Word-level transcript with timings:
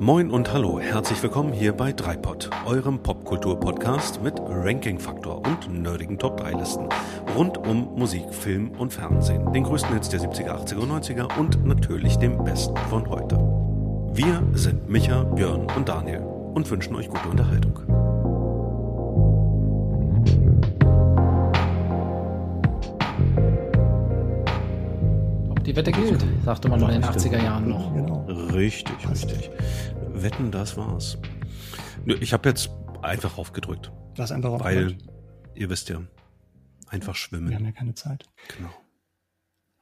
Moin 0.00 0.30
und 0.30 0.52
hallo, 0.52 0.78
herzlich 0.78 1.20
willkommen 1.24 1.52
hier 1.52 1.72
bei 1.72 1.92
Dreipod, 1.92 2.50
eurem 2.66 3.02
Popkultur-Podcast 3.02 4.22
mit 4.22 4.34
Ranking-Faktor 4.38 5.42
und 5.44 5.82
nerdigen 5.82 6.16
Top-3-Listen 6.16 6.88
rund 7.36 7.58
um 7.58 7.96
Musik, 7.96 8.32
Film 8.32 8.70
und 8.78 8.92
Fernsehen, 8.92 9.52
den 9.52 9.64
größten 9.64 9.92
Hits 9.94 10.08
der 10.08 10.20
70er, 10.20 10.50
80er 10.50 10.76
und 10.76 10.92
90er 10.92 11.36
und 11.36 11.66
natürlich 11.66 12.16
dem 12.16 12.44
besten 12.44 12.76
von 12.88 13.10
heute. 13.10 13.38
Wir 14.12 14.40
sind 14.52 14.88
Micha, 14.88 15.24
Björn 15.24 15.66
und 15.76 15.88
Daniel 15.88 16.20
und 16.20 16.70
wünschen 16.70 16.94
euch 16.94 17.08
gute 17.08 17.28
Unterhaltung. 17.28 17.80
Die 25.66 25.74
Wette 25.74 25.90
gilt, 25.90 26.24
sagte 26.44 26.68
man 26.68 26.80
in 26.82 26.88
den 26.88 27.04
80er 27.04 27.42
Jahren 27.42 27.68
noch. 27.68 27.92
Genau. 27.92 28.17
Richtig, 28.38 29.10
richtig. 29.10 29.50
Wetten, 30.12 30.52
das 30.52 30.76
war's. 30.76 31.18
Ich 32.06 32.32
habe 32.32 32.48
jetzt 32.48 32.70
einfach 33.02 33.36
aufgedrückt. 33.36 33.90
Du 34.14 34.22
hast 34.22 34.30
einfach 34.30 34.60
Weil, 34.60 34.96
ihr 35.54 35.68
wisst 35.68 35.88
ja, 35.88 36.00
einfach 36.86 37.16
schwimmen. 37.16 37.48
Wir 37.48 37.56
haben 37.56 37.64
ja 37.64 37.72
keine 37.72 37.94
Zeit. 37.94 38.30
Genau. 38.56 38.70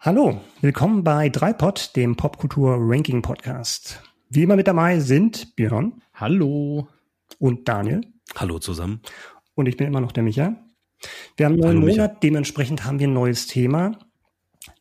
Hallo, 0.00 0.40
willkommen 0.62 1.04
bei 1.04 1.28
Dreipod, 1.28 1.94
dem 1.96 2.16
Popkultur 2.16 2.78
Ranking 2.80 3.20
Podcast. 3.20 4.02
Wie 4.30 4.42
immer 4.42 4.56
mit 4.56 4.68
dabei 4.68 5.00
sind 5.00 5.54
Björn. 5.54 6.00
Hallo. 6.14 6.88
Und 7.38 7.68
Daniel. 7.68 8.00
Hallo 8.36 8.58
zusammen. 8.58 9.02
Und 9.54 9.66
ich 9.66 9.76
bin 9.76 9.86
immer 9.86 10.00
noch 10.00 10.12
der 10.12 10.22
Micha. 10.22 10.56
Wir 11.36 11.44
haben 11.44 11.52
einen 11.52 11.60
neuen 11.60 11.80
Monat, 11.80 12.22
dementsprechend 12.22 12.86
haben 12.86 13.00
wir 13.00 13.06
ein 13.06 13.12
neues 13.12 13.48
Thema. 13.48 13.98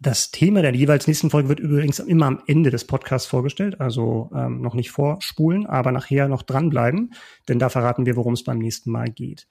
Das 0.01 0.29
Thema 0.31 0.61
der 0.61 0.75
jeweils 0.75 1.07
nächsten 1.07 1.29
Folge 1.29 1.47
wird 1.47 1.59
übrigens 1.59 1.99
immer 1.99 2.25
am 2.25 2.41
Ende 2.47 2.69
des 2.69 2.85
Podcasts 2.85 3.27
vorgestellt, 3.27 3.79
also 3.79 4.29
ähm, 4.35 4.61
noch 4.61 4.73
nicht 4.73 4.91
vorspulen, 4.91 5.65
aber 5.65 5.91
nachher 5.91 6.27
noch 6.27 6.43
dranbleiben, 6.43 7.13
denn 7.47 7.59
da 7.59 7.69
verraten 7.69 8.05
wir, 8.05 8.17
worum 8.17 8.33
es 8.33 8.43
beim 8.43 8.59
nächsten 8.59 8.91
Mal 8.91 9.09
geht. 9.09 9.47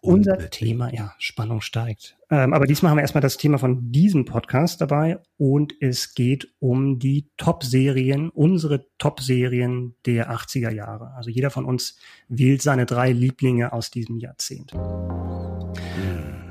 Unser 0.00 0.50
Thema, 0.50 0.92
ja, 0.92 1.14
Spannung 1.18 1.62
steigt. 1.62 2.18
Ähm, 2.28 2.52
aber 2.52 2.66
diesmal 2.66 2.90
haben 2.90 2.98
wir 2.98 3.02
erstmal 3.02 3.22
das 3.22 3.38
Thema 3.38 3.56
von 3.56 3.90
diesem 3.90 4.26
Podcast 4.26 4.82
dabei 4.82 5.18
und 5.38 5.72
es 5.80 6.12
geht 6.14 6.52
um 6.58 6.98
die 6.98 7.30
Top-Serien, 7.38 8.28
unsere 8.28 8.86
Top-Serien 8.98 9.94
der 10.04 10.30
80er 10.30 10.70
Jahre. 10.70 11.14
Also 11.16 11.30
jeder 11.30 11.48
von 11.48 11.64
uns 11.64 11.96
wählt 12.28 12.60
seine 12.60 12.84
drei 12.84 13.12
Lieblinge 13.12 13.72
aus 13.72 13.90
diesem 13.90 14.18
Jahrzehnt. 14.18 14.72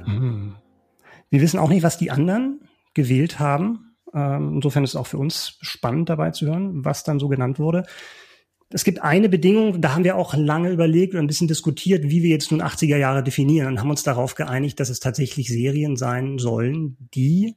Hm. 0.05 0.55
Wir 1.29 1.41
wissen 1.41 1.59
auch 1.59 1.69
nicht, 1.69 1.83
was 1.83 1.99
die 1.99 2.09
anderen 2.09 2.61
gewählt 2.93 3.39
haben. 3.39 3.95
Ähm, 4.13 4.53
insofern 4.55 4.83
ist 4.83 4.91
es 4.91 4.95
auch 4.95 5.07
für 5.07 5.17
uns 5.17 5.57
spannend 5.61 6.09
dabei 6.09 6.31
zu 6.31 6.45
hören, 6.45 6.85
was 6.85 7.03
dann 7.03 7.19
so 7.19 7.27
genannt 7.27 7.59
wurde. 7.59 7.83
Es 8.69 8.83
gibt 8.83 9.03
eine 9.03 9.29
Bedingung, 9.29 9.81
da 9.81 9.93
haben 9.93 10.03
wir 10.03 10.15
auch 10.15 10.33
lange 10.33 10.71
überlegt 10.71 11.13
und 11.13 11.19
ein 11.19 11.27
bisschen 11.27 11.47
diskutiert, 11.47 12.09
wie 12.09 12.23
wir 12.23 12.29
jetzt 12.29 12.51
nun 12.51 12.61
80er 12.61 12.97
Jahre 12.97 13.23
definieren 13.23 13.67
und 13.67 13.79
haben 13.79 13.91
uns 13.91 14.01
darauf 14.01 14.33
geeinigt, 14.33 14.79
dass 14.79 14.89
es 14.89 14.99
tatsächlich 14.99 15.47
Serien 15.47 15.95
sein 15.95 16.39
sollen, 16.39 16.97
die 17.13 17.55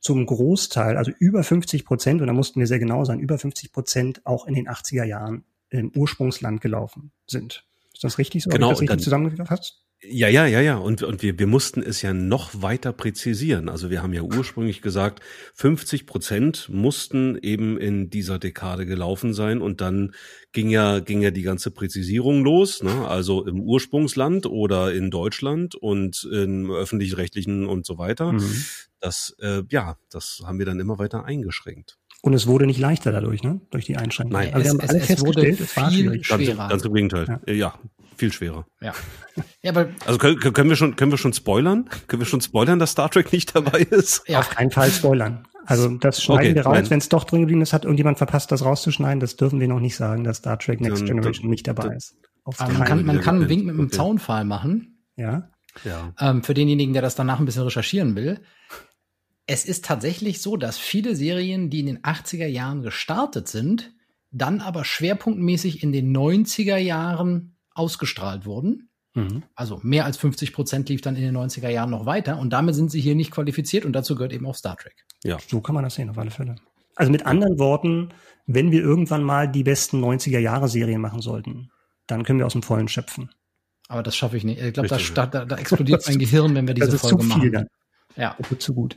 zum 0.00 0.24
Großteil, 0.24 0.96
also 0.96 1.12
über 1.18 1.42
50 1.42 1.84
Prozent, 1.84 2.20
und 2.20 2.26
da 2.26 2.32
mussten 2.32 2.60
wir 2.60 2.66
sehr 2.66 2.78
genau 2.78 3.04
sein, 3.04 3.20
über 3.20 3.38
50 3.38 3.72
Prozent 3.72 4.20
auch 4.24 4.46
in 4.46 4.54
den 4.54 4.68
80er 4.68 5.04
Jahren 5.04 5.44
im 5.70 5.92
Ursprungsland 5.94 6.60
gelaufen 6.60 7.10
sind. 7.26 7.64
Ist 7.92 8.04
das 8.04 8.18
richtig 8.18 8.42
so? 8.42 8.50
Genau, 8.50 8.70
das 8.70 8.80
richtig 8.80 9.00
zusammengefasst? 9.00 9.83
Ja, 10.10 10.28
ja, 10.28 10.46
ja, 10.46 10.60
ja. 10.60 10.76
Und, 10.76 11.02
und 11.02 11.22
wir, 11.22 11.38
wir 11.38 11.46
mussten 11.46 11.82
es 11.82 12.02
ja 12.02 12.12
noch 12.12 12.62
weiter 12.62 12.92
präzisieren. 12.92 13.68
Also 13.68 13.90
wir 13.90 14.02
haben 14.02 14.12
ja 14.12 14.22
ursprünglich 14.22 14.82
gesagt, 14.82 15.20
50 15.54 16.06
Prozent 16.06 16.68
mussten 16.68 17.38
eben 17.40 17.78
in 17.78 18.10
dieser 18.10 18.38
Dekade 18.38 18.86
gelaufen 18.86 19.34
sein. 19.34 19.62
Und 19.62 19.80
dann 19.80 20.12
ging 20.52 20.68
ja, 20.68 21.00
ging 21.00 21.22
ja 21.22 21.30
die 21.30 21.42
ganze 21.42 21.70
Präzisierung 21.70 22.44
los. 22.44 22.82
Ne? 22.82 23.06
Also 23.06 23.46
im 23.46 23.60
Ursprungsland 23.60 24.46
oder 24.46 24.92
in 24.92 25.10
Deutschland 25.10 25.74
und 25.74 26.28
im 26.30 26.70
öffentlich-rechtlichen 26.70 27.66
und 27.66 27.86
so 27.86 27.98
weiter. 27.98 28.32
Mhm. 28.32 28.64
Das, 29.00 29.36
äh, 29.40 29.62
ja, 29.70 29.96
das 30.10 30.42
haben 30.44 30.58
wir 30.58 30.66
dann 30.66 30.80
immer 30.80 30.98
weiter 30.98 31.24
eingeschränkt. 31.24 31.98
Und 32.24 32.32
es 32.32 32.46
wurde 32.46 32.66
nicht 32.66 32.78
leichter 32.80 33.12
dadurch, 33.12 33.42
ne? 33.42 33.60
Durch 33.70 33.84
die 33.84 33.98
Einschränkungen. 33.98 34.46
Nein, 34.46 34.54
also 34.54 34.66
es, 34.66 34.72
wir 34.72 34.80
haben 34.80 34.88
alle 34.88 34.98
es, 34.98 35.10
es 35.10 35.20
wurde 35.20 35.40
festgestellt, 35.42 35.60
es 35.60 35.76
war 35.76 35.90
viel 35.90 36.04
schwierig. 36.04 36.26
schwerer. 36.26 36.56
Ganz, 36.56 36.70
ganz 36.70 36.84
im 36.86 36.94
Gegenteil. 36.94 37.40
Ja. 37.46 37.52
ja, 37.52 37.78
viel 38.16 38.32
schwerer. 38.32 38.66
Ja. 38.80 38.92
ja 39.62 39.70
aber 39.70 39.88
also 40.06 40.18
können, 40.18 40.38
können 40.38 40.68
wir 40.68 40.76
schon 40.76 40.96
können 40.96 41.10
wir 41.10 41.18
schon 41.18 41.32
spoilern? 41.32 41.88
Können 42.06 42.20
wir 42.22 42.26
schon 42.26 42.40
spoilern, 42.40 42.78
dass 42.78 42.92
Star 42.92 43.10
Trek 43.10 43.32
nicht 43.32 43.54
dabei 43.54 43.80
ist? 43.80 44.22
Ja. 44.28 44.40
Auf 44.40 44.50
keinen 44.50 44.70
Fall 44.70 44.90
spoilern. 44.90 45.46
Also 45.66 45.88
das 45.96 46.22
schneiden 46.22 46.50
Okay, 46.50 46.54
wir 46.56 46.66
raus. 46.66 46.90
Wenn 46.90 46.98
es 46.98 47.08
doch 47.08 47.24
drin 47.24 47.40
geblieben 47.40 47.62
ist, 47.62 47.72
hat 47.72 47.84
irgendjemand 47.84 48.18
verpasst, 48.18 48.52
das 48.52 48.64
rauszuschneiden. 48.64 49.20
Das 49.20 49.36
dürfen 49.36 49.60
wir 49.60 49.68
noch 49.68 49.80
nicht 49.80 49.96
sagen, 49.96 50.22
dass 50.24 50.38
Star 50.38 50.58
Trek 50.58 50.80
Next 50.80 51.00
Dann- 51.00 51.06
Generation 51.06 51.44
dann- 51.44 51.50
nicht 51.50 51.66
dabei 51.66 51.84
dann- 51.84 51.96
ist. 51.96 52.16
Man 52.58 52.84
kann, 52.84 53.06
man 53.06 53.20
kann 53.22 53.36
einen. 53.36 53.48
Wink 53.48 53.64
mit 53.64 53.74
einem 53.74 53.86
Okay. 53.86 53.96
Zaunpfahl 53.96 54.44
machen. 54.44 54.98
Ja. 55.16 55.48
Ja. 55.84 56.12
Ähm, 56.20 56.42
für 56.44 56.52
denjenigen, 56.54 56.92
der 56.92 57.00
das 57.02 57.14
danach 57.14 57.38
ein 57.40 57.46
bisschen 57.46 57.62
recherchieren 57.62 58.14
will. 58.14 58.40
Es 59.46 59.64
ist 59.64 59.84
tatsächlich 59.84 60.40
so, 60.40 60.56
dass 60.56 60.78
viele 60.78 61.16
Serien, 61.16 61.70
die 61.70 61.80
in 61.80 61.86
den 61.86 62.02
80er 62.02 62.46
Jahren 62.46 62.82
gestartet 62.82 63.48
sind, 63.48 63.92
dann 64.30 64.60
aber 64.60 64.84
schwerpunktmäßig 64.84 65.82
in 65.82 65.92
den 65.92 66.12
90er 66.16 66.76
Jahren 66.76 67.53
ausgestrahlt 67.74 68.46
wurden. 68.46 68.90
Mhm. 69.14 69.44
Also 69.54 69.80
mehr 69.82 70.04
als 70.04 70.16
50 70.16 70.52
Prozent 70.52 70.88
lief 70.88 71.00
dann 71.00 71.16
in 71.16 71.22
den 71.22 71.36
90er 71.36 71.68
Jahren 71.68 71.90
noch 71.90 72.06
weiter 72.06 72.38
und 72.38 72.50
damit 72.50 72.74
sind 72.74 72.90
sie 72.90 73.00
hier 73.00 73.14
nicht 73.14 73.30
qualifiziert 73.30 73.84
und 73.84 73.92
dazu 73.92 74.14
gehört 74.14 74.32
eben 74.32 74.46
auch 74.46 74.56
Star 74.56 74.76
Trek. 74.76 75.04
Ja. 75.22 75.38
So 75.46 75.60
kann 75.60 75.74
man 75.74 75.84
das 75.84 75.94
sehen, 75.94 76.10
auf 76.10 76.18
alle 76.18 76.30
Fälle. 76.30 76.56
Also 76.96 77.10
mit 77.12 77.26
anderen 77.26 77.58
Worten, 77.58 78.10
wenn 78.46 78.70
wir 78.70 78.80
irgendwann 78.80 79.22
mal 79.22 79.48
die 79.48 79.62
besten 79.62 80.02
90er 80.02 80.38
Jahre 80.38 80.68
Serien 80.68 81.00
machen 81.00 81.20
sollten, 81.20 81.70
dann 82.06 82.24
können 82.24 82.38
wir 82.38 82.46
aus 82.46 82.52
dem 82.52 82.62
Vollen 82.62 82.88
schöpfen. 82.88 83.30
Aber 83.88 84.02
das 84.02 84.16
schaffe 84.16 84.36
ich 84.36 84.44
nicht. 84.44 84.60
Ich 84.60 84.72
glaube, 84.72 84.88
da, 84.88 85.26
da, 85.26 85.44
da 85.44 85.56
explodiert 85.56 86.04
mein 86.08 86.18
Gehirn, 86.18 86.54
wenn 86.54 86.66
wir 86.66 86.74
diese 86.74 86.86
das 86.86 86.94
ist 86.96 87.00
Folge 87.02 87.18
zu 87.18 87.24
viel 87.24 87.50
machen. 87.50 87.52
dann. 87.52 87.66
Ja. 88.16 88.34
Das 88.38 88.50
wird 88.50 88.62
zu 88.62 88.74
gut. 88.74 88.96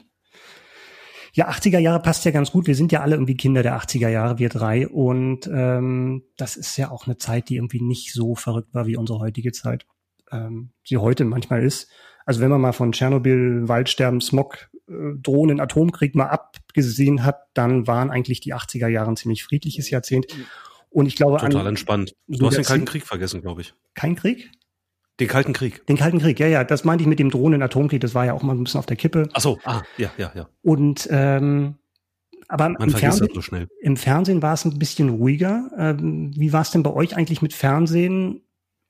Ja, 1.37 1.51
80er 1.51 1.77
Jahre 1.77 2.01
passt 2.01 2.25
ja 2.25 2.31
ganz 2.31 2.51
gut. 2.51 2.65
Wir 2.65 2.73
sind 2.73 2.91
ja 2.91 3.01
alle 3.01 3.13
irgendwie 3.13 3.37
Kinder 3.37 3.61
der 3.61 3.79
80er 3.79 4.09
Jahre, 4.09 4.39
wir 4.39 4.49
drei. 4.49 4.87
Und 4.87 5.45
ähm, 5.45 6.23
das 6.35 6.55
ist 6.55 6.75
ja 6.77 6.89
auch 6.89 7.05
eine 7.05 7.17
Zeit, 7.17 7.49
die 7.49 7.57
irgendwie 7.57 7.79
nicht 7.79 8.11
so 8.11 8.33
verrückt 8.33 8.73
war 8.73 8.87
wie 8.87 8.97
unsere 8.97 9.19
heutige 9.19 9.51
Zeit. 9.51 9.85
Ähm, 10.31 10.71
die 10.89 10.97
heute 10.97 11.25
manchmal 11.25 11.63
ist. 11.63 11.91
Also 12.25 12.41
wenn 12.41 12.49
man 12.49 12.59
mal 12.59 12.71
von 12.71 12.91
Tschernobyl, 12.91 13.67
Waldsterben, 13.67 14.19
Smog, 14.19 14.71
äh, 14.89 14.93
Drohnen, 15.21 15.59
Atomkrieg 15.59 16.15
mal 16.15 16.25
abgesehen 16.25 17.23
hat, 17.23 17.41
dann 17.53 17.85
waren 17.85 18.09
eigentlich 18.09 18.39
die 18.41 18.55
80er 18.55 18.87
Jahre 18.87 19.11
ein 19.11 19.15
ziemlich 19.15 19.43
friedliches 19.43 19.91
Jahrzehnt. 19.91 20.25
Und 20.89 21.05
ich 21.05 21.15
glaube 21.15 21.37
Total 21.37 21.61
an 21.61 21.67
entspannt. 21.67 22.15
Du 22.27 22.47
hast 22.47 22.57
den 22.57 22.65
Kalten 22.65 22.85
Krieg 22.85 23.05
vergessen, 23.05 23.41
glaube 23.41 23.61
ich. 23.61 23.75
kein 23.93 24.15
Krieg? 24.15 24.49
Den 25.19 25.27
Kalten 25.27 25.53
Krieg. 25.53 25.85
Den 25.87 25.97
Kalten 25.97 26.19
Krieg, 26.19 26.39
ja, 26.39 26.47
ja, 26.47 26.63
das 26.63 26.83
meinte 26.83 27.01
ich 27.01 27.07
mit 27.07 27.19
dem 27.19 27.31
Drohnen, 27.31 27.61
Atomkrieg, 27.61 28.01
das 28.01 28.13
war 28.13 28.25
ja 28.25 28.33
auch 28.33 28.43
mal 28.43 28.53
ein 28.53 28.63
bisschen 28.63 28.79
auf 28.79 28.85
der 28.85 28.97
Kippe. 28.97 29.29
Ach 29.33 29.41
so, 29.41 29.59
ah, 29.63 29.81
ja, 29.97 30.11
ja, 30.17 30.31
ja. 30.35 30.49
Und 30.61 31.07
ähm, 31.11 31.75
aber 32.47 32.69
Man 32.69 32.89
im 32.89 32.95
Fernsehen, 32.95 33.29
so. 33.33 33.57
Im 33.81 33.97
Fernsehen 33.97 34.41
war 34.41 34.53
es 34.53 34.63
ein 34.63 34.79
bisschen 34.79 35.09
ruhiger. 35.09 35.69
Ähm, 35.77 36.31
wie 36.35 36.53
war 36.53 36.61
es 36.61 36.71
denn 36.71 36.83
bei 36.83 36.93
euch 36.93 37.15
eigentlich 37.15 37.41
mit 37.41 37.53
Fernsehen? 37.53 38.41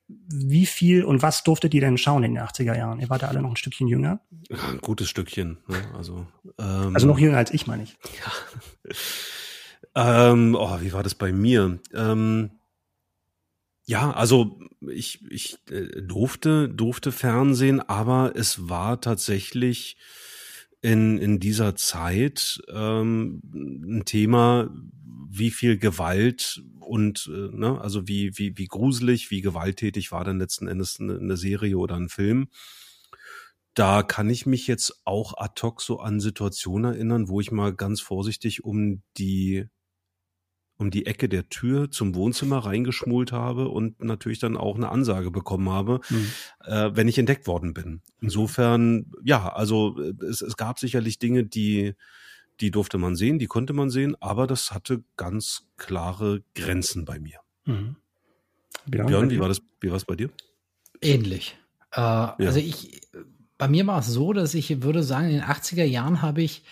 Wie 0.08 0.66
viel 0.66 1.04
und 1.04 1.22
was 1.22 1.44
durftet 1.44 1.74
ihr 1.74 1.82
denn 1.82 1.98
schauen 1.98 2.24
in 2.24 2.36
den 2.36 2.44
80er 2.44 2.78
Jahren? 2.78 3.00
Ihr 3.00 3.10
wart 3.10 3.24
ja 3.24 3.30
alle 3.30 3.42
noch 3.42 3.50
ein 3.50 3.56
Stückchen 3.58 3.88
jünger. 3.88 4.22
Ja, 4.50 4.58
Ein 4.72 4.78
gutes 4.80 5.10
Stückchen. 5.10 5.58
Ne? 5.68 5.78
Also, 5.98 6.28
ähm, 6.60 6.92
Also 6.94 7.08
noch 7.08 7.20
jünger 7.20 7.38
als 7.38 7.52
ich, 7.52 7.68
meine 7.68 7.84
ich. 7.84 7.98
Ähm, 9.96 10.56
oh, 10.56 10.80
wie 10.80 10.94
war 10.94 11.02
das 11.02 11.16
bei 11.16 11.32
mir? 11.32 11.80
Ähm, 11.92 12.52
ja, 13.88 14.12
also 14.12 14.60
ich, 14.82 15.24
ich 15.32 15.58
äh, 15.72 16.02
durfte, 16.02 16.68
durfte 16.68 17.14
Fernsehen, 17.14 17.80
aber 17.80 18.34
es 18.36 18.68
war 18.68 19.00
tatsächlich 19.00 19.98
in, 20.82 21.18
in 21.18 21.40
dieser 21.40 21.76
Zeit 21.78 22.62
ähm, 22.68 23.42
ein 23.54 24.04
Thema, 24.04 24.70
wie 25.30 25.52
viel 25.52 25.78
Gewalt 25.78 26.62
und 26.82 27.32
äh, 27.34 27.56
ne, 27.56 27.80
also 27.80 28.10
wie, 28.10 28.38
wie, 28.38 28.58
wie 28.58 28.68
gruselig, 28.68 29.32
wie 29.32 29.42
gewalttätig 29.42 30.12
war 30.12 30.26
dann 30.26 30.40
letzten 30.40 30.68
Endes 30.68 31.00
eine, 31.00 31.18
eine 31.18 31.38
Serie 31.38 31.78
oder 31.78 31.96
ein 31.96 32.10
Film. 32.10 32.50
Da 33.74 34.04
kann 34.04 34.30
ich 34.30 34.46
mich 34.46 34.68
jetzt 34.68 35.02
auch 35.06 35.34
ad 35.38 35.62
hoc 35.62 35.82
so 35.82 36.00
an 36.02 36.20
Situationen 36.20 36.94
erinnern, 36.94 37.30
wo 37.30 37.40
ich 37.40 37.52
mal 37.52 37.74
ganz 37.74 38.02
vorsichtig 38.02 38.66
um 38.66 39.02
die 39.18 39.68
um 40.78 40.92
die 40.92 41.06
Ecke 41.08 41.28
der 41.28 41.50
Tür 41.50 41.90
zum 41.90 42.14
Wohnzimmer 42.16 42.60
reingeschmult 42.60 43.32
habe 43.32 43.68
und 43.70 44.04
natürlich 44.04 44.40
dann 44.40 44.56
auch 44.56 44.76
eine 44.76 44.90
Ansage 44.90 45.32
bekommen 45.32 45.70
habe, 45.70 46.02
Mhm. 46.10 46.32
äh, 46.66 46.92
wenn 46.94 47.08
ich 47.08 47.18
entdeckt 47.18 47.48
worden 47.48 47.74
bin. 47.74 48.02
Insofern, 48.22 49.12
ja, 49.24 49.52
also 49.52 50.00
äh, 50.00 50.14
es, 50.26 50.42
es 50.42 50.56
gab 50.56 50.78
sicherlich 50.80 51.18
Dinge, 51.20 51.44
die, 51.46 51.96
die 52.60 52.72
durfte 52.72 52.98
man 52.98 53.16
sehen, 53.16 53.40
die 53.40 53.48
konnte 53.48 53.74
man 53.74 53.90
sehen, 53.90 54.16
aber 54.20 54.46
das 54.48 54.72
hatte 54.72 55.04
ganz 55.16 55.68
klare 55.78 56.44
Grenzen 56.56 57.06
bei 57.06 57.20
mir. 57.20 57.40
Mhm. 57.66 57.96
Björn, 58.86 59.08
Björn, 59.08 59.30
wie 59.32 59.40
war 59.40 59.48
das, 59.50 59.62
wie 59.82 59.90
war 59.90 59.98
es 59.98 60.06
bei 60.06 60.16
dir? 60.16 60.30
Ähnlich. 61.02 61.58
Äh, 61.92 62.02
Also 62.02 62.60
ich, 62.60 63.02
bei 63.58 63.68
mir 63.68 63.86
war 63.88 64.00
es 64.00 64.08
so, 64.08 64.34
dass 64.34 64.54
ich 64.54 64.82
würde 64.84 65.02
sagen, 65.04 65.28
in 65.28 65.34
den 65.34 65.44
80er 65.44 65.84
Jahren 65.84 66.22
habe 66.22 66.42
ich 66.44 66.64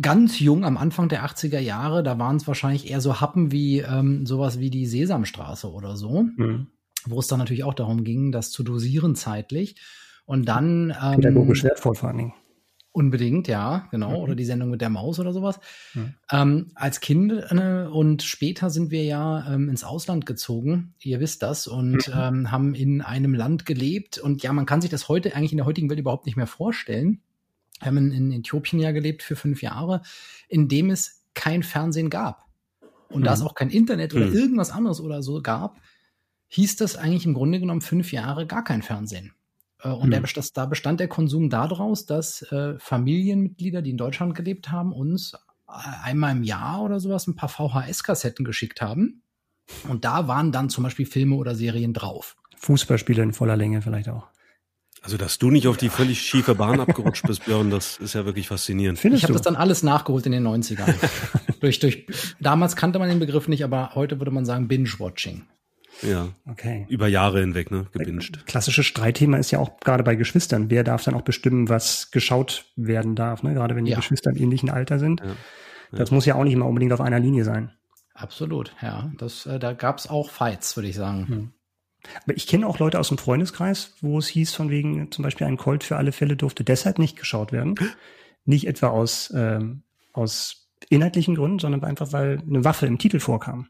ganz 0.00 0.40
jung 0.40 0.64
am 0.64 0.76
Anfang 0.76 1.08
der 1.08 1.24
80er 1.24 1.58
Jahre, 1.58 2.02
da 2.02 2.18
waren 2.18 2.36
es 2.36 2.46
wahrscheinlich 2.46 2.90
eher 2.90 3.00
so 3.00 3.20
Happen 3.20 3.52
wie 3.52 3.80
ähm, 3.80 4.26
sowas 4.26 4.58
wie 4.58 4.70
die 4.70 4.86
Sesamstraße 4.86 5.70
oder 5.70 5.96
so, 5.96 6.26
mhm. 6.36 6.68
wo 7.06 7.20
es 7.20 7.26
dann 7.26 7.38
natürlich 7.38 7.64
auch 7.64 7.74
darum 7.74 8.04
ging, 8.04 8.32
das 8.32 8.50
zu 8.50 8.62
dosieren 8.62 9.14
zeitlich. 9.14 9.76
Und 10.24 10.46
dann 10.46 10.94
ähm, 11.02 11.20
pädagogisch 11.20 11.64
wertvoll 11.64 11.94
vor 11.94 12.08
allen 12.08 12.18
Dingen. 12.18 12.34
Unbedingt, 12.92 13.48
ja, 13.48 13.86
genau. 13.90 14.10
Mhm. 14.10 14.16
Oder 14.16 14.34
die 14.34 14.44
Sendung 14.44 14.70
mit 14.70 14.80
der 14.80 14.90
Maus 14.90 15.20
oder 15.20 15.32
sowas. 15.32 15.60
Mhm. 15.94 16.14
Ähm, 16.32 16.72
als 16.74 17.00
Kind 17.00 17.32
äh, 17.32 17.86
und 17.90 18.22
später 18.22 18.70
sind 18.70 18.90
wir 18.90 19.04
ja 19.04 19.54
ähm, 19.54 19.68
ins 19.68 19.84
Ausland 19.84 20.26
gezogen, 20.26 20.94
ihr 21.02 21.20
wisst 21.20 21.42
das, 21.42 21.66
und 21.66 22.08
mhm. 22.08 22.14
ähm, 22.14 22.50
haben 22.50 22.74
in 22.74 23.00
einem 23.00 23.34
Land 23.34 23.66
gelebt. 23.66 24.18
Und 24.18 24.42
ja, 24.42 24.52
man 24.52 24.66
kann 24.66 24.80
sich 24.80 24.90
das 24.90 25.08
heute 25.08 25.36
eigentlich 25.36 25.52
in 25.52 25.58
der 25.58 25.66
heutigen 25.66 25.88
Welt 25.88 26.00
überhaupt 26.00 26.26
nicht 26.26 26.36
mehr 26.36 26.46
vorstellen. 26.46 27.22
Wir 27.80 27.86
haben 27.86 27.98
in, 27.98 28.12
in 28.12 28.32
Äthiopien 28.32 28.80
ja 28.80 28.92
gelebt 28.92 29.22
für 29.22 29.36
fünf 29.36 29.62
Jahre, 29.62 30.02
in 30.48 30.68
dem 30.68 30.90
es 30.90 31.24
kein 31.34 31.62
Fernsehen 31.62 32.10
gab. 32.10 32.46
Und 33.08 33.24
da 33.24 33.32
es 33.32 33.40
mhm. 33.40 33.46
auch 33.46 33.54
kein 33.54 33.70
Internet 33.70 34.14
oder 34.14 34.26
mhm. 34.26 34.34
irgendwas 34.34 34.70
anderes 34.70 35.00
oder 35.00 35.22
so 35.22 35.40
gab, 35.40 35.80
hieß 36.48 36.76
das 36.76 36.96
eigentlich 36.96 37.26
im 37.26 37.34
Grunde 37.34 37.60
genommen 37.60 37.80
fünf 37.80 38.12
Jahre 38.12 38.46
gar 38.46 38.64
kein 38.64 38.82
Fernsehen. 38.82 39.32
Äh, 39.82 39.88
und 39.88 40.08
mhm. 40.08 40.10
der, 40.10 40.20
das, 40.20 40.52
da 40.52 40.66
bestand 40.66 41.00
der 41.00 41.08
Konsum 41.08 41.50
daraus, 41.50 42.06
dass 42.06 42.42
äh, 42.52 42.78
Familienmitglieder, 42.78 43.82
die 43.82 43.90
in 43.90 43.96
Deutschland 43.96 44.34
gelebt 44.34 44.70
haben, 44.70 44.92
uns 44.92 45.34
äh, 45.34 45.72
einmal 46.02 46.32
im 46.32 46.42
Jahr 46.42 46.82
oder 46.82 47.00
sowas 47.00 47.26
ein 47.26 47.36
paar 47.36 47.48
VHS-Kassetten 47.48 48.44
geschickt 48.44 48.80
haben. 48.80 49.22
Und 49.88 50.04
da 50.04 50.28
waren 50.28 50.52
dann 50.52 50.70
zum 50.70 50.84
Beispiel 50.84 51.06
Filme 51.06 51.36
oder 51.36 51.54
Serien 51.54 51.92
drauf. 51.92 52.36
Fußballspiele 52.56 53.22
in 53.22 53.32
voller 53.32 53.56
Länge 53.56 53.82
vielleicht 53.82 54.08
auch. 54.08 54.26
Also, 55.02 55.16
dass 55.16 55.38
du 55.38 55.50
nicht 55.50 55.68
auf 55.68 55.76
die 55.76 55.88
völlig 55.88 56.20
schiefe 56.20 56.54
Bahn 56.54 56.80
abgerutscht 56.80 57.26
bist, 57.26 57.44
Björn, 57.44 57.70
das 57.70 57.98
ist 57.98 58.14
ja 58.14 58.24
wirklich 58.24 58.48
faszinierend. 58.48 58.98
Findest 58.98 59.22
ich 59.22 59.24
habe 59.24 59.34
das 59.34 59.42
dann 59.42 59.56
alles 59.56 59.82
nachgeholt 59.82 60.26
in 60.26 60.32
den 60.32 60.46
90ern. 60.46 60.92
durch, 61.60 61.78
durch, 61.78 62.06
damals 62.40 62.76
kannte 62.76 62.98
man 62.98 63.08
den 63.08 63.20
Begriff 63.20 63.48
nicht, 63.48 63.64
aber 63.64 63.92
heute 63.94 64.18
würde 64.18 64.30
man 64.30 64.44
sagen 64.44 64.68
Binge-Watching. 64.68 65.44
Ja. 66.02 66.28
Okay. 66.46 66.86
Über 66.88 67.08
Jahre 67.08 67.40
hinweg, 67.40 67.70
ne? 67.70 67.86
Gebinged. 67.92 68.46
Klassisches 68.46 68.86
Streitthema 68.86 69.36
ist 69.38 69.50
ja 69.50 69.58
auch 69.58 69.80
gerade 69.80 70.04
bei 70.04 70.14
Geschwistern. 70.14 70.70
Wer 70.70 70.84
darf 70.84 71.04
dann 71.04 71.14
auch 71.14 71.22
bestimmen, 71.22 71.68
was 71.68 72.10
geschaut 72.10 72.66
werden 72.76 73.16
darf, 73.16 73.42
ne? 73.42 73.54
Gerade 73.54 73.74
wenn 73.74 73.84
die 73.84 73.92
ja. 73.92 73.96
Geschwister 73.96 74.30
im 74.30 74.36
ähnlichen 74.36 74.70
Alter 74.70 74.98
sind. 74.98 75.20
Ja. 75.20 75.26
Ja. 75.92 75.98
Das 75.98 76.10
muss 76.10 76.26
ja 76.26 76.34
auch 76.34 76.44
nicht 76.44 76.52
immer 76.52 76.66
unbedingt 76.66 76.92
auf 76.92 77.00
einer 77.00 77.18
Linie 77.18 77.44
sein. 77.44 77.72
Absolut, 78.14 78.74
ja. 78.82 79.10
Das, 79.16 79.46
äh, 79.46 79.58
da 79.58 79.72
gab 79.72 79.98
es 79.98 80.08
auch 80.08 80.30
Fights, 80.30 80.76
würde 80.76 80.88
ich 80.88 80.96
sagen. 80.96 81.28
Hm. 81.28 81.52
Aber 82.24 82.36
ich 82.36 82.46
kenne 82.46 82.66
auch 82.66 82.78
Leute 82.78 82.98
aus 82.98 83.08
dem 83.08 83.18
Freundeskreis, 83.18 83.94
wo 84.00 84.18
es 84.18 84.28
hieß, 84.28 84.54
von 84.54 84.70
wegen 84.70 85.10
zum 85.10 85.22
Beispiel 85.22 85.46
ein 85.46 85.56
Colt 85.56 85.84
für 85.84 85.96
alle 85.96 86.12
Fälle 86.12 86.36
durfte 86.36 86.64
deshalb 86.64 86.98
nicht 86.98 87.16
geschaut 87.16 87.52
werden. 87.52 87.74
nicht 88.44 88.66
etwa 88.66 88.88
aus, 88.88 89.32
ähm, 89.36 89.82
aus 90.12 90.68
inhaltlichen 90.88 91.34
Gründen, 91.34 91.58
sondern 91.58 91.84
einfach, 91.84 92.12
weil 92.12 92.40
eine 92.48 92.64
Waffe 92.64 92.86
im 92.86 92.98
Titel 92.98 93.20
vorkam. 93.20 93.68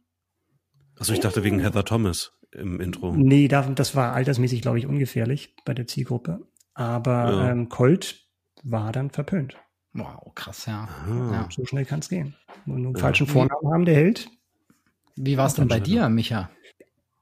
Also 0.96 1.12
ich 1.12 1.20
dachte 1.20 1.44
wegen 1.44 1.58
Heather 1.60 1.84
Thomas 1.84 2.32
im 2.52 2.80
Intro. 2.80 3.12
Nee, 3.14 3.48
das 3.48 3.94
war 3.94 4.14
altersmäßig, 4.14 4.62
glaube 4.62 4.78
ich, 4.78 4.86
ungefährlich 4.86 5.54
bei 5.64 5.74
der 5.74 5.86
Zielgruppe. 5.86 6.40
Aber 6.74 7.30
ja. 7.32 7.50
ähm, 7.50 7.68
Colt 7.68 8.24
war 8.62 8.92
dann 8.92 9.10
verpönt. 9.10 9.56
Wow, 9.92 10.32
krass, 10.34 10.66
ja. 10.66 10.88
Ah. 11.06 11.32
ja. 11.32 11.48
So 11.50 11.64
schnell 11.64 11.84
kann 11.84 12.00
es 12.00 12.08
gehen. 12.08 12.36
Wenn 12.66 12.82
du 12.82 12.88
einen 12.88 12.96
ja. 12.96 13.00
falschen 13.00 13.26
Vornamen 13.26 13.72
haben, 13.72 13.84
der 13.84 13.94
hält. 13.94 14.28
Wie 15.16 15.36
war 15.36 15.46
es 15.46 15.54
denn 15.54 15.66
bei 15.66 15.80
dir, 15.80 16.08
Micha? 16.08 16.50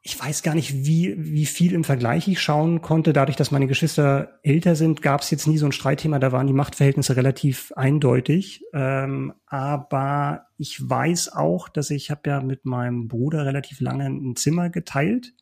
Ich 0.06 0.20
weiß 0.20 0.44
gar 0.44 0.54
nicht, 0.54 0.86
wie, 0.86 1.16
wie 1.18 1.46
viel 1.46 1.72
im 1.72 1.82
Vergleich 1.82 2.28
ich 2.28 2.40
schauen 2.40 2.80
konnte. 2.80 3.12
Dadurch, 3.12 3.34
dass 3.34 3.50
meine 3.50 3.66
Geschwister 3.66 4.38
älter 4.44 4.76
sind, 4.76 5.02
gab 5.02 5.22
es 5.22 5.32
jetzt 5.32 5.48
nie 5.48 5.58
so 5.58 5.66
ein 5.66 5.72
Streitthema. 5.72 6.20
Da 6.20 6.30
waren 6.30 6.46
die 6.46 6.52
Machtverhältnisse 6.52 7.16
relativ 7.16 7.72
eindeutig. 7.74 8.62
Ähm, 8.72 9.32
aber 9.46 10.46
ich 10.58 10.78
weiß 10.80 11.32
auch, 11.32 11.68
dass 11.68 11.90
ich 11.90 12.12
habe 12.12 12.20
ja 12.30 12.40
mit 12.40 12.64
meinem 12.64 13.08
Bruder 13.08 13.46
relativ 13.46 13.80
lange 13.80 14.06
ein 14.06 14.36
Zimmer 14.36 14.70
geteilt. 14.70 15.34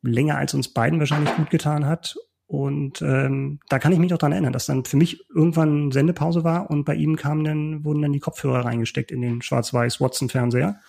Länger 0.00 0.38
als 0.38 0.54
uns 0.54 0.72
beiden 0.72 0.98
wahrscheinlich 0.98 1.36
gut 1.36 1.50
getan 1.50 1.84
hat. 1.84 2.16
Und 2.46 3.02
ähm, 3.02 3.60
da 3.68 3.78
kann 3.78 3.92
ich 3.92 3.98
mich 3.98 4.10
noch 4.10 4.18
dran 4.18 4.32
erinnern, 4.32 4.54
dass 4.54 4.64
dann 4.64 4.86
für 4.86 4.96
mich 4.96 5.28
irgendwann 5.28 5.90
Sendepause 5.90 6.42
war 6.42 6.70
und 6.70 6.84
bei 6.84 6.94
ihm 6.94 7.16
kamen 7.16 7.44
dann, 7.44 7.84
wurden 7.84 8.00
dann 8.00 8.12
die 8.12 8.20
Kopfhörer 8.20 8.64
reingesteckt 8.64 9.10
in 9.10 9.20
den 9.20 9.42
schwarz-weiß 9.42 10.00
Watson-Fernseher. 10.00 10.80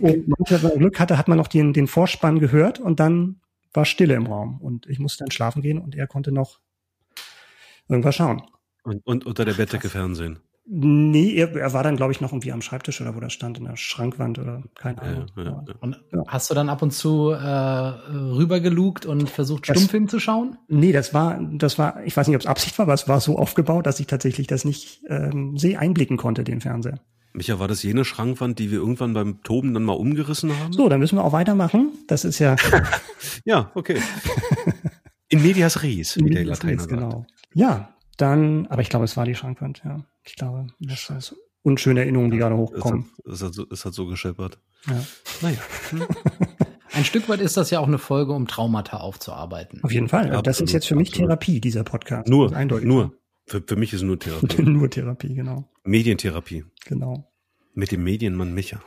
Und 0.00 0.28
manchmal, 0.28 0.62
wenn 0.62 0.70
man 0.70 0.78
Glück 0.78 1.00
hatte, 1.00 1.18
hat 1.18 1.28
man 1.28 1.38
noch 1.38 1.48
den, 1.48 1.72
den 1.72 1.86
Vorspann 1.86 2.38
gehört 2.38 2.80
und 2.80 3.00
dann 3.00 3.40
war 3.72 3.84
Stille 3.84 4.14
im 4.14 4.26
Raum. 4.26 4.60
Und 4.60 4.86
ich 4.86 4.98
musste 4.98 5.24
dann 5.24 5.30
schlafen 5.30 5.62
gehen 5.62 5.78
und 5.78 5.94
er 5.94 6.06
konnte 6.06 6.32
noch 6.32 6.60
irgendwas 7.88 8.14
schauen. 8.14 8.42
Und, 8.84 9.06
und 9.06 9.26
unter 9.26 9.44
der 9.44 9.54
Bettdecke 9.54 9.88
Fernsehen. 9.88 10.40
Nee, 10.66 11.34
er, 11.34 11.54
er 11.54 11.74
war 11.74 11.82
dann, 11.82 11.96
glaube 11.96 12.12
ich, 12.12 12.22
noch 12.22 12.32
irgendwie 12.32 12.50
am 12.50 12.62
Schreibtisch 12.62 12.98
oder 13.02 13.14
wo 13.14 13.20
das 13.20 13.34
stand, 13.34 13.58
in 13.58 13.64
der 13.64 13.76
Schrankwand 13.76 14.38
oder 14.38 14.62
keine 14.74 15.02
Ahnung. 15.02 15.26
Ja, 15.36 15.42
ja, 15.42 15.64
ja. 15.68 15.74
Und 15.80 16.02
hast 16.26 16.48
du 16.48 16.54
dann 16.54 16.70
ab 16.70 16.80
und 16.80 16.90
zu 16.90 17.32
äh, 17.32 17.36
rübergelugt 17.36 19.04
und 19.04 19.28
versucht, 19.28 19.68
das, 19.68 19.76
Stummfilm 19.76 20.08
zu 20.08 20.20
schauen? 20.20 20.56
Nee, 20.68 20.92
das 20.92 21.12
war, 21.12 21.38
das 21.38 21.78
war, 21.78 22.02
ich 22.04 22.16
weiß 22.16 22.28
nicht, 22.28 22.36
ob 22.36 22.40
es 22.40 22.46
Absicht 22.46 22.78
war, 22.78 22.84
aber 22.84 22.94
es 22.94 23.08
war 23.08 23.20
so 23.20 23.36
aufgebaut, 23.36 23.84
dass 23.84 24.00
ich 24.00 24.06
tatsächlich 24.06 24.46
das 24.46 24.64
nicht 24.64 25.02
ähm, 25.08 25.58
seh 25.58 25.76
einblicken 25.76 26.16
konnte, 26.16 26.44
den 26.44 26.62
Fernseher. 26.62 26.98
Micha, 27.34 27.58
war 27.58 27.66
das 27.66 27.82
jene 27.82 28.04
Schrankwand, 28.04 28.60
die 28.60 28.70
wir 28.70 28.78
irgendwann 28.78 29.12
beim 29.12 29.42
Toben 29.42 29.74
dann 29.74 29.82
mal 29.82 29.94
umgerissen 29.94 30.56
haben? 30.56 30.72
So, 30.72 30.88
dann 30.88 31.00
müssen 31.00 31.18
wir 31.18 31.24
auch 31.24 31.32
weitermachen. 31.32 31.90
Das 32.06 32.24
ist 32.24 32.38
ja. 32.38 32.54
ja, 33.44 33.72
okay. 33.74 34.00
In 35.28 35.42
medias 35.42 35.82
res, 35.82 36.16
wie 36.16 36.30
der 36.30 36.44
Lateiner 36.44 36.86
genau. 36.86 37.26
Ja, 37.52 37.92
dann, 38.18 38.68
aber 38.68 38.82
ich 38.82 38.88
glaube, 38.88 39.04
es 39.04 39.16
war 39.16 39.24
die 39.24 39.34
Schrankwand, 39.34 39.82
ja. 39.84 40.04
Ich 40.22 40.36
glaube, 40.36 40.68
das 40.78 41.10
war 41.10 41.20
so 41.20 41.34
unschöne 41.62 42.00
Erinnerungen, 42.00 42.30
die 42.30 42.36
ja, 42.36 42.44
gerade 42.48 42.56
hochkommen. 42.56 43.10
Es 43.24 43.24
hat, 43.24 43.34
es, 43.34 43.42
hat 43.42 43.54
so, 43.54 43.66
es 43.68 43.84
hat 43.84 43.94
so 43.94 44.06
gescheppert. 44.06 44.58
Ja. 44.86 45.04
Naja. 45.42 45.58
Ein 46.92 47.04
Stück 47.04 47.28
weit 47.28 47.40
ist 47.40 47.56
das 47.56 47.70
ja 47.70 47.80
auch 47.80 47.88
eine 47.88 47.98
Folge, 47.98 48.32
um 48.32 48.46
Traumata 48.46 48.98
aufzuarbeiten. 48.98 49.82
Auf 49.82 49.90
jeden 49.90 50.08
Fall. 50.08 50.26
Absolut, 50.26 50.46
das 50.46 50.60
ist 50.60 50.72
jetzt 50.72 50.86
für 50.86 50.94
mich 50.94 51.08
absolut. 51.08 51.30
Therapie, 51.30 51.60
dieser 51.60 51.82
Podcast. 51.82 52.28
Nur, 52.28 52.54
eindeutig. 52.54 52.86
Nur. 52.86 53.12
Für, 53.46 53.62
für 53.66 53.76
mich 53.76 53.92
ist 53.92 54.02
nur 54.02 54.18
Therapie. 54.18 54.62
nur 54.62 54.90
Therapie, 54.90 55.34
genau. 55.34 55.68
Medientherapie. 55.84 56.64
Genau. 56.86 57.30
Mit 57.74 57.92
dem 57.92 58.04
Medienmann 58.04 58.54
Micha. 58.54 58.80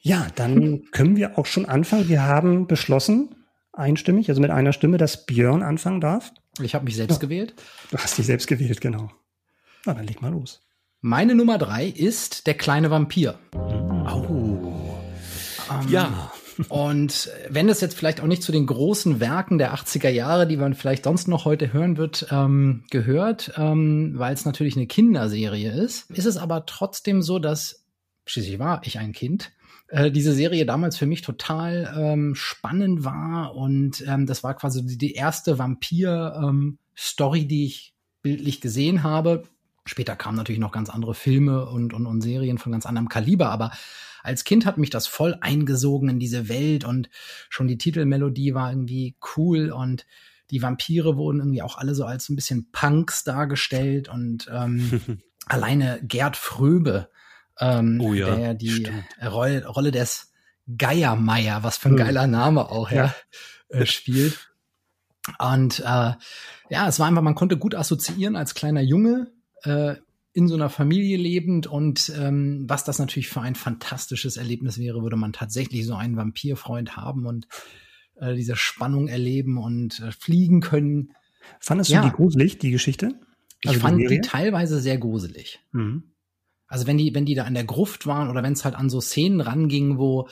Ja, 0.00 0.28
dann 0.36 0.84
können 0.92 1.16
wir 1.16 1.38
auch 1.38 1.46
schon 1.46 1.66
anfangen. 1.66 2.08
Wir 2.08 2.22
haben 2.22 2.66
beschlossen, 2.66 3.34
einstimmig, 3.72 4.28
also 4.28 4.40
mit 4.40 4.50
einer 4.50 4.72
Stimme, 4.72 4.98
dass 4.98 5.26
Björn 5.26 5.62
anfangen 5.62 6.00
darf. 6.00 6.32
Ich 6.60 6.74
habe 6.74 6.84
mich 6.84 6.96
selbst 6.96 7.16
ja. 7.16 7.20
gewählt. 7.20 7.54
Du 7.90 7.98
hast 7.98 8.18
dich 8.18 8.26
selbst 8.26 8.46
gewählt, 8.46 8.80
genau. 8.80 9.10
Na, 9.86 9.94
dann 9.94 10.06
leg 10.06 10.20
mal 10.22 10.32
los. 10.32 10.60
Meine 11.00 11.34
Nummer 11.34 11.58
drei 11.58 11.86
ist 11.86 12.46
der 12.46 12.54
kleine 12.54 12.90
Vampir. 12.90 13.38
Oh. 13.54 14.98
Ähm, 15.70 15.88
ja. 15.88 16.32
Und 16.68 17.30
wenn 17.48 17.68
es 17.68 17.80
jetzt 17.80 17.96
vielleicht 17.96 18.20
auch 18.20 18.26
nicht 18.26 18.42
zu 18.42 18.52
den 18.52 18.66
großen 18.66 19.20
Werken 19.20 19.58
der 19.58 19.74
80er 19.74 20.08
Jahre, 20.08 20.46
die 20.46 20.56
man 20.56 20.74
vielleicht 20.74 21.04
sonst 21.04 21.28
noch 21.28 21.44
heute 21.44 21.72
hören 21.72 21.96
wird, 21.96 22.26
ähm, 22.30 22.84
gehört, 22.90 23.52
ähm, 23.56 24.14
weil 24.16 24.34
es 24.34 24.44
natürlich 24.44 24.76
eine 24.76 24.86
Kinderserie 24.86 25.72
ist, 25.72 26.10
ist 26.10 26.26
es 26.26 26.36
aber 26.36 26.66
trotzdem 26.66 27.22
so, 27.22 27.38
dass, 27.38 27.84
schließlich 28.26 28.58
war 28.58 28.80
ich 28.84 28.98
ein 28.98 29.12
Kind, 29.12 29.52
äh, 29.88 30.10
diese 30.10 30.32
Serie 30.32 30.66
damals 30.66 30.96
für 30.96 31.06
mich 31.06 31.22
total 31.22 31.94
ähm, 31.96 32.34
spannend 32.34 33.04
war 33.04 33.54
und 33.54 34.04
ähm, 34.06 34.26
das 34.26 34.42
war 34.42 34.54
quasi 34.54 34.84
die, 34.84 35.12
erste 35.12 35.58
Vampir-Story, 35.58 37.40
ähm, 37.40 37.48
die 37.48 37.66
ich 37.66 37.94
bildlich 38.20 38.60
gesehen 38.60 39.02
habe. 39.02 39.44
Später 39.86 40.16
kamen 40.16 40.36
natürlich 40.36 40.60
noch 40.60 40.72
ganz 40.72 40.90
andere 40.90 41.14
Filme 41.14 41.66
und, 41.66 41.94
und, 41.94 42.04
und 42.04 42.20
Serien 42.20 42.58
von 42.58 42.72
ganz 42.72 42.84
anderem 42.84 43.08
Kaliber, 43.08 43.48
aber 43.48 43.70
als 44.22 44.44
Kind 44.44 44.66
hat 44.66 44.78
mich 44.78 44.90
das 44.90 45.06
voll 45.06 45.36
eingesogen 45.40 46.08
in 46.08 46.18
diese 46.18 46.48
Welt 46.48 46.84
und 46.84 47.08
schon 47.48 47.68
die 47.68 47.78
Titelmelodie 47.78 48.54
war 48.54 48.70
irgendwie 48.70 49.16
cool 49.36 49.70
und 49.70 50.06
die 50.50 50.62
Vampire 50.62 51.16
wurden 51.16 51.40
irgendwie 51.40 51.62
auch 51.62 51.76
alle 51.78 51.94
so 51.94 52.04
als 52.04 52.28
ein 52.28 52.36
bisschen 52.36 52.70
Punks 52.72 53.24
dargestellt 53.24 54.08
und 54.08 54.48
ähm, 54.52 55.00
alleine 55.46 56.00
Gerd 56.02 56.36
Fröbe, 56.36 57.10
ähm, 57.60 58.00
oh 58.00 58.14
ja, 58.14 58.34
der 58.34 58.54
die 58.54 58.88
Rolle, 59.22 59.66
Rolle 59.66 59.90
des 59.90 60.32
Geiermeier, 60.76 61.62
was 61.62 61.78
für 61.78 61.88
ein 61.88 61.98
hm. 61.98 61.98
geiler 61.98 62.26
Name 62.26 62.70
auch, 62.70 62.90
ja, 62.90 63.14
ja. 63.70 63.80
Äh, 63.80 63.86
spielt. 63.86 64.38
Und 65.38 65.80
äh, 65.80 66.12
ja, 66.70 66.88
es 66.88 66.98
war 66.98 67.06
einfach, 67.06 67.22
man 67.22 67.34
konnte 67.34 67.58
gut 67.58 67.74
assoziieren 67.74 68.36
als 68.36 68.54
kleiner 68.54 68.80
Junge 68.80 69.30
äh, 69.62 69.96
in 70.38 70.46
so 70.46 70.54
einer 70.54 70.70
Familie 70.70 71.16
lebend 71.16 71.66
und 71.66 72.12
ähm, 72.16 72.64
was 72.68 72.84
das 72.84 73.00
natürlich 73.00 73.26
für 73.26 73.40
ein 73.40 73.56
fantastisches 73.56 74.36
Erlebnis 74.36 74.78
wäre, 74.78 75.02
würde 75.02 75.16
man 75.16 75.32
tatsächlich 75.32 75.84
so 75.84 75.96
einen 75.96 76.16
Vampirfreund 76.16 76.96
haben 76.96 77.26
und 77.26 77.48
äh, 78.20 78.36
diese 78.36 78.54
Spannung 78.54 79.08
erleben 79.08 79.58
und 79.58 79.98
äh, 79.98 80.12
fliegen 80.12 80.60
können. 80.60 81.12
Fandest 81.58 81.90
ja. 81.90 82.02
du 82.02 82.08
die 82.08 82.14
gruselig, 82.14 82.58
die 82.58 82.70
Geschichte? 82.70 83.18
Also 83.64 83.76
ich 83.76 83.82
fand 83.82 83.98
die, 83.98 84.06
die 84.06 84.20
teilweise 84.20 84.78
sehr 84.78 84.96
gruselig. 84.96 85.58
Mhm. 85.72 86.04
Also 86.68 86.86
wenn 86.86 86.98
die, 86.98 87.12
wenn 87.16 87.24
die 87.24 87.34
da 87.34 87.44
in 87.44 87.54
der 87.54 87.64
Gruft 87.64 88.06
waren 88.06 88.30
oder 88.30 88.44
wenn 88.44 88.52
es 88.52 88.64
halt 88.64 88.76
an 88.76 88.90
so 88.90 89.00
Szenen 89.00 89.40
ranging, 89.40 89.98
wo, 89.98 90.28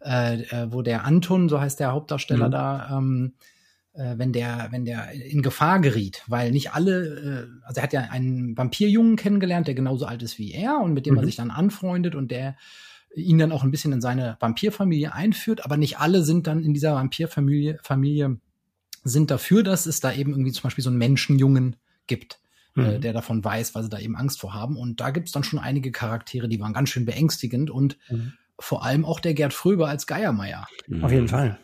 äh, 0.00 0.40
äh, 0.40 0.72
wo 0.72 0.80
der 0.80 1.04
Anton, 1.04 1.50
so 1.50 1.60
heißt 1.60 1.80
der 1.80 1.92
Hauptdarsteller 1.92 2.46
mhm. 2.46 2.52
da, 2.52 2.96
ähm, 2.96 3.34
äh, 3.36 3.49
wenn 3.92 4.32
der, 4.32 4.68
wenn 4.70 4.84
der 4.84 5.10
in 5.10 5.42
Gefahr 5.42 5.80
geriet, 5.80 6.22
weil 6.28 6.52
nicht 6.52 6.72
alle, 6.72 7.48
äh, 7.62 7.66
also 7.66 7.80
er 7.80 7.82
hat 7.82 7.92
ja 7.92 8.00
einen 8.02 8.56
Vampirjungen 8.56 9.16
kennengelernt, 9.16 9.66
der 9.66 9.74
genauso 9.74 10.06
alt 10.06 10.22
ist 10.22 10.38
wie 10.38 10.52
er 10.52 10.78
und 10.80 10.92
mit 10.92 11.06
dem 11.06 11.14
mhm. 11.14 11.20
er 11.20 11.26
sich 11.26 11.36
dann 11.36 11.50
anfreundet 11.50 12.14
und 12.14 12.30
der 12.30 12.56
ihn 13.14 13.38
dann 13.38 13.52
auch 13.52 13.64
ein 13.64 13.72
bisschen 13.72 13.92
in 13.92 14.00
seine 14.00 14.36
Vampirfamilie 14.38 15.12
einführt, 15.12 15.64
aber 15.64 15.76
nicht 15.76 15.98
alle 15.98 16.22
sind 16.22 16.46
dann 16.46 16.62
in 16.62 16.74
dieser 16.74 16.94
Vampirfamilie 16.94 17.78
Familie 17.82 18.38
sind 19.02 19.30
dafür, 19.30 19.62
dass 19.62 19.86
es 19.86 20.00
da 20.00 20.12
eben 20.12 20.32
irgendwie 20.32 20.52
zum 20.52 20.64
Beispiel 20.64 20.84
so 20.84 20.90
einen 20.90 20.98
Menschenjungen 20.98 21.76
gibt, 22.06 22.38
äh, 22.76 22.80
mhm. 22.80 22.86
äh, 22.86 22.98
der 23.00 23.12
davon 23.12 23.42
weiß, 23.42 23.74
weil 23.74 23.82
sie 23.82 23.88
da 23.88 23.98
eben 23.98 24.16
Angst 24.16 24.40
vor 24.40 24.54
haben. 24.54 24.76
Und 24.76 25.00
da 25.00 25.10
gibt's 25.10 25.32
dann 25.32 25.44
schon 25.44 25.58
einige 25.58 25.90
Charaktere, 25.90 26.48
die 26.48 26.60
waren 26.60 26.72
ganz 26.72 26.90
schön 26.90 27.06
beängstigend 27.06 27.70
und 27.70 27.96
mhm. 28.08 28.34
vor 28.58 28.84
allem 28.84 29.04
auch 29.04 29.20
der 29.20 29.34
Gerd 29.34 29.54
Fröber 29.54 29.88
als 29.88 30.06
Geiermeier. 30.06 30.68
Auf 31.02 31.12
jeden 31.12 31.28
Fall. 31.28 31.58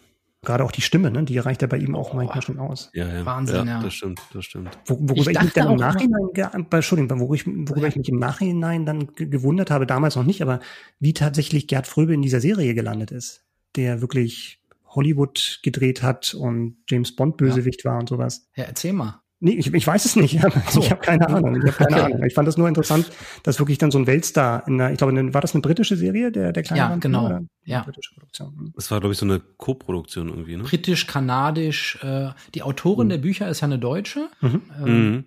Gerade 0.46 0.62
auch 0.62 0.70
die 0.70 0.80
Stimme, 0.80 1.10
ne? 1.10 1.24
die 1.24 1.38
reicht 1.38 1.62
ja 1.62 1.66
bei 1.66 1.76
ihm 1.76 1.96
auch 1.96 2.12
oh, 2.12 2.16
manchmal 2.16 2.40
schon 2.40 2.60
aus. 2.60 2.90
Ja, 2.94 3.08
ja. 3.08 3.26
Wahnsinn, 3.26 3.66
ja, 3.66 3.78
ja. 3.78 3.82
Das 3.82 3.94
stimmt, 3.94 4.20
das 4.32 4.44
stimmt. 4.44 4.78
Wo, 4.86 4.94
worüber 5.00 5.32
ich, 5.32 5.36
ich 5.36 5.42
mich 5.42 5.52
dann 5.54 5.72
im 5.72 5.76
Nachhinein, 5.76 6.28
Entschuldigung, 6.70 7.18
worüber, 7.18 7.34
ich, 7.34 7.46
worüber 7.46 7.82
ja. 7.82 7.88
ich 7.88 7.96
mich 7.96 8.08
im 8.08 8.20
Nachhinein 8.20 8.86
dann 8.86 9.08
gewundert 9.16 9.72
habe, 9.72 9.86
damals 9.86 10.14
noch 10.14 10.22
nicht, 10.22 10.42
aber 10.42 10.60
wie 11.00 11.14
tatsächlich 11.14 11.66
Gerd 11.66 11.88
Fröbe 11.88 12.14
in 12.14 12.22
dieser 12.22 12.40
Serie 12.40 12.74
gelandet 12.74 13.10
ist, 13.10 13.44
der 13.74 14.00
wirklich 14.00 14.60
Hollywood 14.86 15.58
gedreht 15.64 16.04
hat 16.04 16.32
und 16.32 16.76
James 16.88 17.16
Bond 17.16 17.38
Bösewicht 17.38 17.82
ja. 17.82 17.90
war 17.90 17.98
und 17.98 18.08
sowas. 18.08 18.48
Ja, 18.54 18.64
erzähl 18.64 18.92
mal. 18.92 19.22
Nee, 19.38 19.52
ich, 19.52 19.72
ich 19.72 19.86
weiß 19.86 20.04
es 20.04 20.16
nicht. 20.16 20.40
So. 20.70 20.80
Ich 20.80 20.90
habe 20.90 21.00
keine 21.00 21.28
Ahnung. 21.28 21.56
Ich 21.56 21.66
habe 21.66 21.84
keine 21.84 22.02
okay. 22.02 22.12
Ahnung. 22.14 22.24
Ich 22.24 22.34
fand 22.34 22.48
das 22.48 22.56
nur 22.56 22.68
interessant, 22.68 23.10
dass 23.42 23.58
wirklich 23.58 23.78
dann 23.78 23.90
so 23.90 23.98
ein 23.98 24.06
Weltstar 24.06 24.66
in 24.66 24.78
der, 24.78 24.92
ich 24.92 24.98
glaube, 24.98 25.34
war 25.34 25.40
das 25.40 25.54
eine 25.54 25.60
britische 25.60 25.96
Serie, 25.96 26.32
der 26.32 26.52
der 26.52 26.62
kleine 26.62 26.78
Ja, 26.78 26.88
Mann, 26.88 27.00
genau. 27.00 27.26
Oder? 27.26 27.42
Ja. 27.64 27.82
Britische 27.82 28.14
Produktion. 28.14 28.56
Hm. 28.56 28.72
Das 28.74 28.90
war 28.90 29.00
glaube 29.00 29.12
ich 29.12 29.18
so 29.18 29.26
eine 29.26 29.40
Co-Produktion 29.40 30.28
irgendwie, 30.28 30.56
ne? 30.56 30.64
Britisch, 30.64 31.06
kanadisch. 31.06 31.98
Äh, 32.02 32.30
die 32.54 32.62
Autorin 32.62 33.06
mhm. 33.06 33.10
der 33.10 33.18
Bücher 33.18 33.48
ist 33.48 33.60
ja 33.60 33.66
eine 33.66 33.78
Deutsche. 33.78 34.28
Mhm. 34.40 34.62
Ähm, 34.84 35.10
mhm. 35.10 35.24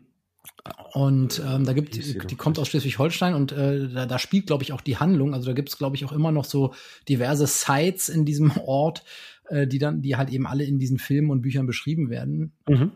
Und 0.93 1.41
ähm, 1.47 1.65
da 1.65 1.73
gibt 1.73 1.95
die, 1.95 2.17
die 2.17 2.35
kommt 2.35 2.57
aus 2.57 2.67
Schleswig-Holstein 2.69 3.35
und 3.35 3.51
äh, 3.51 3.89
da, 3.89 4.05
da 4.05 4.19
spielt, 4.19 4.47
glaube 4.47 4.63
ich, 4.63 4.73
auch 4.73 4.81
die 4.81 4.97
Handlung. 4.97 5.33
Also 5.33 5.45
da 5.47 5.53
gibt 5.53 5.69
es, 5.69 5.77
glaube 5.77 5.95
ich, 5.95 6.05
auch 6.05 6.11
immer 6.11 6.31
noch 6.31 6.45
so 6.45 6.73
diverse 7.07 7.45
Sites 7.45 8.09
in 8.09 8.25
diesem 8.25 8.51
Ort, 8.65 9.03
äh, 9.49 9.67
die 9.67 9.77
dann, 9.77 10.01
die 10.01 10.15
halt 10.15 10.29
eben 10.31 10.47
alle 10.47 10.63
in 10.63 10.79
diesen 10.79 10.97
Filmen 10.97 11.29
und 11.29 11.41
Büchern 11.41 11.67
beschrieben 11.67 12.09
werden. 12.09 12.53
Mhm 12.67 12.91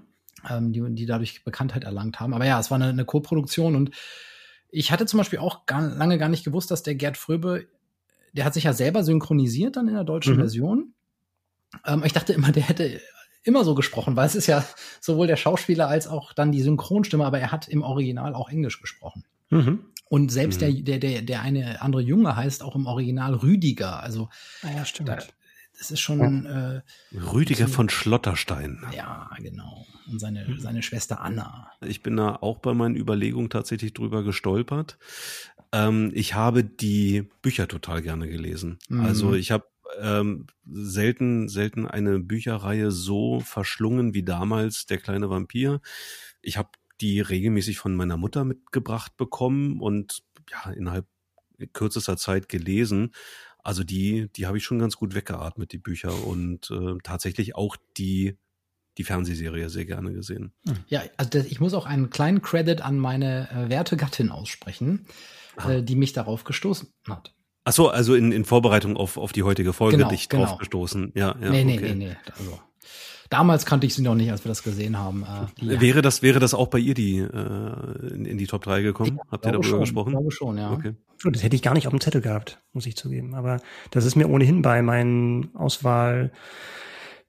ähm, 0.50 0.74
die, 0.74 0.84
die 0.96 1.06
dadurch 1.06 1.44
Bekanntheit 1.44 1.84
erlangt 1.84 2.20
haben. 2.20 2.34
Aber 2.34 2.46
ja, 2.46 2.60
es 2.60 2.72
war 2.72 2.76
eine, 2.76 2.90
eine 2.90 3.06
Co-Produktion 3.06 3.76
und 3.76 3.92
ich 4.70 4.92
hatte 4.92 5.06
zum 5.06 5.20
Beispiel 5.20 5.40
auch 5.40 5.66
gar, 5.66 5.82
lange 5.82 6.18
gar 6.18 6.30
nicht 6.30 6.44
gewusst, 6.44 6.72
dass 6.72 6.84
der 6.84 6.96
Gerd 6.96 7.18
Fröbe, 7.18 7.68
der 8.34 8.46
hat 8.46 8.54
sich 8.54 8.64
ja 8.64 8.74
selber 8.74 9.04
synchronisiert 9.04 9.76
dann 9.78 9.88
in 9.88 9.94
der 9.94 10.04
deutschen 10.04 10.36
mhm. 10.36 10.40
Version. 10.40 10.94
Ähm, 11.86 12.04
ich 12.06 12.14
dachte 12.14 12.34
immer, 12.34 12.52
der 12.52 12.64
hätte 12.64 13.00
immer 13.44 13.64
so 13.64 13.76
gesprochen, 13.76 14.16
weil 14.16 14.26
es 14.26 14.36
ist 14.36 14.48
ja 14.48 14.66
sowohl 15.00 15.28
der 15.28 15.36
Schauspieler 15.36 15.88
als 15.88 16.08
auch 16.08 16.34
dann 16.34 16.52
die 16.52 16.62
Synchronstimme, 16.62 17.26
aber 17.26 17.40
er 17.40 17.52
hat 17.52 17.68
im 17.68 17.84
Original 17.84 18.34
auch 18.34 18.50
Englisch 18.50 18.82
gesprochen. 18.82 19.26
Mhm. 19.50 19.86
Und 20.10 20.32
selbst 20.32 20.62
mhm. 20.62 20.84
der, 20.86 20.98
der, 20.98 21.00
der, 21.00 21.22
der 21.22 21.42
eine 21.42 21.82
andere 21.82 22.02
Junge 22.02 22.36
heißt 22.36 22.64
auch 22.64 22.76
im 22.76 22.86
Original 22.86 23.34
Rüdiger. 23.36 24.02
Also 24.02 24.30
ah 24.64 24.72
ja, 24.76 24.86
stimmt. 24.86 25.10
Da, 25.10 25.18
das 25.84 25.92
ist 25.92 26.00
schon 26.00 26.46
äh, 26.46 26.82
Rüdiger 27.14 27.68
von 27.68 27.90
Schlotterstein. 27.90 28.82
Ja, 28.96 29.30
genau. 29.40 29.86
Und 30.10 30.18
seine, 30.18 30.48
mhm. 30.48 30.58
seine 30.58 30.82
Schwester 30.82 31.20
Anna. 31.20 31.70
Ich 31.86 32.02
bin 32.02 32.16
da 32.16 32.38
auch 32.38 32.60
bei 32.60 32.74
meinen 32.74 32.96
Überlegungen 32.96 33.50
tatsächlich 33.50 33.94
drüber 33.94 34.24
gestolpert. 34.24 34.98
Ähm, 35.74 36.12
ich 36.14 36.36
habe 36.36 36.64
die 36.64 37.30
Bücher 37.42 37.68
total 37.68 38.02
gerne 38.02 38.30
gelesen. 38.30 38.80
Mhm. 38.88 39.02
Also 39.02 39.34
ich 39.34 39.52
habe 39.52 39.66
ähm, 40.00 40.48
selten, 40.72 41.50
selten 41.50 41.86
eine 41.86 42.20
Bücherreihe 42.20 42.90
so 42.90 43.42
verschlungen 43.42 44.14
wie 44.14 44.24
damals 44.24 44.86
Der 44.86 45.00
kleine 45.00 45.30
Vampir. 45.30 45.82
Ich 46.42 46.56
habe 46.56 46.70
die 47.02 47.20
regelmäßig 47.20 47.78
von 47.78 47.94
meiner 47.94 48.16
Mutter 48.16 48.46
mitgebracht 48.46 49.18
bekommen 49.18 49.82
und 49.82 50.24
ja, 50.50 50.72
innerhalb 50.72 51.08
kürzester 51.74 52.16
Zeit 52.16 52.48
gelesen. 52.48 53.12
Also 53.64 53.84
die, 53.84 54.30
die 54.36 54.46
habe 54.46 54.58
ich 54.58 54.64
schon 54.64 54.80
ganz 54.80 54.98
gut 54.98 55.16
weggeatmet, 55.16 55.72
die 55.72 55.78
Bücher 55.78 56.26
und 56.26 56.70
äh, 56.70 56.98
tatsächlich 57.04 57.56
auch 57.56 57.78
die 57.98 58.38
die 58.98 59.04
Fernsehserie 59.04 59.70
sehr 59.70 59.86
gerne 59.86 60.14
gesehen. 60.14 60.54
Hm. 60.68 60.78
Ja, 60.88 61.02
also 61.18 61.40
ich 61.40 61.60
muss 61.60 61.74
auch 61.74 61.86
einen 61.86 62.10
kleinen 62.10 62.42
Credit 62.42 62.82
an 62.82 63.00
meine 63.00 63.50
äh, 63.50 63.70
werte 63.70 63.98
Gattin 63.98 64.30
aussprechen, 64.30 65.08
äh, 65.68 65.82
die 65.82 65.96
mich 65.96 66.14
darauf 66.14 66.44
gestoßen 66.44 66.90
hat. 67.08 67.34
Ach 67.66 67.74
so, 67.74 67.90
also 67.90 68.14
in, 68.14 68.32
in 68.32 68.46
Vorbereitung 68.46 68.98
auf, 68.98 69.18
auf 69.18 69.32
die 69.32 69.44
heutige 69.44 69.74
Folge 69.74 69.98
genau, 69.98 70.10
dich 70.10 70.28
genau. 70.28 70.46
drauf 70.46 70.58
gestoßen. 70.58 71.14
Ja, 71.16 71.36
ja, 71.42 71.50
nee, 71.50 71.64
nee, 71.64 71.78
okay. 71.78 71.96
nee, 71.96 72.08
nee. 72.10 72.18
Also, 72.38 72.60
damals 73.34 73.66
kannte 73.66 73.88
ich 73.88 73.96
sie 73.96 74.04
noch 74.04 74.14
nicht, 74.14 74.32
als 74.32 74.46
wir 74.46 74.50
das 74.50 74.62
gesehen 74.62 75.00
haben. 75.00 75.26
Äh, 75.60 75.82
wäre 75.82 76.04
das, 76.04 76.22
wäre 76.22 76.40
das 76.40 76.54
auch 76.54 76.68
bei 76.68 76.78
ihr 76.78 76.94
die, 76.94 77.18
äh, 77.18 78.14
in, 78.14 78.26
in 78.26 78.38
die 78.38 78.46
Top 78.46 78.64
3 78.64 78.84
gekommen? 78.84 79.20
Ich 79.26 79.32
Habt 79.32 79.46
ihr 79.46 79.52
darüber 79.52 79.68
schon, 79.68 79.80
gesprochen? 79.80 80.10
Ich 80.10 80.14
glaube 80.14 80.32
schon, 80.32 80.58
ja. 80.58 80.72
Okay. 80.72 80.94
Das 81.24 81.42
hätte 81.42 81.56
ich 81.56 81.64
gar 81.64 81.74
nicht 81.74 81.88
auf 81.88 81.94
dem 81.94 82.00
Zettel 82.00 82.22
gehabt, 82.22 82.62
muss 82.74 82.86
ich 82.86 82.96
zugeben. 82.96 83.34
Aber 83.34 83.60
das 83.90 84.06
ist 84.06 84.16
mir 84.16 84.30
ohnehin 84.30 84.62
bei 84.62 84.84
meinen 84.84 85.56
Auswahl, 85.56 86.32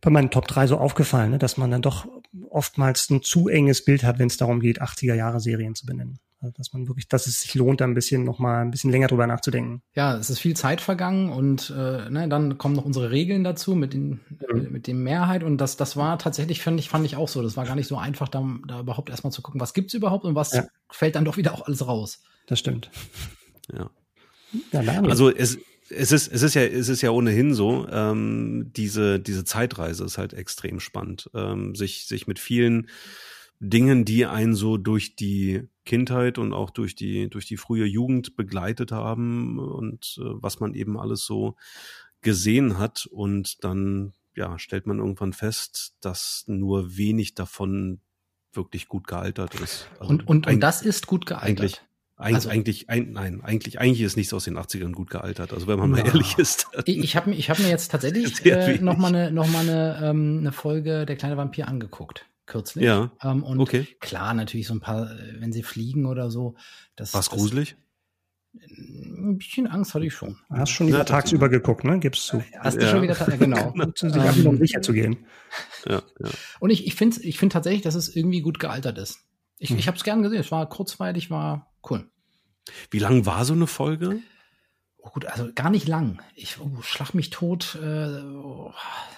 bei 0.03 0.11
meinen 0.11 0.31
Top 0.31 0.47
3 0.47 0.67
so 0.67 0.77
aufgefallen, 0.77 1.31
ne, 1.31 1.39
dass 1.39 1.57
man 1.57 1.71
dann 1.71 1.81
doch 1.81 2.07
oftmals 2.51 3.09
ein 3.09 3.23
zu 3.23 3.49
enges 3.49 3.85
Bild 3.85 4.05
hat, 4.05 4.19
wenn 4.19 4.27
es 4.27 4.37
darum 4.37 4.61
geht, 4.61 4.83
80er 4.83 5.15
Jahre 5.15 5.41
Serien 5.41 5.75
zu 5.75 5.87
benennen. 5.87 6.19
Also, 6.45 6.55
dass 6.59 6.73
man 6.73 6.89
wirklich, 6.89 7.09
dass 7.09 7.27
es 7.27 7.41
sich 7.41 7.55
lohnt, 7.55 7.81
da 7.81 7.87
ein 7.87 7.95
bisschen 7.95 8.25
noch 8.25 8.39
mal 8.39 8.61
ein 8.61 8.71
bisschen 8.71 8.91
länger 8.91 9.07
drüber 9.07 9.27
nachzudenken. 9.27 9.83
Ja, 9.95 10.17
es 10.17 10.29
ist 10.29 10.39
viel 10.39 10.55
Zeit 10.55 10.81
vergangen 10.81 11.31
und 11.31 11.71
äh, 11.71 12.11
ne, 12.11 12.29
dann 12.29 12.59
kommen 12.59 12.75
noch 12.75 12.85
unsere 12.85 13.11
Regeln 13.11 13.45
dazu 13.45 13.75
mit 13.75 13.95
den 13.95 14.21
mhm. 14.29 14.39
äh, 14.49 14.55
mit 14.71 14.87
dem 14.87 15.03
Mehrheit 15.03 15.43
und 15.43 15.59
das 15.59 15.77
das 15.77 15.97
war 15.97 16.19
tatsächlich 16.19 16.63
fand 16.63 16.79
ich 16.79 16.91
fand 16.91 17.07
ich 17.07 17.17
auch 17.17 17.29
so. 17.29 17.43
Das 17.43 17.57
war 17.57 17.65
gar 17.65 17.77
nicht 17.77 17.89
so 17.89 17.97
einfach, 17.97 18.29
da, 18.29 18.45
da 18.69 18.81
überhaupt 18.81 19.09
erstmal 19.09 19.33
zu 19.33 19.41
gucken, 19.41 19.61
was 19.61 19.73
gibt's 19.73 19.95
überhaupt 19.95 20.25
und 20.25 20.35
was 20.35 20.53
ja. 20.53 20.65
fällt 20.91 21.17
dann 21.17 21.25
doch 21.25 21.37
wieder 21.37 21.55
auch 21.55 21.67
alles 21.67 21.87
raus. 21.87 22.23
Das 22.47 22.59
stimmt. 22.59 22.91
Ja. 23.73 23.91
ja 24.73 25.03
also 25.03 25.31
es 25.31 25.59
es 25.91 26.13
ist, 26.13 26.33
es 26.33 26.43
ist 26.43 26.55
ja, 26.55 26.63
es 26.63 26.89
ist 26.89 27.03
ja 27.03 27.11
ohnehin 27.11 27.55
so, 27.55 27.87
ähm, 27.91 28.71
diese, 28.75 29.21
diese 29.21 29.45
Zeitreise 29.45 30.05
ist 30.05 30.19
halt 30.19 30.33
extrem 30.33 30.81
spannend, 30.81 31.31
ähm, 31.35 31.75
sich, 31.75 32.07
sich 32.07 32.27
mit 32.27 32.39
vielen 32.39 32.89
Dingen, 33.61 34.05
die 34.05 34.27
einen 34.27 34.55
so 34.55 34.77
durch 34.77 35.17
die 35.17 35.69
Kindheit 35.85 36.39
und 36.39 36.53
auch 36.53 36.71
durch 36.71 36.95
die, 36.95 37.29
durch 37.29 37.47
die 37.47 37.57
frühe 37.57 37.85
Jugend 37.85 38.37
begleitet 38.37 38.93
haben 38.93 39.59
und 39.59 40.19
äh, 40.19 40.25
was 40.25 40.61
man 40.61 40.75
eben 40.75 40.99
alles 40.99 41.25
so 41.25 41.57
gesehen 42.23 42.79
hat 42.79 43.07
und 43.07 43.63
dann, 43.63 44.15
ja, 44.35 44.59
stellt 44.59 44.87
man 44.87 44.99
irgendwann 44.99 45.33
fest, 45.33 45.95
dass 46.01 46.45
nur 46.47 46.97
wenig 46.97 47.35
davon 47.35 48.01
wirklich 48.53 48.89
gut 48.89 49.07
gealtert 49.07 49.55
ist. 49.61 49.89
Also 49.99 50.11
und, 50.11 50.29
und, 50.29 50.47
und 50.47 50.61
das 50.61 50.83
ist 50.83 51.07
gut 51.07 51.27
gealtert. 51.27 51.61
Eigentlich, 51.61 51.83
Eig 52.17 52.35
also, 52.35 52.49
eigentlich, 52.49 52.89
ein, 52.89 53.13
nein, 53.13 53.41
eigentlich, 53.43 53.81
eigentlich 53.81 54.01
ist 54.03 54.17
nichts 54.17 54.33
aus 54.33 54.45
den 54.45 54.57
80ern 54.57 54.93
gut 54.93 55.11
gealtert. 55.11 55.53
Also 55.53 55.67
wenn 55.67 55.79
man 55.79 55.91
mal 55.91 56.07
ehrlich 56.07 56.39
ist. 56.39 56.69
Ich, 56.87 57.17
habe 57.17 57.33
ich 57.33 57.51
hab 57.51 57.59
mir 57.59 57.69
jetzt 57.69 57.91
tatsächlich 57.91 58.45
äh, 58.47 58.79
noch 58.79 58.97
mal 58.97 59.09
eine, 59.09 59.31
noch 59.33 59.49
mal 59.49 59.69
eine, 59.69 60.01
ähm, 60.03 60.39
eine 60.41 60.53
Folge 60.53 61.07
Der 61.07 61.17
kleine 61.17 61.37
Vampir 61.37 61.67
angeguckt 61.67 62.27
kürzlich. 62.47 62.85
Ja. 62.85 63.11
Ähm, 63.23 63.43
und 63.43 63.61
okay. 63.61 63.87
klar, 64.01 64.35
natürlich 64.35 64.67
so 64.67 64.75
ein 64.75 64.81
paar, 64.81 65.11
äh, 65.11 65.41
wenn 65.41 65.53
sie 65.53 65.63
fliegen 65.63 66.07
oder 66.07 66.31
so. 66.31 66.55
Das, 66.97 67.15
War's 67.15 67.31
gruselig? 67.31 67.77
Ein 68.55 69.39
bisschen 69.39 69.67
Angst 69.67 69.95
hatte 69.95 70.07
ich 70.07 70.15
schon. 70.15 70.39
Hast 70.49 70.71
schon 70.71 70.87
wieder 70.87 70.99
ja, 70.99 71.05
tagsüber 71.05 71.49
geguckt, 71.49 71.83
ne? 71.83 71.99
Gibst 71.99 72.33
du. 72.33 72.43
Hast 72.61 72.81
du 72.81 72.89
schon 72.89 73.03
wieder 73.03 73.17
ja, 73.19 73.37
genau. 73.37 73.73
genau. 74.01 74.49
um 74.49 74.59
sicher 74.59 74.81
zu 74.81 74.93
gehen. 74.93 75.27
Ja, 75.89 76.03
ja. 76.21 76.31
Und 76.61 76.71
ich, 76.71 76.87
ich 76.87 76.95
finde 76.95 77.21
ich 77.23 77.39
find 77.39 77.53
tatsächlich, 77.53 77.83
dass 77.83 77.97
es 77.97 78.15
irgendwie 78.15 78.43
gut 78.43 78.61
gealtert 78.61 78.99
ist. 78.99 79.19
Ich, 79.59 79.71
hm. 79.71 79.79
ich 79.79 79.89
habe 79.89 79.97
es 79.97 80.05
gern 80.05 80.23
gesehen. 80.23 80.41
Es 80.41 80.53
war 80.53 80.69
kurzweilig, 80.69 81.31
war 81.31 81.75
cool. 81.91 82.09
Wie 82.91 83.01
lang 83.01 83.27
war 83.27 83.45
so 83.45 83.55
eine 83.55 83.67
Folge? 83.67 84.21
Oh 84.99 85.11
gut, 85.11 85.27
also 85.27 85.51
gar 85.53 85.71
nicht 85.71 85.89
lang. 85.89 86.23
Ich 86.35 86.61
oh, 86.61 86.81
schlag 86.83 87.13
mich 87.13 87.31
tot. 87.31 87.77
Äh, 87.83 88.23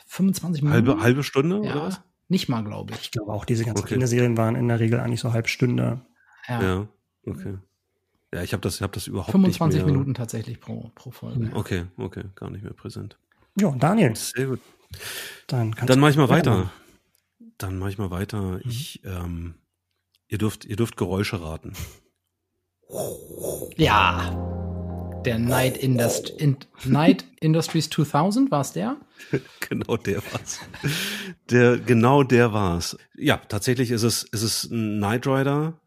25 0.06 0.62
Minuten. 0.62 0.73
Halbe, 0.73 1.02
halbe 1.02 1.23
Stunde 1.23 1.56
ja. 1.56 1.73
oder 1.73 1.83
was? 1.83 2.00
Nicht 2.28 2.49
mal, 2.49 2.62
glaube 2.62 2.95
ich. 2.95 3.00
Ich 3.02 3.11
glaube 3.11 3.33
auch, 3.33 3.45
diese 3.45 3.64
ganzen 3.64 3.85
okay. 3.85 3.95
Kinderserien 3.95 4.37
waren 4.37 4.56
in 4.56 4.68
der 4.68 4.80
Regel 4.80 5.00
eigentlich 5.00 5.21
so 5.21 5.33
halb 5.33 5.49
Stunde. 5.49 6.00
Ja, 6.49 6.62
ja 6.62 6.88
okay. 7.26 7.59
Ja, 8.35 8.42
ich 8.42 8.52
habe 8.52 8.61
das, 8.61 8.80
hab 8.80 8.92
das 8.92 9.06
überhaupt 9.06 9.30
25 9.30 9.78
nicht 9.78 9.87
mehr. 9.87 9.92
Minuten 9.92 10.14
tatsächlich 10.14 10.61
pro, 10.61 10.90
pro 10.95 11.11
Folge. 11.11 11.50
Okay, 11.54 11.85
okay, 11.97 12.25
gar 12.35 12.50
nicht 12.50 12.64
mehr 12.64 12.73
präsent. 12.73 13.16
Ja, 13.59 13.71
Daniel. 13.71 14.14
Sehr 14.16 14.47
gut. 14.47 14.61
Dann, 15.47 15.75
Dann 15.87 16.00
mache 16.00 16.11
ich 16.11 16.16
mal 16.16 16.28
weiter. 16.28 16.56
Machen. 16.56 16.71
Dann 17.59 17.78
mache 17.78 17.90
ich 17.90 17.99
mal 17.99 18.11
weiter. 18.11 18.40
Mhm. 18.40 18.61
Ich, 18.64 19.02
ähm, 19.04 19.54
ihr 20.28 20.38
dürft, 20.38 20.64
ihr 20.64 20.76
dürft 20.76 20.97
Geräusche 20.97 21.40
raten. 21.40 21.73
Ja. 23.76 24.65
Der 25.26 25.40
Night, 25.40 25.76
Indust 25.76 26.30
in 26.30 26.56
Night 26.85 27.25
Industries 27.40 27.90
2000, 27.90 28.52
war 28.52 28.61
es 28.61 28.73
der? 28.73 28.97
genau 29.68 29.97
der 29.97 30.23
war's. 30.33 30.61
Der, 31.50 31.78
genau 31.78 32.23
der 32.23 32.52
war's. 32.52 32.97
Ja, 33.16 33.38
tatsächlich 33.38 33.90
ist 33.90 34.04
es, 34.04 34.23
ist 34.23 34.42
es 34.42 34.68
Knight 34.68 35.26
Rider, 35.26 35.80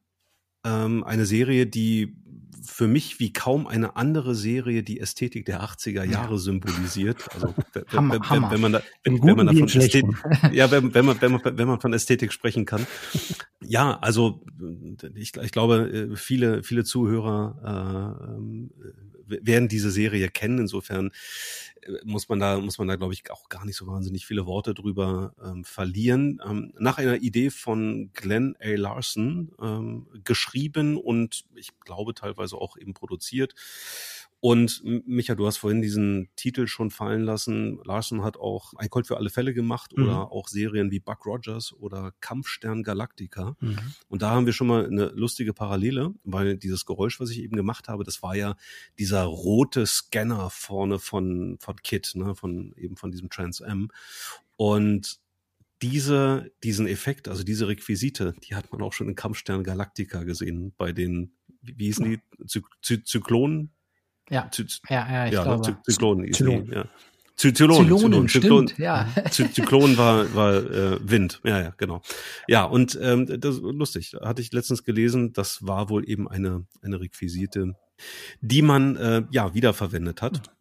ähm, 0.65 1.05
eine 1.05 1.25
Serie, 1.25 1.67
die 1.67 2.17
für 2.65 2.89
mich 2.89 3.21
wie 3.21 3.31
kaum 3.31 3.65
eine 3.65 3.95
andere 3.95 4.35
Serie 4.35 4.83
die 4.83 4.99
Ästhetik 4.99 5.45
der 5.45 5.63
80er 5.63 6.03
Jahre 6.03 6.33
ja. 6.33 6.37
symbolisiert. 6.37 7.25
Also 7.33 7.53
Hammer, 7.93 8.15
wenn, 8.15 8.29
Hammer. 8.29 8.51
wenn, 8.51 8.61
man 8.61 8.71
da, 8.73 8.81
wenn, 9.05 9.23
wenn 9.23 9.37
man 9.37 9.47
davon 9.47 9.63
Ästhetik, 9.63 10.05
ja, 10.51 10.69
wenn, 10.69 10.93
wenn 10.93 11.05
man 11.05 11.21
wenn 11.21 11.31
man 11.31 11.41
wenn 11.43 11.67
man 11.67 11.79
von 11.79 11.93
Ästhetik 11.93 12.33
sprechen 12.33 12.65
kann. 12.65 12.85
Ja, 13.61 13.97
also 13.99 14.43
ich, 15.15 15.35
ich 15.37 15.51
glaube, 15.51 16.11
viele 16.15 16.61
viele 16.63 16.83
Zuhörer 16.83 18.17
äh, 18.19 18.35
ähm, 18.35 18.71
werden 19.29 19.67
diese 19.67 19.91
Serie 19.91 20.29
kennen. 20.29 20.59
Insofern 20.59 21.11
muss 22.03 22.29
man 22.29 22.39
da, 22.39 22.59
muss 22.59 22.77
man 22.77 22.87
da, 22.87 22.95
glaube 22.95 23.13
ich, 23.13 23.29
auch 23.31 23.49
gar 23.49 23.65
nicht 23.65 23.75
so 23.75 23.87
wahnsinnig 23.87 24.25
viele 24.25 24.45
Worte 24.45 24.73
drüber 24.73 25.33
ähm, 25.43 25.63
verlieren. 25.63 26.41
Ähm, 26.45 26.73
nach 26.77 26.97
einer 26.97 27.17
Idee 27.17 27.49
von 27.49 28.11
Glenn 28.13 28.55
A. 28.59 28.75
Larson 28.75 29.51
ähm, 29.61 30.07
geschrieben 30.23 30.97
und 30.97 31.45
ich 31.55 31.79
glaube 31.79 32.13
teilweise 32.13 32.57
auch 32.57 32.77
eben 32.77 32.93
produziert. 32.93 33.55
Und 34.41 34.81
Micha, 34.83 35.35
du 35.35 35.45
hast 35.45 35.57
vorhin 35.57 35.81
diesen 35.81 36.29
Titel 36.37 36.65
schon 36.67 36.91
fallen 36.91 37.23
lassen. 37.23 37.79
Larson 37.83 38.23
hat 38.23 38.37
auch 38.37 38.73
Ein 38.75 38.89
Colt 38.89 39.05
für 39.05 39.17
alle 39.17 39.29
Fälle 39.29 39.53
gemacht 39.53 39.91
mhm. 39.95 40.03
oder 40.03 40.31
auch 40.31 40.47
Serien 40.47 40.91
wie 40.91 41.01
Buck 41.01 41.25
Rogers 41.25 41.73
oder 41.73 42.13
Kampfstern 42.21 42.83
Galactica. 42.83 43.57
Mhm. 43.59 43.77
Und 44.07 44.21
da 44.21 44.31
haben 44.31 44.45
wir 44.45 44.53
schon 44.53 44.67
mal 44.67 44.85
eine 44.85 45.07
lustige 45.07 45.53
Parallele, 45.53 46.13
weil 46.23 46.57
dieses 46.57 46.85
Geräusch, 46.85 47.19
was 47.19 47.31
ich 47.31 47.39
eben 47.39 47.57
gemacht 47.57 47.89
habe, 47.89 48.05
das 48.05 48.23
war 48.23 48.35
ja 48.35 48.55
dieser 48.97 49.23
rote 49.23 49.85
Scanner 49.85 50.49
vorne 50.49 50.99
von, 50.99 51.57
von 51.59 51.75
Kit, 51.77 52.13
ne, 52.15 52.33
von 52.33 52.73
eben 52.77 52.95
von 52.95 53.11
diesem 53.11 53.29
Trans 53.29 53.59
M. 53.59 53.89
Und 54.55 55.19
diese, 55.81 56.51
diesen 56.63 56.87
Effekt, 56.87 57.27
also 57.27 57.43
diese 57.43 57.67
Requisite, 57.67 58.35
die 58.43 58.55
hat 58.55 58.71
man 58.71 58.81
auch 58.81 58.93
schon 58.93 59.09
in 59.09 59.15
Kampfstern 59.15 59.63
Galactica 59.63 60.23
gesehen, 60.23 60.73
bei 60.77 60.93
den, 60.93 61.33
wie, 61.61 61.85
hießen 61.85 62.05
die, 62.05 62.19
Zy 62.81 63.03
Zyklonen? 63.03 63.71
Ja, 64.29 64.49
Zy 64.51 64.65
ja, 64.89 65.11
ja, 65.11 65.25
ich 65.27 65.33
ja, 65.33 65.39
ne, 65.39 65.61
glaube. 65.61 65.77
Zyklonen. 65.83 66.33
Zylon. 66.33 66.71
Ja. 66.71 66.85
Zylonen, 67.39 67.87
Zylonen, 67.87 68.27
Zyklon, 68.27 68.67
stimmt, 68.67 68.79
ja. 68.79 69.07
Zyklon 69.31 69.97
war, 69.97 70.35
war 70.35 70.55
äh, 70.55 70.99
Wind, 71.01 71.39
ja, 71.45 71.61
ja, 71.61 71.73
genau. 71.77 72.01
Ja, 72.49 72.65
und 72.65 72.99
ähm, 73.01 73.27
das 73.39 73.59
lustig, 73.59 74.13
hatte 74.21 74.41
ich 74.41 74.51
letztens 74.51 74.83
gelesen, 74.83 75.31
das 75.31 75.65
war 75.65 75.89
wohl 75.89 76.07
eben 76.09 76.27
eine, 76.27 76.65
eine 76.81 76.99
Requisite, 76.99 77.75
die 78.41 78.61
man 78.61 78.97
äh, 78.97 79.23
ja 79.31 79.53
wiederverwendet 79.53 80.21
hat. 80.21 80.51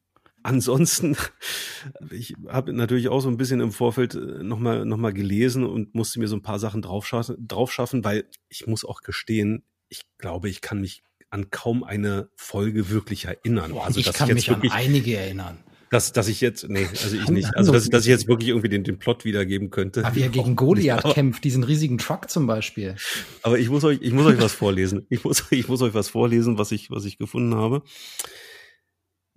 Ansonsten, 0.44 1.16
ich 2.10 2.34
habe 2.46 2.72
natürlich 2.72 3.08
auch 3.08 3.20
so 3.20 3.28
ein 3.28 3.38
bisschen 3.38 3.58
im 3.58 3.72
Vorfeld 3.72 4.14
nochmal 4.14 4.84
noch 4.84 4.98
mal 4.98 5.12
gelesen 5.12 5.64
und 5.64 5.96
musste 5.96 6.20
mir 6.20 6.28
so 6.28 6.36
ein 6.36 6.42
paar 6.42 6.60
Sachen 6.60 6.80
drauf 6.80 7.08
schaffen, 7.08 7.36
drauf 7.40 7.72
schaffen, 7.72 8.04
weil 8.04 8.24
ich 8.48 8.68
muss 8.68 8.84
auch 8.84 9.00
gestehen, 9.02 9.64
ich 9.88 10.02
glaube, 10.18 10.48
ich 10.48 10.60
kann 10.60 10.80
mich 10.80 11.02
an 11.30 11.50
kaum 11.50 11.84
eine 11.84 12.28
Folge 12.36 12.90
wirklich 12.90 13.26
erinnern. 13.26 13.72
Boah, 13.72 13.86
also, 13.86 14.00
ich 14.00 14.12
kann 14.12 14.28
ich 14.28 14.34
mich 14.34 14.48
wirklich, 14.48 14.72
an 14.72 14.78
einige 14.78 15.16
erinnern. 15.16 15.58
Dass, 15.90 16.12
dass 16.12 16.28
ich 16.28 16.42
jetzt, 16.42 16.68
nee, 16.68 16.86
also 16.86 17.16
ich 17.16 17.28
nicht. 17.28 17.56
Also, 17.56 17.72
dass, 17.72 17.88
dass 17.88 18.02
ich 18.02 18.10
jetzt 18.10 18.28
wirklich 18.28 18.50
irgendwie 18.50 18.68
den, 18.68 18.84
den 18.84 18.98
Plot 18.98 19.24
wiedergeben 19.24 19.70
könnte. 19.70 20.04
Aber 20.04 20.14
wie 20.16 20.22
er 20.22 20.28
gegen 20.28 20.54
Goliath 20.54 21.04
aber, 21.04 21.14
kämpft, 21.14 21.44
diesen 21.44 21.64
riesigen 21.64 21.96
Truck 21.96 22.28
zum 22.28 22.46
Beispiel. 22.46 22.96
Aber 23.42 23.58
ich 23.58 23.70
muss 23.70 23.84
euch, 23.84 23.98
ich 24.02 24.12
muss 24.12 24.26
euch 24.26 24.40
was 24.40 24.52
vorlesen. 24.52 25.06
Ich 25.08 25.24
muss, 25.24 25.44
ich 25.50 25.68
muss 25.68 25.80
euch 25.80 25.94
was 25.94 26.08
vorlesen, 26.08 26.58
was 26.58 26.72
ich, 26.72 26.90
was 26.90 27.04
ich 27.04 27.16
gefunden 27.16 27.54
habe. 27.54 27.82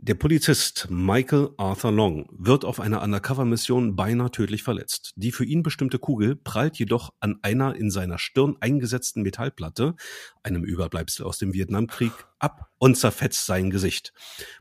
Der 0.04 0.16
Polizist 0.16 0.88
Michael 0.90 1.50
Arthur 1.58 1.92
Long 1.92 2.26
wird 2.32 2.66
auf 2.66 2.80
einer 2.80 3.04
Undercover-Mission 3.04 3.96
beinahe 3.96 4.32
tödlich 4.32 4.64
verletzt. 4.64 5.12
Die 5.16 5.32
für 5.32 5.46
ihn 5.46 5.62
bestimmte 5.62 6.00
Kugel 6.00 6.36
prallt 6.36 6.80
jedoch 6.80 7.14
an 7.20 7.38
einer 7.44 7.76
in 7.76 7.92
seiner 7.92 8.18
Stirn 8.18 8.58
eingesetzten 8.62 9.22
Metallplatte, 9.22 9.94
einem 10.42 10.64
Überbleibsel 10.64 11.24
aus 11.24 11.38
dem 11.38 11.54
Vietnamkrieg, 11.54 12.14
ab 12.40 12.72
und 12.80 12.98
zerfetzt 12.98 13.46
sein 13.46 13.70
Gesicht. 13.70 14.12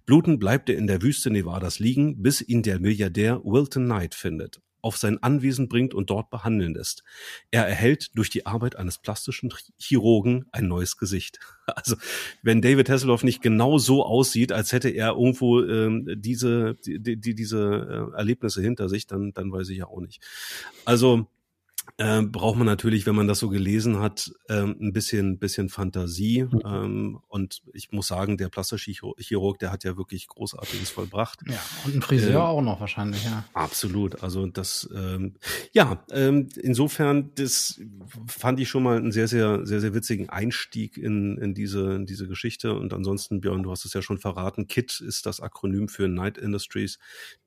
Blutend 0.05 0.41
bleibt 0.41 0.69
er 0.69 0.77
in 0.77 0.87
der 0.87 1.01
Wüste 1.01 1.31
Nevadas 1.31 1.79
liegen, 1.79 2.21
bis 2.21 2.43
ihn 2.43 2.63
der 2.63 2.79
Milliardär 2.79 3.41
Wilton 3.43 3.87
Knight 3.87 4.15
findet 4.15 4.61
auf 4.83 4.97
sein 4.97 5.23
Anwesen 5.23 5.69
bringt 5.69 5.95
und 5.95 6.11
dort 6.11 6.31
behandeln 6.31 6.75
lässt. 6.75 7.03
Er 7.51 7.67
erhält 7.67 8.17
durch 8.17 8.31
die 8.31 8.47
Arbeit 8.47 8.77
eines 8.77 8.99
plastischen 8.99 9.53
Chirurgen 9.79 10.47
ein 10.53 10.69
neues 10.69 10.97
Gesicht. 10.97 11.39
Also 11.73 11.95
wenn 12.43 12.63
David 12.63 12.91
Hasselhoff 12.91 13.23
nicht 13.23 13.43
genau 13.43 13.79
so 13.79 14.05
aussieht, 14.05 14.51
als 14.51 14.73
hätte 14.73 14.89
er 14.89 15.11
irgendwo 15.11 15.63
ähm, 15.63 16.05
diese 16.17 16.75
die, 16.85 16.99
die, 17.01 17.35
diese 17.37 18.11
äh, 18.13 18.17
Erlebnisse 18.17 18.61
hinter 18.61 18.89
sich, 18.89 19.07
dann 19.07 19.33
dann 19.35 19.53
weiß 19.53 19.69
ich 19.69 19.79
ja 19.79 19.87
auch 19.87 20.01
nicht. 20.01 20.21
Also 20.85 21.29
äh, 21.99 22.23
braucht 22.23 22.57
man 22.57 22.67
natürlich, 22.67 23.07
wenn 23.07 23.15
man 23.15 23.29
das 23.29 23.39
so 23.39 23.49
gelesen 23.49 23.99
hat, 23.99 24.33
ähm, 24.49 24.77
ein 24.81 24.93
bisschen, 24.93 25.39
bisschen 25.39 25.69
Fantasie. 25.69 26.47
Ähm, 26.65 27.21
und 27.29 27.63
ich 27.73 27.93
muss 27.93 28.09
sagen, 28.09 28.37
der 28.37 28.49
plastische 28.49 28.93
Chirurg, 29.19 29.59
der 29.59 29.73
hat 29.73 29.85
ja 29.85 29.97
wirklich 29.97 30.29
Großartiges 30.29 30.91
vollbracht. 30.91 31.41
Ja, 31.47 31.61
und 31.85 31.97
ein 31.97 32.03
Friseur 32.03 32.33
äh, 32.33 32.37
auch 32.37 32.63
noch 32.63 32.81
wahrscheinlich, 32.81 33.25
ja. 33.25 33.45
Absolut. 33.55 34.23
Also 34.23 34.47
das, 34.47 34.89
ähm, 34.95 35.35
ja, 35.73 36.05
ähm, 36.11 36.49
insofern, 36.61 37.31
das 37.35 37.81
fand 38.27 38.61
ich 38.61 38.69
schon 38.69 38.83
mal 38.83 38.97
einen 38.97 39.13
sehr, 39.13 39.29
sehr, 39.29 39.67
sehr, 39.67 39.81
sehr 39.81 39.95
witzigen 39.95 40.29
Einstieg 40.29 40.97
in, 40.97 41.39
in 41.39 41.55
diese, 41.55 41.95
in 41.95 42.07
diese 42.07 42.29
Geschichte. 42.29 42.75
Und 42.75 42.93
ansonsten, 42.93 43.41
Björn, 43.41 43.63
du 43.63 43.71
hast 43.71 43.85
es 43.85 43.93
ja 43.93 44.03
schon 44.03 44.19
verraten, 44.19 44.67
KIT 44.67 45.01
ist 45.01 45.27
das 45.27 45.41
Akronym 45.41 45.89
für 45.89 46.09
Night 46.09 46.39
Industries 46.39 46.99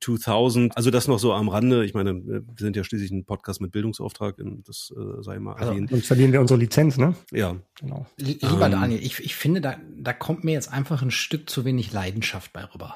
2000. 0.01 0.75
Also 0.75 0.91
das 0.91 1.08
noch 1.08 1.19
so 1.19 1.34
am 1.34 1.49
Rande. 1.49 1.86
Ich 1.86 1.93
meine, 1.93 2.23
wir 2.25 2.43
sind 2.58 2.75
ja 2.75 2.84
schließlich 2.84 3.12
ein 3.12 3.25
Podcast 3.25 3.62
mit 3.62 3.71
Bildungsauftrag 3.71 4.33
Auftrag, 4.39 4.65
das 4.65 4.93
äh, 4.96 5.22
sei 5.24 5.39
mal 5.39 5.54
also, 5.56 5.72
erwähnt. 5.72 5.89
Sonst 5.89 6.08
verlieren 6.08 6.32
wir 6.32 6.41
unsere 6.41 6.60
Lizenz, 6.60 6.98
ne? 6.98 7.15
Ja. 7.32 7.56
Genau. 7.80 8.06
Lieber 8.17 8.65
ähm, 8.65 8.72
Daniel, 8.72 9.04
ich, 9.04 9.19
ich 9.19 9.36
finde, 9.36 9.62
da, 9.62 9.78
da 9.96 10.13
kommt 10.13 10.43
mir 10.43 10.52
jetzt 10.52 10.72
einfach 10.72 11.02
ein 11.02 11.12
Stück 11.12 11.50
zu 11.50 11.65
wenig 11.65 11.91
Leidenschaft 11.91 12.54
bei 12.54 12.63
rüber. 12.63 12.96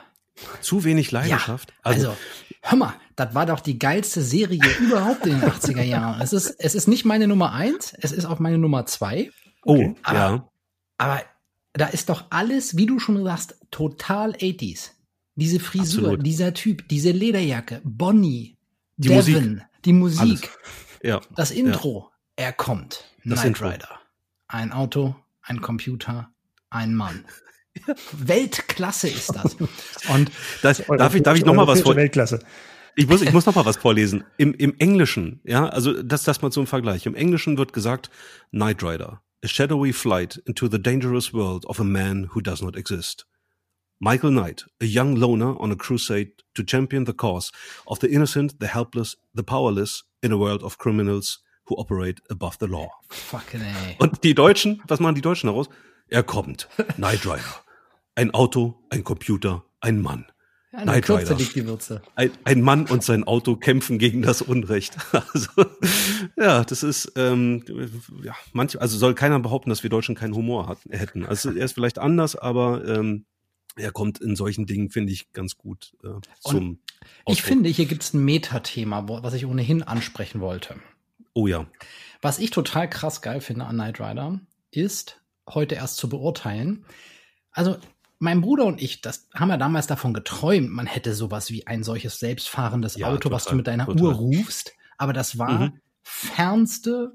Zu 0.62 0.84
wenig 0.84 1.12
Leidenschaft? 1.12 1.72
Ja, 1.72 1.76
also, 1.84 2.08
also, 2.10 2.20
hör 2.62 2.78
mal, 2.78 2.94
das 3.16 3.34
war 3.34 3.46
doch 3.46 3.60
die 3.60 3.80
geilste 3.80 4.22
Serie 4.22 4.62
überhaupt 4.80 5.26
in 5.26 5.40
den 5.40 5.50
80er 5.50 5.84
Jahren. 5.84 6.22
Es 6.22 6.34
ist, 6.34 6.56
es 6.60 6.76
ist 6.76 6.88
nicht 6.88 7.06
meine 7.06 7.28
Nummer 7.28 7.54
eins, 7.54 7.94
es 8.00 8.12
ist 8.12 8.26
auch 8.26 8.40
meine 8.40 8.58
Nummer 8.58 8.86
zwei. 8.86 9.32
Oh, 9.66 9.96
aber, 10.04 10.18
ja. 10.18 10.50
Aber 10.98 11.22
da 11.74 11.88
ist 11.88 12.10
doch 12.10 12.26
alles, 12.30 12.78
wie 12.78 12.86
du 12.86 13.00
schon 13.00 13.24
sagst, 13.24 13.56
total 13.72 14.32
80s. 14.32 14.92
Diese 15.36 15.60
Frisur, 15.60 16.04
Absolut. 16.04 16.26
dieser 16.26 16.54
Typ, 16.54 16.88
diese 16.90 17.12
Lederjacke, 17.12 17.82
Bonnie, 17.84 18.58
die 18.98 19.10
Devin, 19.10 19.34
Musik. 19.34 19.66
die 19.86 19.94
Musik. 19.94 20.22
Alles. 20.22 20.42
Ja. 21.04 21.22
Das 21.36 21.52
Intro, 21.52 22.10
ja. 22.38 22.46
er 22.46 22.54
kommt. 22.54 23.06
Das 23.24 23.42
Knight 23.42 23.62
Rider. 23.62 24.00
Ein 24.48 24.72
Auto, 24.72 25.16
ein 25.42 25.62
Computer, 25.62 26.32
ein 26.70 26.96
Mann. 26.96 27.26
Weltklasse 28.12 29.10
ist 29.10 29.36
das. 29.36 29.56
Und 30.10 30.32
das, 30.62 30.84
darf 30.88 31.14
ich, 31.16 31.24
darf 31.24 31.38
ich 31.38 31.46
noch 31.46 31.54
mal 31.54 31.68
was 31.68 31.82
vorlesen? 31.82 32.02
Weltklasse. 32.04 32.40
Ich 32.96 33.08
muss, 33.08 33.22
ich 33.22 33.32
muss 33.32 33.46
noch 33.46 33.54
mal 33.54 33.66
was 33.66 33.78
vorlesen. 33.78 34.24
Im, 34.38 34.54
im 34.56 34.74
Englischen, 34.80 35.40
ja, 35.44 35.68
also 35.68 36.02
das, 36.02 36.24
das 36.24 36.42
mal 36.42 36.52
zum 36.52 36.66
Vergleich. 36.66 37.06
Im 37.06 37.14
Englischen 37.14 37.58
wird 37.58 37.72
gesagt 37.72 38.10
Knight 38.50 38.82
Rider, 38.82 39.22
a 39.44 39.48
shadowy 39.48 39.94
flight 39.94 40.38
into 40.46 40.68
the 40.68 40.82
dangerous 40.82 41.32
world 41.32 41.66
of 41.68 41.80
a 41.80 41.84
man 41.84 42.32
who 42.34 42.42
does 42.42 42.62
not 42.62 42.76
exist. 42.76 43.28
Michael 44.00 44.32
Knight, 44.32 44.64
a 44.80 44.86
young 44.86 45.16
loner 45.16 45.60
on 45.60 45.72
a 45.72 45.76
crusade 45.76 46.32
to 46.54 46.64
champion 46.64 47.06
the 47.06 47.14
cause 47.14 47.52
of 47.88 48.00
the 48.00 48.10
innocent, 48.12 48.60
the 48.60 48.68
helpless, 48.68 49.16
the 49.34 49.44
powerless 49.44 50.04
in 50.22 50.32
a 50.32 50.38
world 50.38 50.62
of 50.62 50.78
criminals 50.78 51.40
who 51.66 51.76
operate 51.76 52.22
above 52.30 52.60
the 52.60 52.68
law. 52.68 52.90
Fucking 53.10 53.62
ey. 53.62 53.96
Und 54.00 54.24
die 54.24 54.36
Deutschen, 54.36 54.84
was 54.88 55.00
machen 55.00 55.16
die 55.16 55.22
Deutschen 55.22 55.48
daraus? 55.48 55.68
Er 56.10 56.22
kommt. 56.22 56.68
Knight 56.96 57.26
Rider. 57.26 57.64
Ein 58.14 58.32
Auto, 58.36 58.76
ein 58.92 59.04
Computer, 59.04 59.64
ein 59.82 60.00
Mann. 60.02 60.26
Knight 60.72 61.10
Rider. 61.10 61.36
liegt 61.36 61.56
die 61.56 61.66
Würze. 61.66 62.04
Ein, 62.16 62.30
ein, 62.44 62.62
Mann 62.62 62.86
und 62.86 63.04
sein 63.04 63.24
Auto 63.24 63.56
kämpfen 63.56 63.98
gegen 63.98 64.22
das 64.22 64.44
Unrecht. 64.44 64.96
Also, 65.12 65.66
ja, 66.38 66.64
das 66.64 66.84
ist, 66.84 67.14
ähm, 67.16 67.64
ja, 68.24 68.36
manch, 68.54 68.80
also 68.80 68.96
soll 68.98 69.16
keiner 69.16 69.40
behaupten, 69.40 69.72
dass 69.72 69.82
wir 69.82 69.90
Deutschen 69.90 70.14
keinen 70.14 70.36
Humor 70.36 70.68
hatten, 70.68 70.92
hätten. 70.92 71.26
Also 71.26 71.52
er 71.52 71.66
ist 71.66 71.74
vielleicht 71.74 71.98
anders, 71.98 72.36
aber 72.36 72.86
ähm, 72.86 73.26
er 73.78 73.92
kommt 73.92 74.20
in 74.20 74.36
solchen 74.36 74.66
Dingen, 74.66 74.90
finde 74.90 75.14
ich, 75.14 75.32
ganz 75.34 75.58
gut 75.58 75.96
äh, 76.04 76.20
zum 76.42 76.80
Ich 77.28 77.42
finde, 77.42 77.70
hier 77.70 77.86
gibt 77.86 78.04
es 78.04 78.14
ein 78.14 78.24
Metathema, 78.26 79.08
was 79.08 79.34
ich 79.34 79.46
ohnehin 79.46 79.84
ansprechen 79.84 80.42
wollte. 80.42 80.76
Oh 81.34 81.48
ja. 81.48 81.68
Was 82.22 82.40
ich 82.40 82.50
total 82.50 82.90
krass 82.90 83.22
geil 83.22 83.42
finde 83.42 83.66
an 83.66 83.76
Knight 83.76 84.00
Rider, 84.00 84.40
ist 84.72 85.22
heute 85.48 85.76
erst 85.76 85.98
zu 85.98 86.10
beurteilen. 86.10 86.86
Also, 87.52 87.78
mein 88.20 88.42
Bruder 88.42 88.66
und 88.66 88.82
ich, 88.82 89.02
das 89.02 89.30
haben 89.36 89.50
wir 89.50 89.58
damals 89.58 89.86
davon 89.86 90.14
geträumt, 90.14 90.72
man 90.72 90.88
hätte 90.88 91.14
sowas 91.14 91.52
wie 91.52 91.68
ein 91.68 91.84
solches 91.84 92.20
selbstfahrendes 92.20 92.96
ja, 92.96 93.08
Auto, 93.08 93.18
total, 93.18 93.36
was 93.36 93.46
du 93.46 93.56
mit 93.56 93.68
deiner 93.68 93.86
total. 93.86 94.04
Uhr 94.04 94.14
rufst. 94.14 94.74
Aber 94.98 95.14
das 95.14 95.38
war 95.38 95.60
mhm. 95.60 95.80
fernste 96.02 97.14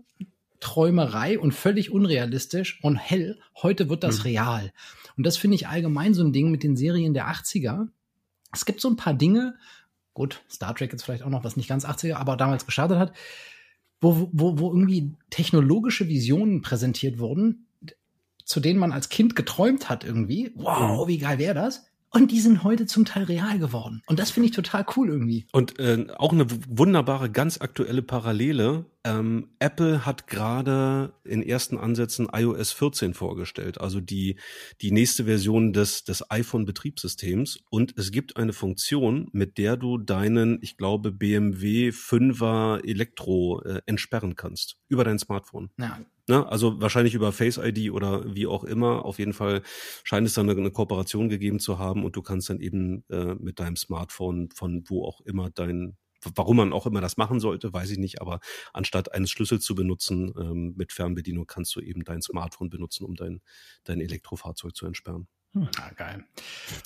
Träumerei 0.63 1.39
und 1.39 1.53
völlig 1.53 1.91
unrealistisch 1.91 2.79
und 2.83 2.97
hell. 2.97 3.39
Heute 3.61 3.89
wird 3.89 4.05
das 4.05 4.19
mhm. 4.19 4.23
real. 4.23 4.73
Und 5.17 5.27
das 5.27 5.37
finde 5.37 5.57
ich 5.57 5.67
allgemein 5.67 6.15
so 6.15 6.23
ein 6.23 6.33
Ding 6.33 6.51
mit 6.51 6.63
den 6.63 6.77
Serien 6.77 7.15
der 7.15 7.27
80er. 7.27 7.89
Es 8.53 8.65
gibt 8.65 8.81
so 8.81 8.89
ein 8.89 8.97
paar 8.97 9.13
Dinge, 9.13 9.57
gut, 10.15 10.43
Star 10.49 10.75
Trek 10.75 10.93
jetzt 10.93 11.03
vielleicht 11.03 11.25
auch 11.25 11.31
noch, 11.31 11.43
was 11.43 11.57
nicht 11.57 11.69
ganz 11.69 11.85
80er, 11.85 12.15
aber 12.15 12.37
damals 12.37 12.65
gestartet 12.65 12.99
hat, 12.99 13.13
wo, 14.01 14.31
wo, 14.33 14.59
wo 14.59 14.69
irgendwie 14.69 15.13
technologische 15.31 16.09
Visionen 16.09 16.63
präsentiert 16.63 17.19
wurden, 17.19 17.67
zu 18.45 18.61
denen 18.61 18.79
man 18.79 18.93
als 18.93 19.09
Kind 19.09 19.35
geträumt 19.35 19.89
hat 19.89 20.05
irgendwie. 20.05 20.53
Wow, 20.55 21.09
wie 21.09 21.19
geil 21.19 21.39
wäre 21.39 21.55
das? 21.55 21.87
Und 22.15 22.31
die 22.31 22.41
sind 22.41 22.63
heute 22.63 22.85
zum 22.85 23.07
Teil 23.07 23.25
real 23.25 23.59
geworden. 23.59 24.03
Und 24.07 24.19
das 24.19 24.31
finde 24.31 24.51
ich 24.51 24.55
total 24.55 24.85
cool 24.97 25.09
irgendwie. 25.09 25.47
Und 25.53 25.79
äh, 25.79 26.07
auch 26.19 26.33
eine 26.33 26.47
wunderbare, 26.69 27.31
ganz 27.31 27.61
aktuelle 27.61 28.03
Parallele. 28.03 28.85
Ähm, 29.03 29.49
Apple 29.59 30.05
hat 30.05 30.27
gerade 30.27 31.15
in 31.25 31.43
ersten 31.43 31.79
Ansätzen 31.79 32.29
iOS 32.31 32.73
14 32.73 33.15
vorgestellt, 33.15 33.81
also 33.81 34.01
die, 34.01 34.39
die 34.83 34.93
nächste 34.93 35.25
Version 35.25 35.73
des, 35.73 36.05
des 36.05 36.31
iPhone-Betriebssystems. 36.31 37.61
Und 37.71 37.97
es 37.97 38.13
gibt 38.13 38.37
eine 38.37 38.53
Funktion, 38.53 39.29
mit 39.33 39.57
der 39.57 39.79
du 39.79 39.97
deinen, 39.97 40.59
ich 40.61 40.77
glaube, 40.77 41.13
BMW 41.13 41.89
5er 41.89 42.87
Elektro 42.87 43.63
äh, 43.63 43.81
entsperren 43.87 44.37
kannst. 44.37 44.77
Über 44.89 45.05
dein 45.05 45.19
Smartphone. 45.19 45.71
Ja, 45.79 45.99
Ne? 46.29 46.47
Also 46.47 46.81
wahrscheinlich 46.81 47.15
über 47.15 47.33
Face 47.33 47.59
ID 47.59 47.91
oder 47.91 48.35
wie 48.35 48.47
auch 48.47 48.65
immer. 48.65 49.05
Auf 49.05 49.19
jeden 49.19 49.33
Fall 49.33 49.63
scheint 50.05 50.27
es 50.27 50.35
dann 50.35 50.49
eine, 50.49 50.59
eine 50.59 50.71
Kooperation 50.71 51.29
gegeben 51.29 51.59
zu 51.59 51.79
haben 51.79 52.05
und 52.05 52.15
du 52.17 52.23
kannst 52.23 52.49
dann 52.51 52.61
eben 52.61 53.05
äh, 53.11 53.35
mit 53.35 53.59
deinem 53.59 53.77
Smartphone 53.77 54.49
von 54.55 54.85
wo 54.87 55.05
auch 55.05 55.21
immer 55.23 55.51
dein 55.51 55.97
Warum 56.37 56.59
man 56.59 56.73
auch 56.73 56.87
immer 56.87 57.01
das 57.01 57.17
machen 57.17 57.41
sollte, 57.41 57.73
weiß 57.73 57.91
ich 57.91 57.99
nicht, 57.99 58.21
aber 58.21 58.39
anstatt 58.73 59.13
eines 59.13 59.33
Schlüssels 59.33 59.65
zu 59.65 59.75
benutzen 59.75 60.33
ähm, 60.39 60.73
mit 60.77 60.93
Fernbedienung, 60.93 61.49
kannst 61.49 61.75
du 61.75 61.81
eben 61.81 62.05
dein 62.05 62.23
Smartphone 62.23 62.71
benutzen, 62.71 63.05
um 63.05 63.17
dein, 63.17 63.41
dein 63.83 64.01
Elektrofahrzeug 64.01 64.77
zu 64.77 64.87
entsperren. 64.87 65.27
Hm. 65.55 65.69
Ah, 65.79 65.91
geil. 65.97 66.25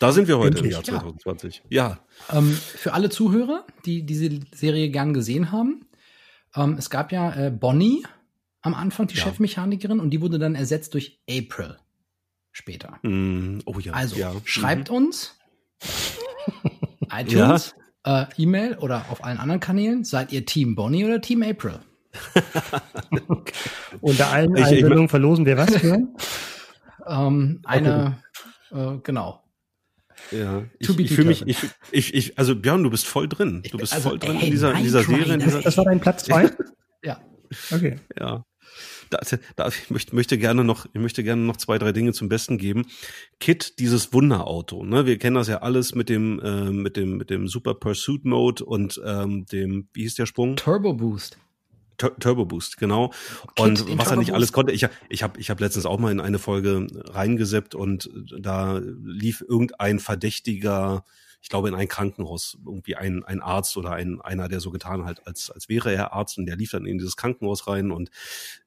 Da 0.00 0.12
sind 0.12 0.26
wir 0.26 0.38
heute 0.38 0.56
Endlich, 0.56 0.64
im 0.64 0.70
Jahr 0.70 0.84
2020. 0.84 1.62
Ja. 1.68 2.00
ja. 2.30 2.38
Ähm, 2.38 2.50
für 2.50 2.94
alle 2.94 3.10
Zuhörer, 3.10 3.66
die 3.84 4.06
diese 4.06 4.40
Serie 4.54 4.90
gern 4.90 5.12
gesehen 5.12 5.52
haben, 5.52 5.86
ähm, 6.54 6.76
es 6.78 6.88
gab 6.90 7.12
ja 7.12 7.34
äh, 7.34 7.50
Bonnie, 7.50 8.04
am 8.66 8.74
Anfang, 8.74 9.06
die 9.06 9.16
ja. 9.16 9.22
Chefmechanikerin, 9.22 10.00
und 10.00 10.10
die 10.10 10.20
wurde 10.20 10.38
dann 10.38 10.54
ersetzt 10.54 10.92
durch 10.94 11.20
April 11.30 11.76
später. 12.50 12.98
Mm, 13.02 13.60
oh 13.64 13.78
ja. 13.78 13.92
Also 13.92 14.16
ja. 14.16 14.32
schreibt 14.44 14.90
mhm. 14.90 14.96
uns 14.96 15.38
iTunes, 17.16 17.74
ja. 18.04 18.22
äh, 18.22 18.26
E-Mail 18.36 18.78
oder 18.78 19.06
auf 19.10 19.24
allen 19.24 19.38
anderen 19.38 19.60
Kanälen. 19.60 20.04
Seid 20.04 20.32
ihr 20.32 20.44
Team 20.44 20.74
Bonnie 20.74 21.04
oder 21.04 21.20
Team 21.20 21.42
April? 21.42 21.78
Unter 24.00 24.32
allen 24.32 24.56
Einbildungen 24.56 25.08
verlosen 25.08 25.46
wir 25.46 25.58
was? 25.58 25.70
ähm, 27.06 27.60
eine, 27.64 28.18
okay. 28.70 28.96
äh, 28.96 28.98
genau. 29.02 29.42
Ja, 30.32 30.64
ich, 30.80 30.98
ich 30.98 31.12
fühle 31.12 31.28
mich, 31.28 31.46
ich, 31.46 31.58
ich, 31.92 32.14
ich, 32.14 32.38
also 32.38 32.56
Björn, 32.56 32.82
du 32.82 32.90
bist 32.90 33.06
voll 33.06 33.28
drin. 33.28 33.62
Du 33.70 33.78
bist 33.78 33.92
also, 33.92 34.08
voll 34.08 34.18
drin 34.18 34.36
hey, 34.36 34.46
in 34.46 34.50
dieser, 34.50 34.72
in 34.74 34.82
dieser 34.82 35.04
Serie. 35.04 35.34
In 35.34 35.40
dieser 35.40 35.60
das 35.60 35.76
war 35.76 35.84
dein 35.84 36.00
Platz 36.00 36.24
zwei? 36.24 36.50
ja. 37.04 37.20
Okay. 37.70 38.00
Ja 38.18 38.44
da, 39.10 39.18
da, 39.56 39.68
ich 39.68 39.90
möchte, 39.90 40.14
möchte 40.14 40.38
gerne 40.38 40.64
noch, 40.64 40.86
ich 40.86 41.00
möchte 41.00 41.22
gerne 41.22 41.42
noch 41.42 41.56
zwei, 41.56 41.78
drei 41.78 41.92
Dinge 41.92 42.12
zum 42.12 42.28
Besten 42.28 42.58
geben. 42.58 42.86
Kit, 43.40 43.78
dieses 43.78 44.12
Wunderauto, 44.12 44.84
ne? 44.84 45.06
Wir 45.06 45.18
kennen 45.18 45.36
das 45.36 45.48
ja 45.48 45.58
alles 45.58 45.94
mit 45.94 46.08
dem, 46.08 46.40
äh, 46.40 46.70
mit 46.70 46.96
dem, 46.96 47.16
mit 47.16 47.30
dem 47.30 47.48
Super 47.48 47.74
Pursuit 47.74 48.24
Mode 48.24 48.64
und 48.64 49.00
ähm, 49.04 49.46
dem, 49.46 49.88
wie 49.92 50.02
hieß 50.02 50.14
der 50.16 50.26
Sprung? 50.26 50.56
Turbo 50.56 50.94
Boost. 50.94 51.38
Turbo 51.96 52.44
Boost, 52.44 52.76
genau. 52.76 53.08
Kit 53.08 53.64
und 53.64 53.98
was 53.98 54.10
er 54.10 54.16
nicht 54.16 54.34
alles 54.34 54.52
konnte. 54.52 54.72
Ich, 54.72 54.86
ich 55.08 55.22
habe 55.22 55.40
ich 55.40 55.48
hab 55.48 55.60
letztens 55.60 55.86
auch 55.86 55.98
mal 55.98 56.12
in 56.12 56.20
eine 56.20 56.38
Folge 56.38 56.86
reingeseppt 56.92 57.74
und 57.74 58.10
da 58.38 58.80
lief 59.02 59.42
irgendein 59.46 59.98
verdächtiger 59.98 61.04
ich 61.46 61.50
glaube, 61.50 61.68
in 61.68 61.76
ein 61.76 61.86
Krankenhaus 61.86 62.58
irgendwie 62.66 62.96
ein, 62.96 63.22
ein 63.22 63.40
Arzt 63.40 63.76
oder 63.76 63.92
ein, 63.92 64.20
einer, 64.20 64.48
der 64.48 64.58
so 64.58 64.72
getan 64.72 65.04
hat, 65.04 65.28
als, 65.28 65.48
als 65.48 65.68
wäre 65.68 65.94
er 65.94 66.12
Arzt 66.12 66.38
und 66.38 66.46
der 66.46 66.56
lief 66.56 66.72
dann 66.72 66.86
in 66.86 66.98
dieses 66.98 67.16
Krankenhaus 67.16 67.68
rein 67.68 67.92
und 67.92 68.10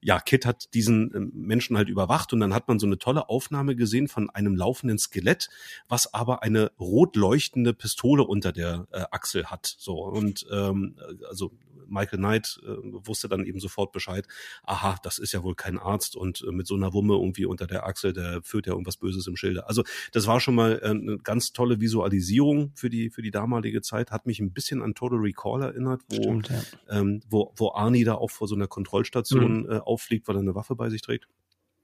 ja, 0.00 0.18
Kit 0.18 0.46
hat 0.46 0.72
diesen 0.72 1.14
ähm, 1.14 1.30
Menschen 1.34 1.76
halt 1.76 1.90
überwacht 1.90 2.32
und 2.32 2.40
dann 2.40 2.54
hat 2.54 2.68
man 2.68 2.78
so 2.78 2.86
eine 2.86 2.96
tolle 2.96 3.28
Aufnahme 3.28 3.76
gesehen 3.76 4.08
von 4.08 4.30
einem 4.30 4.56
laufenden 4.56 4.96
Skelett, 4.96 5.50
was 5.88 6.14
aber 6.14 6.42
eine 6.42 6.72
rot 6.80 7.16
leuchtende 7.16 7.74
Pistole 7.74 8.24
unter 8.24 8.50
der 8.50 8.86
äh, 8.92 9.04
Achsel 9.10 9.50
hat. 9.50 9.66
So 9.66 10.02
und 10.02 10.46
ähm, 10.50 10.96
also 11.28 11.52
Michael 11.90 12.18
Knight 12.18 12.60
äh, 12.64 12.76
wusste 13.06 13.28
dann 13.28 13.44
eben 13.44 13.60
sofort 13.60 13.92
Bescheid, 13.92 14.26
aha, 14.62 14.96
das 15.02 15.18
ist 15.18 15.32
ja 15.32 15.42
wohl 15.42 15.54
kein 15.54 15.78
Arzt 15.78 16.16
und 16.16 16.42
äh, 16.46 16.52
mit 16.52 16.66
so 16.66 16.76
einer 16.76 16.92
Wumme 16.92 17.14
irgendwie 17.14 17.44
unter 17.44 17.66
der 17.66 17.86
Achsel, 17.86 18.12
der 18.12 18.42
führt 18.42 18.66
ja 18.66 18.72
irgendwas 18.72 18.96
Böses 18.96 19.26
im 19.26 19.36
Schilde. 19.36 19.66
Also 19.68 19.82
das 20.12 20.26
war 20.26 20.40
schon 20.40 20.54
mal 20.54 20.80
äh, 20.82 20.90
eine 20.90 21.18
ganz 21.18 21.52
tolle 21.52 21.80
Visualisierung 21.80 22.69
für 22.74 22.90
die, 22.90 23.10
für 23.10 23.22
die 23.22 23.30
damalige 23.30 23.82
Zeit, 23.82 24.10
hat 24.10 24.26
mich 24.26 24.40
ein 24.40 24.52
bisschen 24.52 24.82
an 24.82 24.94
Total 24.94 25.18
Recall 25.18 25.62
erinnert, 25.62 26.02
wo, 26.08 26.22
Stimmt, 26.22 26.48
ja. 26.48 26.62
ähm, 26.88 27.22
wo, 27.28 27.52
wo 27.56 27.72
Arnie 27.72 28.04
da 28.04 28.14
auch 28.14 28.30
vor 28.30 28.48
so 28.48 28.54
einer 28.54 28.66
Kontrollstation 28.66 29.62
mhm. 29.62 29.70
äh, 29.70 29.78
auffliegt, 29.78 30.28
weil 30.28 30.36
er 30.36 30.40
eine 30.40 30.54
Waffe 30.54 30.76
bei 30.76 30.90
sich 30.90 31.02
trägt. 31.02 31.26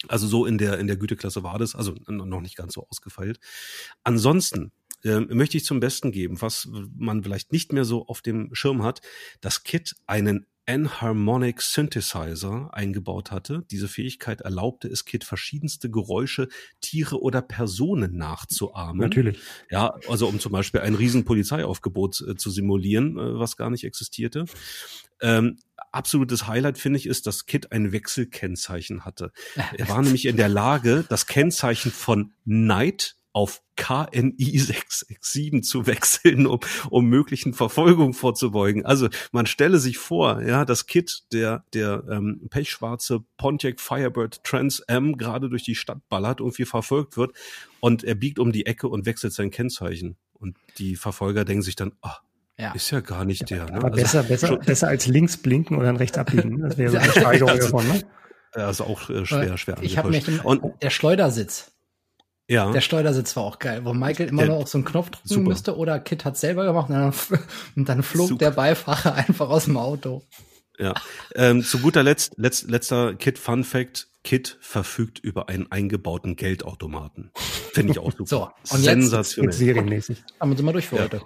Also 0.08 0.26
so 0.26 0.44
in 0.44 0.58
der 0.58 0.78
in 0.78 0.86
der 0.86 0.96
Güteklasse 0.96 1.42
war 1.42 1.58
das, 1.58 1.74
also 1.74 1.94
noch 2.06 2.40
nicht 2.40 2.56
ganz 2.56 2.74
so 2.74 2.86
ausgefeilt. 2.88 3.40
Ansonsten 4.04 4.72
äh, 5.04 5.20
möchte 5.20 5.56
ich 5.56 5.64
zum 5.64 5.80
Besten 5.80 6.12
geben, 6.12 6.40
was 6.42 6.68
man 6.96 7.22
vielleicht 7.22 7.52
nicht 7.52 7.72
mehr 7.72 7.84
so 7.84 8.06
auf 8.06 8.20
dem 8.20 8.54
Schirm 8.54 8.82
hat, 8.82 9.00
dass 9.40 9.62
Kit 9.62 9.96
einen 10.06 10.46
Enharmonic 10.66 11.62
Synthesizer 11.62 12.70
eingebaut 12.72 13.30
hatte. 13.30 13.64
Diese 13.70 13.88
Fähigkeit 13.88 14.40
erlaubte 14.40 14.88
es 14.88 15.04
Kit 15.04 15.24
verschiedenste 15.24 15.90
Geräusche, 15.90 16.48
Tiere 16.80 17.22
oder 17.22 17.40
Personen 17.40 18.16
nachzuahmen. 18.16 18.98
Natürlich. 18.98 19.38
Ja, 19.70 19.94
also 20.08 20.26
um 20.26 20.40
zum 20.40 20.52
Beispiel 20.52 20.80
ein 20.80 20.94
riesen 20.94 21.24
Polizeiaufgebot 21.24 22.20
äh, 22.20 22.36
zu 22.36 22.50
simulieren, 22.50 23.16
äh, 23.16 23.38
was 23.38 23.56
gar 23.56 23.70
nicht 23.70 23.84
existierte. 23.84 24.44
Ähm, 25.20 25.58
absolutes 25.92 26.46
Highlight 26.46 26.78
finde 26.78 26.98
ich 26.98 27.06
ist, 27.06 27.26
dass 27.26 27.46
Kit 27.46 27.72
ein 27.72 27.92
Wechselkennzeichen 27.92 29.04
hatte. 29.04 29.32
Er 29.76 29.88
war 29.88 30.02
nämlich 30.02 30.26
in 30.26 30.36
der 30.36 30.48
Lage, 30.48 31.04
das 31.08 31.26
Kennzeichen 31.26 31.90
von 31.90 32.32
Night 32.44 33.15
auf 33.36 33.60
KNI 33.76 34.58
667 34.58 35.62
zu 35.62 35.86
wechseln, 35.86 36.46
um, 36.46 36.58
um 36.88 37.04
möglichen 37.04 37.52
Verfolgung 37.52 38.14
vorzubeugen. 38.14 38.86
Also 38.86 39.10
man 39.30 39.44
stelle 39.44 39.78
sich 39.78 39.98
vor, 39.98 40.40
ja, 40.40 40.64
das 40.64 40.86
Kit, 40.86 41.24
der, 41.34 41.62
der 41.74 42.02
ähm, 42.10 42.46
pechschwarze 42.48 43.24
Pontiac 43.36 43.78
Firebird 43.78 44.42
Trans 44.42 44.80
M 44.80 45.18
gerade 45.18 45.50
durch 45.50 45.64
die 45.64 45.74
Stadt 45.74 45.98
ballert, 46.08 46.40
irgendwie 46.40 46.64
verfolgt 46.64 47.18
wird 47.18 47.32
und 47.80 48.04
er 48.04 48.14
biegt 48.14 48.38
um 48.38 48.52
die 48.52 48.64
Ecke 48.64 48.88
und 48.88 49.04
wechselt 49.04 49.34
sein 49.34 49.50
Kennzeichen. 49.50 50.16
Und 50.32 50.56
die 50.78 50.96
Verfolger 50.96 51.44
denken 51.44 51.62
sich 51.62 51.76
dann, 51.76 51.92
ah, 52.00 52.16
ja. 52.58 52.72
Ist 52.72 52.90
ja 52.90 53.00
gar 53.00 53.26
nicht 53.26 53.50
der. 53.50 53.66
Ne? 53.66 53.76
Aber 53.76 53.88
also, 53.88 53.96
besser, 54.00 54.22
besser, 54.22 54.56
besser 54.56 54.88
als 54.88 55.06
links 55.08 55.36
blinken 55.36 55.76
oder 55.76 56.00
rechts 56.00 56.16
abbiegen. 56.16 56.62
Das 56.62 56.78
wäre 56.78 56.90
so 56.90 56.96
eine 56.96 57.10
Steigerung 57.10 57.50
also, 57.50 57.70
davon, 57.70 57.86
ne? 57.86 58.00
Also 58.52 58.84
auch 58.84 59.10
äh, 59.10 59.26
schwer, 59.26 59.58
schwer. 59.58 59.76
Ich 59.82 59.98
habe 59.98 60.08
mich 60.08 60.24
den, 60.24 60.40
und 60.40 60.62
der 60.80 60.88
Schleudersitz. 60.88 61.75
Ja. 62.48 62.70
Der 62.70 62.80
Steuersitz 62.80 63.34
war 63.34 63.42
auch 63.42 63.58
geil, 63.58 63.84
wo 63.84 63.92
Michael 63.92 64.28
immer 64.28 64.42
der, 64.42 64.52
nur 64.52 64.62
auf 64.62 64.68
so 64.68 64.78
einen 64.78 64.84
Knopf 64.84 65.10
drücken 65.10 65.28
super. 65.28 65.42
musste 65.42 65.76
oder 65.76 65.98
Kit 65.98 66.24
hat 66.24 66.36
selber 66.36 66.64
gemacht 66.64 66.88
und 66.90 66.94
dann, 66.94 67.14
und 67.76 67.88
dann 67.88 68.02
flog 68.02 68.28
super. 68.28 68.44
der 68.46 68.50
Beifahrer 68.52 69.14
einfach 69.28 69.48
aus 69.48 69.64
dem 69.64 69.76
Auto. 69.76 70.22
Ja. 70.78 70.94
Ähm, 71.34 71.62
zu 71.62 71.78
guter 71.80 72.02
Letzt, 72.02 72.34
letzt, 72.36 72.68
letzter 72.68 73.14
Kit 73.14 73.38
Fun 73.38 73.64
Fact. 73.64 74.08
Kit 74.22 74.58
verfügt 74.60 75.20
über 75.20 75.48
einen 75.48 75.70
eingebauten 75.70 76.36
Geldautomaten. 76.36 77.30
Finde 77.76 77.92
ich 77.92 77.98
auch 77.98 78.12
super. 78.12 78.54
so, 78.62 78.74
und 78.74 78.82
Sensationell. 78.82 79.50
Jetzt, 79.50 79.58
serienmäßig. 79.58 80.24
Haben 80.40 80.56
wir 80.56 80.64
mal 80.64 80.72
durch 80.72 80.86
für 80.86 80.96
ja. 80.96 81.02
heute. 81.04 81.20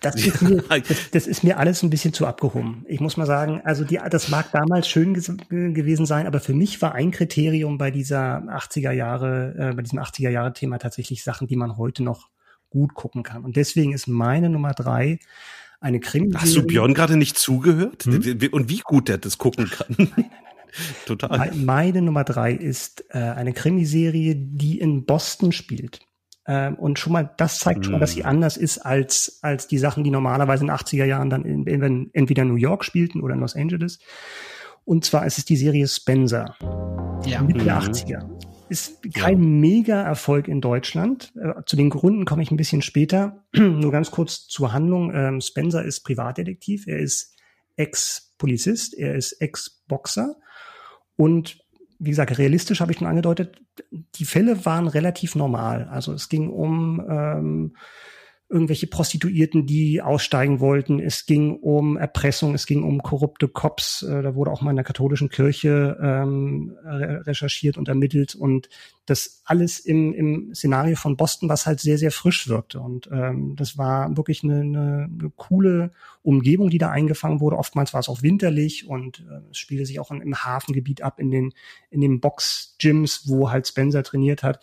Das 0.00 0.14
ist, 0.16 0.42
mir, 0.42 0.62
das, 0.68 1.10
das 1.10 1.26
ist, 1.26 1.44
mir, 1.44 1.58
alles 1.58 1.82
ein 1.82 1.90
bisschen 1.90 2.12
zu 2.12 2.26
abgehoben. 2.26 2.84
Ich 2.88 3.00
muss 3.00 3.16
mal 3.16 3.26
sagen, 3.26 3.60
also 3.64 3.84
die, 3.84 4.00
das 4.10 4.28
mag 4.28 4.50
damals 4.52 4.88
schön 4.88 5.14
gewesen 5.14 6.06
sein, 6.06 6.26
aber 6.26 6.40
für 6.40 6.54
mich 6.54 6.80
war 6.82 6.94
ein 6.94 7.10
Kriterium 7.10 7.78
bei 7.78 7.90
dieser 7.90 8.38
80er 8.42 8.92
Jahre, 8.92 9.54
äh, 9.58 9.74
bei 9.74 9.82
diesem 9.82 9.98
80er 9.98 10.30
Jahre 10.30 10.52
Thema 10.52 10.78
tatsächlich 10.78 11.22
Sachen, 11.22 11.46
die 11.46 11.56
man 11.56 11.76
heute 11.76 12.02
noch 12.02 12.28
gut 12.70 12.94
gucken 12.94 13.22
kann. 13.22 13.44
Und 13.44 13.56
deswegen 13.56 13.92
ist 13.92 14.06
meine 14.06 14.48
Nummer 14.48 14.72
drei 14.72 15.18
eine 15.80 16.00
Krimi. 16.00 16.32
Hast 16.34 16.56
du 16.56 16.62
Björn 16.66 16.94
gerade 16.94 17.16
nicht 17.16 17.38
zugehört? 17.38 18.04
Hm? 18.04 18.38
Und 18.52 18.68
wie 18.68 18.80
gut 18.80 19.08
der 19.08 19.18
das 19.18 19.38
gucken 19.38 19.70
kann? 19.70 19.94
Nein, 19.98 20.12
nein, 20.16 20.30
Total. 21.06 21.52
Meine 21.54 22.02
Nummer 22.02 22.24
drei 22.24 22.52
ist 22.52 23.04
äh, 23.10 23.18
eine 23.18 23.52
Krimiserie, 23.52 24.34
die 24.36 24.78
in 24.78 25.04
Boston 25.04 25.52
spielt. 25.52 26.00
Ähm, 26.48 26.76
und 26.76 26.98
schon 26.98 27.12
mal, 27.12 27.30
das 27.36 27.58
zeigt 27.58 27.84
schon 27.84 27.92
mal, 27.92 27.98
dass 27.98 28.12
sie 28.12 28.22
mm. 28.22 28.26
anders 28.26 28.56
ist 28.56 28.78
als, 28.78 29.40
als 29.42 29.66
die 29.66 29.78
Sachen, 29.78 30.04
die 30.04 30.10
normalerweise 30.10 30.62
in 30.62 30.68
den 30.68 30.76
80er 30.76 31.04
Jahren 31.04 31.28
dann 31.28 31.44
in, 31.44 31.66
in, 31.66 32.10
entweder 32.12 32.42
in 32.42 32.48
New 32.48 32.56
York 32.56 32.84
spielten 32.84 33.20
oder 33.20 33.34
in 33.34 33.40
Los 33.40 33.56
Angeles. 33.56 33.98
Und 34.84 35.04
zwar 35.04 35.26
ist 35.26 35.38
es 35.38 35.44
die 35.44 35.56
Serie 35.56 35.88
Spencer. 35.88 36.54
Ja. 37.26 37.42
Mitte 37.42 37.64
der 37.64 37.80
80er. 37.80 38.24
Mhm. 38.24 38.38
Ist 38.68 39.02
kein 39.14 39.42
ja. 39.42 39.48
Mega-Erfolg 39.48 40.46
in 40.46 40.60
Deutschland. 40.60 41.32
Äh, 41.36 41.62
zu 41.66 41.76
den 41.76 41.90
Gründen 41.90 42.24
komme 42.24 42.42
ich 42.42 42.52
ein 42.52 42.56
bisschen 42.56 42.82
später. 42.82 43.44
Nur 43.56 43.90
ganz 43.90 44.12
kurz 44.12 44.46
zur 44.46 44.72
Handlung. 44.72 45.12
Ähm, 45.12 45.40
Spencer 45.40 45.84
ist 45.84 46.04
Privatdetektiv. 46.04 46.86
Er 46.86 46.98
ist 46.98 47.34
Ex-Polizist. 47.74 48.94
Er 48.94 49.16
ist 49.16 49.32
Ex-Boxer 49.32 50.36
und 51.16 51.58
wie 51.98 52.10
gesagt, 52.10 52.36
realistisch 52.38 52.80
habe 52.80 52.92
ich 52.92 52.98
schon 52.98 53.06
angedeutet, 53.06 53.58
die 54.16 54.24
Fälle 54.24 54.64
waren 54.66 54.86
relativ 54.86 55.34
normal. 55.34 55.88
Also 55.90 56.12
es 56.12 56.28
ging 56.28 56.50
um 56.50 57.04
ähm, 57.08 57.76
irgendwelche 58.48 58.86
Prostituierten, 58.86 59.66
die 59.66 60.00
aussteigen 60.00 60.60
wollten. 60.60 61.00
Es 61.00 61.26
ging 61.26 61.56
um 61.56 61.96
Erpressung, 61.96 62.54
es 62.54 62.66
ging 62.66 62.84
um 62.84 63.02
korrupte 63.02 63.48
Cops. 63.48 64.02
Äh, 64.02 64.22
da 64.22 64.36
wurde 64.36 64.52
auch 64.52 64.62
mal 64.62 64.70
in 64.70 64.76
der 64.76 64.84
katholischen 64.84 65.30
Kirche 65.30 65.98
ähm, 66.00 66.76
recherchiert 66.84 67.76
und 67.76 67.88
ermittelt 67.88 68.36
und 68.36 68.68
das 69.04 69.42
alles 69.44 69.80
im, 69.80 70.12
im 70.12 70.54
Szenario 70.54 70.94
von 70.96 71.16
Boston, 71.16 71.48
was 71.48 71.66
halt 71.66 71.80
sehr, 71.80 71.98
sehr 71.98 72.12
frisch 72.12 72.48
wirkte. 72.48 72.78
Und 72.78 73.08
ähm, 73.12 73.56
das 73.56 73.78
war 73.78 74.16
wirklich 74.16 74.44
eine, 74.44 74.60
eine, 74.60 75.10
eine 75.10 75.32
coole 75.34 75.90
Umgebung, 76.22 76.70
die 76.70 76.78
da 76.78 76.90
eingefangen 76.90 77.40
wurde. 77.40 77.56
Oftmals 77.56 77.94
war 77.94 78.00
es 78.00 78.08
auch 78.08 78.22
winterlich 78.22 78.86
und 78.86 79.24
äh, 79.28 79.40
es 79.50 79.58
spielte 79.58 79.86
sich 79.86 79.98
auch 79.98 80.12
im 80.12 80.44
Hafengebiet 80.44 81.02
ab, 81.02 81.18
in 81.18 81.32
den, 81.32 81.52
in 81.90 82.00
den 82.00 82.20
Box-Gyms, 82.20 83.22
wo 83.26 83.50
halt 83.50 83.66
Spencer 83.66 84.04
trainiert 84.04 84.44
hat. 84.44 84.60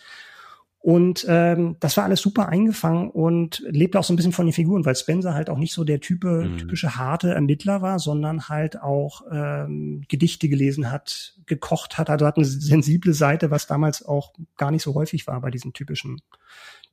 Und 0.84 1.26
ähm, 1.30 1.78
das 1.80 1.96
war 1.96 2.04
alles 2.04 2.20
super 2.20 2.50
eingefangen 2.50 3.10
und 3.10 3.64
lebte 3.70 3.98
auch 3.98 4.04
so 4.04 4.12
ein 4.12 4.18
bisschen 4.18 4.34
von 4.34 4.46
den 4.46 4.52
Figuren, 4.52 4.84
weil 4.84 4.98
Spencer 4.98 5.34
halt 5.34 5.50
auch 5.50 5.58
nicht 5.58 5.72
so 5.72 5.86
der 5.86 6.02
type, 6.02 6.44
mhm. 6.44 6.58
typische 6.58 6.98
harte 6.98 7.34
Ermittler 7.34 7.82
war, 7.82 8.00
sondern 8.00 8.50
halt 8.50 8.82
auch 8.82 9.22
ähm, 9.32 10.04
Gedichte 10.10 10.50
gelesen 10.50 10.92
hat, 10.92 11.36
gekocht 11.46 11.98
hat. 11.98 12.10
Also 12.10 12.26
hat 12.26 12.36
eine 12.36 12.46
sensible 12.46 13.14
Seite, 13.14 13.50
was 13.50 13.66
damals 13.66 14.04
auch 14.04 14.34
gar 14.58 14.72
nicht 14.72 14.84
so 14.84 14.94
häufig 14.94 15.26
war 15.26 15.40
bei 15.40 15.52
diesen 15.52 15.72
typischen, 15.72 16.22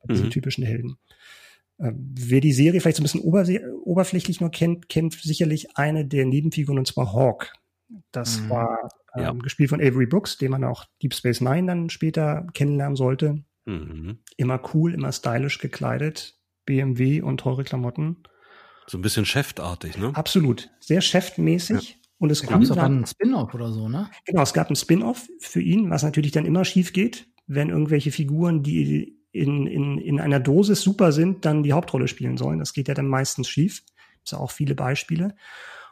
mhm. 0.05 0.13
diesen 0.13 0.29
typischen 0.29 0.63
Helden. 0.63 0.95
Ähm, 1.77 2.15
wer 2.17 2.39
die 2.39 2.53
Serie 2.53 2.79
vielleicht 2.79 2.95
so 2.95 3.01
ein 3.01 3.09
bisschen 3.11 3.73
oberflächlich 3.83 4.39
nur 4.39 4.51
kennt, 4.51 4.87
kennt 4.87 5.15
sicherlich 5.15 5.75
eine 5.75 6.05
der 6.05 6.25
Nebenfiguren, 6.25 6.79
und 6.79 6.87
zwar 6.87 7.11
Hawk. 7.11 7.51
Das 8.13 8.39
mhm. 8.39 8.49
war 8.51 8.89
ähm, 9.15 9.21
ja. 9.21 9.31
gespielt 9.33 9.69
von 9.69 9.81
Avery 9.81 10.05
Brooks, 10.05 10.37
den 10.37 10.51
man 10.51 10.63
auch 10.63 10.85
Deep 11.03 11.13
Space 11.13 11.41
Nine 11.41 11.67
dann 11.67 11.89
später 11.89 12.47
kennenlernen 12.53 12.95
sollte. 12.95 13.43
Mhm. 13.65 14.19
Immer 14.37 14.61
cool, 14.73 14.93
immer 14.93 15.11
stylisch 15.11 15.59
gekleidet, 15.59 16.39
BMW 16.65 17.21
und 17.21 17.39
teure 17.39 17.63
Klamotten. 17.63 18.23
So 18.87 18.97
ein 18.97 19.01
bisschen 19.01 19.25
cheftartig, 19.25 19.97
ne? 19.97 20.11
Absolut. 20.15 20.69
Sehr 20.79 21.01
chefmäßig. 21.01 21.89
Ja. 21.89 21.95
Und 22.17 22.31
es 22.31 22.43
gab 22.43 22.61
auch 22.61 22.77
einen 22.77 23.05
Spin-off 23.05 23.53
oder 23.53 23.71
so, 23.71 23.89
ne? 23.89 24.09
Genau, 24.25 24.43
es 24.43 24.53
gab 24.53 24.67
einen 24.67 24.75
Spin-off 24.75 25.27
für 25.39 25.61
ihn, 25.61 25.89
was 25.89 26.03
natürlich 26.03 26.31
dann 26.31 26.45
immer 26.45 26.65
schief 26.65 26.93
geht, 26.93 27.27
wenn 27.47 27.69
irgendwelche 27.69 28.11
Figuren, 28.11 28.61
die 28.63 29.17
in, 29.31 29.65
in, 29.65 29.97
in 29.97 30.19
einer 30.19 30.39
Dosis 30.39 30.81
super 30.81 31.11
sind, 31.11 31.45
dann 31.45 31.63
die 31.63 31.73
Hauptrolle 31.73 32.07
spielen 32.07 32.37
sollen. 32.37 32.59
Das 32.59 32.73
geht 32.73 32.87
ja 32.87 32.93
dann 32.93 33.07
meistens 33.07 33.47
schief. 33.47 33.83
Gibt 34.23 34.33
auch 34.33 34.51
viele 34.51 34.75
Beispiele. 34.75 35.35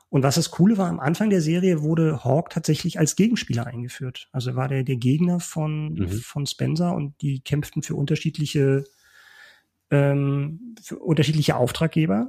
Und 0.10 0.24
was 0.24 0.36
das 0.36 0.50
Coole 0.50 0.78
war, 0.78 0.88
am 0.89 1.00
Anfang 1.00 1.30
der 1.30 1.41
Serie 1.41 1.84
wurde 1.84 2.24
Hawk 2.24 2.50
tatsächlich 2.50 2.98
als 2.98 3.15
Gegenspieler 3.15 3.67
eingeführt. 3.67 4.28
Also 4.32 4.56
war 4.56 4.67
der 4.67 4.84
der 4.84 4.95
Gegner 4.95 5.39
von, 5.39 5.93
mhm. 5.93 6.10
von 6.10 6.48
Spencer 6.48 6.95
und 6.95 7.22
die 7.22 7.41
kämpften 7.41 7.84
für 7.84 7.95
unterschiedliche, 7.95 8.86
ähm, 9.91 10.76
für 10.82 10.98
unterschiedliche 10.98 11.56
Auftraggeber 11.56 12.28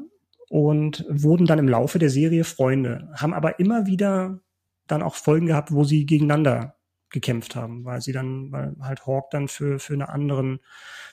und 0.50 1.06
wurden 1.08 1.46
dann 1.46 1.58
im 1.58 1.68
Laufe 1.68 1.98
der 1.98 2.10
Serie 2.10 2.44
Freunde, 2.44 3.08
haben 3.14 3.32
aber 3.32 3.60
immer 3.60 3.86
wieder 3.86 4.40
dann 4.86 5.02
auch 5.02 5.14
Folgen 5.14 5.46
gehabt, 5.46 5.72
wo 5.72 5.84
sie 5.84 6.04
gegeneinander 6.04 6.79
gekämpft 7.10 7.56
haben, 7.56 7.84
weil 7.84 8.00
sie 8.00 8.12
dann, 8.12 8.52
weil 8.52 8.74
halt 8.80 9.06
Hawk 9.06 9.30
dann 9.30 9.48
für, 9.48 9.78
für 9.78 9.92
einen 9.92 10.02
anderen, 10.02 10.60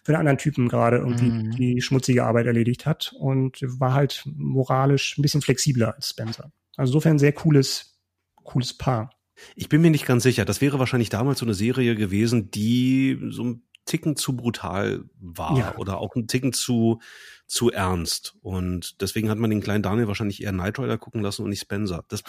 für 0.03 0.13
einen 0.13 0.19
anderen 0.19 0.37
Typen 0.37 0.69
gerade 0.69 0.97
irgendwie 0.97 1.29
mhm. 1.29 1.51
die 1.51 1.81
schmutzige 1.81 2.23
Arbeit 2.23 2.45
erledigt 2.45 2.85
hat 2.85 3.13
und 3.17 3.59
war 3.61 3.93
halt 3.93 4.23
moralisch 4.25 5.17
ein 5.17 5.21
bisschen 5.21 5.41
flexibler 5.41 5.95
als 5.95 6.09
Spencer. 6.09 6.51
Also 6.75 6.91
insofern 6.91 7.19
sehr 7.19 7.33
cooles, 7.33 7.99
cooles 8.43 8.77
Paar. 8.77 9.11
Ich 9.55 9.69
bin 9.69 9.81
mir 9.81 9.91
nicht 9.91 10.05
ganz 10.05 10.23
sicher. 10.23 10.45
Das 10.45 10.61
wäre 10.61 10.79
wahrscheinlich 10.79 11.09
damals 11.09 11.39
so 11.39 11.45
eine 11.45 11.53
Serie 11.53 11.95
gewesen, 11.95 12.49
die 12.49 13.19
so 13.29 13.43
ein 13.43 13.66
Ticken 13.87 14.15
zu 14.15 14.35
brutal 14.35 15.05
war 15.19 15.57
ja. 15.57 15.75
oder 15.77 15.97
auch 15.97 16.15
ein 16.15 16.27
Ticken 16.27 16.53
zu 16.53 16.99
zu 17.47 17.71
ernst. 17.71 18.35
Und 18.41 19.01
deswegen 19.01 19.29
hat 19.29 19.37
man 19.37 19.49
den 19.49 19.61
kleinen 19.61 19.81
Daniel 19.81 20.07
wahrscheinlich 20.07 20.43
eher 20.43 20.51
Knight 20.51 20.77
Rider 20.79 20.97
gucken 20.97 21.21
lassen 21.21 21.43
und 21.43 21.49
nicht 21.49 21.61
Spencer. 21.61 22.03
Das 22.09 22.21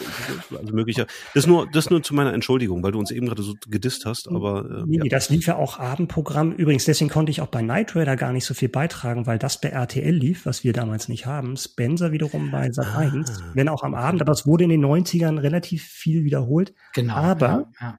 also 0.57 0.73
möglicher. 0.73 1.07
Das 1.33 1.45
nur, 1.45 1.69
das 1.69 1.89
nur 1.89 2.01
zu 2.01 2.15
meiner 2.15 2.33
Entschuldigung, 2.33 2.81
weil 2.83 2.93
du 2.93 2.99
uns 2.99 3.11
eben 3.11 3.27
gerade 3.27 3.43
so 3.43 3.53
gedisst 3.67 4.05
hast, 4.05 4.29
aber. 4.29 4.65
Äh, 4.65 4.83
nee, 4.87 4.97
ja. 4.97 5.03
das 5.09 5.29
lief 5.29 5.45
ja 5.45 5.57
auch 5.57 5.77
Abendprogramm. 5.77 6.53
Übrigens, 6.53 6.85
deswegen 6.85 7.09
konnte 7.09 7.31
ich 7.31 7.41
auch 7.41 7.47
bei 7.47 7.61
Knight 7.61 7.95
Rider 7.95 8.15
gar 8.15 8.31
nicht 8.31 8.45
so 8.45 8.53
viel 8.53 8.69
beitragen, 8.69 9.27
weil 9.27 9.37
das 9.37 9.59
bei 9.59 9.69
RTL 9.69 10.15
lief, 10.15 10.45
was 10.45 10.63
wir 10.63 10.71
damals 10.71 11.09
nicht 11.09 11.25
haben. 11.25 11.57
Spencer 11.57 12.13
wiederum 12.13 12.49
bei 12.49 12.71
Sat 12.71 12.95
1, 12.95 13.29
ah, 13.29 13.51
wenn 13.53 13.67
auch 13.67 13.83
am 13.83 13.93
Abend, 13.93 14.21
aber 14.21 14.31
es 14.31 14.45
wurde 14.45 14.63
in 14.63 14.69
den 14.69 14.85
90ern 14.85 15.41
relativ 15.41 15.83
viel 15.83 16.23
wiederholt. 16.23 16.73
Genau. 16.93 17.15
Aber 17.15 17.47
ja, 17.47 17.65
ja. 17.81 17.97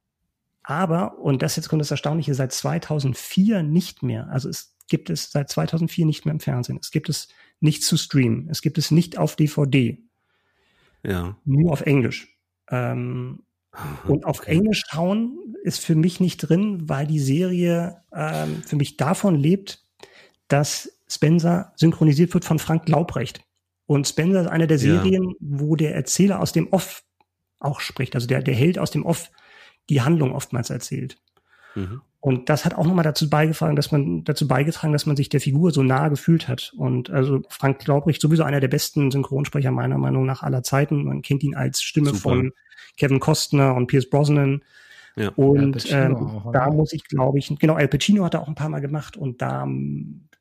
Aber, 0.63 1.19
und 1.19 1.43
das 1.43 1.57
jetzt 1.57 1.69
kommt 1.69 1.81
das 1.81 1.91
Erstaunliche, 1.91 2.35
seit 2.35 2.53
2004 2.53 3.63
nicht 3.63 4.03
mehr. 4.03 4.29
Also 4.31 4.49
es 4.49 4.77
gibt 4.89 5.11
es 5.11 5.31
seit 5.31 5.49
2004 5.49 6.07
nicht 6.07 6.27
mehr 6.27 6.35
im 6.35 6.41
Fernsehen. 6.41 6.79
Es 6.81 6.91
gibt 6.91 7.09
es 7.09 7.29
nicht 7.61 7.83
zu 7.83 7.97
streamen. 7.97 8.49
Es 8.51 8.63
gibt 8.63 8.79
es 8.79 8.91
nicht 8.91 9.19
auf 9.19 9.37
DVD. 9.37 9.99
Ja. 11.03 11.37
Nur 11.45 11.73
auf 11.73 11.83
Englisch. 11.83 12.37
Ähm, 12.71 13.43
und 14.07 14.25
auf 14.25 14.41
okay. 14.41 14.53
Englisch 14.53 14.85
schauen 14.89 15.57
ist 15.63 15.85
für 15.85 15.95
mich 15.95 16.21
nicht 16.21 16.39
drin, 16.39 16.89
weil 16.89 17.07
die 17.07 17.21
Serie 17.21 18.03
ähm, 18.13 18.63
für 18.67 18.77
mich 18.77 18.97
davon 18.97 19.37
lebt, 19.37 19.85
dass 20.49 20.93
Spencer 21.09 21.73
synchronisiert 21.77 22.35
wird 22.35 22.45
von 22.45 22.59
Frank 22.59 22.89
Laubrecht. 22.89 23.43
Und 23.87 24.07
Spencer 24.07 24.43
ist 24.43 24.49
eine 24.49 24.67
der 24.67 24.79
Serien, 24.79 25.31
ja. 25.31 25.37
wo 25.41 25.77
der 25.77 25.95
Erzähler 25.95 26.41
aus 26.41 26.53
dem 26.53 26.69
Off 26.69 27.03
auch 27.59 27.81
spricht. 27.81 28.15
Also 28.15 28.27
der, 28.27 28.43
der 28.43 28.55
Held 28.55 28.79
aus 28.79 28.91
dem 28.91 29.05
Off 29.05 29.31
die 29.91 30.01
Handlung 30.01 30.33
oftmals 30.33 30.71
erzählt. 30.71 31.19
Mhm. 31.75 32.01
Und 32.21 32.51
das 32.51 32.67
hat 32.67 32.75
auch 32.75 32.87
nochmal 32.87 33.05
dazu 33.05 33.31
beigetragen, 33.31 33.77
dass 33.77 33.93
man 33.93 34.25
dazu 34.25 34.47
beigetragen, 34.47 34.93
dass 34.93 35.07
man 35.07 35.17
sich 35.17 35.31
der 35.31 35.41
Figur 35.41 35.73
so 35.73 35.83
nah 35.83 36.09
gefühlt 36.09 36.49
hat. 36.49 36.73
Und 36.77 37.09
also 37.11 37.43
Frank 37.49 37.79
Glaubrich 37.79 38.21
sowieso 38.21 38.45
einer 38.45 38.61
der 38.61 38.69
besten 38.69 39.11
Synchronsprecher 39.11 39.71
meiner 39.71 39.97
Meinung 39.97 40.27
nach 40.27 40.43
aller 40.43 40.63
Zeiten. 40.63 41.05
Man 41.05 41.23
kennt 41.23 41.43
ihn 41.43 41.57
als 41.57 41.83
Stimme 41.83 42.11
Super. 42.11 42.21
von 42.21 42.53
Kevin 42.99 43.21
Costner 43.21 43.75
und 43.75 43.87
Pierce 43.87 44.11
Brosnan. 44.11 44.63
Ja. 45.17 45.31
Und 45.31 45.91
ähm, 45.91 46.15
auch, 46.17 46.53
da 46.53 46.71
muss 46.71 46.93
ich, 46.93 47.05
glaube 47.05 47.39
ich, 47.39 47.59
genau, 47.59 47.75
Al 47.75 47.89
Pacino 47.89 48.25
hat 48.25 48.35
er 48.35 48.43
auch 48.43 48.49
ein 48.49 48.55
paar 48.55 48.69
Mal 48.69 48.81
gemacht 48.81 49.17
und 49.17 49.43
da, 49.43 49.67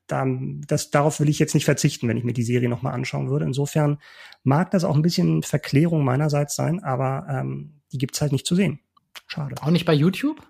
da 0.06 0.26
das, 0.66 0.90
darauf 0.90 1.18
will 1.18 1.28
ich 1.28 1.38
jetzt 1.38 1.54
nicht 1.54 1.64
verzichten, 1.64 2.08
wenn 2.08 2.16
ich 2.16 2.24
mir 2.24 2.32
die 2.34 2.42
Serie 2.42 2.68
nochmal 2.68 2.92
anschauen 2.92 3.30
würde. 3.30 3.46
Insofern 3.46 3.98
mag 4.44 4.70
das 4.70 4.84
auch 4.84 4.94
ein 4.94 5.02
bisschen 5.02 5.42
Verklärung 5.42 6.04
meinerseits 6.04 6.54
sein, 6.54 6.82
aber 6.84 7.26
ähm, 7.28 7.80
die 7.90 7.98
gibt's 7.98 8.20
halt 8.20 8.32
nicht 8.32 8.46
zu 8.46 8.54
sehen. 8.54 8.80
Schade. 9.26 9.56
Auch 9.60 9.70
nicht 9.70 9.84
bei 9.84 9.94
YouTube? 9.94 10.40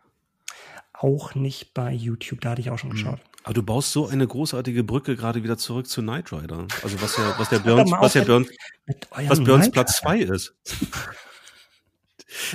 Auch 0.92 1.34
nicht 1.34 1.72
bei 1.74 1.92
YouTube, 1.92 2.40
da 2.40 2.50
hatte 2.50 2.60
ich 2.60 2.70
auch 2.70 2.78
schon 2.78 2.90
hm. 2.90 2.96
geschaut. 2.96 3.20
Aber 3.42 3.54
du 3.54 3.62
baust 3.62 3.92
so 3.92 4.06
eine 4.06 4.26
großartige 4.26 4.84
Brücke 4.84 5.16
gerade 5.16 5.42
wieder 5.42 5.56
zurück 5.56 5.86
zu 5.86 6.02
Knight 6.02 6.30
Rider. 6.32 6.66
Also 6.82 7.00
was 7.00 7.16
ja, 7.16 7.34
was 7.38 7.48
der 7.48 7.58
Burns, 7.60 7.90
was 7.90 8.14
ja 8.14 8.24
Burns, 8.24 8.48
was 9.10 9.42
Burns 9.42 9.70
Platz 9.70 9.96
zwei 9.96 10.18
ist. 10.18 10.54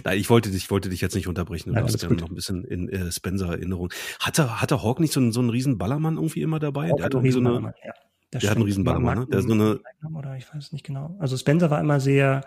Nein, 0.04 0.20
ich 0.20 0.30
wollte 0.30 0.52
dich, 0.52 0.63
ich 0.63 0.72
wollte 0.72 0.89
dich 0.89 1.02
jetzt 1.02 1.15
nicht 1.15 1.28
unterbrechen. 1.28 1.74
Du 1.74 1.82
hast 1.82 2.02
ja 2.02 2.10
noch 2.10 2.30
ein 2.30 2.36
bisschen 2.36 2.63
in 2.63 2.88
äh, 2.89 3.12
Spencer 3.12 3.48
Erinnerung. 3.48 3.91
Hatte, 4.20 4.62
hatte 4.62 4.84
Hawk 4.84 5.00
nicht 5.00 5.12
so 5.12 5.20
einen, 5.20 5.32
so 5.32 5.39
einen 5.39 5.50
riesen 5.50 5.78
Ballermann 5.78 6.15
irgendwie 6.15 6.44
immer 6.44 6.60
dabei? 6.60 6.89
Hawk 6.89 6.98
der 6.98 7.06
hat 7.06 7.13
irgendwie 7.13 7.32
so 7.32 7.39
eine, 7.39 7.74
ja. 7.84 7.94
der 8.32 8.50
hat 8.50 8.56
einen 8.56 8.65
riesen 8.65 8.84
Ballermann, 8.84 9.20
ne? 9.20 9.28
Der 9.28 9.39
ist 9.39 9.48
so 9.48 9.54
eine, 9.54 9.80
oder 10.13 10.38
ich 10.38 10.46
weiß 10.54 10.72
nicht 10.72 10.86
genau. 10.86 11.15
Also 11.20 11.36
Spencer 11.36 11.70
war 11.72 11.82
immer 11.82 12.00
sehr, 12.00 12.41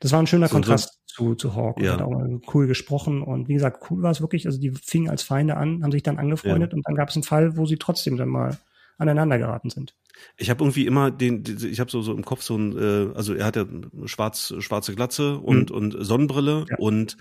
das 0.00 0.12
war 0.12 0.20
ein 0.20 0.26
schöner 0.26 0.48
so, 0.48 0.54
Kontrast 0.54 1.03
zu, 1.14 1.34
zu 1.36 1.54
Hawk. 1.54 1.80
Ja. 1.80 1.92
Hat 1.92 2.02
auch 2.02 2.22
cool 2.52 2.66
gesprochen 2.66 3.22
und 3.22 3.48
wie 3.48 3.54
gesagt, 3.54 3.88
cool 3.90 4.02
war 4.02 4.10
es 4.10 4.20
wirklich. 4.20 4.46
Also 4.46 4.58
die 4.58 4.70
fingen 4.70 5.08
als 5.08 5.22
Feinde 5.22 5.56
an, 5.56 5.82
haben 5.82 5.92
sich 5.92 6.02
dann 6.02 6.18
angefreundet 6.18 6.72
ja. 6.72 6.76
und 6.76 6.86
dann 6.86 6.96
gab 6.96 7.08
es 7.08 7.16
einen 7.16 7.22
Fall, 7.22 7.56
wo 7.56 7.66
sie 7.66 7.76
trotzdem 7.76 8.16
dann 8.16 8.28
mal 8.28 8.58
aneinander 8.98 9.38
geraten 9.38 9.70
sind. 9.70 9.94
Ich 10.36 10.50
habe 10.50 10.62
irgendwie 10.62 10.86
immer 10.86 11.10
den, 11.10 11.44
ich 11.44 11.80
habe 11.80 11.90
so, 11.90 12.02
so 12.02 12.12
im 12.12 12.24
Kopf 12.24 12.42
so 12.42 12.56
ein, 12.56 12.76
äh, 12.78 13.14
also 13.14 13.34
er 13.34 13.46
hat 13.46 13.56
ja 13.56 13.66
schwarz, 14.04 14.54
schwarze 14.60 14.94
Glatze 14.94 15.38
und, 15.38 15.70
mhm. 15.70 15.76
und 15.76 15.96
Sonnenbrille 15.98 16.66
ja. 16.68 16.76
und 16.78 17.16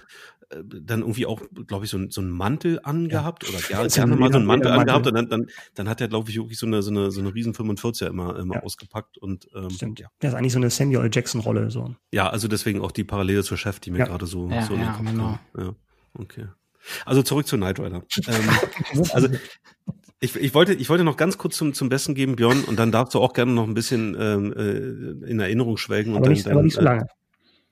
äh, 0.50 0.64
dann 0.64 1.02
irgendwie 1.02 1.26
auch, 1.26 1.42
glaube 1.68 1.86
ich, 1.86 1.92
so, 1.92 1.98
ein, 1.98 2.12
so 2.12 2.22
einen 2.22 2.30
Mantel 2.30 2.80
angehabt 2.84 3.44
ja. 3.50 3.50
oder 3.50 3.60
ja, 3.70 3.88
gerne 3.88 4.16
mal 4.16 4.32
so 4.32 4.38
einen 4.38 4.46
Mantel 4.46 4.72
angehabt 4.72 5.08
und 5.08 5.16
dann, 5.16 5.28
dann, 5.30 5.48
dann 5.74 5.90
hat 5.90 6.02
er, 6.02 6.08
glaube 6.08 6.30
ich, 6.30 6.38
wirklich 6.38 6.60
so 6.60 6.68
eine, 6.68 6.84
so 6.84 6.92
eine, 6.92 7.12
so 7.12 7.20
eine 7.20 7.34
riesen 7.34 7.54
45er 7.54 8.08
immer, 8.08 8.38
immer 8.38 8.56
ja. 8.56 8.64
ausgepackt 8.64 9.18
und 9.18 9.48
ähm, 9.56 9.70
Stimmt. 9.72 10.00
ja. 10.00 10.08
Das 10.20 10.32
ist 10.32 10.38
eigentlich 10.38 10.54
so 10.54 10.60
eine 10.60 10.70
Samuel 10.70 11.10
Jackson-Rolle. 11.12 11.72
so. 11.72 11.96
Ja, 12.12 12.30
also 12.30 12.48
deswegen 12.48 12.82
auch 12.82 12.92
die 12.92 13.04
Parallele 13.04 13.44
zur 13.44 13.58
Chef, 13.58 13.80
die 13.80 13.92
mir 13.92 14.06
gerade 14.06 14.28
so, 14.28 14.50
ja, 14.50 14.64
so 14.64 14.76
in 14.76 14.82
den 14.82 14.94
Kopf 14.94 15.06
genau. 15.06 15.40
kam. 15.54 15.66
Ja, 15.66 15.76
okay. 16.14 16.48
Also 17.06 17.24
zurück 17.24 17.48
zu 17.48 17.58
Knight 17.58 17.80
Rider. 17.80 18.04
ähm, 18.28 19.04
also 19.14 19.30
ich, 20.24 20.38
ich, 20.38 20.54
wollte, 20.54 20.74
ich 20.74 20.90
wollte 20.90 21.04
noch 21.04 21.18
ganz 21.18 21.38
kurz 21.38 21.58
zum, 21.58 21.74
zum 21.74 21.90
Besten 21.90 22.16
geben, 22.16 22.38
Björn, 22.38 22.64
und 22.64 22.80
dann 22.80 22.92
darfst 22.92 23.14
du 23.14 23.20
auch 23.20 23.34
gerne 23.34 23.52
noch 23.52 23.68
ein 23.68 23.74
bisschen 23.74 24.16
ähm, 24.18 24.54
äh, 24.54 25.30
in 25.30 25.40
Erinnerung 25.40 25.76
schwelgen 25.78 26.16
aber 26.16 26.26
und 26.26 26.32
nicht, 26.32 26.46
dann, 26.46 26.54
aber 26.54 26.64
nicht 26.64 26.76
so. 26.76 26.82
Äh, 26.82 27.02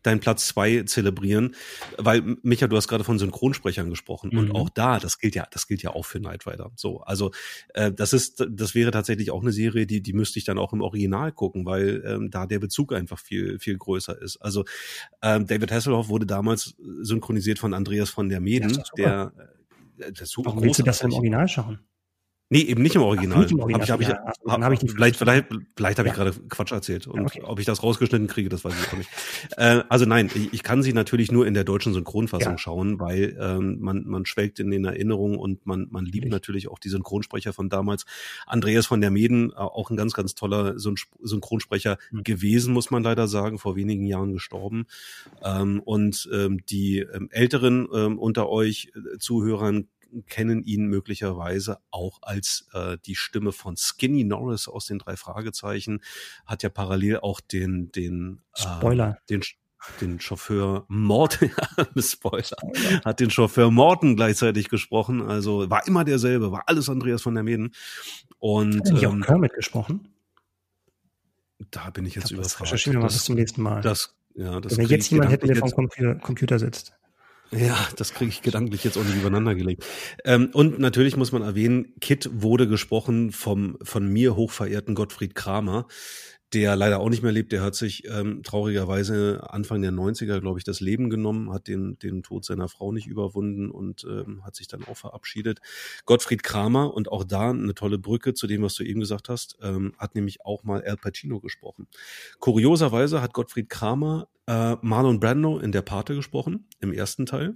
deinen 0.04 0.20
Platz 0.20 0.48
zwei 0.48 0.84
zelebrieren, 0.84 1.56
weil 1.98 2.38
Micha, 2.42 2.68
du 2.68 2.76
hast 2.76 2.88
gerade 2.88 3.04
von 3.04 3.20
Synchronsprechern 3.20 3.90
gesprochen 3.90 4.32
mhm. 4.34 4.40
und 4.40 4.52
auch 4.56 4.70
da, 4.70 5.00
das 5.00 5.20
gilt 5.20 5.36
ja, 5.36 5.46
das 5.52 5.68
gilt 5.68 5.84
ja 5.84 5.92
auch 5.92 6.06
für 6.06 6.20
Knight 6.20 6.46
Rider. 6.48 6.72
So, 6.76 7.02
also 7.02 7.32
äh, 7.76 7.92
das 7.92 8.12
ist, 8.12 8.46
das 8.50 8.76
wäre 8.76 8.92
tatsächlich 8.92 9.32
auch 9.32 9.44
eine 9.44 9.52
Serie, 9.52 9.86
die 9.86 10.02
die 10.02 10.14
müsste 10.14 10.40
ich 10.40 10.46
dann 10.46 10.58
auch 10.58 10.74
im 10.74 10.82
Original 10.82 11.32
gucken, 11.32 11.66
weil 11.66 12.04
ähm, 12.06 12.32
da 12.32 12.48
der 12.48 12.60
Bezug 12.60 12.94
einfach 12.94 13.20
viel 13.20 13.60
viel 13.60 13.78
größer 13.78 14.20
ist. 14.20 14.38
Also 14.38 14.66
ähm, 15.22 15.46
David 15.46 15.72
Hasselhoff 15.72 16.10
wurde 16.10 16.26
damals 16.26 16.76
synchronisiert 17.02 17.60
von 17.60 17.76
Andreas 17.76 18.10
von 18.10 18.28
der 18.28 18.42
Meden, 18.42 18.82
der 18.98 19.32
äh, 20.00 20.12
das 20.12 20.32
super 20.32 20.50
Warum 20.50 20.64
willst 20.64 20.80
du 20.80 20.84
das 20.84 21.02
im 21.02 21.14
Original 21.14 21.48
schauen? 21.48 21.80
Nee, 22.52 22.64
eben 22.64 22.82
nicht 22.82 22.96
im 22.96 23.02
Original. 23.02 23.38
Ach, 23.38 23.42
nicht 23.44 23.54
im 23.54 23.62
Original. 23.62 23.88
Hab 23.88 24.02
ich, 24.02 24.10
hab 24.10 24.20
ich, 24.20 24.26
ja, 24.46 24.52
hab, 24.52 24.62
hab 24.62 24.74
ich 24.74 24.82
nicht 24.82 24.94
vielleicht, 24.94 25.16
vielleicht, 25.16 25.46
vielleicht 25.78 26.00
habe 26.00 26.10
ich 26.10 26.14
gerade 26.14 26.34
Quatsch 26.50 26.74
erzählt. 26.74 27.08
Und 27.08 27.22
okay. 27.22 27.44
ob 27.46 27.60
ich 27.60 27.66
das 27.66 27.82
rausgeschnitten 27.82 28.28
kriege, 28.28 28.50
das 28.50 28.66
weiß 28.66 28.74
ich 28.78 28.92
auch 28.92 28.98
nicht. 28.98 29.10
äh, 29.56 29.84
also 29.88 30.04
nein, 30.04 30.30
ich, 30.36 30.52
ich, 30.52 30.62
kann 30.62 30.84
sie 30.84 30.92
natürlich 30.92 31.32
nur 31.32 31.48
in 31.48 31.54
der 31.54 31.64
deutschen 31.64 31.94
Synchronfassung 31.94 32.52
ja. 32.52 32.58
schauen, 32.58 33.00
weil 33.00 33.38
ähm, 33.40 33.78
man, 33.80 34.04
man 34.06 34.26
schwelgt 34.26 34.60
in 34.60 34.70
den 34.70 34.84
Erinnerungen 34.84 35.38
und 35.38 35.66
man, 35.66 35.88
man 35.92 36.04
liebt 36.04 36.26
ich. 36.26 36.32
natürlich 36.32 36.68
auch 36.68 36.78
die 36.78 36.90
Synchronsprecher 36.90 37.54
von 37.54 37.70
damals. 37.70 38.06
Andreas 38.48 38.86
von 38.86 39.00
der 39.00 39.12
Meden, 39.12 39.52
äh, 39.52 39.56
auch 39.56 39.90
ein 39.90 39.96
ganz, 39.96 40.12
ganz 40.12 40.36
toller 40.36 40.78
Synchronsprecher 40.78 42.00
mhm. 42.12 42.26
gewesen, 42.26 42.74
muss 42.74 42.92
man 42.92 43.02
leider 43.02 43.30
sagen, 43.30 43.60
vor 43.60 43.78
wenigen 43.78 44.06
Jahren 44.06 44.34
gestorben. 44.34 44.88
Ähm, 45.42 45.80
und 45.80 46.30
ähm, 46.34 46.66
die 46.66 47.00
ähm, 47.00 47.30
Älteren 47.32 47.88
ähm, 47.94 48.20
unter 48.20 48.50
euch 48.50 48.92
äh, 48.94 49.18
Zuhörern 49.20 49.88
kennen 50.28 50.64
ihn 50.64 50.86
möglicherweise 50.86 51.80
auch 51.92 52.20
als 52.22 52.68
äh, 52.74 52.98
die 53.06 53.16
Stimme 53.16 53.52
von 53.52 53.76
Skinny 53.78 54.24
Norris 54.24 54.68
aus 54.68 54.86
den 54.86 55.00
drei 55.00 55.16
Fragezeichen, 55.16 56.02
hat 56.46 56.64
ja 56.64 56.70
parallel 56.70 57.20
auch 57.20 57.40
den, 57.40 57.92
den, 57.92 58.42
Spoiler. 58.54 59.18
Äh, 59.22 59.28
den, 59.30 59.42
den 60.00 60.20
Chauffeur 60.20 60.86
Morten, 60.88 61.52
Spoiler, 61.98 62.58
hat 63.04 63.20
den 63.20 63.32
Chauffeur 63.32 63.72
Morten 63.72 64.16
gleichzeitig 64.16 64.70
gesprochen. 64.70 65.22
Also 65.22 65.70
war 65.70 65.88
immer 65.88 66.04
derselbe, 66.04 66.52
war 66.52 66.64
alles 66.68 66.90
Andreas 66.90 67.22
von 67.22 67.34
der 67.34 67.44
Meden. 67.44 67.74
Und 68.40 68.92
hat 68.92 69.04
ähm, 69.04 69.24
auch 69.24 69.26
Kermit 69.26 69.54
gesprochen? 69.54 70.08
Da 71.70 71.90
bin 71.92 72.06
ich 72.06 72.16
jetzt 72.16 72.26
ich 72.26 72.30
glaub, 72.32 72.42
überfragt. 72.42 72.62
Das 72.62 72.68
recherchieren 72.72 72.98
wir 72.98 73.02
mal 73.02 73.08
bis 73.08 73.24
zum 73.24 73.36
nächsten 73.36 73.62
Mal. 73.62 73.82
Das, 73.82 74.16
ja, 74.34 74.60
das 74.60 74.78
Wenn 74.78 74.90
wir 74.90 74.96
jetzt 74.96 75.10
jemand 75.12 75.32
hätten, 75.32 75.48
der 75.48 75.58
vom 75.58 75.72
Computer, 75.72 76.16
Computer 76.16 76.60
sitzt. 76.60 76.94
Ja, 77.54 77.78
das 77.98 78.14
kriege 78.14 78.30
ich 78.30 78.42
gedanklich 78.42 78.86
jetzt 78.86 78.98
auch 78.98 79.04
nicht 79.04 79.18
übereinander 79.18 79.56
gelegt. 79.56 79.86
Ähm, 80.24 80.52
und 80.54 80.80
natürlich 80.80 81.18
muss 81.18 81.34
man 81.34 81.42
erwähnen, 81.42 81.94
Kit 82.00 82.30
wurde 82.32 82.68
gesprochen 82.68 83.32
vom 83.32 83.78
von 83.82 84.08
mir 84.08 84.38
hochverehrten 84.38 84.96
Gottfried 84.96 85.36
Kramer, 85.36 85.88
der 86.54 86.76
leider 86.76 87.00
auch 87.00 87.10
nicht 87.10 87.24
mehr 87.24 87.32
lebt. 87.32 87.52
Der 87.52 87.62
hat 87.62 87.76
sich 87.76 88.08
ähm, 88.10 88.44
traurigerweise 88.44 89.42
Anfang 89.50 89.82
der 89.82 89.92
90er, 89.92 90.40
glaube 90.42 90.60
ich, 90.60 90.66
das 90.66 90.82
Leben 90.82 91.10
genommen, 91.10 91.52
hat 91.52 91.68
den, 91.68 91.98
den 92.00 92.24
Tod 92.24 92.44
seiner 92.44 92.68
Frau 92.68 92.92
nicht 92.92 93.08
überwunden 93.08 93.72
und 93.72 94.04
ähm, 94.04 94.44
hat 94.44 94.56
sich 94.56 94.68
dann 94.68 94.84
auch 94.84 94.98
verabschiedet. 94.98 95.60
Gottfried 96.06 96.44
Kramer, 96.44 96.94
und 96.94 97.10
auch 97.10 97.24
da 97.24 97.52
eine 97.52 97.74
tolle 97.74 97.98
Brücke 97.98 98.34
zu 98.34 98.48
dem, 98.48 98.62
was 98.64 98.76
du 98.76 98.84
eben 98.84 99.00
gesagt 99.00 99.30
hast, 99.30 99.58
ähm, 99.62 99.94
hat 99.98 100.16
nämlich 100.16 100.46
auch 100.46 100.64
mal 100.64 100.84
Al 100.84 100.98
Pacino 100.98 101.40
gesprochen. 101.40 101.88
Kurioserweise 102.40 103.22
hat 103.22 103.34
Gottfried 103.34 103.70
Kramer 103.70 104.28
äh, 104.48 104.76
Marlon 104.82 105.20
Brando 105.20 105.60
in 105.60 105.72
Der 105.72 105.82
Pate 105.82 106.16
gesprochen, 106.16 106.68
im 106.80 106.92
ersten 106.92 107.26
Teil. 107.26 107.56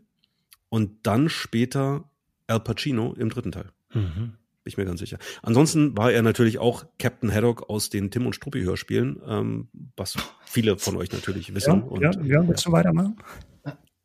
Und 0.69 1.05
dann 1.05 1.29
später 1.29 2.09
Al 2.47 2.61
Pacino 2.61 3.13
im 3.13 3.29
dritten 3.29 3.51
Teil. 3.51 3.71
Mhm. 3.93 4.37
Bin 4.65 4.71
ich 4.71 4.77
mir 4.77 4.85
ganz 4.85 4.99
sicher. 4.99 5.19
Ansonsten 5.43 5.95
war 5.95 6.11
er 6.11 6.23
natürlich 6.23 6.57
auch 6.57 6.87
Captain 6.97 7.31
Haddock 7.31 7.69
aus 7.69 7.91
den 7.91 8.09
Tim 8.09 8.25
und 8.25 8.33
Struppi 8.33 8.63
Hörspielen, 8.63 9.21
ähm, 9.27 9.67
was 9.95 10.15
viele 10.43 10.79
von 10.79 10.97
euch 10.97 11.11
natürlich 11.11 11.53
wissen. 11.53 11.83
Ja, 11.83 11.87
und, 11.87 12.01
ja, 12.01 12.11
ja 12.23 12.47
willst 12.47 12.65
du 12.65 12.71
weitermachen? 12.71 13.15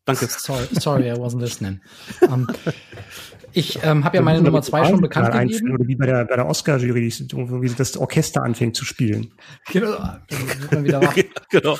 Danke. 0.04 0.26
Sorry, 0.26 0.66
sorry, 0.72 1.08
I 1.08 1.14
wasn't 1.14 1.40
listening. 1.40 1.80
Um, 2.28 2.46
ich 3.54 3.82
ähm, 3.82 4.04
habe 4.04 4.18
ja 4.18 4.22
meine 4.22 4.42
Nummer 4.42 4.60
zwei 4.60 4.84
schon 4.84 5.00
bekannt 5.00 5.32
gegeben. 5.32 5.72
Oder 5.72 5.88
wie 5.88 5.96
bei 5.96 6.04
der, 6.04 6.26
bei 6.26 6.36
der 6.36 6.46
Oscar-Jury, 6.46 7.10
wie 7.10 7.68
das 7.70 7.96
Orchester 7.96 8.42
anfängt 8.42 8.76
zu 8.76 8.84
spielen. 8.84 9.32
Genau, 9.72 9.96
dann 10.70 10.84
wieder 10.84 11.00
wach. 11.00 11.16
genau, 11.50 11.78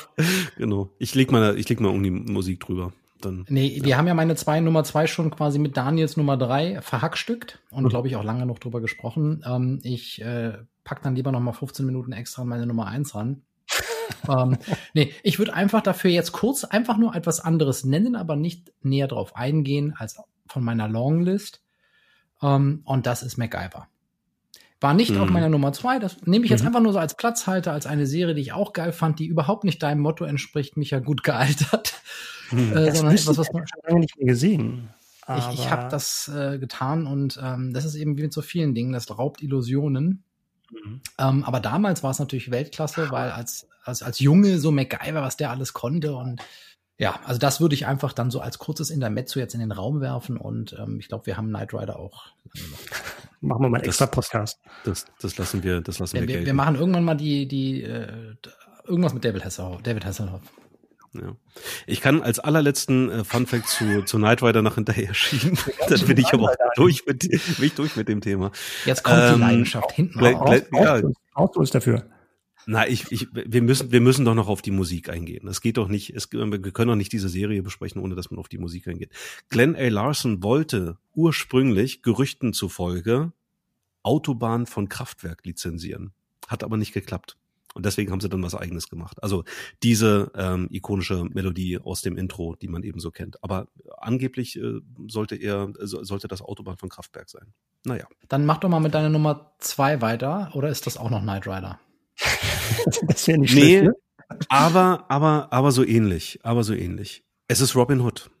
genau. 0.57 0.89
Ich 0.97 1.13
leg 1.13 1.31
mal, 1.31 1.55
ich 1.55 1.69
leg 1.69 1.79
mal 1.79 1.89
irgendwie 1.89 2.09
Musik 2.09 2.61
drüber. 2.61 2.93
Dann, 3.25 3.45
nee, 3.49 3.77
ja. 3.77 3.85
wir 3.85 3.97
haben 3.97 4.07
ja 4.07 4.13
meine 4.13 4.35
zwei 4.35 4.59
Nummer 4.59 4.83
zwei 4.83 5.07
schon 5.07 5.31
quasi 5.31 5.59
mit 5.59 5.77
Daniels 5.77 6.17
Nummer 6.17 6.37
drei 6.37 6.81
verhackstückt 6.81 7.59
und 7.71 7.83
mhm. 7.83 7.89
glaube 7.89 8.07
ich 8.07 8.15
auch 8.15 8.23
lange 8.23 8.45
noch 8.45 8.59
drüber 8.59 8.81
gesprochen. 8.81 9.43
Ähm, 9.45 9.79
ich 9.83 10.21
äh, 10.21 10.57
pack 10.83 11.01
dann 11.03 11.15
lieber 11.15 11.31
noch 11.31 11.39
mal 11.39 11.53
15 11.53 11.85
Minuten 11.85 12.11
extra 12.11 12.41
an 12.41 12.47
meine 12.47 12.65
Nummer 12.65 12.87
eins 12.87 13.15
ran. 13.15 13.43
ähm, 14.29 14.57
nee, 14.93 15.13
ich 15.23 15.39
würde 15.39 15.53
einfach 15.53 15.81
dafür 15.81 16.11
jetzt 16.11 16.31
kurz 16.31 16.63
einfach 16.63 16.97
nur 16.97 17.15
etwas 17.15 17.39
anderes 17.39 17.83
nennen, 17.83 18.15
aber 18.15 18.35
nicht 18.35 18.71
näher 18.81 19.07
drauf 19.07 19.35
eingehen 19.35 19.93
als 19.97 20.17
von 20.47 20.63
meiner 20.63 20.87
Longlist. 20.87 21.61
Ähm, 22.41 22.81
und 22.85 23.05
das 23.05 23.23
ist 23.23 23.37
MacGyver. 23.37 23.87
War 24.81 24.95
nicht 24.95 25.11
mhm. 25.11 25.21
auf 25.21 25.29
meiner 25.29 25.47
Nummer 25.47 25.71
zwei. 25.73 25.99
Das 25.99 26.17
nehme 26.25 26.43
ich 26.43 26.51
jetzt 26.51 26.61
mhm. 26.61 26.67
einfach 26.67 26.81
nur 26.81 26.91
so 26.91 26.99
als 26.99 27.15
Platzhalter, 27.15 27.71
als 27.71 27.85
eine 27.85 28.07
Serie, 28.07 28.33
die 28.33 28.41
ich 28.41 28.51
auch 28.51 28.73
geil 28.73 28.91
fand, 28.91 29.19
die 29.19 29.27
überhaupt 29.27 29.63
nicht 29.63 29.81
deinem 29.83 30.01
Motto 30.01 30.25
entspricht, 30.25 30.75
mich 30.75 30.89
ja 30.89 30.99
gut 30.99 31.23
gealtert. 31.23 31.93
Mhm. 32.49 32.75
Äh, 32.75 32.93
sondern 32.93 33.15
etwas, 33.15 33.37
was 33.37 33.53
man 33.53 33.65
schon 33.67 33.81
lange 33.87 33.99
nicht 34.01 34.17
mehr 34.17 34.27
gesehen. 34.27 34.89
ich 35.37 35.59
ich 35.59 35.71
habe 35.71 35.89
das 35.89 36.29
äh, 36.35 36.57
getan 36.57 37.07
und 37.07 37.39
ähm, 37.41 37.73
das 37.73 37.85
ist 37.85 37.95
eben 37.95 38.17
wie 38.17 38.23
mit 38.23 38.33
so 38.33 38.41
vielen 38.41 38.73
Dingen, 38.73 38.91
das 38.91 39.09
raubt 39.17 39.41
Illusionen. 39.41 40.23
Mhm. 40.71 41.01
Ähm, 41.17 41.43
aber 41.43 41.59
damals 41.59 42.03
war 42.03 42.11
es 42.11 42.19
natürlich 42.19 42.51
Weltklasse, 42.51 43.11
weil 43.11 43.31
als, 43.31 43.67
als, 43.83 44.03
als 44.03 44.19
Junge 44.19 44.59
so 44.59 44.71
MacGyver, 44.71 45.21
was 45.21 45.37
der 45.37 45.51
alles 45.51 45.73
konnte 45.73 46.15
und 46.15 46.41
ja, 47.01 47.19
also 47.25 47.39
das 47.39 47.59
würde 47.59 47.73
ich 47.73 47.87
einfach 47.87 48.13
dann 48.13 48.29
so 48.29 48.41
als 48.41 48.59
kurzes 48.59 48.91
Intermezzo 48.91 49.39
jetzt 49.39 49.55
in 49.55 49.59
den 49.59 49.71
Raum 49.71 50.01
werfen 50.01 50.37
und 50.37 50.75
ähm, 50.79 50.99
ich 50.99 51.07
glaube, 51.07 51.25
wir 51.25 51.35
haben 51.35 51.47
Knight 51.47 51.73
Rider 51.73 51.97
auch. 51.97 52.27
Machen 53.41 53.63
wir 53.63 53.69
mal 53.69 53.77
einen 53.79 53.85
extra 53.85 54.05
Podcast. 54.05 54.59
Das, 54.83 55.07
das 55.19 55.35
lassen 55.35 55.63
wir, 55.63 55.81
das 55.81 55.97
lassen 55.97 56.17
ja, 56.17 56.21
wir. 56.21 56.27
Wir, 56.27 56.45
wir 56.45 56.53
machen 56.53 56.75
irgendwann 56.75 57.03
mal 57.03 57.15
die, 57.15 57.47
die 57.47 57.81
äh, 57.81 58.35
irgendwas 58.85 59.15
mit 59.15 59.25
David 59.25 59.43
Hasselhoff. 59.43 59.81
David 59.81 60.05
Hasselhoff. 60.05 60.41
Ja. 61.13 61.35
Ich 61.87 62.01
kann 62.01 62.21
als 62.21 62.37
allerletzten 62.37 63.09
äh, 63.09 63.23
Fun 63.23 63.47
Fact 63.47 63.67
zu, 63.67 64.03
zu 64.05 64.17
Knight 64.17 64.43
Rider 64.43 64.61
nach 64.61 64.75
hinterher 64.75 65.15
schieben. 65.15 65.57
Dann 65.89 66.05
bin 66.05 66.17
ich 66.17 66.31
aber 66.31 66.51
auch 66.51 66.55
durch 66.75 67.03
mit, 67.07 67.27
bin 67.27 67.65
ich 67.65 67.73
durch 67.73 67.95
mit 67.95 68.09
dem 68.09 68.21
Thema. 68.21 68.51
Jetzt 68.85 69.01
kommt 69.01 69.17
ähm, 69.17 69.33
die 69.37 69.41
Leidenschaft 69.41 69.91
hinten 69.93 70.19
raus. 70.19 70.61
Ja. 70.71 71.01
Brauchst 71.33 71.55
du 71.55 71.63
es 71.63 71.71
dafür? 71.71 72.05
Na, 72.65 72.87
ich, 72.87 73.11
ich, 73.11 73.27
wir 73.33 73.61
müssen, 73.61 73.91
wir 73.91 74.01
müssen 74.01 74.25
doch 74.25 74.35
noch 74.35 74.47
auf 74.47 74.61
die 74.61 74.71
Musik 74.71 75.09
eingehen. 75.09 75.47
Es 75.47 75.61
geht 75.61 75.77
doch 75.77 75.87
nicht, 75.87 76.15
es, 76.15 76.31
wir 76.31 76.71
können 76.71 76.89
doch 76.89 76.95
nicht 76.95 77.11
diese 77.11 77.29
Serie 77.29 77.63
besprechen, 77.63 78.01
ohne 78.01 78.15
dass 78.15 78.31
man 78.31 78.39
auf 78.39 78.49
die 78.49 78.57
Musik 78.57 78.87
eingeht. 78.87 79.11
Glenn 79.49 79.75
A. 79.75 79.87
Larson 79.87 80.43
wollte 80.43 80.97
ursprünglich 81.13 82.01
Gerüchten 82.01 82.53
zufolge 82.53 83.33
Autobahn 84.03 84.65
von 84.65 84.89
Kraftwerk 84.89 85.45
lizenzieren. 85.45 86.11
Hat 86.47 86.63
aber 86.63 86.77
nicht 86.77 86.93
geklappt. 86.93 87.37
Und 87.73 87.85
deswegen 87.85 88.11
haben 88.11 88.19
sie 88.19 88.27
dann 88.27 88.43
was 88.43 88.55
eigenes 88.55 88.89
gemacht. 88.89 89.23
Also 89.23 89.45
diese 89.81 90.31
ähm, 90.35 90.67
ikonische 90.71 91.23
Melodie 91.23 91.79
aus 91.79 92.01
dem 92.01 92.17
Intro, 92.17 92.55
die 92.55 92.67
man 92.67 92.83
eben 92.83 92.99
so 92.99 93.11
kennt. 93.11 93.41
Aber 93.43 93.67
angeblich 93.97 94.57
äh, 94.59 94.81
sollte 95.07 95.35
er, 95.35 95.71
äh, 95.79 95.85
sollte 95.85 96.27
das 96.27 96.41
Autobahn 96.41 96.77
von 96.77 96.89
Kraftwerk 96.89 97.29
sein. 97.29 97.53
Naja. 97.85 98.07
Dann 98.27 98.45
mach 98.45 98.57
doch 98.57 98.69
mal 98.69 98.81
mit 98.81 98.93
deiner 98.93 99.09
Nummer 99.09 99.53
zwei 99.59 100.01
weiter, 100.01 100.51
oder 100.53 100.69
ist 100.69 100.85
das 100.85 100.97
auch 100.97 101.09
noch 101.09 101.21
Knight 101.21 101.47
Rider? 101.47 101.79
Das 103.07 103.27
wäre 103.27 103.39
nicht 103.39 103.55
nee, 103.55 103.79
schlecht, 103.79 103.83
ne? 103.83 103.93
aber, 104.49 105.05
aber, 105.09 105.51
aber 105.51 105.71
so 105.71 105.85
ähnlich, 105.85 106.39
aber 106.43 106.63
so 106.63 106.73
ähnlich. 106.73 107.23
Es 107.47 107.59
ist 107.59 107.75
Robin 107.75 108.01
Hood. 108.01 108.31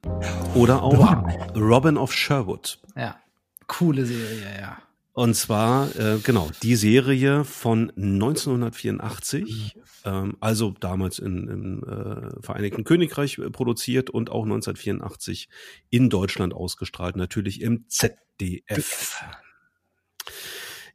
Oder 0.55 0.83
auch 0.83 0.97
wow. 0.97 1.55
Robin 1.55 1.97
of 1.97 2.13
Sherwood. 2.13 2.79
Ja. 2.95 3.19
Coole 3.67 4.05
Serie, 4.05 4.59
ja. 4.59 4.77
Und 5.13 5.33
zwar, 5.35 5.93
äh, 5.97 6.19
genau, 6.23 6.49
die 6.63 6.77
Serie 6.77 7.43
von 7.43 7.91
1984, 7.97 9.75
ähm, 10.05 10.37
also 10.39 10.73
damals 10.79 11.19
in, 11.19 11.47
im 11.49 11.83
äh, 11.83 12.41
Vereinigten 12.41 12.85
Königreich 12.85 13.37
äh, 13.37 13.49
produziert 13.49 14.09
und 14.09 14.29
auch 14.29 14.43
1984 14.43 15.49
in 15.89 16.09
Deutschland 16.09 16.53
ausgestrahlt, 16.53 17.17
natürlich 17.17 17.59
im 17.61 17.89
ZDF. 17.89 19.21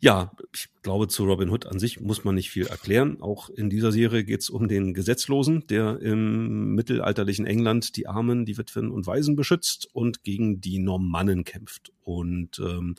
Ja, 0.00 0.32
ich 0.52 0.68
glaube, 0.82 1.08
zu 1.08 1.24
Robin 1.24 1.48
Hood 1.48 1.66
an 1.66 1.78
sich 1.78 2.00
muss 2.00 2.24
man 2.24 2.34
nicht 2.34 2.50
viel 2.50 2.66
erklären. 2.66 3.22
Auch 3.22 3.48
in 3.48 3.70
dieser 3.70 3.92
Serie 3.92 4.24
geht 4.24 4.42
es 4.42 4.50
um 4.50 4.68
den 4.68 4.92
Gesetzlosen, 4.92 5.66
der 5.68 6.00
im 6.00 6.74
mittelalterlichen 6.74 7.46
England 7.46 7.96
die 7.96 8.06
Armen, 8.06 8.44
die 8.44 8.58
Witwen 8.58 8.90
und 8.90 9.06
Waisen 9.06 9.36
beschützt 9.36 9.88
und 9.94 10.22
gegen 10.22 10.60
die 10.60 10.78
Normannen 10.78 11.44
kämpft. 11.44 11.92
Und 12.02 12.58
ähm, 12.58 12.94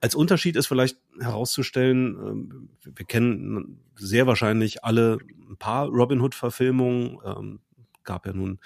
als 0.00 0.14
Unterschied 0.14 0.56
ist 0.56 0.66
vielleicht 0.66 0.98
herauszustellen, 1.20 2.16
ähm, 2.16 2.68
wir 2.82 3.06
kennen 3.06 3.78
sehr 3.96 4.26
wahrscheinlich 4.26 4.84
alle 4.84 5.18
ein 5.48 5.56
paar 5.56 5.86
Robin 5.88 6.20
Hood-Verfilmungen. 6.20 7.18
Ähm, 7.24 7.60
gab 8.04 8.26
ja 8.26 8.32
nun 8.32 8.58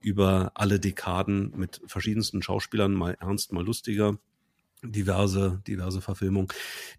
über 0.00 0.52
alle 0.54 0.78
Dekaden 0.78 1.54
mit 1.56 1.80
verschiedensten 1.86 2.42
Schauspielern, 2.42 2.92
mal 2.92 3.16
ernst, 3.18 3.52
mal 3.52 3.64
lustiger 3.64 4.18
diverse, 4.84 5.62
diverse 5.66 6.00
Verfilmungen. 6.00 6.48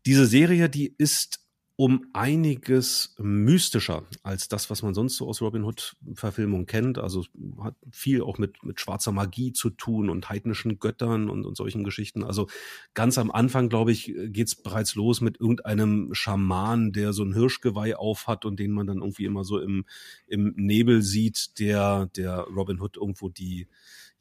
Diese 0.05 0.25
Serie, 0.25 0.69
die 0.69 0.93
ist 0.97 1.39
um 1.77 2.05
einiges 2.13 3.15
mystischer 3.17 4.05
als 4.23 4.47
das, 4.47 4.69
was 4.69 4.81
man 4.81 4.93
sonst 4.93 5.17
so 5.17 5.27
aus 5.27 5.41
Robin 5.41 5.65
Hood 5.65 5.97
Verfilmungen 6.13 6.67
kennt. 6.67 6.97
Also 6.97 7.25
hat 7.61 7.75
viel 7.91 8.21
auch 8.21 8.37
mit, 8.37 8.63
mit 8.63 8.79
schwarzer 8.79 9.11
Magie 9.11 9.51
zu 9.51 9.69
tun 9.69 10.09
und 10.09 10.29
heidnischen 10.29 10.79
Göttern 10.79 11.29
und, 11.29 11.45
und 11.45 11.57
solchen 11.57 11.83
Geschichten. 11.83 12.23
Also 12.23 12.47
ganz 12.93 13.17
am 13.17 13.29
Anfang, 13.29 13.67
glaube 13.67 13.91
ich, 13.91 14.13
geht's 14.27 14.55
bereits 14.55 14.95
los 14.95 15.19
mit 15.19 15.37
irgendeinem 15.41 16.13
Schaman, 16.13 16.93
der 16.93 17.11
so 17.11 17.23
ein 17.23 17.33
Hirschgeweih 17.33 17.97
aufhat 17.97 18.45
und 18.45 18.57
den 18.57 18.71
man 18.71 18.87
dann 18.87 18.99
irgendwie 18.99 19.25
immer 19.25 19.43
so 19.43 19.59
im, 19.59 19.83
im 20.27 20.53
Nebel 20.55 21.01
sieht, 21.01 21.59
der, 21.59 22.05
der 22.15 22.39
Robin 22.43 22.79
Hood 22.79 22.95
irgendwo 22.95 23.27
die, 23.27 23.67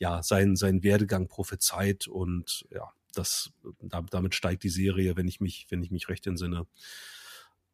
ja, 0.01 0.25
seinen, 0.25 0.57
seinen 0.57 0.83
Werdegang 0.83 1.29
prophezeit 1.29 2.09
und 2.09 2.67
ja, 2.73 2.91
das, 3.15 3.53
damit 4.11 4.35
steigt 4.35 4.63
die 4.63 4.69
Serie, 4.69 5.17
wenn 5.17 5.29
ich 5.29 5.41
mich, 5.41 5.67
wenn 5.71 5.83
ich 5.83 5.91
mich 5.91 6.09
recht 6.09 6.27
entsinne, 6.27 6.67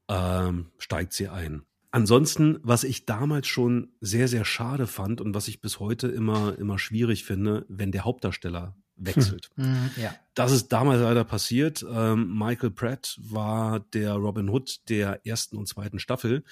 ähm, 0.09 0.71
steigt 0.79 1.13
sie 1.13 1.29
ein. 1.29 1.63
Ansonsten, 1.93 2.59
was 2.63 2.85
ich 2.85 3.05
damals 3.05 3.49
schon 3.49 3.93
sehr, 4.01 4.29
sehr 4.29 4.45
schade 4.45 4.87
fand 4.87 5.21
und 5.21 5.35
was 5.35 5.49
ich 5.49 5.61
bis 5.61 5.81
heute 5.81 6.07
immer, 6.07 6.57
immer 6.57 6.79
schwierig 6.79 7.25
finde, 7.25 7.67
wenn 7.69 7.91
der 7.91 8.05
Hauptdarsteller 8.05 8.77
wechselt. 9.01 9.51
Hm. 9.57 9.91
Ja. 9.97 10.15
Das 10.35 10.53
ist 10.53 10.69
damals 10.69 11.01
leider 11.01 11.25
passiert. 11.25 11.85
Ähm, 11.91 12.37
Michael 12.39 12.71
Pratt 12.71 13.19
war 13.21 13.81
der 13.81 14.13
Robin 14.15 14.49
Hood 14.49 14.89
der 14.89 15.27
ersten 15.27 15.57
und 15.57 15.67
zweiten 15.67 15.99
Staffel, 15.99 16.45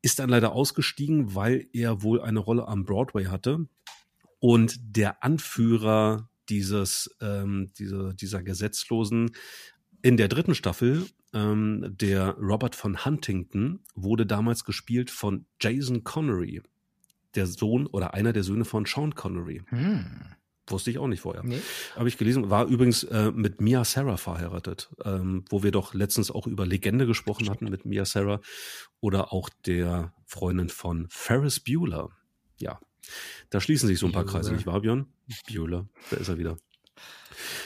ist 0.00 0.18
dann 0.18 0.30
leider 0.30 0.52
ausgestiegen, 0.52 1.34
weil 1.34 1.66
er 1.72 2.02
wohl 2.02 2.22
eine 2.22 2.38
Rolle 2.38 2.66
am 2.66 2.84
Broadway 2.84 3.26
hatte. 3.26 3.66
Und 4.38 4.78
der 4.96 5.22
Anführer 5.22 6.29
dieses, 6.50 7.16
ähm, 7.20 7.72
dieser, 7.78 8.12
dieser 8.12 8.42
Gesetzlosen 8.42 9.30
in 10.02 10.16
der 10.16 10.28
dritten 10.28 10.54
Staffel, 10.54 11.06
ähm, 11.32 11.94
der 11.98 12.30
Robert 12.38 12.74
von 12.74 13.04
Huntington, 13.04 13.80
wurde 13.94 14.26
damals 14.26 14.64
gespielt 14.64 15.10
von 15.10 15.46
Jason 15.60 16.04
Connery, 16.04 16.62
der 17.34 17.46
Sohn 17.46 17.86
oder 17.86 18.14
einer 18.14 18.32
der 18.32 18.42
Söhne 18.42 18.64
von 18.64 18.84
Sean 18.84 19.14
Connery. 19.14 19.62
Hm. 19.68 20.06
Wusste 20.66 20.90
ich 20.90 20.98
auch 20.98 21.08
nicht 21.08 21.20
vorher. 21.20 21.42
Nee. 21.42 21.60
Habe 21.96 22.08
ich 22.08 22.16
gelesen. 22.16 22.48
War 22.48 22.66
übrigens 22.66 23.02
äh, 23.04 23.32
mit 23.32 23.60
Mia 23.60 23.84
Sarah 23.84 24.16
verheiratet, 24.16 24.90
ähm, 25.04 25.44
wo 25.50 25.62
wir 25.62 25.72
doch 25.72 25.94
letztens 25.94 26.30
auch 26.30 26.46
über 26.46 26.64
Legende 26.64 27.06
gesprochen 27.06 27.50
hatten 27.50 27.68
mit 27.68 27.84
Mia 27.84 28.04
Sarah 28.04 28.40
oder 29.00 29.32
auch 29.32 29.48
der 29.66 30.12
Freundin 30.26 30.68
von 30.68 31.06
Ferris 31.10 31.60
Bueller. 31.60 32.10
Ja, 32.58 32.78
da 33.50 33.60
schließen 33.60 33.88
sich 33.88 33.98
so 33.98 34.06
ein 34.06 34.12
paar 34.12 34.24
Bueller. 34.24 34.40
Kreise, 34.40 34.52
nicht 34.52 34.66
wahr, 34.66 34.80
Björn? 34.80 35.06
Bueller, 35.48 35.86
da 36.10 36.16
ist 36.16 36.28
er 36.28 36.38
wieder. 36.38 36.56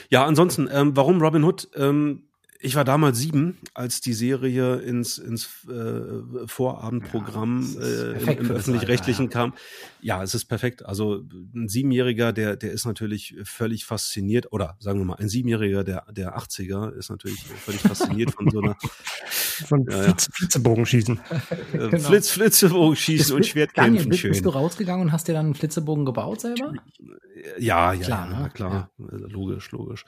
Ja, 0.09 0.25
ansonsten, 0.25 0.69
ähm, 0.71 0.95
warum 0.95 1.21
Robin 1.21 1.43
Hood? 1.43 1.69
Ähm, 1.75 2.29
ich 2.65 2.75
war 2.75 2.83
damals 2.83 3.19
sieben, 3.19 3.57
als 3.75 4.01
die 4.01 4.13
Serie 4.13 4.77
ins, 4.77 5.19
ins 5.19 5.47
äh, 5.69 6.47
Vorabendprogramm 6.47 7.75
ja, 7.79 7.85
äh, 7.85 8.11
im, 8.21 8.45
im 8.45 8.51
öffentlich-rechtlichen 8.51 9.25
ja. 9.25 9.31
kam. 9.31 9.53
Ja, 10.01 10.23
es 10.23 10.33
ist 10.33 10.45
perfekt. 10.45 10.83
Also 10.83 11.23
ein 11.53 11.69
Siebenjähriger, 11.69 12.33
der, 12.33 12.55
der 12.55 12.71
ist 12.71 12.85
natürlich 12.85 13.35
völlig 13.43 13.85
fasziniert, 13.85 14.51
oder 14.51 14.77
sagen 14.79 14.99
wir 14.99 15.05
mal, 15.05 15.15
ein 15.15 15.29
Siebenjähriger 15.29 15.83
der, 15.83 16.05
der 16.11 16.37
80er 16.37 16.91
ist 16.93 17.09
natürlich 17.09 17.43
völlig 17.43 17.81
fasziniert 17.81 18.31
von 18.31 18.49
so 18.49 18.59
einer 18.59 18.75
von 19.67 19.85
ja, 19.87 20.03
Flitz, 20.03 20.29
Flitzebogenschießen. 20.33 21.19
Äh, 21.19 21.65
genau. 21.89 21.99
Flitz, 21.99 22.31
Flitzebogenschießen 22.31 23.35
und 23.35 23.45
Schwertkämpfen 23.45 23.93
Daniel, 23.93 24.09
bist, 24.09 24.21
schön. 24.21 24.31
Bist 24.31 24.45
du 24.45 24.49
rausgegangen 24.49 25.05
und 25.05 25.11
hast 25.11 25.27
dir 25.27 25.33
dann 25.33 25.45
einen 25.45 25.55
Flitzebogen 25.55 26.05
gebaut 26.05 26.41
selber? 26.41 26.73
Ja, 27.59 27.93
ja, 27.93 28.03
klar, 28.03 28.31
ja, 28.31 28.39
ne? 28.39 28.49
klar. 28.49 28.89
Logisch, 28.97 29.71
logisch. 29.71 30.05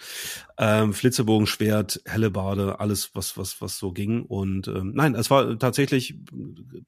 Ähm, 0.58 0.94
Flitzebogen, 0.94 1.46
Schwert, 1.46 2.02
Hellebar 2.06 2.47
gerade 2.48 2.80
alles, 2.80 3.12
was, 3.14 3.38
was, 3.38 3.62
was 3.62 3.78
so 3.78 3.92
ging. 3.92 4.24
Und 4.24 4.68
ähm, 4.68 4.94
nein, 4.96 5.16
es 5.16 5.30
war 5.30 5.58
tatsächlich 5.60 6.16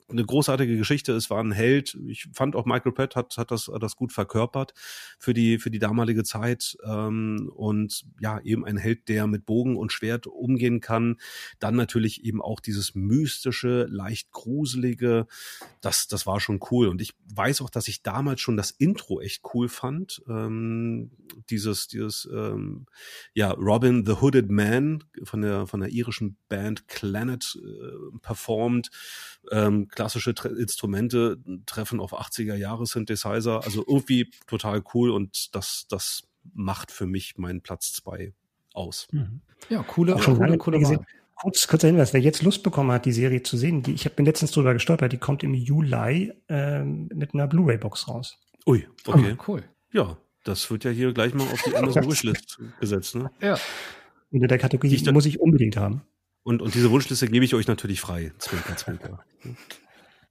eine 0.09 0.25
großartige 0.25 0.77
Geschichte. 0.77 1.13
Es 1.13 1.29
war 1.29 1.43
ein 1.43 1.51
Held. 1.51 1.97
Ich 2.07 2.27
fand 2.33 2.55
auch 2.55 2.65
Michael 2.65 2.93
Pratt 2.93 3.15
hat, 3.15 3.37
hat 3.37 3.51
das, 3.51 3.67
hat 3.67 3.83
das 3.83 3.95
gut 3.95 4.13
verkörpert 4.13 4.73
für 5.19 5.33
die, 5.33 5.59
für 5.59 5.69
die 5.69 5.79
damalige 5.79 6.23
Zeit. 6.23 6.77
Ähm, 6.85 7.51
und 7.55 8.05
ja, 8.19 8.39
eben 8.41 8.65
ein 8.65 8.77
Held, 8.77 9.09
der 9.09 9.27
mit 9.27 9.45
Bogen 9.45 9.77
und 9.77 9.91
Schwert 9.91 10.27
umgehen 10.27 10.79
kann. 10.79 11.17
Dann 11.59 11.75
natürlich 11.75 12.23
eben 12.23 12.41
auch 12.41 12.59
dieses 12.59 12.95
mystische, 12.95 13.85
leicht 13.89 14.31
gruselige. 14.31 15.27
Das, 15.81 16.07
das 16.07 16.25
war 16.25 16.39
schon 16.39 16.59
cool. 16.71 16.87
Und 16.87 17.01
ich 17.01 17.13
weiß 17.35 17.61
auch, 17.61 17.69
dass 17.69 17.87
ich 17.87 18.01
damals 18.01 18.41
schon 18.41 18.57
das 18.57 18.71
Intro 18.71 19.19
echt 19.19 19.43
cool 19.53 19.67
fand. 19.67 20.21
Ähm, 20.29 21.11
dieses, 21.49 21.87
dieses, 21.87 22.29
ähm, 22.33 22.85
ja, 23.33 23.51
Robin 23.51 24.05
the 24.05 24.13
Hooded 24.21 24.49
Man 24.49 25.03
von 25.23 25.38
der, 25.41 25.67
von 25.67 25.79
der 25.79 25.89
irischen 25.89 26.37
Band 26.47 26.87
Clanet 26.87 27.57
äh, 27.61 28.17
performt. 28.21 28.89
Ähm, 29.51 29.87
klassische 29.87 30.33
Tre 30.33 30.49
Instrumente 30.49 31.37
treffen 31.65 31.99
auf 31.99 32.13
80er 32.13 32.55
Jahre 32.55 32.85
Synthesizer. 32.85 33.63
Also 33.63 33.83
irgendwie 33.87 34.29
total 34.47 34.83
cool 34.93 35.11
und 35.11 35.55
das, 35.55 35.85
das 35.89 36.23
macht 36.53 36.91
für 36.91 37.05
mich 37.05 37.37
meinen 37.37 37.61
Platz 37.61 37.93
zwei 37.93 38.33
aus. 38.73 39.07
Mhm. 39.11 39.41
Ja, 39.69 39.83
coole, 39.83 40.15
Auch 40.15 40.21
schon 40.21 40.37
coole, 40.37 40.57
coole 40.57 40.79
gesehen. 40.79 41.05
Kurz, 41.35 41.67
kurzer 41.67 41.87
Hinweis, 41.87 42.13
wer 42.13 42.19
jetzt 42.19 42.43
Lust 42.43 42.63
bekommen 42.63 42.91
hat, 42.91 43.05
die 43.05 43.13
Serie 43.13 43.41
zu 43.43 43.55
sehen, 43.55 43.81
die, 43.81 43.93
ich 43.93 44.03
habe 44.03 44.15
mir 44.17 44.25
letztens 44.25 44.51
drüber 44.51 44.73
gestolpert, 44.73 45.13
die 45.13 45.17
kommt 45.17 45.41
im 45.41 45.53
Juli 45.53 46.33
ähm, 46.49 47.09
mit 47.13 47.33
einer 47.33 47.47
Blu-ray-Box 47.47 48.09
raus. 48.09 48.37
Ui, 48.65 48.85
okay. 49.05 49.35
Oh, 49.37 49.43
cool. 49.47 49.63
Ja, 49.93 50.17
das 50.43 50.69
wird 50.69 50.83
ja 50.83 50.91
hier 50.91 51.13
gleich 51.13 51.33
mal 51.33 51.43
auf 51.43 51.61
die 51.63 51.75
Amazon 51.75 52.05
Wishlist 52.11 52.59
gesetzt, 52.81 53.15
ne? 53.15 53.31
Ja. 53.41 53.57
In 54.31 54.41
der 54.41 54.57
Kategorie 54.57 54.93
ich 54.93 55.11
muss 55.11 55.25
ich 55.25 55.39
unbedingt 55.39 55.77
haben. 55.77 56.01
Und, 56.43 56.61
und 56.61 56.73
diese 56.73 56.91
Wunschliste 56.91 57.27
gebe 57.27 57.45
ich 57.45 57.53
euch 57.53 57.67
natürlich 57.67 57.99
frei. 58.01 58.31
Zwinker, 58.37 58.75
zwinker. 58.77 59.19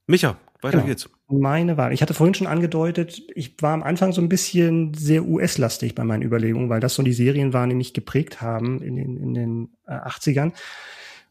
Micha, 0.07 0.37
weiter 0.61 0.77
genau. 0.77 0.87
geht's. 0.87 1.09
Meine 1.27 1.77
Wahl. 1.77 1.93
Ich 1.93 2.01
hatte 2.01 2.13
vorhin 2.13 2.33
schon 2.33 2.47
angedeutet, 2.47 3.21
ich 3.35 3.61
war 3.61 3.73
am 3.73 3.83
Anfang 3.83 4.11
so 4.11 4.21
ein 4.21 4.29
bisschen 4.29 4.93
sehr 4.95 5.23
US-lastig 5.25 5.93
bei 5.93 6.03
meinen 6.03 6.23
Überlegungen, 6.23 6.69
weil 6.69 6.79
das 6.79 6.95
so 6.95 7.03
die 7.03 7.13
Serien 7.13 7.53
waren, 7.53 7.69
die 7.69 7.75
mich 7.75 7.93
geprägt 7.93 8.41
haben 8.41 8.81
in 8.81 8.95
den, 8.95 9.17
in 9.17 9.33
den 9.33 9.69
äh, 9.85 9.91
80ern 9.91 10.53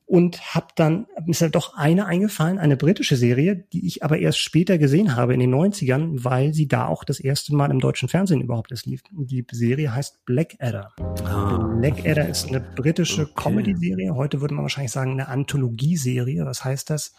und 0.09 0.55
habe 0.55 0.69
dann 0.75 1.07
mir 1.27 1.33
ist 1.33 1.43
halt 1.43 1.55
doch 1.55 1.75
eine 1.77 2.07
eingefallen, 2.07 2.59
eine 2.59 2.79
britische 2.79 3.15
Serie, 3.15 3.57
die 3.57 3.87
ich 3.87 4.03
aber 4.03 4.19
erst 4.19 4.39
später 4.39 4.79
gesehen 4.79 5.15
habe 5.17 5.35
in 5.35 5.41
den 5.41 5.55
90ern, 5.55 6.25
weil 6.25 6.55
sie 6.55 6.67
da 6.67 6.87
auch 6.87 7.05
das 7.05 7.21
erste 7.21 7.55
Mal 7.55 7.71
im 7.71 7.79
deutschen 7.79 8.09
Fernsehen 8.09 8.41
überhaupt 8.41 8.71
erst 8.71 8.87
lief. 8.87 9.03
Die 9.11 9.45
Serie 9.53 9.95
heißt 9.95 10.25
Blackadder. 10.25 10.93
Ah. 11.25 11.59
Blackadder 11.79 12.27
ist 12.27 12.49
eine 12.49 12.61
britische 12.61 13.25
okay. 13.25 13.33
Comedy-Serie. 13.37 14.15
Heute 14.15 14.41
würde 14.41 14.55
man 14.55 14.63
wahrscheinlich 14.63 14.93
sagen 14.93 15.13
eine 15.13 15.29
Anthologieserie. 15.29 16.47
Was 16.47 16.65
heißt 16.65 16.89
das? 16.89 17.13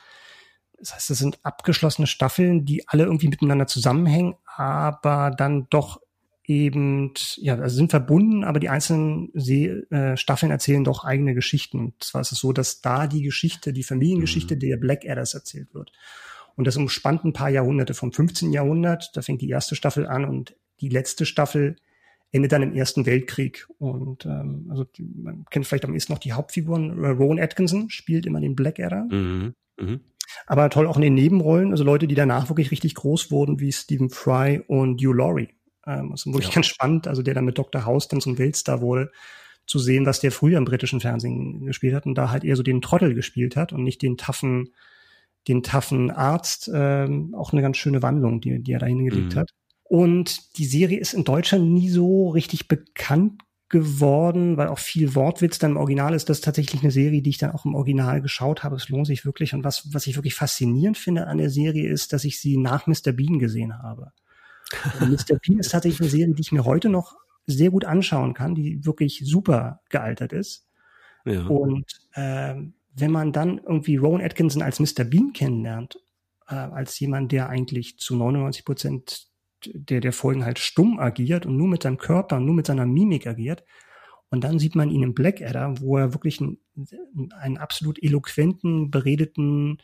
Das 0.79 0.95
heißt, 0.95 1.11
es 1.11 1.19
sind 1.19 1.39
abgeschlossene 1.43 2.07
Staffeln, 2.07 2.65
die 2.65 2.87
alle 2.87 3.03
irgendwie 3.03 3.27
miteinander 3.27 3.67
zusammenhängen, 3.67 4.33
aber 4.55 5.29
dann 5.29 5.67
doch 5.69 6.01
eben, 6.49 7.13
ja, 7.37 7.55
also 7.59 7.75
sind 7.75 7.91
verbunden, 7.91 8.43
aber 8.43 8.59
die 8.59 8.69
einzelnen 8.69 9.29
See 9.35 9.67
äh, 9.67 10.17
Staffeln 10.17 10.51
erzählen 10.51 10.83
doch 10.83 11.05
eigene 11.05 11.35
Geschichten. 11.35 11.79
Und 11.79 12.03
zwar 12.03 12.21
ist 12.21 12.31
es 12.31 12.39
so, 12.39 12.51
dass 12.51 12.81
da 12.81 13.05
die 13.05 13.21
Geschichte, 13.21 13.71
die 13.71 13.83
Familiengeschichte 13.83 14.55
mhm. 14.55 14.59
der 14.59 14.77
Blackadders 14.77 15.35
erzählt 15.35 15.75
wird. 15.75 15.91
Und 16.55 16.65
das 16.65 16.75
umspannt 16.75 17.23
ein 17.23 17.33
paar 17.33 17.51
Jahrhunderte 17.51 17.93
vom 17.93 18.11
15. 18.11 18.51
Jahrhundert, 18.51 19.11
da 19.13 19.21
fängt 19.21 19.41
die 19.41 19.49
erste 19.49 19.75
Staffel 19.75 20.07
an 20.07 20.25
und 20.25 20.55
die 20.81 20.89
letzte 20.89 21.27
Staffel 21.27 21.75
endet 22.31 22.51
dann 22.51 22.63
im 22.63 22.73
Ersten 22.73 23.05
Weltkrieg. 23.05 23.67
Und 23.77 24.25
ähm, 24.25 24.65
also 24.71 24.85
man 24.97 25.45
kennt 25.51 25.67
vielleicht 25.67 25.85
am 25.85 25.93
ehesten 25.93 26.13
noch 26.13 26.19
die 26.19 26.33
Hauptfiguren. 26.33 27.05
Rowan 27.05 27.39
Atkinson 27.39 27.91
spielt 27.91 28.25
immer 28.25 28.41
den 28.41 28.55
Blackadder. 28.55 29.07
Mhm. 29.11 29.53
Mhm. 29.79 29.99
Aber 30.47 30.69
toll 30.71 30.87
auch 30.87 30.95
in 30.95 31.03
den 31.03 31.13
Nebenrollen, 31.13 31.71
also 31.71 31.83
Leute, 31.83 32.07
die 32.07 32.15
danach 32.15 32.49
wirklich 32.49 32.71
richtig 32.71 32.95
groß 32.95 33.29
wurden, 33.29 33.59
wie 33.59 33.71
Stephen 33.71 34.09
Fry 34.09 34.61
und 34.67 34.99
Hugh 35.01 35.13
Laurie. 35.13 35.49
Ähm, 35.89 36.13
ist 36.13 36.25
wirklich 36.27 36.49
ja. 36.49 36.55
ganz 36.55 36.67
spannend, 36.67 37.07
also 37.07 37.21
der 37.23 37.33
dann 37.33 37.45
mit 37.45 37.57
Dr. 37.57 37.85
House 37.85 38.07
dann 38.07 38.21
zum 38.21 38.37
Weltstar 38.37 38.81
wurde, 38.81 39.11
zu 39.65 39.79
sehen, 39.79 40.05
was 40.05 40.19
der 40.19 40.31
früher 40.31 40.57
im 40.57 40.65
britischen 40.65 40.99
Fernsehen 40.99 41.65
gespielt 41.65 41.95
hat 41.95 42.05
und 42.05 42.15
da 42.15 42.31
halt 42.31 42.43
eher 42.43 42.55
so 42.55 42.63
den 42.63 42.81
Trottel 42.81 43.13
gespielt 43.13 43.55
hat 43.55 43.73
und 43.73 43.83
nicht 43.83 44.01
den 44.01 44.17
taffen, 44.17 44.73
den 45.47 45.63
taffen 45.63 46.11
Arzt. 46.11 46.69
Ähm, 46.73 47.33
auch 47.35 47.53
eine 47.53 47.61
ganz 47.61 47.77
schöne 47.77 48.01
Wandlung, 48.01 48.41
die, 48.41 48.61
die 48.61 48.71
er 48.71 48.79
da 48.79 48.85
hingelegt 48.85 49.35
mhm. 49.35 49.39
hat. 49.39 49.51
Und 49.83 50.57
die 50.57 50.65
Serie 50.65 50.99
ist 50.99 51.13
in 51.13 51.23
Deutschland 51.23 51.71
nie 51.71 51.89
so 51.89 52.29
richtig 52.29 52.67
bekannt 52.67 53.41
geworden, 53.69 54.57
weil 54.57 54.67
auch 54.67 54.79
viel 54.79 55.15
Wortwitz 55.15 55.59
dann 55.59 55.71
im 55.71 55.77
Original 55.77 56.13
ist. 56.13 56.29
Das 56.29 56.39
ist 56.39 56.43
tatsächlich 56.43 56.81
eine 56.81 56.91
Serie, 56.91 57.21
die 57.21 57.29
ich 57.29 57.37
dann 57.37 57.51
auch 57.51 57.65
im 57.65 57.75
Original 57.75 58.21
geschaut 58.21 58.63
habe. 58.63 58.75
Es 58.75 58.89
lohnt 58.89 59.07
sich 59.07 59.25
wirklich. 59.25 59.53
Und 59.53 59.63
was, 59.63 59.93
was 59.93 60.07
ich 60.07 60.15
wirklich 60.15 60.35
faszinierend 60.35 60.97
finde 60.97 61.27
an 61.27 61.37
der 61.37 61.51
Serie 61.51 61.87
ist, 61.87 62.11
dass 62.11 62.23
ich 62.23 62.39
sie 62.39 62.57
nach 62.57 62.87
Mr. 62.87 63.11
Bean 63.11 63.37
gesehen 63.37 63.77
habe. 63.77 64.11
Mr. 64.99 65.37
Bean 65.41 65.59
ist 65.59 65.71
tatsächlich 65.71 66.01
eine 66.01 66.09
Serie, 66.09 66.33
die 66.33 66.41
ich 66.41 66.51
mir 66.51 66.65
heute 66.65 66.89
noch 66.89 67.15
sehr 67.45 67.71
gut 67.71 67.85
anschauen 67.85 68.33
kann, 68.33 68.55
die 68.55 68.85
wirklich 68.85 69.23
super 69.25 69.81
gealtert 69.89 70.33
ist. 70.33 70.67
Ja. 71.25 71.45
Und 71.47 71.85
äh, 72.13 72.55
wenn 72.93 73.11
man 73.11 73.31
dann 73.33 73.59
irgendwie 73.59 73.97
Rowan 73.97 74.21
Atkinson 74.21 74.61
als 74.61 74.79
Mr. 74.79 75.03
Bean 75.03 75.33
kennenlernt, 75.33 75.99
äh, 76.47 76.55
als 76.55 76.99
jemand, 76.99 77.31
der 77.31 77.49
eigentlich 77.49 77.97
zu 77.97 78.15
99 78.15 78.65
Prozent 78.65 79.27
der, 79.65 79.99
der 79.99 80.13
Folgen 80.13 80.45
halt 80.45 80.59
stumm 80.59 80.99
agiert 80.99 81.45
und 81.45 81.57
nur 81.57 81.67
mit 81.67 81.83
seinem 81.83 81.97
Körper, 81.97 82.39
nur 82.39 82.55
mit 82.55 82.67
seiner 82.67 82.85
Mimik 82.85 83.27
agiert, 83.27 83.63
und 84.31 84.43
dann 84.43 84.59
sieht 84.59 84.75
man 84.75 84.89
ihn 84.89 85.03
im 85.03 85.13
Blackadder, 85.13 85.79
wo 85.79 85.97
er 85.97 86.13
wirklich 86.13 86.39
einen, 86.39 86.57
einen 87.39 87.57
absolut 87.57 88.01
eloquenten, 88.01 88.91
beredeten 88.91 89.79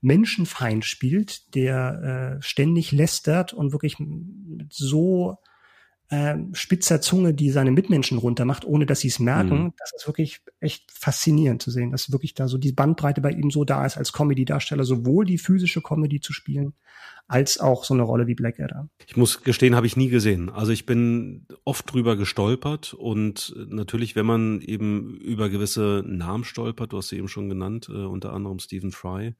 Menschenfeind 0.00 0.84
spielt, 0.84 1.54
der 1.54 2.38
äh, 2.38 2.42
ständig 2.42 2.92
lästert 2.92 3.52
und 3.52 3.72
wirklich 3.72 3.96
so 4.70 5.36
äh, 6.10 6.36
spitzer 6.52 7.00
Zunge, 7.00 7.34
die 7.34 7.50
seine 7.50 7.70
Mitmenschen 7.70 8.18
runtermacht, 8.18 8.64
ohne 8.64 8.84
dass 8.84 9.00
sie 9.00 9.08
es 9.08 9.20
merken. 9.20 9.62
Mhm. 9.62 9.72
Das 9.78 9.92
ist 9.96 10.08
wirklich 10.08 10.40
echt 10.58 10.90
faszinierend 10.90 11.62
zu 11.62 11.70
sehen, 11.70 11.92
dass 11.92 12.10
wirklich 12.10 12.34
da 12.34 12.48
so 12.48 12.58
die 12.58 12.72
Bandbreite 12.72 13.20
bei 13.20 13.30
ihm 13.30 13.50
so 13.50 13.64
da 13.64 13.86
ist, 13.86 13.96
als 13.96 14.12
Comedy-Darsteller 14.12 14.82
sowohl 14.82 15.24
die 15.24 15.38
physische 15.38 15.80
Comedy 15.80 16.20
zu 16.20 16.32
spielen, 16.32 16.74
als 17.28 17.60
auch 17.60 17.84
so 17.84 17.94
eine 17.94 18.02
Rolle 18.02 18.26
wie 18.26 18.34
Blackadder. 18.34 18.88
Ich 19.06 19.16
muss 19.16 19.44
gestehen, 19.44 19.76
habe 19.76 19.86
ich 19.86 19.96
nie 19.96 20.08
gesehen. 20.08 20.50
Also 20.50 20.72
ich 20.72 20.84
bin 20.84 21.46
oft 21.64 21.92
drüber 21.92 22.16
gestolpert 22.16 22.92
und 22.92 23.54
natürlich, 23.68 24.16
wenn 24.16 24.26
man 24.26 24.60
eben 24.62 25.16
über 25.18 25.48
gewisse 25.48 26.02
Namen 26.04 26.42
stolpert, 26.42 26.92
du 26.92 26.96
hast 26.96 27.10
sie 27.10 27.18
eben 27.18 27.28
schon 27.28 27.48
genannt, 27.48 27.88
äh, 27.88 28.04
unter 28.04 28.32
anderem 28.32 28.58
Stephen 28.58 28.90
Fry 28.90 29.36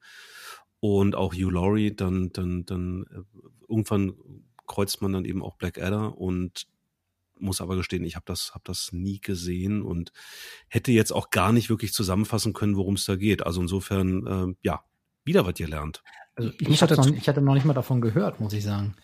und 0.79 1.15
auch 1.15 1.33
Hugh 1.33 1.51
Laurie, 1.51 1.93
dann, 1.93 2.29
dann, 2.31 2.65
dann 2.65 3.05
äh, 3.11 3.23
irgendwann 3.67 4.13
kreuzt 4.71 5.01
man 5.01 5.11
dann 5.11 5.25
eben 5.25 5.43
auch 5.43 5.57
Blackadder 5.57 6.17
und 6.17 6.65
muss 7.37 7.59
aber 7.59 7.75
gestehen, 7.75 8.05
ich 8.05 8.15
habe 8.15 8.23
das, 8.25 8.51
hab 8.53 8.63
das 8.63 8.93
nie 8.93 9.19
gesehen 9.19 9.81
und 9.81 10.13
hätte 10.69 10.91
jetzt 10.91 11.11
auch 11.11 11.29
gar 11.29 11.51
nicht 11.51 11.69
wirklich 11.69 11.91
zusammenfassen 11.91 12.53
können, 12.53 12.77
worum 12.77 12.93
es 12.93 13.05
da 13.05 13.17
geht. 13.17 13.45
Also 13.45 13.61
insofern, 13.61 14.27
äh, 14.27 14.55
ja, 14.61 14.83
wieder 15.25 15.45
was 15.45 15.55
gelernt. 15.55 16.03
Also 16.35 16.51
ich, 16.59 16.69
ich, 16.69 16.81
hatte 16.81 16.95
noch, 16.95 17.07
ich 17.07 17.27
hatte 17.27 17.41
noch 17.41 17.53
nicht 17.53 17.65
mal 17.65 17.73
davon 17.73 17.99
gehört, 17.99 18.39
muss 18.39 18.53
ich 18.53 18.63
sagen. 18.63 18.95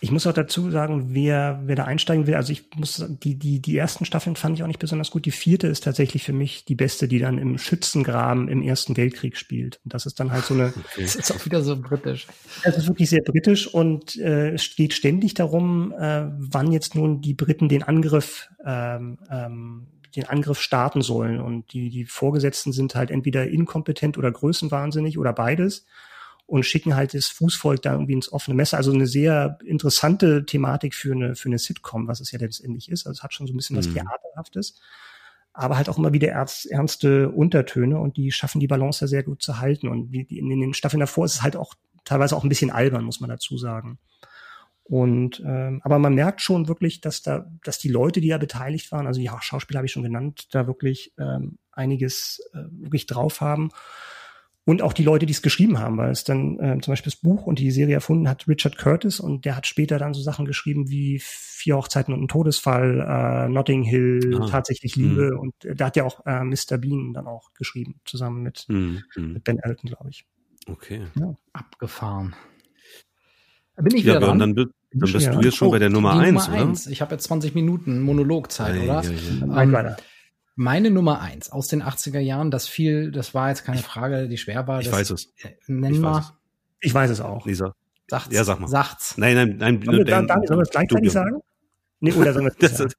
Ich 0.00 0.12
muss 0.12 0.26
auch 0.26 0.32
dazu 0.32 0.70
sagen, 0.70 1.08
wer, 1.14 1.60
wer 1.64 1.74
da 1.74 1.84
einsteigen 1.84 2.28
will, 2.28 2.34
also 2.34 2.52
ich 2.52 2.64
muss, 2.76 3.04
die, 3.08 3.34
die, 3.34 3.60
die 3.60 3.76
ersten 3.76 4.04
Staffeln 4.04 4.36
fand 4.36 4.56
ich 4.56 4.62
auch 4.62 4.68
nicht 4.68 4.78
besonders 4.78 5.10
gut. 5.10 5.26
Die 5.26 5.32
vierte 5.32 5.66
ist 5.66 5.82
tatsächlich 5.82 6.22
für 6.22 6.32
mich 6.32 6.64
die 6.64 6.76
beste, 6.76 7.08
die 7.08 7.18
dann 7.18 7.36
im 7.38 7.58
Schützengraben 7.58 8.48
im 8.48 8.62
Ersten 8.62 8.96
Weltkrieg 8.96 9.36
spielt. 9.36 9.80
Und 9.84 9.94
das 9.94 10.06
ist 10.06 10.20
dann 10.20 10.30
halt 10.30 10.44
so 10.44 10.54
eine. 10.54 10.72
Das 10.96 11.16
ist 11.16 11.32
auch 11.32 11.44
wieder 11.44 11.62
so 11.62 11.76
britisch. 11.80 12.26
Das 12.64 12.76
ist 12.76 12.86
wirklich 12.86 13.10
sehr 13.10 13.22
britisch 13.22 13.72
und 13.72 14.16
äh, 14.16 14.50
es 14.50 14.74
geht 14.76 14.92
ständig 14.92 15.34
darum, 15.34 15.92
äh, 15.92 16.26
wann 16.38 16.72
jetzt 16.72 16.94
nun 16.94 17.20
die 17.20 17.34
Briten 17.34 17.68
den 17.68 17.82
Angriff, 17.82 18.48
ähm, 18.64 19.18
ähm, 19.30 19.86
den 20.16 20.26
Angriff 20.28 20.60
starten 20.60 21.02
sollen. 21.02 21.40
Und 21.40 21.72
die, 21.72 21.90
die 21.90 22.04
Vorgesetzten 22.04 22.72
sind 22.72 22.94
halt 22.94 23.10
entweder 23.10 23.48
inkompetent 23.48 24.18
oder 24.18 24.30
größenwahnsinnig 24.30 25.18
oder 25.18 25.32
beides 25.32 25.86
und 26.48 26.64
schicken 26.64 26.96
halt 26.96 27.12
das 27.12 27.26
Fußvolk 27.26 27.82
da 27.82 27.92
irgendwie 27.92 28.14
ins 28.14 28.32
offene 28.32 28.54
Messer. 28.54 28.78
Also 28.78 28.90
eine 28.90 29.06
sehr 29.06 29.58
interessante 29.62 30.46
Thematik 30.46 30.94
für 30.94 31.12
eine, 31.12 31.36
für 31.36 31.50
eine 31.50 31.58
Sitcom, 31.58 32.08
was 32.08 32.20
es 32.20 32.32
ja 32.32 32.38
letztendlich 32.38 32.90
ist. 32.90 33.06
Also 33.06 33.18
es 33.18 33.22
hat 33.22 33.34
schon 33.34 33.46
so 33.46 33.52
ein 33.52 33.56
bisschen 33.58 33.76
mhm. 33.76 33.80
was 33.80 33.92
Theaterhaftes, 33.92 34.80
aber 35.52 35.76
halt 35.76 35.90
auch 35.90 35.98
immer 35.98 36.14
wieder 36.14 36.28
ernst, 36.28 36.64
ernste 36.64 37.28
Untertöne 37.28 37.98
und 37.98 38.16
die 38.16 38.32
schaffen 38.32 38.60
die 38.60 38.66
Balance 38.66 39.04
ja 39.04 39.08
sehr 39.08 39.24
gut 39.24 39.42
zu 39.42 39.58
halten. 39.58 39.88
Und 39.88 40.14
in 40.14 40.48
den 40.48 40.72
Staffeln 40.72 41.00
davor 41.00 41.26
ist 41.26 41.34
es 41.34 41.42
halt 41.42 41.54
auch 41.54 41.74
teilweise 42.06 42.34
auch 42.34 42.44
ein 42.44 42.48
bisschen 42.48 42.70
albern, 42.70 43.04
muss 43.04 43.20
man 43.20 43.28
dazu 43.28 43.58
sagen. 43.58 43.98
Und 44.84 45.42
ähm, 45.44 45.82
aber 45.84 45.98
man 45.98 46.14
merkt 46.14 46.40
schon 46.40 46.66
wirklich, 46.66 47.02
dass 47.02 47.20
da, 47.20 47.44
dass 47.62 47.78
die 47.78 47.90
Leute, 47.90 48.22
die 48.22 48.28
ja 48.28 48.38
beteiligt 48.38 48.90
waren, 48.90 49.06
also 49.06 49.20
ja, 49.20 49.38
Schauspieler 49.42 49.80
habe 49.80 49.86
ich 49.86 49.92
schon 49.92 50.02
genannt, 50.02 50.48
da 50.52 50.66
wirklich 50.66 51.12
ähm, 51.18 51.58
einiges 51.72 52.40
äh, 52.54 52.62
wirklich 52.70 53.04
drauf 53.04 53.42
haben 53.42 53.68
und 54.68 54.82
auch 54.82 54.92
die 54.92 55.02
Leute, 55.02 55.24
die 55.24 55.32
es 55.32 55.40
geschrieben 55.40 55.78
haben, 55.78 55.96
weil 55.96 56.10
es 56.10 56.24
dann 56.24 56.60
äh, 56.60 56.78
zum 56.82 56.92
Beispiel 56.92 57.10
das 57.10 57.18
Buch 57.18 57.46
und 57.46 57.58
die 57.58 57.70
Serie 57.70 57.94
erfunden 57.94 58.28
hat 58.28 58.46
Richard 58.46 58.76
Curtis 58.76 59.18
und 59.18 59.46
der 59.46 59.56
hat 59.56 59.66
später 59.66 59.98
dann 59.98 60.12
so 60.12 60.20
Sachen 60.20 60.44
geschrieben 60.44 60.90
wie 60.90 61.22
Vier 61.22 61.78
Hochzeiten 61.78 62.12
und 62.12 62.22
ein 62.22 62.28
Todesfall, 62.28 63.00
äh, 63.00 63.48
Notting 63.48 63.82
Hill, 63.82 64.38
ah. 64.38 64.46
tatsächlich 64.46 64.94
Liebe 64.94 65.32
mhm. 65.32 65.38
und 65.38 65.64
äh, 65.64 65.74
da 65.74 65.86
hat 65.86 65.96
ja 65.96 66.04
auch 66.04 66.20
äh, 66.26 66.44
Mr. 66.44 66.76
Bean 66.76 67.14
dann 67.14 67.26
auch 67.26 67.54
geschrieben, 67.54 68.00
zusammen 68.04 68.42
mit, 68.42 68.66
mhm. 68.68 69.02
mit 69.16 69.42
Ben 69.42 69.58
Elton, 69.58 69.88
glaube 69.88 70.10
ich. 70.10 70.26
Okay. 70.66 71.06
Ja. 71.18 71.34
Abgefahren. 71.54 72.36
Bin 73.76 73.96
ich 73.96 74.04
ja, 74.04 74.16
wieder 74.16 74.26
dran? 74.26 74.38
Dann, 74.38 74.54
dann 74.54 74.70
bist 74.92 75.14
ja. 75.14 75.32
du 75.32 75.40
jetzt 75.40 75.56
schon 75.56 75.68
oh, 75.68 75.70
bei 75.70 75.78
der 75.78 75.88
Nummer 75.88 76.12
eins, 76.12 76.46
Nummer 76.46 76.72
oder? 76.72 76.90
Ich 76.90 77.00
habe 77.00 77.14
jetzt 77.14 77.24
20 77.24 77.54
Minuten 77.54 78.02
Monologzeit, 78.02 78.76
ja, 78.76 78.82
oder? 78.82 79.02
Ja, 79.02 79.10
ja. 79.10 79.62
Ähm, 79.62 79.72
weiter. 79.72 79.96
Meine 80.60 80.90
Nummer 80.90 81.20
eins 81.20 81.52
aus 81.52 81.68
den 81.68 81.84
80er 81.84 82.18
Jahren, 82.18 82.50
das 82.50 82.66
viel, 82.66 83.12
das 83.12 83.32
war 83.32 83.48
jetzt 83.48 83.64
keine 83.64 83.80
Frage, 83.80 84.26
die 84.26 84.36
schwer 84.38 84.66
war. 84.66 84.80
Ich 84.80 84.90
weiß 84.90 85.10
es. 85.10 85.32
Äh, 85.40 85.50
nenn 85.68 85.94
ich 85.94 86.00
mal. 86.00 86.16
Weiß 86.16 86.24
es. 86.24 86.32
Ich 86.80 86.94
weiß 86.94 87.10
es 87.10 87.20
auch. 87.20 87.46
Lisa. 87.46 87.76
Sagt's. 88.08 88.34
Ja, 88.34 88.42
sag 88.42 88.58
mal. 88.58 88.66
Sagt's. 88.66 89.16
Nein, 89.16 89.36
nein, 89.36 89.56
nein. 89.58 89.82
Sollen 89.84 89.98
wir, 89.98 90.04
dann, 90.04 90.26
dann, 90.26 90.44
sollen 90.44 90.58
wir 90.58 90.64
es 90.64 90.70
gleichzeitig 90.70 91.12
sagen? 91.12 91.38
Nee, 92.00 92.12
oder 92.12 92.32
sollen 92.32 92.46
wir 92.46 92.52
das, 92.58 92.76
das, 92.76 92.92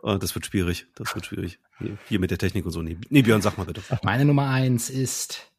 oh, 0.00 0.16
das 0.16 0.34
wird 0.34 0.46
schwierig. 0.46 0.86
Das 0.94 1.14
wird 1.14 1.26
schwierig. 1.26 1.58
Hier, 1.80 1.98
hier 2.08 2.18
mit 2.18 2.30
der 2.30 2.38
Technik 2.38 2.64
und 2.64 2.72
so. 2.72 2.80
Nee, 2.80 2.96
nee, 3.10 3.20
Björn, 3.20 3.42
sag 3.42 3.58
mal 3.58 3.64
bitte. 3.64 3.82
Meine 4.02 4.24
Nummer 4.24 4.48
eins 4.48 4.88
ist 4.88 5.52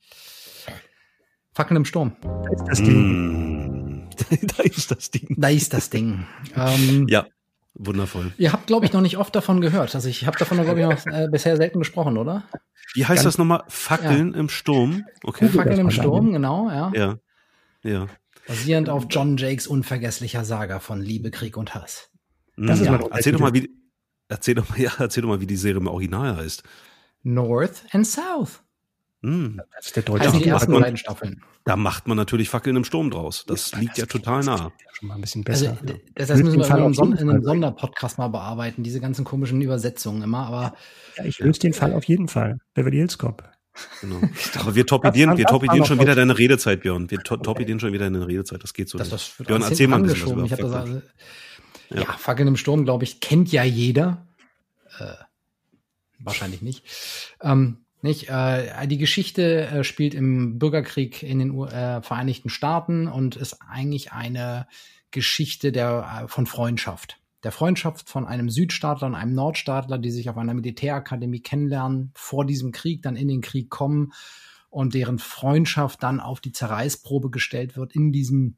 Fackeln 1.54 1.78
im 1.78 1.86
Sturm. 1.86 2.16
Da 2.24 2.52
ist 2.52 2.66
das 2.68 2.78
Ding. 2.80 4.08
Mm. 4.08 4.10
da 4.58 4.64
ist 4.64 4.90
das 4.90 5.12
Ding. 5.12 5.36
Da 5.38 5.50
ist 5.50 5.72
das 5.72 5.92
Ding. 5.92 6.26
Ähm, 6.56 7.06
ja. 7.10 7.28
Wundervoll. 7.76 8.34
Ihr 8.38 8.54
habt, 8.54 8.68
glaube 8.68 8.86
ich, 8.86 8.94
noch 8.94 9.02
nicht 9.02 9.18
oft 9.18 9.36
davon 9.36 9.60
gehört. 9.60 9.96
Also 9.96 10.08
ich 10.08 10.28
habe 10.28 10.38
davon, 10.38 10.62
glaube 10.62 10.80
ich, 10.80 10.86
noch 10.86 11.06
äh, 11.08 11.28
bisher 11.30 11.58
selten 11.58 11.80
gesprochen, 11.80 12.18
oder? 12.18 12.44
Wie 12.94 13.06
heißt 13.06 13.24
Ganz, 13.24 13.24
das 13.24 13.38
nochmal? 13.38 13.64
Fackeln 13.68 14.34
ja. 14.34 14.40
im 14.40 14.50
Sturm? 14.50 15.06
Okay. 15.24 15.50
Fackeln 15.50 15.80
im 15.80 15.90
Sturm, 15.90 16.32
genau, 16.32 16.70
ja. 16.70 16.92
Ja. 16.94 17.18
Ja. 17.84 18.08
Basierend 18.48 18.90
auf 18.90 19.08
John 19.10 19.38
Jakes 19.38 19.68
unvergesslicher 19.68 20.46
Saga 20.46 20.80
von 20.80 21.02
Liebe, 21.02 21.32
Krieg 21.32 21.58
und 21.58 21.74
Hass. 21.74 22.12
Das 22.58 22.80
ja. 22.80 22.96
ist 22.96 23.08
erzähl 23.12 23.34
doch 23.34 23.40
mal, 23.40 23.54
wie, 23.54 23.70
erzähl 24.28 24.56
doch 24.56 24.70
mal, 24.70 24.80
ja, 24.80 24.92
erzähl 25.00 25.24
doch 25.24 25.30
mal, 25.30 25.42
wie 25.42 25.48
die 25.48 25.56
Serie 25.56 25.80
im 25.80 25.88
Original 25.88 26.38
heißt. 26.38 26.64
North 27.24 27.84
and 27.92 28.06
South. 28.06 28.62
Mm. 29.24 29.62
Das 29.76 29.86
ist 29.86 29.96
der 29.96 30.04
deutsche 30.04 30.26
also 30.26 30.40
die 30.40 30.50
ersten 30.50 30.74
beiden 30.74 30.98
Staffeln. 30.98 31.42
Da 31.64 31.78
macht 31.78 32.08
man 32.08 32.18
natürlich 32.18 32.50
Fackeln 32.50 32.76
im 32.76 32.84
Sturm 32.84 33.10
draus. 33.10 33.46
Das 33.48 33.72
ja, 33.72 33.80
liegt 33.80 33.94
das 33.94 34.00
ja 34.00 34.06
total 34.06 34.44
nah. 34.44 34.74
Schon 34.92 35.08
mal 35.08 35.16
ein 35.16 35.22
bisschen 35.22 35.46
besser. 35.46 35.78
Also, 35.82 35.96
das, 36.14 36.28
das 36.28 36.44
müssen 36.44 36.60
wir 36.60 36.66
in 36.66 36.72
einem, 36.74 36.94
Son 36.94 37.14
in 37.14 37.30
einem 37.30 37.42
Sonderpodcast 37.42 38.18
mal 38.18 38.28
bearbeiten, 38.28 38.84
diese 38.84 39.00
ganzen 39.00 39.24
komischen 39.24 39.62
Übersetzungen 39.62 40.24
immer, 40.24 40.46
aber. 40.46 40.76
Ja, 41.16 41.24
ich 41.24 41.40
löse 41.40 41.62
den 41.62 41.74
Fall 41.74 41.94
auf 41.94 42.04
jeden 42.04 42.28
Fall. 42.28 42.60
Beverly 42.74 42.98
Hills 42.98 43.18
Cop. 43.18 43.50
Genau. 44.02 44.22
Aber 44.60 44.76
wir 44.76 44.86
torpedieren, 44.86 45.38
wir 45.38 45.46
torpedieren 45.46 45.86
schon 45.86 46.00
wieder 46.00 46.16
deine 46.16 46.38
Redezeit, 46.38 46.82
Björn. 46.82 47.10
Wir 47.10 47.20
to 47.20 47.38
torpedieren 47.38 47.80
schon 47.80 47.94
wieder 47.94 48.06
deine 48.06 48.28
Redezeit. 48.28 48.62
Das 48.62 48.74
geht 48.74 48.90
so 48.90 48.98
das, 48.98 49.10
nicht. 49.10 49.40
Das 49.40 49.48
Björn, 49.48 49.62
erzähl 49.62 49.88
mal 49.88 49.98
ein 49.98 50.04
bisschen 50.04 50.26
was 50.26 50.32
über 50.34 50.44
ich 50.44 50.52
das 50.52 50.74
also, 50.74 51.02
ja. 51.90 52.02
ja, 52.02 52.12
Fackeln 52.18 52.50
im 52.50 52.58
Sturm, 52.58 52.84
glaube 52.84 53.06
ich, 53.06 53.22
kennt 53.22 53.52
ja 53.52 53.64
jeder. 53.64 54.28
Äh, 55.00 55.14
wahrscheinlich 56.20 56.62
nicht. 56.62 56.84
Ähm, 57.42 57.83
nicht? 58.04 58.30
Äh, 58.30 58.88
die 58.88 58.98
Geschichte 58.98 59.68
äh, 59.68 59.84
spielt 59.84 60.14
im 60.14 60.60
Bürgerkrieg 60.60 61.24
in 61.24 61.40
den 61.40 61.58
äh, 61.60 62.02
Vereinigten 62.02 62.50
Staaten 62.50 63.08
und 63.08 63.36
ist 63.36 63.60
eigentlich 63.68 64.12
eine 64.12 64.68
Geschichte 65.12 65.72
der, 65.72 66.24
äh, 66.24 66.28
von 66.28 66.46
Freundschaft. 66.46 67.20
Der 67.44 67.52
Freundschaft 67.52 68.10
von 68.10 68.26
einem 68.26 68.50
Südstaatler 68.50 69.08
und 69.08 69.16
einem 69.16 69.34
Nordstaatler, 69.36 69.98
die 69.98 70.12
sich 70.12 70.30
auf 70.30 70.38
einer 70.38 70.54
Militärakademie 70.54 71.42
kennenlernen, 71.42 72.12
vor 72.16 72.46
diesem 72.46 72.72
Krieg 72.72 73.02
dann 73.02 73.16
in 73.16 73.28
den 73.28 73.42
Krieg 73.42 73.70
kommen 73.70 74.14
und 74.70 74.94
deren 74.94 75.20
Freundschaft 75.20 76.02
dann 76.04 76.20
auf 76.20 76.40
die 76.40 76.52
Zerreißprobe 76.52 77.30
gestellt 77.30 77.76
wird 77.76 77.94
in 77.94 78.12
diesem 78.12 78.56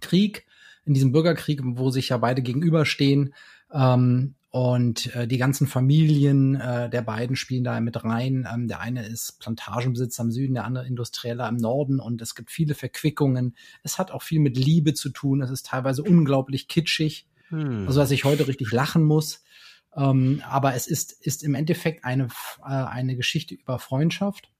Krieg, 0.00 0.46
in 0.84 0.94
diesem 0.94 1.12
Bürgerkrieg, 1.12 1.60
wo 1.62 1.90
sich 1.90 2.08
ja 2.08 2.16
beide 2.16 2.42
gegenüberstehen. 2.42 3.34
Ähm, 3.72 4.34
und 4.54 5.12
äh, 5.16 5.26
die 5.26 5.38
ganzen 5.38 5.66
Familien 5.66 6.54
äh, 6.54 6.88
der 6.88 7.02
beiden 7.02 7.34
spielen 7.34 7.64
da 7.64 7.80
mit 7.80 8.04
rein. 8.04 8.46
Ähm, 8.48 8.68
der 8.68 8.78
eine 8.78 9.04
ist 9.04 9.40
Plantagenbesitzer 9.40 10.22
im 10.22 10.30
Süden, 10.30 10.54
der 10.54 10.64
andere 10.64 10.86
Industrieller 10.86 11.48
im 11.48 11.56
Norden. 11.56 11.98
Und 11.98 12.22
es 12.22 12.36
gibt 12.36 12.52
viele 12.52 12.76
Verquickungen. 12.76 13.56
Es 13.82 13.98
hat 13.98 14.12
auch 14.12 14.22
viel 14.22 14.38
mit 14.38 14.56
Liebe 14.56 14.94
zu 14.94 15.10
tun. 15.10 15.42
Es 15.42 15.50
ist 15.50 15.66
teilweise 15.66 16.04
unglaublich 16.04 16.68
kitschig. 16.68 17.26
Hm. 17.48 17.88
Also 17.88 17.98
dass 17.98 18.12
ich 18.12 18.22
heute 18.22 18.46
richtig 18.46 18.70
lachen 18.70 19.02
muss. 19.02 19.42
Ähm, 19.96 20.40
aber 20.48 20.74
es 20.76 20.86
ist, 20.86 21.10
ist 21.26 21.42
im 21.42 21.56
Endeffekt 21.56 22.04
eine, 22.04 22.28
äh, 22.64 22.68
eine 22.68 23.16
Geschichte 23.16 23.56
über 23.56 23.80
Freundschaft. 23.80 24.52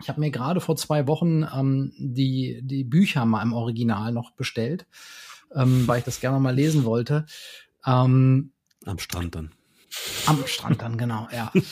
Ich 0.00 0.08
habe 0.08 0.20
mir 0.20 0.30
gerade 0.30 0.62
vor 0.62 0.76
zwei 0.76 1.06
Wochen 1.06 1.42
ähm, 1.42 1.92
die, 1.98 2.62
die 2.62 2.84
Bücher 2.84 3.26
mal 3.26 3.42
im 3.42 3.52
Original 3.52 4.12
noch 4.12 4.30
bestellt, 4.30 4.86
ähm, 5.54 5.86
weil 5.86 5.98
ich 5.98 6.06
das 6.06 6.20
gerne 6.20 6.40
mal 6.40 6.54
lesen 6.54 6.84
wollte. 6.84 7.26
Ähm, 7.84 8.52
am 8.86 8.98
Strand 8.98 9.34
dann. 9.34 9.52
Am 10.26 10.46
Strand 10.46 10.82
dann, 10.82 10.98
genau, 10.98 11.28
ja. 11.32 11.52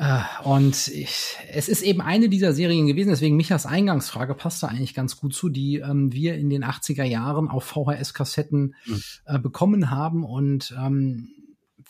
Äh, 0.00 0.20
und 0.44 0.88
ich, 0.88 1.36
es 1.52 1.68
ist 1.68 1.82
eben 1.82 2.00
eine 2.00 2.28
dieser 2.28 2.54
Serien 2.54 2.86
gewesen, 2.86 3.10
deswegen 3.10 3.36
Michas 3.36 3.66
Eingangsfrage 3.66 4.34
passt 4.34 4.62
da 4.62 4.68
eigentlich 4.68 4.94
ganz 4.94 5.16
gut 5.16 5.34
zu, 5.34 5.50
die 5.50 5.76
ähm, 5.78 6.12
wir 6.12 6.36
in 6.36 6.48
den 6.48 6.64
80er 6.64 7.04
Jahren 7.04 7.48
auf 7.48 7.64
VHS-Kassetten 7.64 8.76
mhm. 8.86 9.02
äh, 9.26 9.38
bekommen 9.38 9.90
haben. 9.90 10.24
Und 10.24 10.74
ähm, 10.78 11.28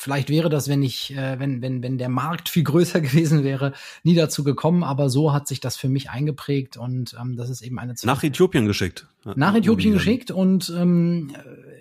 vielleicht 0.00 0.30
wäre 0.30 0.48
das, 0.48 0.68
wenn 0.68 0.82
ich, 0.82 1.14
äh, 1.14 1.38
wenn, 1.38 1.60
wenn, 1.60 1.82
wenn 1.82 1.98
der 1.98 2.08
Markt 2.08 2.48
viel 2.48 2.64
größer 2.64 3.00
gewesen 3.00 3.44
wäre, 3.44 3.72
nie 4.02 4.14
dazu 4.14 4.42
gekommen, 4.42 4.82
aber 4.82 5.10
so 5.10 5.32
hat 5.32 5.46
sich 5.46 5.60
das 5.60 5.76
für 5.76 5.88
mich 5.88 6.10
eingeprägt 6.10 6.76
und 6.76 7.16
ähm, 7.20 7.36
das 7.36 7.50
ist 7.50 7.60
eben 7.60 7.78
eine 7.78 7.94
Zeit. 7.94 8.06
Nach 8.06 8.22
Äthiopien 8.22 8.66
geschickt. 8.66 9.06
Nach 9.36 9.54
Äthiopien 9.54 9.92
geschickt 9.92 10.30
und 10.30 10.72
ähm, 10.76 11.32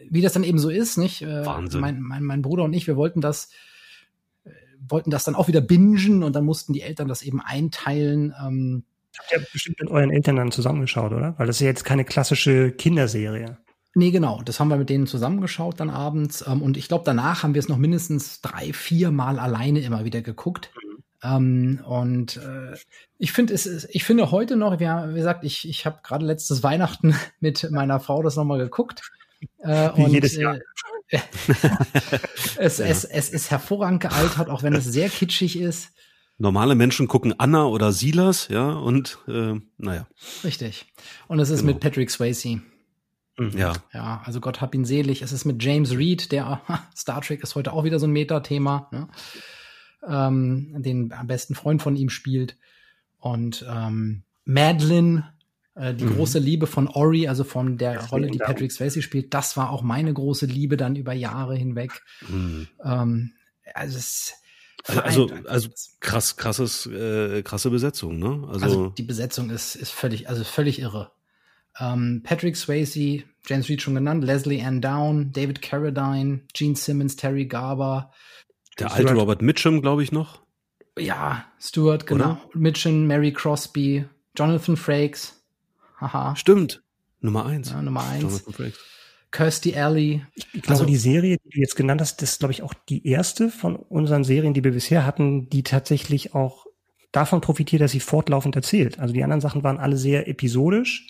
wie 0.10 0.22
das 0.22 0.34
dann 0.34 0.44
eben 0.44 0.60
so 0.60 0.70
ist, 0.70 0.98
nicht? 0.98 1.22
Äh, 1.22 1.46
Wahnsinn. 1.46 1.80
Mein, 1.80 2.02
mein, 2.02 2.24
mein 2.24 2.42
Bruder 2.42 2.64
und 2.64 2.74
ich, 2.74 2.88
wir 2.88 2.98
wollten 2.98 3.22
das, 3.22 3.52
äh, 4.44 4.50
wollten 4.88 5.12
das 5.12 5.24
dann 5.24 5.36
auch 5.36 5.48
wieder 5.48 5.62
bingen 5.62 6.24
und 6.24 6.36
dann 6.36 6.44
mussten 6.44 6.74
die 6.74 6.82
Eltern 6.82 7.08
das 7.08 7.22
eben 7.22 7.40
einteilen. 7.40 8.34
Ähm, 8.46 8.84
Habt 9.18 9.32
ihr 9.32 9.46
bestimmt 9.52 9.80
mit 9.80 9.90
euren 9.90 10.12
Eltern 10.12 10.36
dann 10.36 10.52
zusammengeschaut, 10.52 11.14
oder? 11.14 11.36
Weil 11.38 11.48
das 11.48 11.58
ist 11.58 11.62
ja 11.62 11.68
jetzt 11.68 11.86
keine 11.86 12.06
klassische 12.06 12.72
Kinderserie. 12.72 13.58
Nee, 14.00 14.12
genau. 14.12 14.42
Das 14.46 14.62
haben 14.62 14.70
wir 14.70 14.78
mit 14.78 14.90
denen 14.90 15.08
zusammengeschaut 15.08 15.82
dann 15.82 15.90
abends. 15.90 16.42
Ähm, 16.48 16.62
und 16.62 16.78
ich 16.78 16.88
glaube, 16.88 17.04
danach 17.06 17.44
haben 17.44 17.54
wir 17.54 17.60
es 17.60 17.68
noch 17.68 17.76
mindestens 17.76 18.40
drei, 18.40 18.72
vier 18.72 19.12
Mal 19.12 19.40
alleine 19.40 19.82
immer 19.82 20.06
wieder 20.06 20.22
geguckt. 20.22 20.72
Mhm. 20.74 21.04
Ähm, 21.22 21.82
und 21.86 22.38
äh, 22.38 22.78
ich 23.18 23.34
finde 23.34 23.54
es, 23.54 23.90
ich 23.92 24.06
finde 24.06 24.32
heute 24.32 24.56
noch, 24.56 24.80
wie, 24.80 24.86
wie 24.86 25.16
gesagt, 25.16 25.44
ich, 25.44 25.68
ich 25.68 25.86
habe 25.86 26.00
gerade 26.02 26.26
letztes 26.26 26.64
Weihnachten 26.64 27.14
mit 27.42 27.70
meiner 27.72 28.00
Frau 28.00 28.24
das 28.24 28.38
nochmal 28.38 28.60
geguckt. 28.60 29.02
Äh, 29.58 29.90
wie 29.98 30.04
und, 30.06 30.12
jedes 30.12 30.38
Jahr. 30.38 30.60
Äh, 31.10 31.20
es, 32.58 32.78
ja. 32.78 32.86
es, 32.86 33.04
es 33.04 33.30
ist 33.32 33.52
hervorragend 33.52 34.00
gealtert, 34.00 34.50
auch 34.50 34.64
wenn 34.64 34.76
es 34.76 34.86
sehr 34.86 35.10
kitschig 35.10 35.60
ist. 35.60 35.90
Normale 36.38 36.76
Menschen 36.76 37.10
gucken 37.10 37.38
Anna 37.38 37.66
oder 37.66 37.92
Silas, 37.92 38.48
ja, 38.48 38.72
und 38.72 39.18
äh, 39.28 39.56
naja. 39.78 40.08
Richtig. 40.46 40.86
Und 41.28 41.40
es 41.42 41.50
ist 41.50 41.60
genau. 41.60 41.74
mit 41.74 41.82
Patrick 41.82 42.10
Swayze. 42.10 42.62
Mhm. 43.40 43.58
Ja. 43.58 43.74
Ja, 43.94 44.22
also 44.26 44.40
Gott 44.42 44.62
hab 44.62 44.76
ihn 44.76 44.86
selig. 44.86 45.22
Es 45.22 45.32
ist 45.32 45.46
mit 45.46 45.64
James 45.64 45.96
Reed, 45.98 46.32
der 46.32 46.62
Star 46.96 47.22
Trek 47.22 47.42
ist 47.42 47.56
heute 47.56 47.74
auch 47.74 47.84
wieder 47.84 48.00
so 48.00 48.08
ein 48.08 48.12
Metathema, 48.12 48.88
ne? 48.92 49.08
ähm, 50.08 50.76
den 50.82 51.12
am 51.14 51.28
besten 51.28 51.56
Freund 51.56 51.82
von 51.82 51.96
ihm 51.96 52.10
spielt. 52.10 52.58
Und 53.18 53.66
ähm, 53.70 54.24
Madeline, 54.46 55.34
äh, 55.76 55.94
die 55.94 56.06
mhm. 56.06 56.16
große 56.16 56.40
Liebe 56.40 56.68
von 56.68 56.88
Ori, 56.88 57.28
also 57.28 57.44
von 57.44 57.78
der 57.78 57.96
das 57.96 58.12
Rolle, 58.12 58.28
die 58.28 58.40
Patrick 58.40 58.72
Swayze 58.72 59.02
spielt, 59.02 59.34
das 59.34 59.58
war 59.58 59.72
auch 59.72 59.82
meine 59.82 60.14
große 60.14 60.46
Liebe 60.46 60.78
dann 60.78 60.96
über 60.96 61.14
Jahre 61.14 61.56
hinweg. 61.56 62.02
Mhm. 62.28 62.68
Ähm, 62.84 63.34
also 63.74 63.98
es 63.98 64.34
also, 64.88 65.02
also, 65.02 65.30
also 65.48 65.70
krass, 66.00 66.38
krasses, 66.38 66.86
äh, 66.86 67.44
krasse 67.44 67.70
Besetzung, 67.70 68.18
ne? 68.18 68.48
Also, 68.48 68.66
also 68.66 68.90
die 68.90 69.04
Besetzung 69.04 69.50
ist, 69.50 69.76
ist 69.76 69.92
völlig, 69.92 70.30
also 70.30 70.44
völlig 70.44 70.80
irre. 70.80 71.12
Ähm, 71.80 72.22
Patrick 72.24 72.56
Swayze, 72.56 73.24
James 73.46 73.70
Reed 73.70 73.82
schon 73.82 73.96
genannt, 73.96 74.24
Leslie 74.24 74.62
Ann 74.62 74.82
Down, 74.82 75.32
David 75.32 75.62
Carradine, 75.62 76.42
Gene 76.54 76.76
Simmons, 76.76 77.16
Terry 77.16 77.46
Garber. 77.46 78.12
Der 78.78 78.94
alte 78.94 79.14
Robert 79.14 79.42
Mitchum, 79.42 79.82
glaube 79.82 80.04
ich 80.04 80.12
noch. 80.12 80.42
Ja, 80.98 81.46
Stuart, 81.60 82.06
genau. 82.06 82.32
Oder? 82.32 82.42
Mitchum, 82.54 83.08
Mary 83.08 83.32
Crosby, 83.34 84.06
Jonathan 84.38 84.78
Frakes. 84.78 85.42
Haha. 86.00 86.36
Stimmt. 86.36 86.82
Nummer 87.22 87.46
eins. 87.46 87.72
Ja, 87.72 87.82
Nummer 87.82 88.08
eins. 88.08 88.24
Jonathan 88.24 88.54
Frakes. 88.54 88.80
Kirsty 89.32 89.76
Alley. 89.76 90.26
Ich, 90.34 90.48
ich 90.54 90.62
glaube, 90.62 90.82
also, 90.82 90.86
die 90.86 90.98
Serie, 90.98 91.38
die 91.38 91.50
du 91.50 91.60
jetzt 91.60 91.76
genannt 91.76 92.02
hast, 92.02 92.22
das 92.22 92.32
ist, 92.32 92.40
glaube 92.40 92.52
ich, 92.52 92.64
auch 92.64 92.74
die 92.74 93.06
erste 93.08 93.50
von 93.50 93.76
unseren 93.76 94.24
Serien, 94.24 94.54
die 94.54 94.64
wir 94.64 94.72
bisher 94.72 95.06
hatten, 95.06 95.50
die 95.50 95.64
tatsächlich 95.64 96.34
auch 96.34 96.66
davon 97.12 97.42
profitiert, 97.42 97.82
dass 97.82 97.92
sie 97.92 98.00
fortlaufend 98.00 98.56
erzählt. 98.56 99.00
Also 99.00 99.14
die 99.14 99.24
anderen 99.24 99.42
Sachen 99.42 99.64
waren 99.64 99.78
alle 99.78 99.98
sehr 99.98 100.28
episodisch 100.28 101.08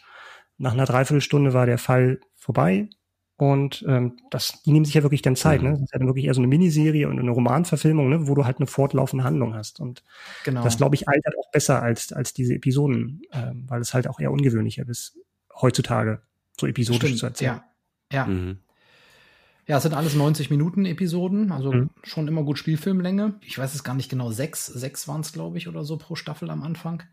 nach 0.60 0.74
einer 0.74 0.86
Dreiviertelstunde 0.86 1.54
war 1.54 1.66
der 1.66 1.78
Fall 1.78 2.20
vorbei. 2.36 2.90
Und 3.38 3.86
ähm, 3.88 4.18
das, 4.32 4.62
die 4.64 4.74
nehmen 4.74 4.84
sich 4.84 4.96
ja 4.96 5.02
wirklich 5.02 5.22
dann 5.22 5.38
Zeit, 5.38 5.62
ne? 5.62 5.72
Das 5.72 5.80
ist 5.80 5.94
ja 5.94 5.98
dann 5.98 6.10
wirklich 6.10 6.26
eher 6.26 6.34
so 6.34 6.42
eine 6.42 6.48
Miniserie 6.48 7.08
und 7.08 7.18
eine 7.18 7.32
Romanverfilmung, 7.32 8.10
ne? 8.10 8.28
wo 8.28 8.36
du 8.36 8.44
halt 8.44 8.58
eine 8.58 8.68
fortlaufende 8.68 9.24
Handlung 9.24 9.54
hast. 9.54 9.80
Und 9.80 10.04
genau. 10.44 10.62
das, 10.62 10.76
glaube 10.76 10.96
ich, 10.96 11.08
altert 11.08 11.36
auch 11.40 11.50
besser 11.52 11.82
als, 11.82 12.12
als 12.12 12.34
diese 12.34 12.54
Episoden, 12.54 13.22
ähm, 13.32 13.64
weil 13.68 13.80
es 13.80 13.94
halt 13.94 14.10
auch 14.10 14.20
eher 14.20 14.34
ungewöhnlicher 14.34 14.86
ist, 14.90 15.18
heutzutage 15.56 16.22
so 16.60 16.68
episodisch 16.68 17.00
Stimmt, 17.00 17.20
zu 17.20 17.26
erzählen. 17.28 17.62
Ja, 18.12 18.26
ja. 18.26 18.26
Mhm. 18.26 18.58
Ja, 19.68 19.78
es 19.78 19.84
sind 19.84 19.94
alles 19.94 20.16
90 20.16 20.50
Minuten 20.50 20.86
Episoden, 20.86 21.54
also 21.54 21.72
mhm. 21.72 21.92
schon 22.04 22.28
immer 22.28 22.44
gut 22.44 22.58
Spielfilmlänge. 22.58 23.36
Ich 23.40 23.58
weiß 23.58 23.74
es 23.74 23.86
gar 23.86 23.94
nicht 23.94 24.10
genau, 24.10 24.32
sechs, 24.32 24.66
sechs 24.66 25.08
waren 25.08 25.22
es, 25.22 25.32
glaube 25.32 25.60
ich, 25.60 25.70
oder 25.70 25.86
so 25.86 25.96
pro 25.96 26.16
Staffel 26.16 26.50
am 26.50 26.64
Anfang. 26.64 27.04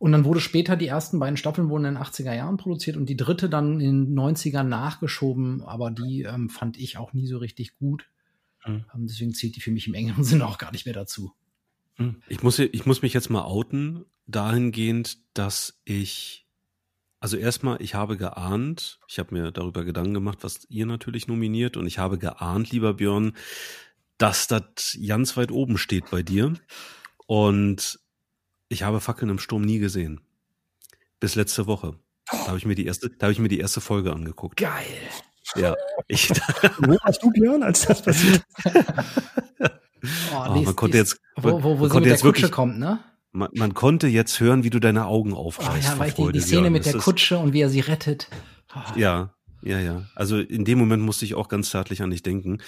Und 0.00 0.12
dann 0.12 0.24
wurde 0.24 0.40
später, 0.40 0.76
die 0.76 0.86
ersten 0.86 1.18
beiden 1.18 1.36
Staffeln 1.36 1.68
wurden 1.68 1.84
in 1.84 1.94
den 1.94 2.02
80er 2.02 2.34
Jahren 2.34 2.56
produziert 2.56 2.96
und 2.96 3.04
die 3.04 3.18
dritte 3.18 3.50
dann 3.50 3.80
in 3.80 4.06
den 4.06 4.18
90ern 4.18 4.62
nachgeschoben, 4.62 5.60
aber 5.60 5.90
die 5.90 6.22
ähm, 6.22 6.48
fand 6.48 6.78
ich 6.78 6.96
auch 6.96 7.12
nie 7.12 7.26
so 7.26 7.36
richtig 7.36 7.76
gut. 7.76 8.08
Mhm. 8.64 8.86
Ähm, 8.94 9.06
deswegen 9.06 9.34
zählt 9.34 9.56
die 9.56 9.60
für 9.60 9.70
mich 9.70 9.86
im 9.88 9.92
engeren 9.92 10.24
Sinne 10.24 10.46
auch 10.46 10.56
gar 10.56 10.72
nicht 10.72 10.86
mehr 10.86 10.94
dazu. 10.94 11.34
Mhm. 11.98 12.22
Ich 12.28 12.42
muss, 12.42 12.58
ich 12.58 12.86
muss 12.86 13.02
mich 13.02 13.12
jetzt 13.12 13.28
mal 13.28 13.42
outen, 13.42 14.06
dahingehend, 14.26 15.18
dass 15.34 15.82
ich, 15.84 16.46
also 17.20 17.36
erstmal, 17.36 17.82
ich 17.82 17.94
habe 17.94 18.16
geahnt, 18.16 19.00
ich 19.06 19.18
habe 19.18 19.34
mir 19.34 19.50
darüber 19.50 19.84
Gedanken 19.84 20.14
gemacht, 20.14 20.38
was 20.40 20.64
ihr 20.70 20.86
natürlich 20.86 21.28
nominiert 21.28 21.76
und 21.76 21.86
ich 21.86 21.98
habe 21.98 22.16
geahnt, 22.16 22.70
lieber 22.70 22.94
Björn, 22.94 23.34
dass 24.16 24.46
das 24.46 24.98
ganz 25.06 25.36
weit 25.36 25.52
oben 25.52 25.76
steht 25.76 26.10
bei 26.10 26.22
dir. 26.22 26.54
Und 27.26 28.00
ich 28.70 28.84
habe 28.84 29.00
Fackeln 29.00 29.30
im 29.30 29.38
Sturm 29.38 29.62
nie 29.62 29.78
gesehen. 29.78 30.20
Bis 31.18 31.34
letzte 31.34 31.66
Woche. 31.66 31.98
Da 32.30 32.46
habe 32.46 32.56
ich 32.56 32.64
mir 32.64 32.76
die 32.76 32.86
erste, 32.86 33.10
da 33.10 33.24
habe 33.24 33.32
ich 33.32 33.40
mir 33.40 33.48
die 33.48 33.58
erste 33.58 33.80
Folge 33.80 34.12
angeguckt. 34.12 34.56
Geil. 34.56 34.86
Ja. 35.56 35.74
Ich, 36.06 36.30
wo 36.78 36.92
warst 37.04 37.22
du, 37.22 37.30
Björn, 37.30 37.62
als 37.62 37.82
das 37.82 38.00
passiert? 38.00 38.42
oh, 40.32 40.46
oh, 40.48 40.60
man 40.62 40.76
konnte 40.76 40.96
jetzt, 40.96 41.20
wo, 41.36 41.62
wo, 41.62 41.78
wo 41.80 41.88
sie 41.88 41.96
mit 41.96 42.06
der 42.06 42.12
Kutsche 42.12 42.24
wirklich, 42.24 42.52
kommt, 42.52 42.78
ne? 42.78 43.00
Man, 43.32 43.48
man, 43.54 43.74
konnte 43.74 44.06
jetzt 44.06 44.40
hören, 44.40 44.64
wie 44.64 44.70
du 44.70 44.78
deine 44.78 45.06
Augen 45.06 45.34
aufreißt. 45.34 45.88
Oh, 45.88 45.92
ja, 45.92 45.98
weil 45.98 46.12
die, 46.12 46.32
die 46.32 46.40
Szene 46.40 46.62
Björn. 46.62 46.72
mit 46.72 46.86
der 46.86 46.94
Kutsche 46.94 47.38
und 47.38 47.52
wie 47.52 47.60
er 47.60 47.68
sie 47.68 47.80
rettet. 47.80 48.28
Oh. 48.74 48.98
Ja, 48.98 49.34
ja, 49.62 49.78
ja. 49.78 50.02
Also 50.14 50.38
in 50.38 50.64
dem 50.64 50.78
Moment 50.78 51.02
musste 51.02 51.24
ich 51.24 51.34
auch 51.34 51.48
ganz 51.48 51.70
zärtlich 51.70 52.02
an 52.02 52.10
dich 52.10 52.22
denken. 52.22 52.58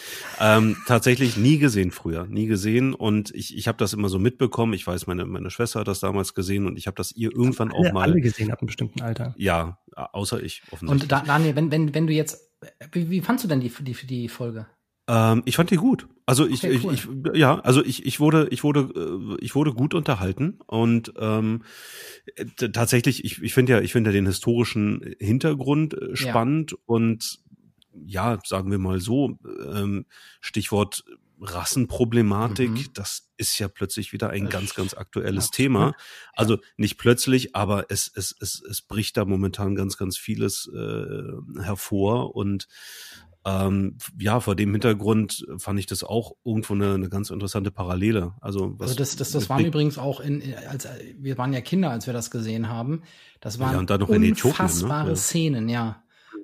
Ähm, 0.41 0.77
tatsächlich 0.87 1.37
nie 1.37 1.59
gesehen 1.59 1.91
früher, 1.91 2.27
nie 2.27 2.47
gesehen. 2.47 2.95
Und 2.95 3.35
ich, 3.35 3.57
ich 3.57 3.69
habe 3.69 3.79
das 3.79 3.93
immer 3.93 4.09
so 4.09 4.19
mitbekommen. 4.19 4.75
Ich 4.75 4.87
weiß, 4.87 5.07
meine, 5.07 5.25
meine 5.25 5.51
Schwester 5.51 5.81
hat 5.81 5.89
das 5.89 6.01
damals 6.01 6.35
gesehen 6.35 6.67
und 6.67 6.77
ich 6.77 6.87
habe 6.87 6.95
das 6.97 7.13
ihr 7.13 7.33
irgendwann 7.33 7.73
alle, 7.73 7.89
auch 7.89 7.93
mal. 7.93 8.03
Alle 8.03 8.21
gesehen 8.21 8.51
ab 8.51 8.61
einem 8.61 8.67
bestimmten 8.67 9.01
Alter. 9.01 9.35
Ja, 9.39 9.79
außer 9.95 10.43
ich 10.43 10.63
offensichtlich. 10.71 11.13
Und 11.13 11.29
Daniel, 11.29 11.57
wenn, 11.57 11.71
wenn, 11.71 11.95
wenn 11.95 12.07
du 12.07 12.13
jetzt, 12.13 12.51
wie, 12.93 13.09
wie 13.11 13.21
fandst 13.21 13.45
du 13.45 13.49
denn 13.49 13.61
die, 13.61 13.73
die, 13.81 14.07
die 14.07 14.29
Folge? 14.29 14.67
Ähm, 15.09 15.43
ich 15.47 15.57
fand 15.57 15.71
die 15.71 15.77
gut. 15.77 16.07
Also 16.33 16.47
ich, 16.47 16.65
okay, 16.65 16.81
cool. 16.83 16.95
ich, 16.95 17.05
ich, 17.05 17.37
ja, 17.37 17.61
also 17.61 17.85
ich, 17.85 18.07
ich 18.07 18.19
wurde, 18.19 18.49
ich 18.51 18.65
wurde, 18.65 18.89
äh, 18.97 19.37
ich 19.45 19.55
wurde 19.55 19.75
gut 19.75 19.93
unterhalten 19.93 20.61
und 20.67 21.13
ähm, 21.19 21.63
tatsächlich, 22.57 23.23
ich, 23.27 23.43
ich 23.43 23.53
finde 23.53 23.73
ja, 23.73 23.81
ich 23.83 23.93
finde 23.93 24.09
ja 24.09 24.13
den 24.15 24.25
historischen 24.25 25.15
Hintergrund 25.21 25.93
äh, 25.93 26.17
spannend 26.17 26.71
ja. 26.71 26.79
und 26.87 27.41
ja, 28.07 28.39
sagen 28.47 28.71
wir 28.71 28.79
mal 28.79 28.99
so, 28.99 29.39
ähm, 29.75 30.07
Stichwort 30.41 31.05
Rassenproblematik, 31.39 32.71
mhm. 32.71 32.87
das 32.95 33.29
ist 33.37 33.59
ja 33.59 33.69
plötzlich 33.69 34.15
wieder 34.15 34.31
ein 34.31 34.49
ganz, 34.49 34.75
ganz 34.75 34.95
aktuelles 34.95 35.49
ja, 35.49 35.51
Thema. 35.53 35.95
Also 36.33 36.61
nicht 36.79 36.97
plötzlich, 36.97 37.55
aber 37.55 37.91
es, 37.91 38.11
es, 38.15 38.35
es, 38.41 38.63
es 38.63 38.81
bricht 38.81 39.19
da 39.19 39.27
momentan 39.27 39.75
ganz, 39.75 39.99
ganz 39.99 40.17
vieles 40.17 40.71
äh, 40.75 41.63
hervor 41.63 42.35
und 42.35 42.69
ähm, 43.45 43.99
ja, 44.19 44.41
vor 44.41 44.55
dem 44.55 44.71
Hintergrund 44.71 45.47
fand 45.59 45.79
ich 45.79 45.87
das 45.87 46.05
auch 46.05 46.33
irgendwo 46.45 46.75
eine, 46.75 46.95
eine 46.95 47.09
ganz 47.09 47.31
interessante 47.31 47.71
Parallele. 47.71 48.35
Also, 48.41 48.79
was 48.79 48.91
also 48.91 48.99
das, 48.99 49.17
das, 49.17 49.33
das 49.33 49.49
waren 49.49 49.65
übrigens 49.65 49.99
auch 49.99 50.21
in, 50.21 50.43
als 50.69 50.89
wir 51.19 51.39
waren 51.39 51.53
ja 51.53 51.61
Kinder, 51.61 51.91
als 51.91 52.07
wir 52.07 52.15
das 52.15 52.31
gesehen 52.31 52.69
haben. 52.69 53.03
Das 53.41 53.59
waren 53.59 53.87
ja, 53.87 53.97
unfassbare 53.97 55.03
in 55.03 55.09
ne? 55.11 55.17
Szenen, 55.17 55.69
ja 55.69 56.03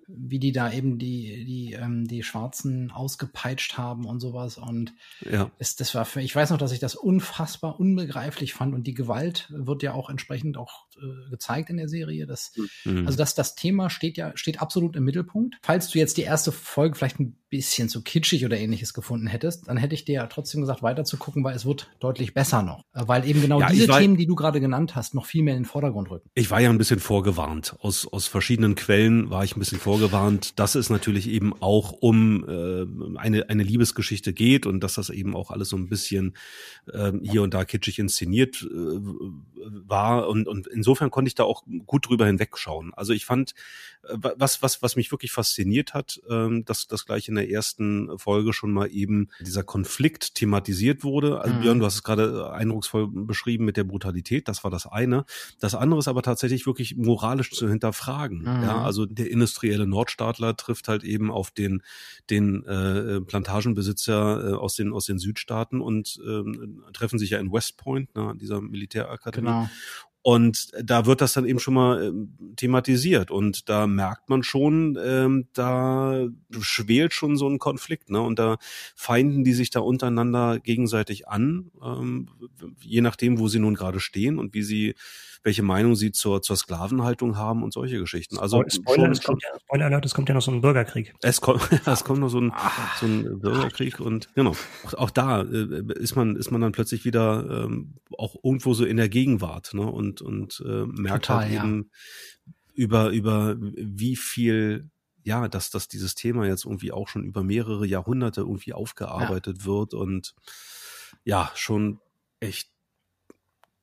wie 0.09 0.39
die 0.39 0.53
da 0.53 0.73
eben 0.73 0.99
die, 0.99 1.45
die, 1.45 1.75
ähm, 1.75 2.09
die 2.09 2.23
Schwarzen 2.23 2.91
ausgepeitscht 2.91 3.77
haben 3.77 4.07
und 4.07 4.21
sowas. 4.21 4.57
Und 4.57 4.95
ja. 5.21 5.51
es, 5.59 5.77
das 5.77 5.95
war 5.95 6.07
für, 6.07 6.23
ich 6.23 6.35
weiß 6.35 6.51
noch, 6.51 6.59
dass 6.59 6.73
ich 6.73 6.79
das 6.79 6.95
unfassbar 6.95 7.79
unbegreiflich 7.79 8.55
fand. 8.55 8.75
Und 8.75 8.87
die 8.87 8.95
Gewalt 8.95 9.53
wird 9.55 9.83
ja 9.83 9.93
auch 9.93 10.09
entsprechend 10.09 10.57
auch 10.57 10.87
äh, 11.01 11.31
gezeigt 11.31 11.71
in 11.71 11.77
der 11.77 11.89
Serie. 11.89 12.27
Das, 12.27 12.53
mhm. 12.85 13.07
Also 13.07 13.17
das, 13.19 13.35
das 13.35 13.55
Thema 13.55 13.91
steht 13.91 14.17
ja, 14.17 14.33
steht 14.35 14.61
absolut 14.61 14.97
im 14.97 15.05
Mittelpunkt. 15.05 15.57
Falls 15.63 15.89
du 15.91 15.99
jetzt 15.99 16.17
die 16.17 16.23
erste 16.23 16.53
Folge 16.53 16.97
vielleicht 16.97 17.21
ein 17.21 17.37
bisschen 17.51 17.89
zu 17.89 18.03
kitschig 18.03 18.45
oder 18.45 18.59
ähnliches 18.59 18.93
gefunden 18.93 19.27
hättest, 19.27 19.69
dann 19.69 19.79
hätte 19.79 19.95
ich 19.95 20.05
dir 20.05 20.17
ja 20.17 20.27
trotzdem 20.27 20.61
gesagt, 20.61 20.83
weiter 20.83 21.05
zu 21.05 21.17
gucken, 21.17 21.45
weil 21.45 21.57
es 21.57 21.65
wird 21.65 21.89
deutlich 21.99 22.35
besser 22.35 22.63
noch. 22.63 22.85
Äh, 22.93 23.05
weil 23.07 23.27
eben 23.27 23.41
genau 23.41 23.61
ja, 23.61 23.71
diese 23.71 23.89
war, 23.89 24.01
Themen, 24.01 24.17
die 24.17 24.27
du 24.27 24.35
gerade 24.35 24.61
genannt 24.61 24.95
hast, 24.95 25.15
noch 25.15 25.27
viel 25.27 25.43
mehr 25.43 25.55
in 25.55 25.63
den 25.63 25.69
Vordergrund 25.69 26.11
rücken. 26.11 26.29
Ich 26.35 26.51
war 26.51 26.61
ja 26.61 26.69
ein 26.69 26.79
bisschen 26.79 27.01
vorgewarnt. 27.01 27.77
Aus, 27.81 28.07
aus 28.07 28.27
verschiedenen 28.27 28.75
Quellen 28.75 29.31
war 29.31 29.45
ich 29.45 29.57
ein 29.57 29.61
bisschen 29.61 29.79
vorgewarnt, 29.79 30.59
dass 30.59 30.75
es 30.75 30.91
natürlich 30.91 31.29
eben 31.29 31.55
auch 31.61 31.93
um 31.93 32.45
äh, 32.49 33.19
eine, 33.19 33.49
eine 33.49 33.63
Liebesgeschichte 33.63 34.33
geht 34.33 34.67
und 34.67 34.81
dass 34.81 34.95
das 34.95 35.11
eben 35.11 35.35
auch 35.35 35.51
alles 35.51 35.71
so 35.71 35.77
ein 35.77 35.89
bisschen 35.89 36.35
äh, 36.93 37.13
hier 37.23 37.43
und 37.43 37.55
da 37.55 37.65
kitschig 37.65 37.99
inszeniert 37.99 38.63
äh, 38.63 38.99
war. 39.87 40.29
Und, 40.29 40.49
und 40.49 40.67
insofern 40.67 40.88
konnte 40.95 41.28
ich 41.28 41.34
da 41.34 41.45
auch 41.45 41.64
gut 41.86 42.09
drüber 42.09 42.26
hinwegschauen. 42.26 42.93
Also 42.95 43.12
ich 43.12 43.26
fand, 43.26 43.55
äh, 44.05 44.16
was, 44.36 44.62
was, 44.62 44.82
was 44.82 44.97
mich 44.97 45.11
wirklich 45.11 45.32
fasziniert 45.32 45.95
hat, 45.95 46.20
äh, 46.28 46.62
dass 46.62 46.86
das 46.86 47.07
gleich 47.07 47.28
in 47.28 47.34
der 47.34 47.51
ersten 47.51 48.18
Folge 48.18 48.53
schon 48.53 48.72
mal 48.72 48.91
eben 48.91 49.28
dieser 49.41 49.62
Konflikt 49.62 50.34
thematisiert 50.34 51.05
wurde. 51.05 51.41
Also 51.41 51.55
mhm. 51.55 51.61
Björn, 51.61 51.78
du 51.78 51.86
hast 51.86 51.95
es 51.95 52.03
gerade 52.03 52.51
eindrucksvoll 52.53 53.09
beschrieben 53.09 53.64
mit 53.64 53.76
der 53.76 53.84
Brutalität, 53.84 54.49
das 54.49 54.64
war 54.64 54.70
das 54.70 54.86
eine. 54.86 55.24
Das 55.61 55.74
andere 55.74 56.01
ist 56.01 56.09
aber 56.09 56.22
tatsächlich 56.22 56.66
wirklich 56.66 56.97
moralisch 56.97 57.51
zu 57.51 57.68
hinterfragen. 57.68 58.41
Mhm. 58.41 58.62
Ja, 58.62 58.82
also 58.82 59.07
der 59.07 59.30
industrielle 59.30 59.86
Nordstaatler 59.86 60.57
trifft 60.57 60.89
halt 60.89 61.05
eben 61.05 61.30
auf 61.30 61.51
den, 61.51 61.82
den 62.30 62.64
äh, 62.64 63.20
Plantagenbesitzer 63.20 64.51
äh, 64.51 64.55
aus 64.55 64.74
den, 64.74 64.93
aus 64.93 65.07
den 65.07 65.18
Südstaaten 65.18 65.80
und 65.80 66.20
äh, 66.24 66.93
treffen 66.93 67.18
sich 67.18 67.30
ja 67.30 67.39
in 67.39 67.53
West 67.53 67.76
Point, 67.76 68.14
ne, 68.14 68.34
dieser 68.36 68.61
Militärakademie. 68.61 69.47
Genau. 69.47 69.68
Und 70.31 70.68
da 70.79 71.07
wird 71.07 71.22
das 71.22 71.33
dann 71.33 71.47
eben 71.47 71.59
schon 71.59 71.72
mal 71.72 72.05
ähm, 72.05 72.55
thematisiert. 72.57 73.31
Und 73.31 73.70
da 73.70 73.87
merkt 73.87 74.29
man 74.29 74.43
schon, 74.43 74.99
ähm, 75.03 75.49
da 75.55 76.29
schwelt 76.61 77.14
schon 77.14 77.39
so 77.39 77.49
ein 77.49 77.59
Konflikt. 77.59 78.11
Ne? 78.11 78.20
Und 78.20 78.39
da 78.39 78.59
feinden 78.95 79.43
die 79.43 79.55
sich 79.55 79.70
da 79.70 79.81
untereinander 79.81 80.59
gegenseitig 80.59 81.29
an, 81.29 81.70
ähm, 81.83 82.29
je 82.79 83.01
nachdem, 83.01 83.39
wo 83.39 83.49
sie 83.49 83.59
nun 83.59 83.74
gerade 83.74 84.01
stehen 84.01 84.39
und 84.39 84.53
wie 84.53 84.62
sie 84.62 84.97
welche 85.49 85.63
Meinung 85.63 85.97
sie 85.97 86.13
zur, 86.13 86.43
zur 86.43 86.57
Sklavenhaltung 86.57 87.39
haben 87.39 87.63
und 87.63 87.73
solche 87.73 87.99
Geschichten. 87.99 88.39
Also 88.39 88.63
Spoiler, 88.69 89.05
schon, 89.05 89.13
es 89.13 89.23
kommt 89.23 89.43
ja, 89.43 89.59
Spoiler 89.59 89.87
Alert, 89.87 90.05
es 90.05 90.13
kommt 90.13 90.29
ja 90.29 90.35
noch 90.35 90.43
so 90.43 90.51
ein 90.51 90.61
Bürgerkrieg. 90.61 91.15
Es 91.23 91.41
kommt, 91.41 91.63
es 91.87 92.05
kommt 92.05 92.21
noch 92.21 92.29
so 92.29 92.39
ein, 92.39 92.53
so 93.01 93.07
ein 93.07 93.41
Bürgerkrieg 93.41 93.99
und 93.99 94.29
genau, 94.35 94.55
auch, 94.85 94.93
auch 94.93 95.11
da 95.11 95.41
äh, 95.41 95.85
ist 95.95 96.17
man 96.17 96.37
ist 96.37 96.51
man 96.51 96.61
dann 96.61 96.73
plötzlich 96.73 97.07
wieder 97.07 97.65
ähm, 97.65 97.95
auch 98.19 98.37
irgendwo 98.45 98.75
so 98.75 98.85
in 98.85 98.99
der 98.99 99.09
Gegenwart 99.09 99.73
ne? 99.73 99.91
und 99.91 100.21
und 100.21 100.63
äh, 100.67 100.85
merkt 100.85 101.25
Total, 101.25 101.45
halt 101.45 101.55
eben 101.55 101.91
ja. 102.45 102.53
über 102.75 103.09
über 103.09 103.57
wie 103.59 104.17
viel 104.17 104.91
ja, 105.25 105.49
dass, 105.49 105.71
dass 105.71 105.89
dieses 105.89 106.15
Thema 106.15 106.47
jetzt 106.47 106.67
irgendwie 106.67 106.93
auch 106.93 107.09
schon 107.09 107.25
über 107.25 107.43
mehrere 107.43 107.87
Jahrhunderte 107.87 108.43
irgendwie 108.43 108.75
aufgearbeitet 108.75 109.61
ja. 109.61 109.65
wird 109.65 109.95
und 109.95 110.35
ja, 111.25 111.51
schon 111.55 112.01
echt 112.39 112.71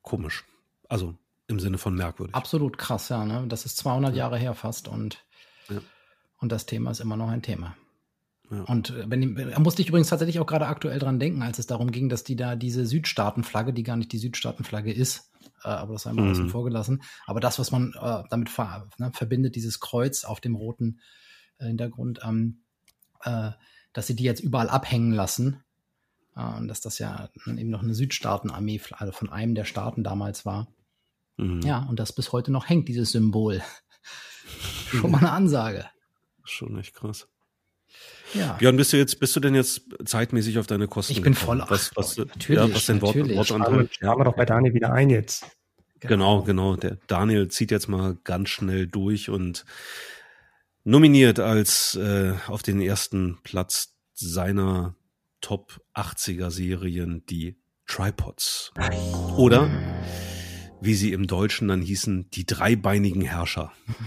komisch. 0.04 0.46
Also 0.88 1.16
im 1.48 1.60
Sinne 1.60 1.78
von 1.78 1.96
merkwürdig. 1.96 2.36
Absolut 2.36 2.78
krass, 2.78 3.10
ja. 3.10 3.26
Ne? 3.26 3.46
Das 3.48 3.66
ist 3.66 3.78
200 3.78 4.14
ja. 4.14 4.20
Jahre 4.20 4.38
her 4.38 4.54
fast 4.54 4.88
und, 4.88 5.24
ja. 5.70 5.80
und 6.40 6.52
das 6.52 6.66
Thema 6.66 6.92
ist 6.92 7.00
immer 7.00 7.18
noch 7.18 7.30
ein 7.30 7.42
Thema. 7.42 7.76
Ja. 8.52 8.62
Und 8.64 8.92
äh, 8.92 9.06
wenn, 9.08 9.38
er 9.38 9.60
musste 9.60 9.82
ich 9.82 9.90
übrigens 9.90 10.10
tatsächlich 10.10 10.40
auch 10.40 10.46
gerade 10.46 10.68
aktuell 10.68 11.00
dran 11.00 11.20
denken, 11.20 11.42
als 11.42 11.60
es 11.60 11.68
darum 11.68 11.92
ging, 11.92 12.10
dass 12.10 12.24
die 12.24 12.36
da 12.36 12.56
diese 12.56 12.86
Südstaatenflagge, 12.86 13.74
die 13.74 13.84
gar 13.84 13.98
nicht 13.98 14.12
die 14.12 14.18
Südstaatenflagge 14.18 14.94
ist, 14.94 15.32
äh, 15.64 15.70
aber 15.70 15.94
das 15.94 16.06
haben 16.06 16.18
wir 16.18 16.24
mhm. 16.24 16.32
außen 16.32 16.50
vorgelassen, 16.50 17.04
aber 17.26 17.40
das, 17.40 17.60
was 17.60 17.72
man 17.72 17.94
äh, 18.00 18.24
damit 18.30 18.50
ver, 18.50 18.88
ne, 18.98 19.12
verbindet, 19.14 19.56
dieses 19.56 19.80
Kreuz 19.80 20.24
auf 20.24 20.42
dem 20.42 20.56
roten 20.56 21.00
äh, 21.58 21.68
Hintergrund, 21.68 22.20
ähm, 22.24 22.62
äh, 23.24 23.52
dass 23.94 24.08
sie 24.08 24.16
die 24.16 24.24
jetzt 24.24 24.42
überall 24.42 24.70
abhängen 24.70 25.12
lassen. 25.12 25.64
Äh, 26.36 26.58
und 26.58 26.68
dass 26.68 26.82
das 26.82 27.00
ja 27.00 27.30
eben 27.46 27.70
noch 27.70 27.84
eine 27.84 27.96
Südstaatenarmee 27.96 28.82
also 28.92 29.12
von 29.12 29.30
einem 29.30 29.56
der 29.56 29.66
Staaten 29.66 30.04
damals 30.04 30.46
war. 30.46 30.68
Mhm. 31.38 31.62
Ja, 31.62 31.86
und 31.90 32.00
das 32.00 32.14
bis 32.14 32.32
heute 32.32 32.52
noch 32.52 32.70
hängt, 32.70 32.88
dieses 32.88 33.12
Symbol. 33.12 33.62
Schon 34.92 35.12
mal 35.12 35.20
eine 35.20 35.32
Ansage. 35.32 35.86
Schon 36.44 36.78
echt 36.80 36.94
krass. 36.94 37.28
Ja. 38.34 38.54
Björn, 38.54 38.76
bist 38.76 38.92
du 38.94 38.98
jetzt, 38.98 39.20
bist 39.20 39.36
du 39.36 39.40
denn 39.40 39.56
jetzt 39.56 39.84
zeitmäßig 40.04 40.60
auf 40.60 40.68
deine 40.68 40.88
Kosten? 40.88 41.14
Ich 41.14 41.22
bin 41.22 41.34
voll. 41.34 41.64
Was, 41.68 41.96
was, 41.96 42.18
natürlich, 42.18 42.62
ja, 42.62 42.74
was 42.74 42.86
den 42.86 43.02
Wort, 43.02 43.16
natürlich. 43.16 43.38
Wortanteil? 43.38 43.90
Ja. 44.02 44.18
wir 44.18 44.26
doch 44.26 44.36
bei 44.36 44.46
Daniel 44.46 44.74
wieder 44.74 44.92
ein 44.92 45.10
jetzt. 45.10 45.46
Genau. 46.00 46.42
genau, 46.42 46.74
genau. 46.74 46.76
Der 46.76 46.98
Daniel 47.08 47.48
zieht 47.48 47.72
jetzt 47.72 47.88
mal 47.88 48.18
ganz 48.24 48.50
schnell 48.50 48.88
durch 48.88 49.30
und 49.30 49.66
nominiert 50.84 51.40
als 51.40 51.96
äh, 51.96 52.34
auf 52.48 52.62
den 52.62 52.82
ersten 52.82 53.40
Platz 53.44 53.96
seiner 54.14 54.96
Top 55.42 55.82
80er 55.96 56.52
Serien 56.52 57.26
die 57.28 57.58
Tripods. 57.88 58.72
Oder 59.38 59.70
wie 60.82 60.96
sie 60.96 61.12
im 61.12 61.28
Deutschen 61.28 61.68
dann 61.68 61.82
hießen, 61.82 62.30
die 62.32 62.46
dreibeinigen 62.46 63.22
Herrscher. 63.22 63.72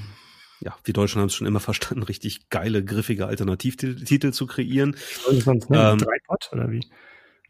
Ja, 0.61 0.77
wir 0.83 0.93
Deutschen 0.93 1.21
haben 1.21 1.29
es 1.29 1.37
schon 1.37 1.47
immer 1.47 1.61
verstanden, 1.61 2.03
richtig 2.03 2.49
geile, 2.49 2.85
griffige 2.85 3.27
Alternativtitel 3.27 4.33
zu 4.33 4.47
kreieren. 4.49 4.97
Sonst? 5.39 5.69
Ähm, 5.71 5.99
Dreipot 5.99 6.51
oder 6.51 6.69
wie? 6.73 6.81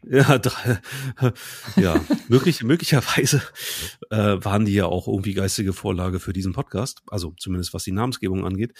Ja, 0.07 0.37
drei, 0.37 0.79
ja, 1.75 1.99
möglich, 2.29 2.63
möglicherweise 2.63 3.41
äh, 4.11 4.37
waren 4.43 4.65
die 4.65 4.73
ja 4.73 4.85
auch 4.85 5.07
irgendwie 5.07 5.33
geistige 5.33 5.73
Vorlage 5.73 6.19
für 6.19 6.33
diesen 6.33 6.53
Podcast, 6.53 7.01
also 7.07 7.33
zumindest 7.37 7.73
was 7.73 7.83
die 7.83 7.91
Namensgebung 7.91 8.45
angeht. 8.45 8.73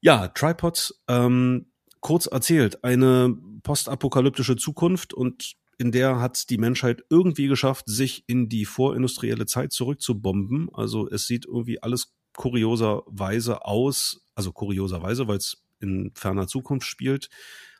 Ja, 0.00 0.28
Tripods, 0.28 1.02
ähm, 1.08 1.72
kurz 2.00 2.26
erzählt, 2.26 2.84
eine 2.84 3.36
postapokalyptische 3.62 4.56
Zukunft 4.56 5.12
und 5.12 5.56
in 5.80 5.92
der 5.92 6.20
hat 6.20 6.50
die 6.50 6.58
Menschheit 6.58 7.02
irgendwie 7.08 7.46
geschafft, 7.46 7.86
sich 7.88 8.24
in 8.26 8.50
die 8.50 8.66
vorindustrielle 8.66 9.46
Zeit 9.46 9.72
zurückzubomben. 9.72 10.68
Also 10.74 11.08
es 11.08 11.26
sieht 11.26 11.46
irgendwie 11.46 11.82
alles 11.82 12.12
kurioserweise 12.36 13.64
aus, 13.64 14.20
also 14.34 14.52
kurioserweise, 14.52 15.26
weil 15.26 15.38
es 15.38 15.64
in 15.80 16.12
ferner 16.14 16.46
Zukunft 16.46 16.86
spielt, 16.86 17.30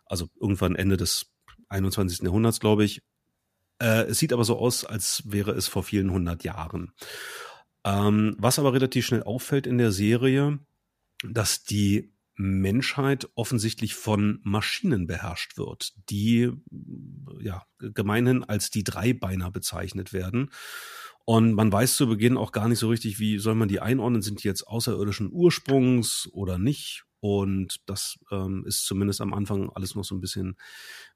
also 0.06 0.30
irgendwann 0.40 0.76
Ende 0.76 0.96
des 0.96 1.26
21. 1.68 2.22
Jahrhunderts, 2.22 2.58
glaube 2.58 2.84
ich. 2.84 3.02
Äh, 3.78 4.04
es 4.04 4.18
sieht 4.18 4.32
aber 4.32 4.44
so 4.44 4.58
aus, 4.58 4.86
als 4.86 5.22
wäre 5.26 5.50
es 5.50 5.68
vor 5.68 5.82
vielen 5.82 6.10
hundert 6.10 6.42
Jahren. 6.42 6.94
Ähm, 7.84 8.34
was 8.38 8.58
aber 8.58 8.72
relativ 8.72 9.04
schnell 9.04 9.24
auffällt 9.24 9.66
in 9.66 9.76
der 9.76 9.92
Serie, 9.92 10.58
dass 11.22 11.64
die 11.64 12.14
Menschheit 12.40 13.28
offensichtlich 13.34 13.94
von 13.94 14.40
Maschinen 14.42 15.06
beherrscht 15.06 15.58
wird, 15.58 15.92
die 16.08 16.50
ja 17.38 17.64
gemeinhin 17.78 18.44
als 18.44 18.70
die 18.70 18.82
Dreibeiner 18.82 19.50
bezeichnet 19.50 20.12
werden. 20.12 20.50
Und 21.26 21.52
man 21.52 21.70
weiß 21.70 21.96
zu 21.96 22.08
Beginn 22.08 22.38
auch 22.38 22.50
gar 22.52 22.68
nicht 22.68 22.78
so 22.78 22.88
richtig, 22.88 23.20
wie 23.20 23.38
soll 23.38 23.54
man 23.54 23.68
die 23.68 23.80
einordnen, 23.80 24.22
sind 24.22 24.42
die 24.42 24.48
jetzt 24.48 24.66
außerirdischen 24.66 25.30
Ursprungs 25.30 26.28
oder 26.32 26.58
nicht. 26.58 27.04
Und 27.20 27.76
das 27.84 28.18
ähm, 28.30 28.64
ist 28.66 28.86
zumindest 28.86 29.20
am 29.20 29.34
Anfang 29.34 29.68
alles 29.70 29.94
noch 29.94 30.04
so 30.04 30.14
ein 30.14 30.20
bisschen 30.20 30.56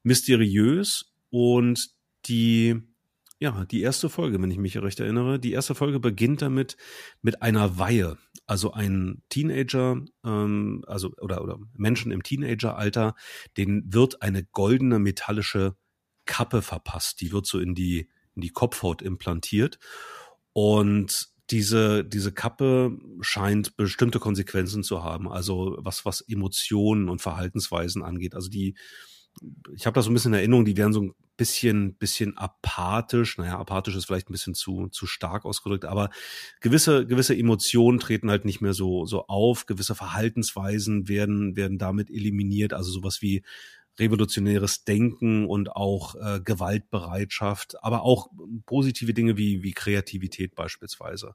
mysteriös. 0.02 1.10
Und 1.30 1.88
die 2.26 2.82
ja, 3.38 3.64
die 3.64 3.82
erste 3.82 4.08
Folge, 4.08 4.40
wenn 4.40 4.50
ich 4.50 4.58
mich 4.58 4.76
recht 4.78 5.00
erinnere. 5.00 5.38
Die 5.38 5.52
erste 5.52 5.74
Folge 5.74 6.00
beginnt 6.00 6.42
damit 6.42 6.76
mit 7.20 7.42
einer 7.42 7.78
Weihe. 7.78 8.16
Also 8.46 8.72
ein 8.72 9.22
Teenager, 9.28 10.02
ähm, 10.24 10.84
also 10.86 11.12
oder, 11.20 11.42
oder 11.42 11.58
Menschen 11.74 12.12
im 12.12 12.22
Teenageralter, 12.22 13.14
denen 13.56 13.92
wird 13.92 14.22
eine 14.22 14.44
goldene 14.44 14.98
metallische 14.98 15.76
Kappe 16.26 16.62
verpasst. 16.62 17.20
Die 17.20 17.32
wird 17.32 17.46
so 17.46 17.58
in 17.58 17.74
die, 17.74 18.08
in 18.34 18.42
die 18.42 18.50
Kopfhaut 18.50 19.02
implantiert. 19.02 19.78
Und 20.52 21.28
diese, 21.50 22.04
diese 22.04 22.32
Kappe 22.32 22.96
scheint 23.20 23.76
bestimmte 23.76 24.20
Konsequenzen 24.20 24.82
zu 24.82 25.02
haben. 25.02 25.28
Also 25.28 25.76
was, 25.80 26.04
was 26.04 26.20
Emotionen 26.22 27.08
und 27.08 27.20
Verhaltensweisen 27.20 28.02
angeht. 28.02 28.34
Also 28.34 28.48
die, 28.48 28.76
ich 29.74 29.86
habe 29.86 29.94
da 29.94 30.02
so 30.02 30.10
ein 30.10 30.14
bisschen 30.14 30.32
in 30.32 30.38
Erinnerung, 30.38 30.64
die 30.64 30.76
werden 30.76 30.92
so 30.92 31.14
bisschen, 31.36 31.94
bisschen 31.94 32.36
apathisch. 32.36 33.38
Naja, 33.38 33.58
apathisch 33.58 33.96
ist 33.96 34.06
vielleicht 34.06 34.30
ein 34.30 34.32
bisschen 34.32 34.54
zu, 34.54 34.88
zu 34.88 35.06
stark 35.06 35.44
ausgedrückt, 35.44 35.84
aber 35.84 36.10
gewisse, 36.60 37.06
gewisse 37.06 37.36
Emotionen 37.36 37.98
treten 37.98 38.30
halt 38.30 38.44
nicht 38.44 38.60
mehr 38.60 38.74
so, 38.74 39.06
so 39.06 39.26
auf. 39.26 39.66
Gewisse 39.66 39.94
Verhaltensweisen 39.94 41.08
werden, 41.08 41.56
werden 41.56 41.78
damit 41.78 42.10
eliminiert. 42.10 42.72
Also 42.72 42.90
sowas 42.90 43.22
wie 43.22 43.42
revolutionäres 43.98 44.84
Denken 44.84 45.46
und 45.46 45.70
auch 45.70 46.14
äh, 46.16 46.40
Gewaltbereitschaft, 46.40 47.82
aber 47.82 48.02
auch 48.02 48.28
positive 48.66 49.14
Dinge 49.14 49.36
wie, 49.36 49.62
wie 49.62 49.72
Kreativität 49.72 50.54
beispielsweise. 50.54 51.34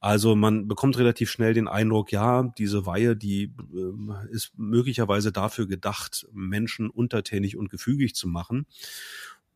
Also 0.00 0.34
man 0.34 0.66
bekommt 0.66 0.98
relativ 0.98 1.30
schnell 1.30 1.54
den 1.54 1.68
Eindruck, 1.68 2.10
ja, 2.10 2.42
diese 2.58 2.86
Weihe, 2.86 3.14
die 3.14 3.54
äh, 3.72 4.32
ist 4.32 4.52
möglicherweise 4.56 5.30
dafür 5.30 5.68
gedacht, 5.68 6.26
Menschen 6.32 6.90
untertänig 6.90 7.56
und 7.56 7.70
gefügig 7.70 8.16
zu 8.16 8.26
machen. 8.26 8.66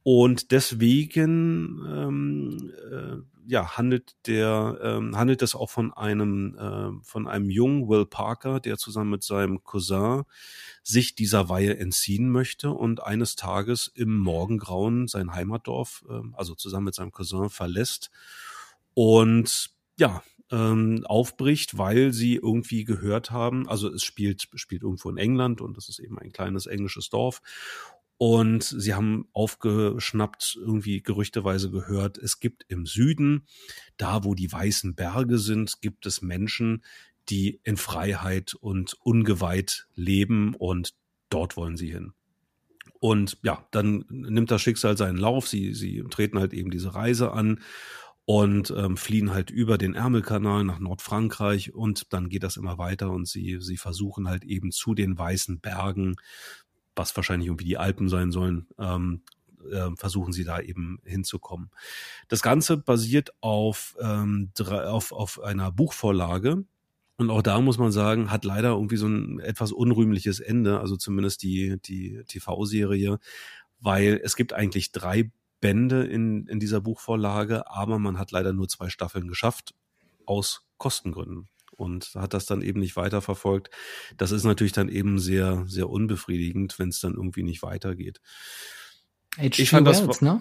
Und 0.05 0.53
deswegen 0.53 1.85
ähm, 1.85 2.73
äh, 2.93 3.17
ja, 3.49 3.77
handelt 3.77 4.15
der 4.29 4.79
ähm, 4.81 5.17
handelt 5.17 5.43
es 5.43 5.57
auch 5.57 5.69
von 5.69 5.93
einem 5.93 6.57
äh, 6.57 7.05
von 7.05 7.27
einem 7.27 7.51
jungen 7.51 7.89
Will 7.89 8.07
Parker, 8.07 8.61
der 8.61 8.79
zusammen 8.79 9.11
mit 9.11 9.25
seinem 9.25 9.65
Cousin 9.65 10.23
sich 10.85 11.17
dieser 11.17 11.49
Weihe 11.49 11.77
entziehen 11.77 12.31
möchte 12.31 12.71
und 12.71 13.03
eines 13.03 13.35
Tages 13.35 13.91
im 13.97 14.17
Morgengrauen 14.17 15.09
sein 15.09 15.35
Heimatdorf, 15.35 16.05
äh, 16.09 16.21
also 16.35 16.55
zusammen 16.55 16.85
mit 16.85 16.95
seinem 16.95 17.11
Cousin 17.11 17.51
verlässt 17.51 18.13
und 18.95 19.76
ja, 19.99 20.23
ähm, 20.51 21.05
aufbricht, 21.07 21.77
weil 21.77 22.13
sie 22.13 22.37
irgendwie 22.37 22.85
gehört 22.85 23.31
haben, 23.31 23.69
also 23.69 23.93
es 23.93 24.05
spielt, 24.05 24.49
spielt 24.55 24.83
irgendwo 24.83 25.11
in 25.11 25.17
England 25.17 25.61
und 25.61 25.77
das 25.77 25.89
ist 25.89 25.99
eben 25.99 26.19
ein 26.19 26.33
kleines 26.33 26.67
englisches 26.67 27.11
Dorf. 27.11 27.43
Und 28.19 28.63
sie 28.63 28.95
haben 28.95 29.29
aufgeschnappt, 29.33 30.57
irgendwie 30.59 31.03
gerüchteweise 31.03 31.71
gehört, 31.71 32.17
es 32.17 32.41
gibt 32.41 32.65
im 32.69 32.87
Süden, 32.87 33.47
da 33.99 34.25
wo 34.25 34.35
die 34.35 34.51
weißen 34.51 34.95
Berge 34.95 35.39
sind, 35.39 35.83
gibt 35.83 36.07
es 36.07 36.23
Menschen, 36.23 36.83
die 37.29 37.61
in 37.65 37.77
Freiheit 37.77 38.55
und 38.55 38.95
ungeweiht 39.03 39.87
leben 39.95 40.55
und 40.55 40.95
dort 41.29 41.57
wollen 41.59 41.77
sie 41.77 41.91
hin. 41.91 42.13
Und 43.01 43.37
ja, 43.43 43.67
dann 43.73 44.07
nimmt 44.09 44.51
das 44.51 44.63
Schicksal 44.63 44.97
seinen 44.97 45.19
Lauf. 45.19 45.49
Sie, 45.49 45.75
sie 45.75 46.03
treten 46.09 46.39
halt 46.39 46.55
eben 46.55 46.71
diese 46.71 46.95
Reise 46.95 47.33
an 47.33 47.61
und 48.27 48.75
ähm, 48.77 48.97
fliehen 48.97 49.33
halt 49.33 49.51
über 49.51 49.79
den 49.79 49.95
Ärmelkanal 49.95 50.65
nach 50.65 50.81
Nordfrankreich 50.81 51.73
und 51.73 52.13
dann 52.13 52.29
geht 52.29 52.43
das 52.43 52.57
immer 52.57 52.77
weiter 52.77 53.13
und 53.13 53.27
sie, 53.29 53.59
sie 53.61 53.77
versuchen 53.77 54.29
halt 54.29 54.45
eben 54.45 54.73
zu 54.73 54.95
den 54.95 55.17
weißen 55.17 55.61
Bergen, 55.61 56.17
was 56.97 57.15
wahrscheinlich 57.17 57.47
irgendwie 57.47 57.67
die 57.67 57.79
Alpen 57.79 58.09
sein 58.09 58.33
sollen, 58.33 58.67
ähm, 58.79 59.23
äh, 59.71 59.91
versuchen 59.97 60.33
sie 60.33 60.43
da 60.43 60.59
eben 60.59 60.99
hinzukommen. 61.05 61.71
Das 62.27 62.43
Ganze 62.43 62.77
basiert 62.77 63.31
auf, 63.41 63.97
ähm, 64.01 64.51
auf, 64.59 65.13
auf 65.13 65.41
einer 65.41 65.71
Buchvorlage. 65.71 66.65
Und 67.19 67.31
auch 67.31 67.43
da 67.43 67.61
muss 67.61 67.79
man 67.79 67.93
sagen, 67.93 68.31
hat 68.33 68.45
leider 68.45 68.71
irgendwie 68.71 68.97
so 68.97 69.07
ein 69.07 69.39
etwas 69.39 69.71
unrühmliches 69.71 70.41
Ende, 70.41 70.81
also 70.81 70.97
zumindest 70.97 71.45
die, 71.45 71.77
die 71.81 72.25
TV-Serie, 72.27 73.21
weil 73.79 74.21
es 74.23 74.35
gibt 74.35 74.53
eigentlich 74.53 74.91
drei 74.91 75.31
Bände 75.67 76.05
in, 76.05 76.47
in 76.47 76.61
dieser 76.61 76.81
Buchvorlage, 76.81 77.69
aber 77.69 77.99
man 77.99 78.21
hat 78.21 78.31
leider 78.31 78.53
nur 78.53 78.69
zwei 78.69 78.89
Staffeln 78.89 79.27
geschafft 79.27 79.75
aus 80.25 80.65
Kostengründen 80.79 81.49
und 81.73 82.13
hat 82.15 82.35
das 82.35 82.47
dann 82.47 82.63
eben 82.63 82.79
nicht 82.79 82.95
weiterverfolgt. 82.95 83.71
Das 84.17 84.31
ist 84.31 84.45
natürlich 84.45 84.73
dann 84.73 84.89
eben 84.89 85.19
sehr, 85.19 85.65
sehr 85.67 85.91
unbefriedigend, 85.91 86.79
wenn 86.79 86.91
es 86.91 87.01
dann 87.01 87.15
irgendwie 87.15 87.43
nicht 87.43 87.65
weitergeht. 87.65 88.21
H.G. 89.39 89.73
Wells, 89.73 90.07
das, 90.07 90.23
ne? 90.23 90.41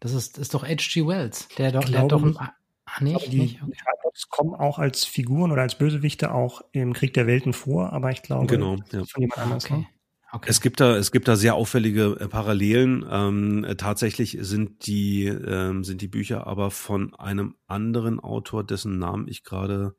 Das 0.00 0.14
ist, 0.14 0.38
ist 0.38 0.54
doch 0.54 0.62
H.G. 0.62 1.06
Wells. 1.06 1.48
Der 1.58 1.70
doch, 1.70 1.84
der 1.84 2.00
hat 2.00 2.12
doch 2.12 2.22
ein, 2.22 2.38
Ah, 2.38 2.98
nee, 3.00 3.14
die, 3.28 3.38
nicht. 3.38 3.62
Okay. 3.62 3.72
Die 3.72 4.28
kommen 4.30 4.54
auch 4.54 4.78
als 4.78 5.04
Figuren 5.04 5.52
oder 5.52 5.62
als 5.62 5.76
Bösewichte 5.76 6.32
auch 6.32 6.62
im 6.72 6.94
Krieg 6.94 7.12
der 7.12 7.26
Welten 7.26 7.52
vor, 7.52 7.92
aber 7.92 8.10
ich 8.10 8.22
glaube, 8.22 8.46
genau, 8.46 8.76
ja. 8.90 9.04
von 9.04 9.20
jemand 9.20 9.38
anders. 9.38 9.64
Okay. 9.66 9.86
Okay. 10.34 10.48
Es 10.48 10.62
gibt 10.62 10.80
da, 10.80 10.96
es 10.96 11.12
gibt 11.12 11.28
da 11.28 11.36
sehr 11.36 11.54
auffällige 11.54 12.16
äh, 12.18 12.26
Parallelen. 12.26 13.04
Ähm, 13.10 13.64
äh, 13.64 13.76
tatsächlich 13.76 14.38
sind 14.40 14.86
die, 14.86 15.26
ähm, 15.26 15.84
sind 15.84 16.00
die 16.00 16.08
Bücher 16.08 16.46
aber 16.46 16.70
von 16.70 17.14
einem 17.14 17.54
anderen 17.66 18.18
Autor, 18.18 18.64
dessen 18.64 18.98
Namen 18.98 19.28
ich 19.28 19.44
gerade 19.44 19.94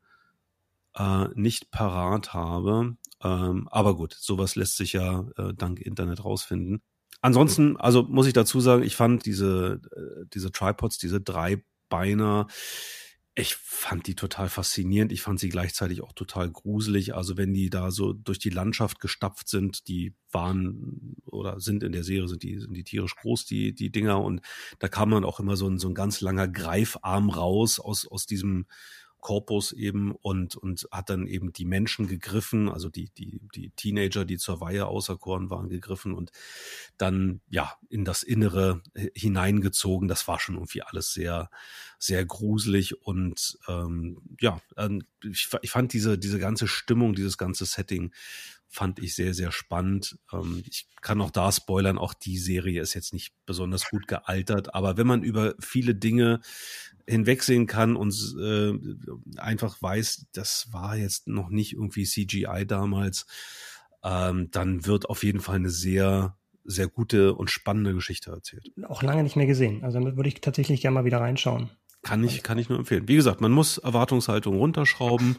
äh, 0.96 1.26
nicht 1.34 1.70
parat 1.70 2.34
habe. 2.34 2.96
Ähm, 3.22 3.68
aber 3.70 3.96
gut, 3.96 4.14
sowas 4.18 4.56
lässt 4.56 4.76
sich 4.76 4.92
ja 4.92 5.24
äh, 5.36 5.54
dank 5.54 5.80
Internet 5.80 6.24
rausfinden. 6.24 6.82
Ansonsten, 7.20 7.76
also 7.76 8.02
muss 8.02 8.26
ich 8.26 8.32
dazu 8.32 8.58
sagen, 8.60 8.82
ich 8.82 8.96
fand 8.96 9.24
diese, 9.26 9.80
äh, 9.96 10.26
diese 10.34 10.50
Tripods, 10.50 10.98
diese 10.98 11.20
drei 11.20 11.62
Beiner, 11.88 12.48
ich 13.36 13.56
fand 13.56 14.06
die 14.06 14.14
total 14.14 14.48
faszinierend. 14.48 15.10
Ich 15.10 15.22
fand 15.22 15.40
sie 15.40 15.48
gleichzeitig 15.48 16.02
auch 16.02 16.12
total 16.12 16.50
gruselig. 16.50 17.16
Also 17.16 17.36
wenn 17.36 17.52
die 17.52 17.68
da 17.68 17.90
so 17.90 18.12
durch 18.12 18.38
die 18.38 18.50
Landschaft 18.50 19.00
gestapft 19.00 19.48
sind, 19.48 19.88
die 19.88 20.14
waren 20.30 21.16
oder 21.26 21.58
sind 21.58 21.82
in 21.82 21.90
der 21.90 22.04
Serie, 22.04 22.28
sind 22.28 22.44
die, 22.44 22.60
sind 22.60 22.74
die 22.74 22.84
tierisch 22.84 23.16
groß, 23.16 23.44
die, 23.44 23.74
die 23.74 23.90
Dinger. 23.90 24.22
Und 24.22 24.40
da 24.78 24.86
kam 24.86 25.10
dann 25.10 25.24
auch 25.24 25.40
immer 25.40 25.56
so 25.56 25.68
ein, 25.68 25.78
so 25.78 25.88
ein 25.88 25.94
ganz 25.94 26.20
langer 26.20 26.46
Greifarm 26.46 27.28
raus 27.28 27.80
aus, 27.80 28.06
aus 28.06 28.26
diesem, 28.26 28.66
Korpus 29.24 29.72
eben 29.72 30.12
und, 30.12 30.54
und 30.54 30.86
hat 30.92 31.08
dann 31.08 31.26
eben 31.26 31.52
die 31.52 31.64
Menschen 31.64 32.06
gegriffen, 32.06 32.68
also 32.68 32.90
die, 32.90 33.08
die, 33.16 33.40
die 33.54 33.70
Teenager, 33.70 34.26
die 34.26 34.36
zur 34.36 34.60
Weihe 34.60 34.86
auserkoren 34.86 35.48
waren, 35.48 35.70
gegriffen 35.70 36.12
und 36.12 36.30
dann, 36.98 37.40
ja, 37.48 37.72
in 37.88 38.04
das 38.04 38.22
Innere 38.22 38.82
hineingezogen. 39.14 40.08
Das 40.08 40.28
war 40.28 40.38
schon 40.38 40.56
irgendwie 40.56 40.82
alles 40.82 41.14
sehr, 41.14 41.48
sehr 41.98 42.24
gruselig 42.26 43.00
und, 43.00 43.58
ähm, 43.66 44.20
ja, 44.40 44.60
ähm, 44.76 45.02
ich, 45.24 45.48
ich 45.62 45.70
fand 45.70 45.94
diese, 45.94 46.18
diese 46.18 46.38
ganze 46.38 46.68
Stimmung, 46.68 47.14
dieses 47.14 47.38
ganze 47.38 47.64
Setting 47.64 48.12
fand 48.74 48.98
ich 48.98 49.14
sehr, 49.14 49.34
sehr 49.34 49.52
spannend. 49.52 50.18
Ähm, 50.32 50.62
ich 50.68 50.88
kann 51.00 51.20
auch 51.20 51.30
da 51.30 51.52
spoilern, 51.52 51.96
auch 51.96 52.12
die 52.12 52.38
Serie 52.38 52.82
ist 52.82 52.94
jetzt 52.94 53.12
nicht 53.12 53.32
besonders 53.46 53.88
gut 53.88 54.08
gealtert, 54.08 54.74
aber 54.74 54.96
wenn 54.96 55.06
man 55.06 55.22
über 55.22 55.54
viele 55.60 55.94
Dinge 55.94 56.40
hinwegsehen 57.06 57.66
kann 57.66 57.96
und 57.96 58.14
äh, 58.40 58.72
einfach 59.38 59.80
weiß, 59.80 60.26
das 60.32 60.72
war 60.72 60.96
jetzt 60.96 61.28
noch 61.28 61.50
nicht 61.50 61.74
irgendwie 61.74 62.04
CGI 62.04 62.64
damals, 62.66 63.26
ähm, 64.02 64.50
dann 64.50 64.86
wird 64.86 65.08
auf 65.08 65.22
jeden 65.22 65.40
Fall 65.40 65.56
eine 65.56 65.70
sehr, 65.70 66.36
sehr 66.64 66.88
gute 66.88 67.34
und 67.34 67.50
spannende 67.50 67.94
Geschichte 67.94 68.30
erzählt. 68.32 68.72
Auch 68.88 69.02
lange 69.02 69.22
nicht 69.22 69.36
mehr 69.36 69.46
gesehen. 69.46 69.84
Also 69.84 70.00
würde 70.02 70.28
ich 70.28 70.40
tatsächlich 70.40 70.80
gerne 70.80 70.94
mal 70.94 71.04
wieder 71.04 71.20
reinschauen. 71.20 71.70
Kann 72.04 72.22
ich, 72.22 72.42
kann 72.42 72.58
ich 72.58 72.68
nur 72.68 72.78
empfehlen. 72.78 73.08
Wie 73.08 73.16
gesagt, 73.16 73.40
man 73.40 73.50
muss 73.50 73.78
Erwartungshaltung 73.78 74.56
runterschrauben, 74.56 75.36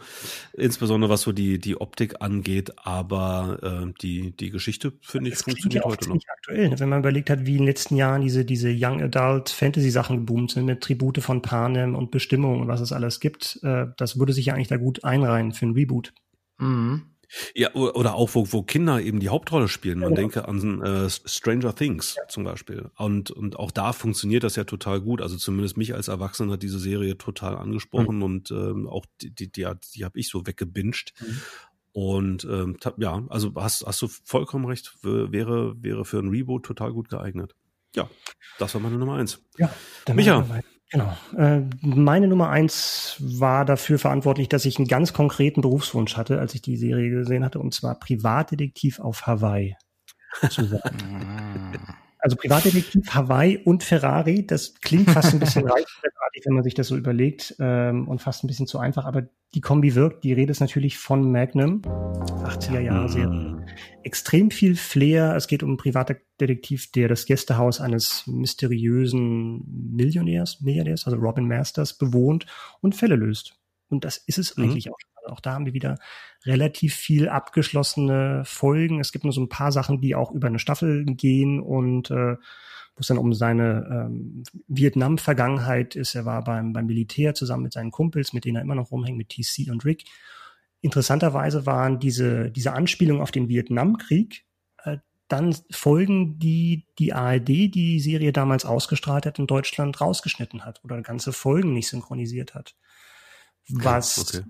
insbesondere 0.54 1.12
was 1.12 1.22
so 1.22 1.32
die, 1.32 1.60
die 1.60 1.80
Optik 1.80 2.22
angeht, 2.22 2.74
aber 2.78 3.60
äh, 3.62 3.94
die, 4.02 4.36
die 4.36 4.50
Geschichte, 4.50 4.94
finde 5.02 5.30
ich, 5.30 5.38
funktioniert 5.38 5.84
ja 5.84 5.90
heute 5.90 6.10
noch. 6.10 6.18
aktuell, 6.28 6.70
ne? 6.70 6.80
wenn 6.80 6.90
man 6.90 7.00
überlegt 7.00 7.30
hat, 7.30 7.46
wie 7.46 7.54
in 7.54 7.60
den 7.60 7.68
letzten 7.68 7.96
Jahren 7.96 8.22
diese, 8.22 8.44
diese 8.44 8.70
Young 8.76 9.02
Adult 9.02 9.50
Fantasy 9.50 9.92
Sachen 9.92 10.18
geboomt 10.18 10.52
sind 10.52 10.66
mit 10.66 10.82
Tribute 10.82 11.20
von 11.20 11.42
Panem 11.42 11.96
und 11.96 12.12
Bestimmung 12.12 12.62
und 12.62 12.68
was 12.68 12.82
es 12.82 12.92
alles 12.92 13.20
gibt, 13.20 13.60
äh, 13.64 13.86
das 13.98 14.20
würde 14.20 14.34
sich 14.34 14.48
ja 14.48 14.56
eigentlich 14.56 14.68
da 14.68 14.78
gut 14.78 15.04
einreihen 15.04 15.54
für 15.54 15.68
ein 15.68 15.74
Reboot. 15.74 16.14
Mhm. 16.58 17.15
Ja, 17.54 17.74
oder 17.74 18.16
auch, 18.16 18.34
wo, 18.34 18.52
wo 18.52 18.64
Kinder 18.64 19.02
eben 19.02 19.20
die 19.20 19.30
Hauptrolle 19.30 19.68
spielen. 19.68 20.00
Man 20.00 20.12
ja. 20.12 20.16
denke 20.16 20.48
an 20.48 20.82
äh, 20.82 21.10
Stranger 21.10 21.76
Things 21.76 22.16
ja. 22.16 22.28
zum 22.28 22.44
Beispiel. 22.44 22.90
Und, 22.98 23.32
und 23.32 23.58
auch 23.58 23.72
da 23.72 23.94
funktioniert 23.94 24.44
das 24.44 24.56
ja 24.56 24.64
total 24.64 25.02
gut. 25.02 25.22
Also 25.22 25.38
zumindest 25.38 25.78
mich 25.78 25.94
als 25.94 26.08
Erwachsener 26.08 26.54
hat 26.54 26.64
diese 26.64 26.80
Serie 26.80 27.18
total 27.18 27.58
angesprochen 27.58 28.18
mhm. 28.18 28.24
und 28.24 28.52
ähm, 28.52 28.88
auch 28.88 29.06
die, 29.22 29.32
die, 29.32 29.52
die, 29.52 29.68
die 29.96 30.06
habe 30.06 30.20
ich 30.20 30.30
so 30.30 30.46
weggebinged. 30.46 31.14
Mhm. 31.20 31.42
Und 31.94 32.44
ähm, 32.44 32.78
ja, 32.98 33.24
also 33.30 33.54
hast, 33.56 33.86
hast 33.86 34.02
du 34.02 34.10
vollkommen 34.10 34.66
recht, 34.66 34.98
wäre, 35.02 35.82
wäre 35.82 36.04
für 36.04 36.20
ein 36.20 36.28
Reboot 36.28 36.66
total 36.66 36.92
gut 36.92 37.08
geeignet. 37.08 37.56
Ja, 37.96 38.10
das 38.60 38.74
war 38.74 38.82
meine 38.82 38.98
Nummer 38.98 39.16
eins. 39.16 39.42
Ja, 39.58 39.74
Micha. 40.14 40.46
Genau. 40.92 41.16
Äh, 41.38 41.62
meine 41.82 42.28
Nummer 42.28 42.50
eins 42.50 43.18
war 43.20 43.66
dafür 43.66 44.00
verantwortlich, 44.00 44.50
dass 44.50 44.66
ich 44.66 44.78
einen 44.78 44.88
ganz 44.88 45.14
konkreten 45.14 45.62
Berufswunsch 45.62 46.16
hatte, 46.16 46.40
als 46.40 46.54
ich 46.56 46.62
die 46.62 46.78
Serie 46.78 47.10
gesehen 47.10 47.44
hatte, 47.44 47.60
und 47.60 47.74
zwar 47.74 48.00
Privatdetektiv 48.00 49.00
auf 49.00 49.26
Hawaii 49.26 49.76
zu 50.50 50.66
sein. 50.66 51.98
Also 52.26 52.38
Privatdetektiv 52.38 53.14
Hawaii 53.14 53.60
und 53.64 53.84
Ferrari, 53.84 54.48
das 54.48 54.74
klingt 54.82 55.12
fast 55.12 55.34
ein 55.34 55.40
bisschen 55.40 55.64
reichweite 55.70 56.16
wenn 56.44 56.54
man 56.54 56.64
sich 56.64 56.74
das 56.74 56.88
so 56.88 56.98
überlegt 56.98 57.56
ähm, 57.60 58.08
und 58.08 58.22
fast 58.22 58.44
ein 58.44 58.48
bisschen 58.48 58.68
zu 58.68 58.80
einfach, 58.80 59.06
aber 59.06 59.28
die 59.54 59.62
Kombi 59.62 59.96
wirkt. 59.96 60.24
Die 60.24 60.34
Rede 60.34 60.52
ist 60.52 60.60
natürlich 60.60 60.98
von 60.98 61.32
Magnum, 61.32 61.82
80er 61.84 62.80
Jahre 62.80 63.08
Serie. 63.08 63.28
Mm. 63.28 63.66
Extrem 64.04 64.52
viel 64.52 64.76
Flair. 64.76 65.36
Es 65.36 65.48
geht 65.48 65.64
um 65.64 65.70
einen 65.70 65.78
Privatdetektiv, 65.78 66.92
der 66.92 67.08
das 67.08 67.26
Gästehaus 67.26 67.80
eines 67.80 68.28
mysteriösen 68.28 69.64
Millionärs, 69.96 70.62
Milliardärs, 70.62 71.06
also 71.06 71.18
Robin 71.18 71.48
Masters, 71.48 71.98
bewohnt 71.98 72.46
und 72.82 72.96
Fälle 72.96 73.16
löst. 73.16 73.58
Und 73.88 74.04
das 74.04 74.18
ist 74.18 74.38
es 74.38 74.58
mhm. 74.58 74.66
eigentlich 74.66 74.90
auch 74.90 74.98
schon. 75.00 75.15
Auch 75.28 75.40
da 75.40 75.54
haben 75.54 75.66
wir 75.66 75.74
wieder 75.74 75.98
relativ 76.46 76.96
viel 76.96 77.30
abgeschlossene 77.30 78.44
Folgen. 78.46 79.00
Es 79.00 79.12
gibt 79.12 79.24
nur 79.24 79.34
so 79.34 79.42
ein 79.42 79.50
paar 79.50 79.72
Sachen, 79.72 80.02
die 80.02 80.16
auch 80.16 80.32
über 80.32 80.48
eine 80.48 80.60
Staffel 80.60 81.06
gehen 81.06 81.60
und 81.60 82.12
äh, 82.12 82.36
wo 82.96 83.02
es 83.02 83.08
dann 83.08 83.18
um 83.18 83.34
seine 83.34 83.88
ähm, 83.92 84.44
Vietnam-Vergangenheit 84.68 85.96
ist. 85.96 86.16
Er 86.16 86.26
war 86.26 86.44
beim, 86.44 86.72
beim 86.72 86.86
Militär 86.86 87.34
zusammen 87.34 87.64
mit 87.64 87.74
seinen 87.74 87.92
Kumpels, 87.92 88.32
mit 88.32 88.46
denen 88.46 88.58
er 88.58 88.62
immer 88.62 88.76
noch 88.76 88.92
rumhängt, 88.92 89.18
mit 89.18 89.30
TC 89.30 89.70
und 89.70 89.84
Rick. 89.84 90.06
Interessanterweise 90.82 91.66
waren 91.66 92.00
diese, 92.00 92.52
diese 92.52 92.74
Anspielungen 92.74 93.22
auf 93.22 93.32
den 93.32 93.50
Vietnamkrieg 93.50 94.46
äh, 94.84 94.98
dann 95.28 95.56
Folgen, 95.72 96.40
die 96.40 96.86
die 96.98 97.12
ARD, 97.12 97.48
die 97.48 97.72
die 97.72 98.00
Serie 98.00 98.32
damals 98.32 98.64
ausgestrahlt 98.64 99.26
hat, 99.26 99.40
in 99.40 99.48
Deutschland 99.48 100.00
rausgeschnitten 100.00 100.64
hat 100.64 100.82
oder 100.86 101.02
ganze 101.02 101.34
Folgen 101.34 101.74
nicht 101.74 101.90
synchronisiert 101.90 102.54
hat. 102.54 102.76
Was 103.68 104.20
okay 104.20 104.48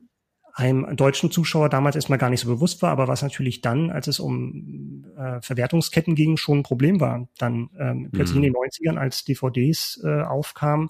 einem 0.56 0.96
deutschen 0.96 1.32
Zuschauer 1.32 1.68
damals 1.68 1.98
erstmal 1.98 2.18
gar 2.18 2.30
nicht 2.30 2.40
so 2.40 2.48
bewusst 2.48 2.82
war, 2.82 2.90
aber 2.90 3.10
was 3.10 3.22
natürlich 3.22 3.60
dann, 3.60 3.92
als 3.92 4.08
es 4.08 4.22
um 4.22 5.06
äh, 5.18 5.42
Verwertungsketten 5.42 6.16
ging, 6.16 6.38
schon 6.38 6.60
ein 6.60 6.64
Problem 6.64 7.02
war. 7.02 7.28
Dann 7.38 7.70
ähm, 7.78 8.10
plötzlich 8.14 8.38
mhm. 8.38 8.46
in 8.46 8.54
den 8.54 8.96
90ern, 8.96 8.98
als 8.98 9.26
DVDs 9.26 10.02
äh, 10.04 10.22
aufkamen, 10.22 10.90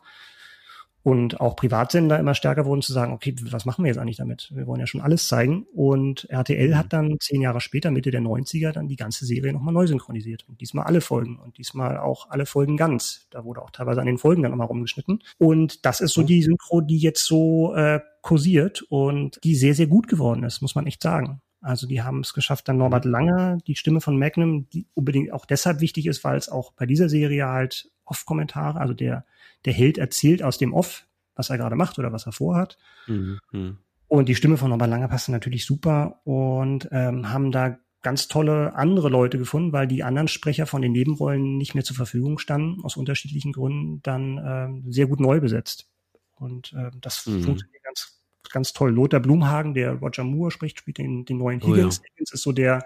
und 1.05 1.39
auch 1.39 1.55
Privatsender 1.55 2.17
immer 2.17 2.33
stärker 2.33 2.65
wurden 2.65 2.81
zu 2.81 2.91
sagen, 2.91 3.13
okay, 3.13 3.35
was 3.51 3.65
machen 3.65 3.85
wir 3.85 3.89
jetzt 3.89 3.99
eigentlich 3.99 4.17
damit? 4.17 4.49
Wir 4.51 4.65
wollen 4.65 4.79
ja 4.79 4.87
schon 4.87 5.01
alles 5.01 5.27
zeigen. 5.27 5.67
Und 5.71 6.27
RTL 6.31 6.69
mhm. 6.69 6.77
hat 6.79 6.93
dann 6.93 7.17
zehn 7.19 7.41
Jahre 7.41 7.61
später, 7.61 7.91
Mitte 7.91 8.09
der 8.09 8.21
90er, 8.21 8.71
dann 8.71 8.87
die 8.87 8.95
ganze 8.95 9.27
Serie 9.27 9.53
nochmal 9.53 9.71
neu 9.71 9.85
synchronisiert. 9.85 10.49
Und 10.49 10.61
diesmal 10.61 10.85
alle 10.85 11.01
Folgen 11.01 11.37
und 11.37 11.59
diesmal 11.59 11.99
auch 11.99 12.31
alle 12.31 12.47
Folgen 12.47 12.75
ganz. 12.75 13.27
Da 13.29 13.45
wurde 13.45 13.61
auch 13.61 13.69
teilweise 13.69 14.01
an 14.01 14.07
den 14.07 14.17
Folgen 14.17 14.41
dann 14.41 14.49
nochmal 14.49 14.65
rumgeschnitten. 14.65 15.21
Und 15.37 15.85
das 15.85 16.01
ist 16.01 16.15
so 16.15 16.23
die 16.23 16.41
Synchro, 16.41 16.81
die 16.81 16.97
jetzt 16.97 17.23
so 17.23 17.75
äh, 17.75 17.99
kursiert 18.23 18.81
und 18.89 19.39
die 19.43 19.53
sehr, 19.53 19.75
sehr 19.75 19.85
gut 19.85 20.07
geworden 20.07 20.41
ist, 20.41 20.63
muss 20.63 20.73
man 20.73 20.87
echt 20.87 21.03
sagen. 21.03 21.39
Also 21.61 21.85
die 21.85 22.01
haben 22.01 22.21
es 22.21 22.33
geschafft, 22.33 22.67
dann 22.67 22.77
Norbert 22.77 23.05
Langer, 23.05 23.59
die 23.67 23.75
Stimme 23.75 24.01
von 24.01 24.17
Magnum, 24.17 24.67
die 24.69 24.87
unbedingt 24.95 25.31
auch 25.31 25.45
deshalb 25.45 25.81
wichtig 25.81 26.07
ist, 26.07 26.23
weil 26.23 26.35
es 26.35 26.49
auch 26.49 26.73
bei 26.73 26.87
dieser 26.87 27.09
Serie 27.09 27.45
halt 27.45 27.91
Off-Kommentare, 28.05 28.79
also 28.79 28.95
der, 28.95 29.25
der 29.65 29.73
Held 29.73 29.97
erzählt 29.97 30.43
aus 30.43 30.57
dem 30.57 30.73
Off, 30.73 31.05
was 31.35 31.49
er 31.49 31.57
gerade 31.57 31.75
macht 31.75 31.99
oder 31.99 32.11
was 32.11 32.25
er 32.25 32.31
vorhat. 32.31 32.77
Mhm. 33.07 33.77
Und 34.07 34.29
die 34.29 34.35
Stimme 34.35 34.57
von 34.57 34.69
Norbert 34.69 34.89
Langer 34.89 35.07
passt 35.07 35.29
natürlich 35.29 35.65
super 35.65 36.21
und 36.23 36.87
ähm, 36.91 37.31
haben 37.31 37.51
da 37.51 37.77
ganz 38.01 38.27
tolle 38.27 38.75
andere 38.75 39.09
Leute 39.09 39.39
gefunden, 39.39 39.73
weil 39.73 39.87
die 39.87 40.03
anderen 40.03 40.27
Sprecher 40.27 40.67
von 40.67 40.83
den 40.83 40.91
Nebenrollen 40.91 41.57
nicht 41.57 41.73
mehr 41.73 41.83
zur 41.83 41.95
Verfügung 41.95 42.37
standen, 42.37 42.83
aus 42.83 42.97
unterschiedlichen 42.97 43.51
Gründen, 43.51 44.01
dann 44.03 44.39
ähm, 44.45 44.91
sehr 44.91 45.07
gut 45.07 45.19
neu 45.19 45.39
besetzt. 45.39 45.89
Und 46.35 46.73
äh, 46.73 46.91
das 47.01 47.25
mhm. 47.25 47.41
funktioniert 47.41 47.83
ganz, 47.83 48.21
ganz 48.51 48.73
toll. 48.73 48.91
Lothar 48.91 49.21
Blumhagen, 49.21 49.73
der 49.73 49.93
Roger 49.93 50.23
Moore 50.23 50.51
spricht, 50.51 50.77
spielt 50.77 50.99
den, 50.99 51.25
den 51.25 51.39
neuen 51.39 51.61
Higgins. 51.61 51.99
Oh, 51.99 52.03
ja. 52.03 52.11
Higgins 52.11 52.31
ist 52.31 52.43
so 52.43 52.51
der, 52.51 52.85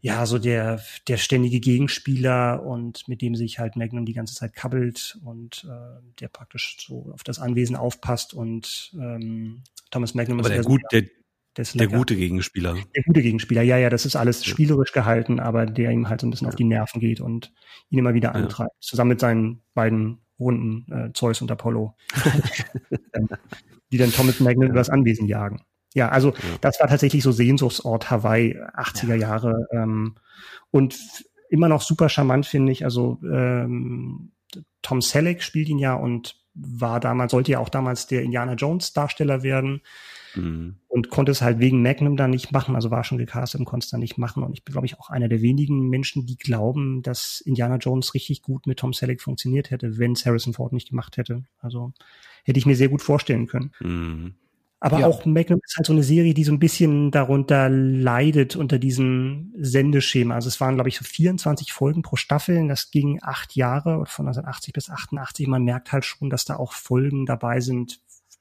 ja, 0.00 0.26
so 0.26 0.38
der, 0.38 0.80
der 1.08 1.16
ständige 1.16 1.60
Gegenspieler 1.60 2.62
und 2.64 3.08
mit 3.08 3.20
dem 3.20 3.34
sich 3.34 3.58
halt 3.58 3.76
Magnum 3.76 4.04
die 4.06 4.12
ganze 4.12 4.34
Zeit 4.34 4.54
kabbelt 4.54 5.18
und 5.24 5.66
äh, 5.68 6.00
der 6.20 6.28
praktisch 6.28 6.76
so 6.86 7.10
auf 7.12 7.24
das 7.24 7.38
Anwesen 7.38 7.74
aufpasst 7.76 8.32
und 8.34 8.92
ähm, 8.94 9.62
Thomas 9.90 10.14
Magnum 10.14 10.38
aber 10.38 10.48
ist 10.48 10.54
der, 10.56 10.62
gut, 10.64 10.82
der, 10.92 11.02
der, 11.56 11.64
der 11.74 11.88
gute 11.88 12.14
Gegenspieler. 12.14 12.76
Der 12.94 13.02
gute 13.02 13.22
Gegenspieler, 13.22 13.62
ja, 13.62 13.76
ja, 13.76 13.90
das 13.90 14.06
ist 14.06 14.14
alles 14.14 14.44
Ja. 14.44 14.52
spielerisch 14.52 14.92
gehalten, 14.92 15.40
aber 15.40 15.66
der 15.66 15.90
ihm 15.90 16.08
halt 16.08 16.20
so 16.20 16.26
ein 16.26 16.30
bisschen 16.30 16.46
auf 16.46 16.56
die 16.56 16.64
Nerven 16.64 17.00
geht 17.00 17.20
und 17.20 17.52
ihn 17.90 17.98
immer 17.98 18.14
wieder 18.14 18.28
Ja. 18.28 18.34
antreibt. 18.34 18.72
Zusammen 18.80 19.08
mit 19.08 19.20
seinen 19.20 19.62
beiden 19.74 20.18
Runden, 20.38 20.92
äh, 20.92 21.12
Zeus 21.12 21.42
und 21.42 21.50
Apollo. 21.50 21.96
Ähm, 23.14 23.28
die 23.90 23.96
dann 23.96 24.12
Thomas 24.12 24.38
Magnum 24.38 24.64
Ja. 24.64 24.68
über 24.68 24.78
das 24.78 24.90
Anwesen 24.90 25.26
jagen. 25.26 25.62
Ja, 25.94 26.08
also 26.10 26.30
Ja. 26.30 26.34
das 26.60 26.78
war 26.80 26.88
tatsächlich 26.88 27.22
so 27.22 27.32
Sehnsuchtsort 27.32 28.10
Hawaii, 28.10 28.56
80er 28.74 29.14
Jahre. 29.14 29.66
Ähm, 29.72 30.16
und 30.70 30.98
immer 31.50 31.68
noch 31.68 31.82
super 31.82 32.08
charmant, 32.08 32.46
finde 32.46 32.72
ich. 32.72 32.84
Also 32.84 33.18
ähm, 33.24 34.32
Tom 34.82 35.00
Selleck 35.00 35.42
spielt 35.42 35.68
ihn 35.68 35.78
ja 35.78 35.94
und 35.94 36.36
war 36.54 36.98
damals, 37.00 37.30
sollte 37.32 37.52
ja 37.52 37.58
auch 37.60 37.68
damals 37.68 38.06
der 38.08 38.22
Indiana 38.22 38.54
Jones 38.54 38.92
Darsteller 38.92 39.42
werden 39.42 39.80
Mhm. 40.34 40.76
und 40.88 41.08
konnte 41.08 41.32
es 41.32 41.40
halt 41.40 41.58
wegen 41.58 41.80
Magnum 41.82 42.16
dann 42.16 42.30
nicht 42.30 42.52
machen, 42.52 42.74
also 42.74 42.90
war 42.90 43.02
schon 43.02 43.16
gecastet 43.16 43.60
und 43.60 43.64
konnte 43.64 43.84
es 43.84 43.90
dann 43.90 44.00
nicht 44.00 44.18
machen. 44.18 44.42
Und 44.42 44.52
ich 44.52 44.62
bin, 44.64 44.72
glaube 44.72 44.86
ich, 44.86 44.98
auch 44.98 45.08
einer 45.08 45.28
der 45.28 45.40
wenigen 45.40 45.88
Menschen, 45.88 46.26
die 46.26 46.36
glauben, 46.36 47.02
dass 47.02 47.40
Indiana 47.40 47.76
Jones 47.76 48.12
richtig 48.12 48.42
gut 48.42 48.66
mit 48.66 48.78
Tom 48.78 48.92
Selleck 48.92 49.22
funktioniert 49.22 49.70
hätte, 49.70 49.96
wenn 49.98 50.12
es 50.12 50.26
Harrison 50.26 50.52
Ford 50.52 50.72
nicht 50.74 50.90
gemacht 50.90 51.16
hätte. 51.16 51.44
Also 51.60 51.92
hätte 52.44 52.58
ich 52.58 52.66
mir 52.66 52.76
sehr 52.76 52.88
gut 52.90 53.00
vorstellen 53.02 53.46
können. 53.46 53.72
Mhm. 53.80 54.34
Aber 54.80 55.00
Ja. 55.00 55.06
auch 55.06 55.24
Magnum 55.24 55.60
ist 55.64 55.76
halt 55.76 55.86
so 55.86 55.92
eine 55.92 56.04
Serie, 56.04 56.34
die 56.34 56.44
so 56.44 56.52
ein 56.52 56.60
bisschen 56.60 57.10
darunter 57.10 57.68
leidet 57.68 58.54
unter 58.54 58.78
diesem 58.78 59.52
Sendeschema. 59.58 60.36
Also 60.36 60.48
es 60.48 60.60
waren, 60.60 60.76
glaube 60.76 60.88
ich, 60.88 60.98
so 60.98 61.04
24 61.04 61.72
Folgen 61.72 62.02
pro 62.02 62.14
Staffel. 62.16 62.68
Das 62.68 62.90
ging 62.90 63.18
acht 63.22 63.56
Jahre 63.56 64.04
von 64.06 64.26
1980 64.26 64.72
bis 64.72 64.88
88. 64.88 65.48
Man 65.48 65.64
merkt 65.64 65.90
halt 65.90 66.04
schon, 66.04 66.30
dass 66.30 66.44
da 66.44 66.56
auch 66.56 66.72
Folgen 66.74 67.26
dabei 67.26 67.60
sind, 67.60 68.00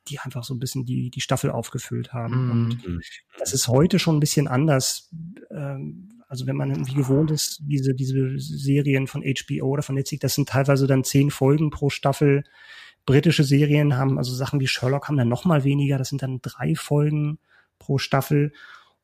die 0.10 0.20
einfach 0.20 0.44
so 0.44 0.54
ein 0.54 0.60
bisschen 0.60 0.86
die, 0.86 1.10
die 1.10 1.22
Staffel 1.22 1.50
aufgefüllt 1.50 2.14
haben. 2.14 2.46
Mhm. 2.46 2.52
Und 2.52 3.02
das 3.40 3.54
ist 3.54 3.68
heute 3.68 3.98
schon 3.98 4.18
ein 4.18 4.22
bisschen 4.22 4.48
anders. 4.48 5.10
Ähm, 5.50 6.10
also 6.30 6.46
wenn 6.46 6.56
man 6.56 6.70
irgendwie 6.70 6.94
gewohnt 6.94 7.32
ist, 7.32 7.62
diese, 7.64 7.94
diese 7.96 8.38
Serien 8.38 9.08
von 9.08 9.24
HBO 9.24 9.66
oder 9.68 9.82
von 9.82 9.96
Netflix, 9.96 10.22
das 10.22 10.36
sind 10.36 10.50
teilweise 10.50 10.86
dann 10.86 11.04
zehn 11.04 11.32
Folgen 11.32 11.70
pro 11.72 11.90
Staffel. 11.90 12.44
Britische 13.08 13.43
Serien 13.45 13.95
haben, 13.95 14.18
also 14.20 14.36
Sachen 14.36 14.60
wie 14.60 14.68
Sherlock 14.68 15.08
haben 15.08 15.18
dann 15.18 15.30
noch 15.30 15.45
mal 15.45 15.64
weniger. 15.64 15.97
Das 15.97 16.10
sind 16.10 16.22
dann 16.22 16.41
drei 16.41 16.76
Folgen 16.76 17.39
pro 17.80 17.97
Staffel. 17.97 18.53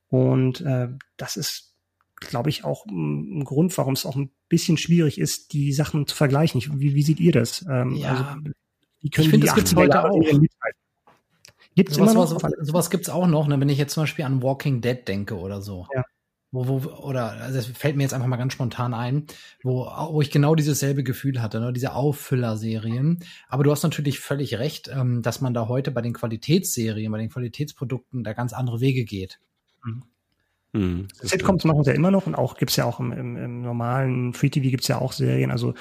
Und 0.09 0.61
äh, 0.61 0.89
das 1.17 1.37
ist, 1.37 1.73
glaube 2.19 2.49
ich, 2.49 2.65
auch 2.65 2.85
ein, 2.85 3.43
Grund, 3.45 3.75
warum 3.77 3.93
es 3.93 4.05
auch 4.05 4.17
ein 4.17 4.29
bisschen 4.49 4.77
schwierig 4.77 5.17
ist, 5.19 5.53
die 5.53 5.71
Sachen 5.71 6.05
zu 6.05 6.15
vergleichen. 6.15 6.61
Wie, 6.79 6.93
wie 6.93 7.01
seht 7.01 7.19
ihr 7.21 7.31
das? 7.31 7.65
Ähm, 7.67 7.95
Ja. 7.95 8.09
also, 8.09 8.51
wie 8.99 9.09
können 9.09 9.25
Ich 9.25 9.31
finde, 9.31 9.47
das 9.47 9.55
gibt's 9.55 9.73
80er 9.73 9.77
heute 9.77 10.03
auch. 10.03 10.21
Gibt's 11.75 11.95
Sowas, 11.95 12.11
immer 12.11 12.21
noch? 12.21 12.29
sowas, 12.29 12.51
sowas 12.59 12.89
gibt's 12.89 13.09
auch 13.09 13.25
noch, 13.25 13.47
ne, 13.47 13.59
wenn 13.59 13.69
ich 13.69 13.79
jetzt 13.79 13.93
zum 13.93 14.03
Beispiel 14.03 14.25
an 14.25 14.43
Walking 14.43 14.81
Dead 14.81 15.07
denke 15.07 15.35
oder 15.37 15.61
so. 15.61 15.87
Ja. 15.95 16.03
Wo, 16.55 16.67
wo, 16.67 16.89
oder, 17.01 17.31
also 17.31 17.55
das 17.55 17.65
fällt 17.65 17.95
mir 17.95 18.03
jetzt 18.03 18.13
einfach 18.13 18.27
mal 18.27 18.37
ganz 18.37 18.53
spontan 18.53 18.93
ein, 18.93 19.25
wo, 19.63 19.87
wo 20.11 20.21
ich 20.21 20.29
genau 20.29 20.53
dieses 20.53 20.79
selbe 20.79 21.03
Gefühl 21.03 21.41
hatte, 21.41 21.59
ne, 21.59 21.73
diese 21.73 21.95
Auffüllerserien. 21.95 23.23
Aber 23.49 23.63
du 23.63 23.71
hast 23.71 23.81
natürlich 23.81 24.19
völlig 24.19 24.59
recht, 24.59 24.87
ähm, 24.93 25.23
dass 25.23 25.41
man 25.41 25.55
da 25.55 25.67
heute 25.67 25.89
bei 25.89 26.01
den 26.01 26.13
Qualitätsserien, 26.13 27.11
bei 27.11 27.17
den 27.17 27.31
Qualitätsprodukten 27.31 28.23
da 28.23 28.33
ganz 28.33 28.53
andere 28.53 28.81
Wege 28.81 29.03
geht. 29.03 29.39
Mhm. 30.73 31.07
Das 31.19 31.31
Sitcoms 31.31 31.63
machen 31.63 31.83
sie 31.83 31.89
ja 31.89 31.95
immer 31.95 32.11
noch 32.11 32.27
und 32.27 32.35
auch 32.35 32.55
gibt's 32.55 32.75
ja 32.75 32.85
auch 32.85 32.99
im, 32.99 33.11
im, 33.11 33.35
im 33.35 33.61
normalen 33.61 34.33
Free 34.33 34.49
TV 34.49 34.69
gibt's 34.69 34.87
ja 34.87 34.99
auch 34.99 35.11
Serien, 35.11 35.49
also 35.49 35.73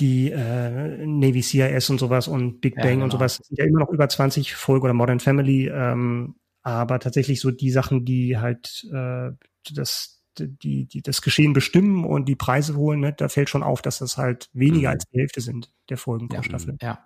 die 0.00 0.30
äh, 0.32 1.06
Navy 1.06 1.42
CIS 1.42 1.88
und 1.90 1.98
sowas 1.98 2.26
und 2.26 2.60
Big 2.60 2.76
Ja, 2.76 2.82
Bang 2.82 2.94
genau. 2.94 3.04
und 3.04 3.10
sowas 3.12 3.36
sind 3.36 3.58
ja 3.58 3.64
immer 3.64 3.78
noch 3.78 3.90
über 3.90 4.08
20 4.08 4.54
Folgen 4.54 4.84
oder 4.84 4.94
Modern 4.94 5.20
Family, 5.20 5.68
ähm, 5.68 6.34
aber 6.62 6.98
tatsächlich 6.98 7.40
so 7.40 7.52
die 7.52 7.70
Sachen, 7.70 8.04
die 8.04 8.38
halt 8.38 8.86
äh, 8.92 9.30
das 9.70 10.22
die, 10.38 10.86
die 10.86 11.02
das 11.02 11.20
Geschehen 11.20 11.52
bestimmen 11.52 12.04
und 12.04 12.26
die 12.26 12.36
Preise 12.36 12.74
holen, 12.76 13.00
ne, 13.00 13.12
da 13.12 13.28
fällt 13.28 13.50
schon 13.50 13.62
auf, 13.62 13.82
dass 13.82 13.98
das 13.98 14.16
halt 14.16 14.48
weniger 14.54 14.88
Mhm. 14.88 14.94
als 14.94 15.04
die 15.12 15.18
Hälfte 15.18 15.40
sind 15.42 15.70
der 15.90 15.98
Folgen 15.98 16.28
pro 16.28 16.36
Ja. 16.36 16.42
Staffel. 16.42 16.76
Ja. 16.80 17.04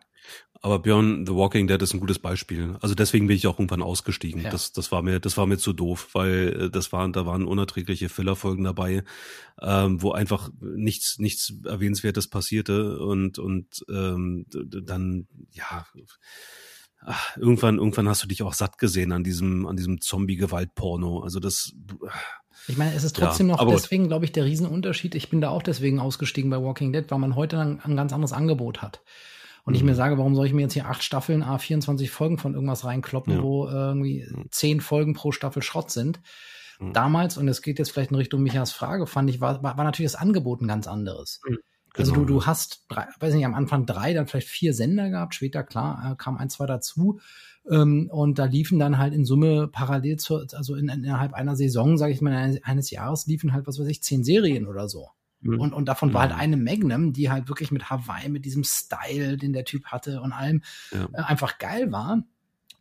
Aber 0.61 0.79
Björn, 0.81 1.27
The 1.27 1.35
Walking 1.35 1.67
Dead 1.69 1.81
ist 1.83 1.93
ein 1.95 2.01
gutes 2.01 2.19
Beispiel. 2.19 2.77
Also 2.81 2.95
deswegen 2.95 3.27
bin 3.29 3.37
ich 3.37 3.47
auch 3.47 3.59
irgendwann 3.59 3.83
ausgestiegen. 3.83 4.43
Ja. 4.43 4.51
Das, 4.51 4.73
das 4.73 4.91
war 4.91 5.03
mir, 5.03 5.21
das 5.21 5.37
war 5.37 5.47
mir 5.47 5.59
zu 5.59 5.73
doof, 5.73 6.09
weil 6.15 6.63
äh, 6.63 6.71
das 6.71 6.93
waren, 6.93 7.13
da 7.13 7.27
waren 7.27 7.45
unerträgliche 7.47 8.09
Fillerfolgen 8.09 8.65
dabei, 8.65 9.05
ähm, 9.61 10.03
wo 10.03 10.13
einfach 10.13 10.51
nichts, 10.61 11.19
nichts 11.19 11.53
erwähnenswertes 11.65 12.29
passierte 12.29 12.99
und 12.99 13.39
und 13.39 13.85
ähm, 13.89 14.47
dann 14.49 15.29
ja. 15.51 15.87
ach, 17.01 17.37
Irgendwann, 17.37 17.77
irgendwann 17.79 18.09
hast 18.09 18.23
du 18.25 18.29
dich 18.29 18.43
auch 18.43 18.55
satt 18.55 18.79
gesehen 18.79 19.13
an 19.13 19.23
diesem, 19.23 19.67
an 19.67 19.77
diesem 19.77 20.01
Zombie-Gewalt-Porno. 20.01 21.21
Also 21.21 21.39
das, 21.39 21.73
Ich 22.69 22.77
meine, 22.77 22.95
es 22.95 23.05
ist 23.05 23.17
Ja, 23.19 23.27
trotzdem 23.27 23.47
noch 23.49 23.59
aber 23.61 23.73
gut. 23.73 23.81
deswegen, 23.83 24.09
glaube 24.09 24.25
ich, 24.25 24.33
der 24.33 24.45
Riesenunterschied. 24.45 25.15
Ich 25.15 25.31
bin 25.31 25.41
da 25.41 25.51
auch 25.51 25.63
deswegen 25.63 26.01
ausgestiegen 26.01 26.51
bei 26.51 26.61
Walking 26.61 26.93
Dead, 26.93 27.05
weil 27.09 27.19
man 27.19 27.37
heute 27.37 27.59
ein, 27.61 27.81
ein 27.83 27.97
ganz 27.97 28.13
anderes 28.13 28.33
Angebot 28.33 28.83
hat. 28.83 29.03
Und 29.65 29.75
ich 29.75 29.83
Mhm. 29.83 29.89
mir 29.91 29.95
sage, 29.95 30.19
warum 30.19 30.35
soll 30.35 30.47
ich 30.47 30.53
mir 30.53 30.63
jetzt 30.63 30.75
hier 30.75 30.87
acht 30.87 31.03
Staffeln, 31.03 31.43
a 31.43 31.59
24 31.59 32.11
Folgen 32.11 32.39
von 32.39 32.55
irgendwas 32.55 32.85
reinkloppen, 32.85 33.35
Ja. 33.35 33.43
wo 33.43 33.67
irgendwie 33.69 34.27
zehn 34.51 34.81
Folgen 34.81 35.15
pro 35.15 35.33
Staffel 35.33 35.63
Schrott 35.63 35.91
sind. 35.91 36.21
Mhm. 36.79 36.93
Damals, 36.93 37.37
und 37.37 37.49
es 37.49 37.63
geht 37.63 37.79
jetzt 37.79 37.91
vielleicht 37.91 38.11
in 38.11 38.17
Richtung 38.17 38.43
Michas 38.43 38.73
Frage, 38.73 39.07
fand 39.07 39.31
ich, 39.31 39.41
war, 39.41 39.63
war, 39.63 39.77
war 39.77 39.85
natürlich 39.85 40.13
das 40.13 40.21
Angebot 40.21 40.61
ein 40.61 40.69
ganz 40.69 40.87
anderes. 40.87 41.41
Mhm. 41.49 41.59
Also 41.95 42.13
Genau, 42.13 42.27
du, 42.27 42.35
du 42.35 42.41
ja. 42.41 42.47
hast, 42.47 42.85
drei, 42.89 43.07
weiß 43.21 43.33
nicht, 43.35 43.47
am 43.47 43.55
Anfang 43.55 43.87
drei, 43.87 44.13
dann 44.13 44.27
vielleicht 44.27 44.49
vier 44.49 44.75
Sender 44.75 45.09
gehabt, 45.09 45.35
später 45.35 45.63
klar, 45.65 46.13
äh, 46.13 46.17
kam 46.17 46.37
ein, 46.37 46.51
zwei 46.51 46.67
dazu. 46.67 47.21
Ähm, 47.71 48.09
und 48.13 48.39
da 48.39 48.45
liefen 48.45 48.79
dann 48.79 48.99
halt 48.99 49.13
in 49.15 49.25
Summe 49.25 49.69
parallel 49.69 50.17
zur, 50.19 50.47
also 50.53 50.75
in, 50.77 50.89
innerhalb 50.89 51.33
einer 51.35 51.57
Saison, 51.57 51.97
sage 51.99 52.13
ich 52.13 52.21
mal, 52.21 52.35
eines, 52.35 52.63
eines 52.65 52.91
Jahres 52.91 53.27
liefen 53.27 53.53
halt, 53.53 53.67
was 53.67 53.79
weiß 53.79 53.89
ich, 53.89 54.03
zehn 54.03 54.23
Serien 54.25 54.67
oder 54.67 54.89
so. 54.89 55.09
Mhm. 55.41 55.61
Und, 55.61 55.73
und 55.75 55.87
davon 55.87 56.15
war 56.15 56.23
halt 56.23 56.33
Mhm. 56.33 56.39
eine 56.41 56.57
Magnum, 56.57 57.13
die 57.13 57.31
halt 57.31 57.49
wirklich 57.49 57.71
mit 57.73 57.91
Hawaii, 57.91 58.29
mit 58.29 58.45
diesem 58.45 58.65
Style, 58.65 59.37
den 59.37 59.53
der 59.53 59.65
Typ 59.65 59.87
hatte 59.87 60.21
und 60.21 60.33
allem, 60.33 60.63
Ja. 60.93 61.09
äh, 61.13 61.23
einfach 61.23 61.59
geil 61.59 61.91
war. 61.93 62.23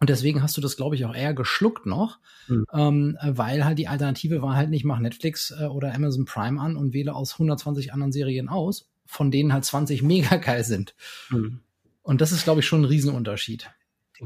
Und 0.02 0.10
deswegen 0.10 0.44
hast 0.44 0.58
du 0.58 0.62
das, 0.62 0.76
glaube 0.76 0.96
ich, 0.96 1.06
auch 1.06 1.16
eher 1.16 1.34
geschluckt 1.34 1.86
noch, 1.86 2.20
Mhm. 2.48 2.66
ähm, 2.74 3.18
äh, 3.22 3.32
weil 3.38 3.66
halt 3.66 3.80
die 3.80 3.88
Alternative 3.88 4.42
war 4.42 4.56
halt 4.56 4.70
nicht, 4.70 4.84
mach 4.86 5.00
Netflix 5.00 5.52
äh, 5.58 5.66
oder 5.66 5.94
Amazon 5.96 6.26
Prime 6.26 6.60
an 6.62 6.76
und 6.76 6.94
wähle 6.94 7.16
aus 7.16 7.34
120 7.34 7.94
anderen 7.94 8.12
Serien 8.12 8.50
aus, 8.50 8.88
von 9.06 9.32
denen 9.32 9.52
halt 9.54 9.66
20 9.66 10.04
mega 10.04 10.36
geil 10.36 10.64
sind. 10.64 10.96
Mhm. 11.30 11.62
Und 12.04 12.22
das 12.22 12.32
ist, 12.32 12.44
glaube 12.44 12.60
ich, 12.60 12.68
schon 12.68 12.82
ein 12.82 12.86
Riesenunterschied. 12.86 13.72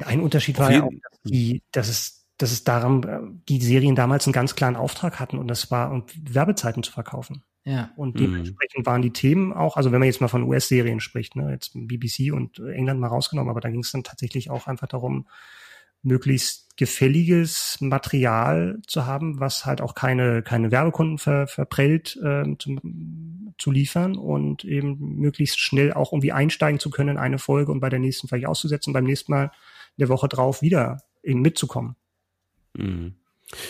Ein 0.06 0.22
Unterschied 0.22 0.60
war 0.60 0.72
ja 0.72 0.84
auch, 0.84 0.92
dass, 0.92 1.20
die, 1.24 1.64
dass 1.72 1.90
es, 1.90 2.26
dass 2.38 2.52
es 2.52 2.64
daran, 2.64 3.04
äh, 3.04 3.20
die 3.48 3.62
Serien 3.62 3.96
damals 3.96 4.26
einen 4.26 4.34
ganz 4.34 4.56
klaren 4.56 4.76
Auftrag 4.76 5.20
hatten 5.20 5.38
und 5.38 5.48
das 5.48 5.72
war, 5.72 5.92
um 5.92 6.06
Werbezeiten 6.22 6.84
zu 6.84 6.92
verkaufen. 6.92 7.44
Ja. 7.66 7.92
Und 7.98 8.16
Mhm. 8.16 8.20
dementsprechend 8.20 8.86
waren 8.86 9.02
die 9.02 9.12
Themen 9.14 9.54
auch, 9.54 9.78
also 9.78 9.92
wenn 9.92 10.00
man 10.00 10.08
jetzt 10.08 10.22
mal 10.22 10.28
von 10.28 10.44
US-Serien 10.44 11.00
spricht, 11.00 11.36
ne, 11.36 11.52
jetzt 11.52 11.72
BBC 11.76 12.32
und 12.32 12.60
England 12.60 13.00
mal 13.00 13.08
rausgenommen, 13.08 13.50
aber 13.50 13.62
da 13.62 13.70
ging 13.70 13.82
es 13.82 13.92
dann 13.92 14.04
tatsächlich 14.04 14.50
auch 14.50 14.68
einfach 14.68 14.88
darum, 14.88 15.28
möglichst 16.02 16.78
gefälliges 16.78 17.78
Material 17.82 18.80
zu 18.88 19.06
haben, 19.06 19.42
was 19.42 19.66
halt 19.66 19.82
auch 19.82 19.96
keine, 19.96 20.42
keine 20.44 20.72
Werbekunden 20.72 21.18
ver, 21.18 21.46
verprellt 21.48 22.18
ähm, 22.24 22.58
zum, 22.58 23.54
zu 23.58 23.70
liefern 23.70 24.16
und 24.16 24.64
eben 24.64 25.18
möglichst 25.18 25.60
schnell 25.60 25.92
auch 25.92 26.14
irgendwie 26.14 26.32
einsteigen 26.32 26.80
zu 26.80 26.90
können 26.90 27.10
in 27.10 27.18
eine 27.18 27.38
Folge 27.38 27.74
und 27.74 27.82
bei 27.82 27.90
der 27.90 28.00
nächsten 28.00 28.30
vielleicht 28.30 28.48
auszusetzen, 28.48 28.94
beim 28.94 29.04
nächsten 29.04 29.34
Mal 29.34 29.52
der 30.00 30.10
Woche 30.10 30.28
drauf 30.28 30.62
wieder 30.62 31.04
eben 31.24 31.42
mitzukommen. 31.42 31.96
Mhm. 32.74 33.16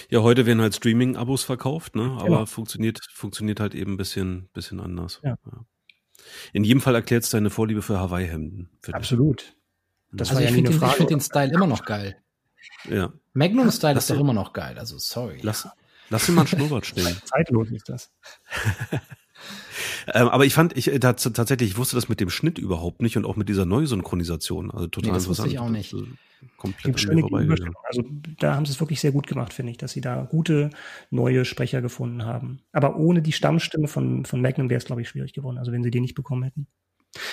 Ja, 0.10 0.22
heute 0.22 0.46
werden 0.46 0.62
halt 0.62 0.76
Streaming-Abos 0.76 1.44
verkauft, 1.44 1.96
ne? 1.96 2.12
Aber 2.20 2.24
Genau. 2.26 2.46
funktioniert, 2.46 3.00
funktioniert 3.14 3.60
halt 3.60 3.76
eben 3.76 3.94
ein 3.94 3.98
bisschen, 3.98 4.50
bisschen 4.54 4.80
anders. 4.80 5.22
Ja. 5.24 5.38
In 6.52 6.64
jedem 6.64 6.82
Fall 6.82 6.96
erklärt 6.96 7.24
es 7.24 7.30
deine 7.30 7.50
Vorliebe 7.50 7.82
für 7.82 7.98
Hawaii-Hemden. 8.00 8.70
Absolut. 8.92 9.56
Das 10.12 10.30
also 10.30 10.36
war 10.36 10.42
ich 10.44 10.50
ja 10.50 10.56
finde 10.56 10.72
eine 10.72 10.80
den, 10.80 10.90
find 10.90 11.10
den 11.10 11.22
Style 11.22 11.54
immer 11.54 11.68
noch 11.68 11.86
geil. 11.86 12.18
Ja. 12.90 13.14
Magnum-Style 13.34 13.94
Lass 13.94 14.10
ist 14.10 14.16
doch 14.16 14.20
immer 14.20 14.34
noch 14.34 14.54
geil, 14.54 14.78
also 14.78 14.98
sorry. 14.98 15.40
Lass, 15.44 15.68
lass 16.10 16.26
dir 16.26 16.34
mal 16.34 16.42
einen 16.42 16.48
Schnurrbart 16.48 16.86
stehen. 16.86 17.18
Zeitlos 17.26 17.72
ist 17.72 17.88
das. 17.88 18.12
ähm, 20.08 20.28
aber 20.28 20.46
ich 20.46 20.54
fand, 20.54 20.78
ich 20.78 20.92
äh, 20.92 21.00
tats 21.00 21.24
tatsächlich, 21.24 21.72
ich 21.72 21.78
wusste 21.78 21.96
das 21.96 22.10
mit 22.10 22.20
dem 22.20 22.30
Schnitt 22.30 22.58
überhaupt 22.58 23.02
nicht 23.02 23.18
und 23.18 23.26
auch 23.26 23.36
mit 23.36 23.50
dieser 23.50 23.66
Neusynchronisation. 23.66 24.72
Also 24.72 24.88
total 24.88 25.12
Nee, 25.12 25.16
das 25.16 25.28
wusste 25.28 25.44
interessant. 25.44 25.54
ich 25.54 25.60
auch 25.60 25.70
nicht. 25.70 25.94
Das, 25.94 26.02
Die 26.42 26.48
Komplett 26.58 27.10
an 27.10 27.16
mir 27.16 27.22
vorbeigegangen. 27.22 27.74
Also 27.84 28.04
da 28.40 28.56
haben 28.56 28.66
sie 28.66 28.72
es 28.72 28.80
wirklich 28.80 29.02
sehr 29.02 29.12
gut 29.12 29.28
gemacht, 29.28 29.54
finde 29.54 29.72
ich, 29.72 29.78
dass 29.78 29.92
sie 29.92 30.02
da 30.02 30.24
gute 30.24 30.70
neue 31.10 31.44
Sprecher 31.46 31.82
gefunden 31.82 32.26
haben. 32.26 32.62
Aber 32.72 32.96
ohne 32.96 33.22
die 33.22 33.34
Stammstimme 33.34 33.88
von, 33.88 34.26
von 34.26 34.42
Magnum 34.42 34.70
wäre 34.70 34.78
es, 34.78 34.86
glaube 34.86 35.02
ich, 35.02 35.10
schwierig 35.10 35.34
geworden. 35.34 35.58
Also 35.58 35.72
wenn 35.72 35.84
sie 35.84 35.92
die 35.92 36.00
nicht 36.00 36.16
bekommen 36.16 36.44
hätten. 36.44 36.68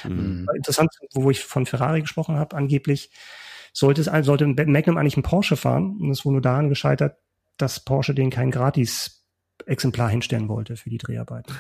Mhm. 0.05 0.41
Mhm. 0.41 0.49
Interessant, 0.57 0.91
wo 1.15 1.31
ich 1.31 1.45
von 1.45 1.67
Ferrari 1.67 2.01
gesprochen 2.01 2.37
habe, 2.37 2.57
angeblich 2.57 3.11
sollte 3.73 4.01
es 4.01 4.25
sollte 4.25 4.47
Magnum 4.47 4.97
eigentlich 4.97 5.17
einen 5.17 5.23
Porsche 5.23 5.57
fahren 5.57 5.99
und 6.01 6.11
es 6.11 6.25
wohl 6.25 6.33
nur 6.33 6.43
daran 6.43 6.69
gescheitert, 6.69 7.19
dass 7.59 7.85
Porsche 7.85 8.15
den 8.15 8.31
keinen 8.31 8.51
gratis 8.51 9.25
Exemplar 9.67 10.11
hinstellen 10.11 10.49
wollte 10.49 10.77
für 10.77 10.91
die 10.91 10.99
Dreharbeiten. 10.99 11.55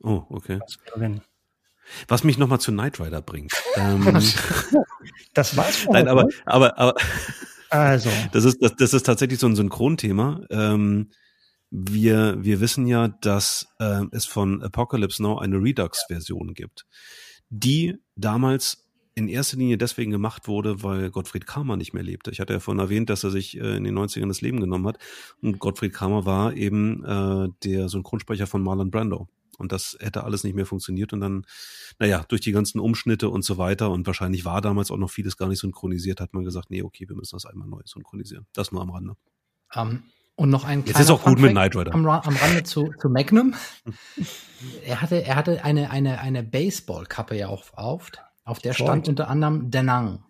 Oh, 0.00 0.24
okay. 0.28 0.60
Was 2.08 2.24
mich 2.24 2.38
nochmal 2.38 2.60
zu 2.60 2.72
Knight 2.72 3.00
Rider 3.00 3.22
bringt. 3.22 3.52
ähm, 3.76 4.04
das 5.34 5.56
war's 5.56 5.78
schon. 5.78 5.92
Nein, 5.92 6.08
aber, 6.08 6.28
aber, 6.46 6.78
aber, 6.78 6.94
also. 7.70 8.10
Das 8.32 8.44
ist, 8.44 8.62
das, 8.62 8.74
das 8.76 8.94
ist 8.94 9.04
tatsächlich 9.04 9.38
so 9.38 9.46
ein 9.46 9.56
Synchronthema. 9.56 10.42
Ähm, 10.50 11.10
wir, 11.70 12.36
wir 12.42 12.60
wissen 12.60 12.86
ja, 12.86 13.08
dass 13.08 13.66
äh, 13.80 14.02
es 14.12 14.26
von 14.26 14.62
Apocalypse 14.62 15.22
Now 15.22 15.38
eine 15.38 15.56
Redux-Version 15.56 16.54
gibt, 16.54 16.86
die 17.50 17.96
damals 18.14 18.84
in 19.16 19.28
erster 19.28 19.56
Linie 19.56 19.78
deswegen 19.78 20.10
gemacht 20.10 20.48
wurde, 20.48 20.82
weil 20.82 21.10
Gottfried 21.10 21.46
Kramer 21.46 21.76
nicht 21.76 21.92
mehr 21.92 22.02
lebte. 22.02 22.30
Ich 22.30 22.40
hatte 22.40 22.52
ja 22.52 22.60
vorhin 22.60 22.80
erwähnt, 22.80 23.10
dass 23.10 23.24
er 23.24 23.30
sich 23.30 23.58
äh, 23.60 23.76
in 23.76 23.84
den 23.84 23.96
90ern 23.96 24.28
das 24.28 24.40
Leben 24.40 24.60
genommen 24.60 24.86
hat. 24.86 24.98
Und 25.40 25.58
Gottfried 25.58 25.92
Kramer 25.92 26.26
war 26.26 26.54
eben 26.54 27.04
äh, 27.04 27.48
der 27.64 27.88
Synchronsprecher 27.88 28.46
von 28.46 28.62
Marlon 28.62 28.90
Brando. 28.90 29.28
Und 29.54 29.72
das 29.72 29.96
hätte 30.00 30.24
alles 30.24 30.44
nicht 30.44 30.54
mehr 30.54 30.66
funktioniert. 30.66 31.12
Und 31.12 31.20
dann, 31.20 31.46
naja, 31.98 32.24
durch 32.28 32.40
die 32.40 32.52
ganzen 32.52 32.80
Umschnitte 32.80 33.28
und 33.28 33.44
so 33.44 33.58
weiter, 33.58 33.90
und 33.90 34.06
wahrscheinlich 34.06 34.44
war 34.44 34.60
damals 34.60 34.90
auch 34.90 34.96
noch 34.96 35.10
vieles 35.10 35.36
gar 35.36 35.48
nicht 35.48 35.60
synchronisiert, 35.60 36.20
hat 36.20 36.34
man 36.34 36.44
gesagt, 36.44 36.70
nee, 36.70 36.82
okay, 36.82 37.08
wir 37.08 37.16
müssen 37.16 37.36
das 37.36 37.46
einmal 37.46 37.68
neu 37.68 37.80
synchronisieren. 37.84 38.46
Das 38.52 38.72
nur 38.72 38.82
am 38.82 38.90
Rande. 38.90 39.16
Um, 39.74 39.90
ähm, 39.90 40.02
und 40.36 40.50
noch 40.50 40.64
ein 40.64 40.84
Jetzt 40.84 40.98
ist 40.98 41.10
auch 41.10 41.22
gut 41.22 41.38
mit 41.38 41.52
Knight 41.52 41.76
Rider. 41.76 41.94
Am, 41.94 42.06
am 42.06 42.36
Rande 42.36 42.64
zu, 42.64 42.92
zu 43.00 43.08
Magnum. 43.08 43.54
er 44.84 45.00
hatte, 45.00 45.22
er 45.24 45.36
hatte 45.36 45.64
eine, 45.64 45.90
eine, 45.90 46.20
eine 46.20 46.42
Baseballkappe 46.42 47.36
ja 47.36 47.48
auch 47.48 47.72
auf. 47.74 48.10
Auf 48.44 48.58
der 48.58 48.72
Detroit. 48.72 48.88
stand 48.88 49.08
unter 49.08 49.28
anderem 49.28 49.70
Denang. 49.70 50.24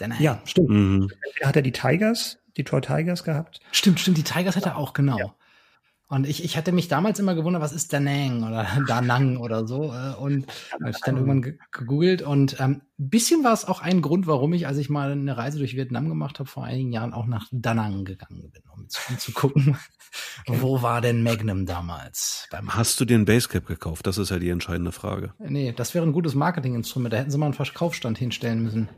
Denang. 0.00 0.20
Ja, 0.20 0.40
stimmt. 0.44 0.70
Mhm. 0.70 1.08
Hat 1.42 1.56
er 1.56 1.62
die 1.62 1.72
Tigers, 1.72 2.38
Detroit 2.58 2.86
Tigers 2.86 3.22
gehabt? 3.22 3.60
Stimmt, 3.70 4.00
stimmt, 4.00 4.18
die 4.18 4.24
Tigers 4.24 4.56
hat 4.56 4.66
er 4.66 4.76
auch, 4.76 4.92
genau. 4.92 5.18
Ja. 5.18 5.34
Und 6.12 6.26
ich, 6.26 6.44
ich 6.44 6.58
hatte 6.58 6.72
mich 6.72 6.88
damals 6.88 7.18
immer 7.20 7.34
gewundert, 7.34 7.62
was 7.62 7.72
ist 7.72 7.90
Danang 7.90 8.44
oder 8.44 8.66
Danang 8.86 9.38
oder 9.38 9.66
so. 9.66 9.94
Äh, 9.94 10.14
und 10.20 10.46
habe 10.70 10.90
ich 10.90 11.00
dann 11.00 11.16
irgendwann 11.16 11.58
gegoogelt. 11.70 12.20
Und 12.20 12.60
ähm, 12.60 12.82
bisschen 12.98 13.42
war 13.44 13.54
es 13.54 13.64
auch 13.64 13.80
ein 13.80 14.02
Grund, 14.02 14.26
warum 14.26 14.52
ich, 14.52 14.66
als 14.66 14.76
ich 14.76 14.90
mal 14.90 15.12
eine 15.12 15.38
Reise 15.38 15.56
durch 15.56 15.74
Vietnam 15.74 16.10
gemacht 16.10 16.38
habe, 16.38 16.50
vor 16.50 16.64
einigen 16.64 16.92
Jahren 16.92 17.14
auch 17.14 17.24
nach 17.24 17.48
Danang 17.50 18.04
gegangen 18.04 18.50
bin, 18.52 18.62
um, 18.74 18.88
um 19.08 19.18
zu 19.18 19.32
gucken, 19.32 19.78
okay. 20.46 20.58
wo 20.60 20.82
war 20.82 21.00
denn 21.00 21.22
Magnum 21.22 21.64
damals? 21.64 22.46
Hast 22.66 23.00
du 23.00 23.06
den 23.06 23.24
Basecap 23.24 23.64
gekauft? 23.64 24.06
Das 24.06 24.18
ist 24.18 24.28
ja 24.28 24.38
die 24.38 24.50
entscheidende 24.50 24.92
Frage. 24.92 25.32
Nee, 25.38 25.72
das 25.72 25.94
wäre 25.94 26.04
ein 26.04 26.12
gutes 26.12 26.34
Marketinginstrument. 26.34 27.14
Da 27.14 27.16
hätten 27.16 27.30
sie 27.30 27.38
mal 27.38 27.46
einen 27.46 27.54
Verkaufsstand 27.54 28.18
hinstellen 28.18 28.62
müssen. 28.62 28.90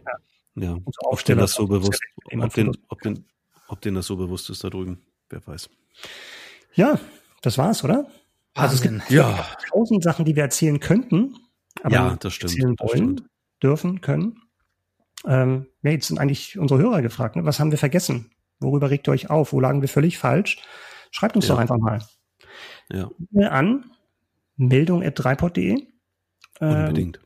Ja, 0.56 0.72
ja. 0.72 0.78
ob 1.04 1.24
denen 1.24 1.38
das 1.38 1.52
so 1.52 1.68
bewusst, 1.68 2.00
ob 2.24 2.52
denen, 2.54 2.76
ob, 2.88 3.02
denen, 3.02 3.24
ob 3.68 3.80
denen 3.82 3.94
das 3.94 4.06
so 4.06 4.16
bewusst 4.16 4.50
ist 4.50 4.64
da 4.64 4.68
drüben, 4.68 4.98
wer 5.30 5.46
weiß. 5.46 5.70
Ja, 6.74 6.98
das 7.42 7.58
war's, 7.58 7.84
oder? 7.84 8.06
Also 8.54 8.76
es 8.76 8.82
gibt 8.82 9.10
ja. 9.10 9.46
tausend 9.70 10.02
Sachen, 10.02 10.24
die 10.24 10.36
wir 10.36 10.44
erzählen 10.44 10.78
könnten, 10.78 11.36
aber 11.82 11.94
ja, 11.94 12.16
das 12.16 12.34
stimmt, 12.34 12.52
erzählen 12.52 12.76
wollen, 12.78 13.16
stimmt. 13.16 13.30
dürfen, 13.62 14.00
können. 14.00 14.40
Ähm, 15.26 15.66
ja, 15.82 15.90
jetzt 15.90 16.08
sind 16.08 16.18
eigentlich 16.18 16.58
unsere 16.58 16.80
Hörer 16.80 17.02
gefragt, 17.02 17.36
ne? 17.36 17.44
was 17.44 17.58
haben 17.58 17.70
wir 17.70 17.78
vergessen? 17.78 18.30
Worüber 18.60 18.90
regt 18.90 19.08
ihr 19.08 19.12
euch 19.12 19.30
auf? 19.30 19.52
Wo 19.52 19.60
lagen 19.60 19.80
wir 19.80 19.88
völlig 19.88 20.18
falsch? 20.18 20.62
Schreibt 21.10 21.36
uns 21.36 21.48
ja. 21.48 21.54
doch 21.54 21.60
einfach 21.60 21.78
mal. 21.78 22.00
Ja. 22.90 23.10
An 23.50 23.90
meldung.dreipod.de. 24.56 25.72
Ähm, 25.72 25.88
Unbedingt. 26.60 27.20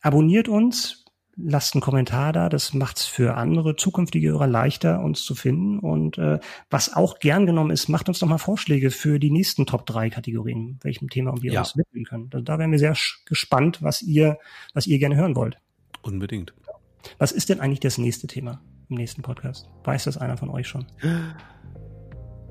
Abonniert 0.00 0.48
uns, 0.48 1.01
lasst 1.36 1.74
einen 1.74 1.80
Kommentar 1.80 2.32
da. 2.32 2.48
Das 2.48 2.74
macht 2.74 2.98
es 2.98 3.04
für 3.04 3.36
andere 3.36 3.76
zukünftige 3.76 4.30
Hörer 4.30 4.46
leichter, 4.46 5.00
uns 5.00 5.24
zu 5.24 5.34
finden. 5.34 5.78
Und 5.78 6.18
äh, 6.18 6.38
was 6.70 6.94
auch 6.94 7.18
gern 7.18 7.46
genommen 7.46 7.70
ist, 7.70 7.88
macht 7.88 8.08
uns 8.08 8.18
doch 8.18 8.28
mal 8.28 8.38
Vorschläge 8.38 8.90
für 8.90 9.18
die 9.18 9.30
nächsten 9.30 9.66
Top 9.66 9.86
3 9.86 10.10
Kategorien, 10.10 10.78
welchem 10.82 11.08
Thema 11.08 11.34
wir 11.42 11.52
ja. 11.52 11.60
uns 11.60 11.76
widmen 11.76 12.04
können. 12.04 12.30
Also 12.32 12.44
da 12.44 12.58
wären 12.58 12.70
wir 12.70 12.78
sehr 12.78 12.96
gespannt, 13.24 13.82
was 13.82 14.02
ihr, 14.02 14.38
was 14.74 14.86
ihr 14.86 14.98
gerne 14.98 15.16
hören 15.16 15.36
wollt. 15.36 15.58
Unbedingt. 16.02 16.52
Was 17.18 17.32
ist 17.32 17.48
denn 17.48 17.60
eigentlich 17.60 17.80
das 17.80 17.98
nächste 17.98 18.26
Thema 18.26 18.60
im 18.88 18.96
nächsten 18.96 19.22
Podcast? 19.22 19.68
Weiß 19.84 20.04
das 20.04 20.18
einer 20.18 20.36
von 20.36 20.50
euch 20.50 20.68
schon? 20.68 20.86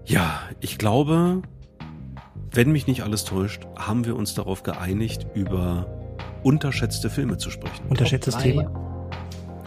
Ja, 0.06 0.42
ich 0.60 0.78
glaube, 0.78 1.42
wenn 2.52 2.72
mich 2.72 2.88
nicht 2.88 3.04
alles 3.04 3.24
täuscht, 3.24 3.66
haben 3.78 4.06
wir 4.06 4.16
uns 4.16 4.34
darauf 4.34 4.64
geeinigt, 4.64 5.28
über 5.36 6.01
unterschätzte 6.44 7.10
Filme 7.10 7.38
zu 7.38 7.50
sprechen. 7.50 7.86
Unterschätztes 7.90 8.38
Thema. 8.38 8.70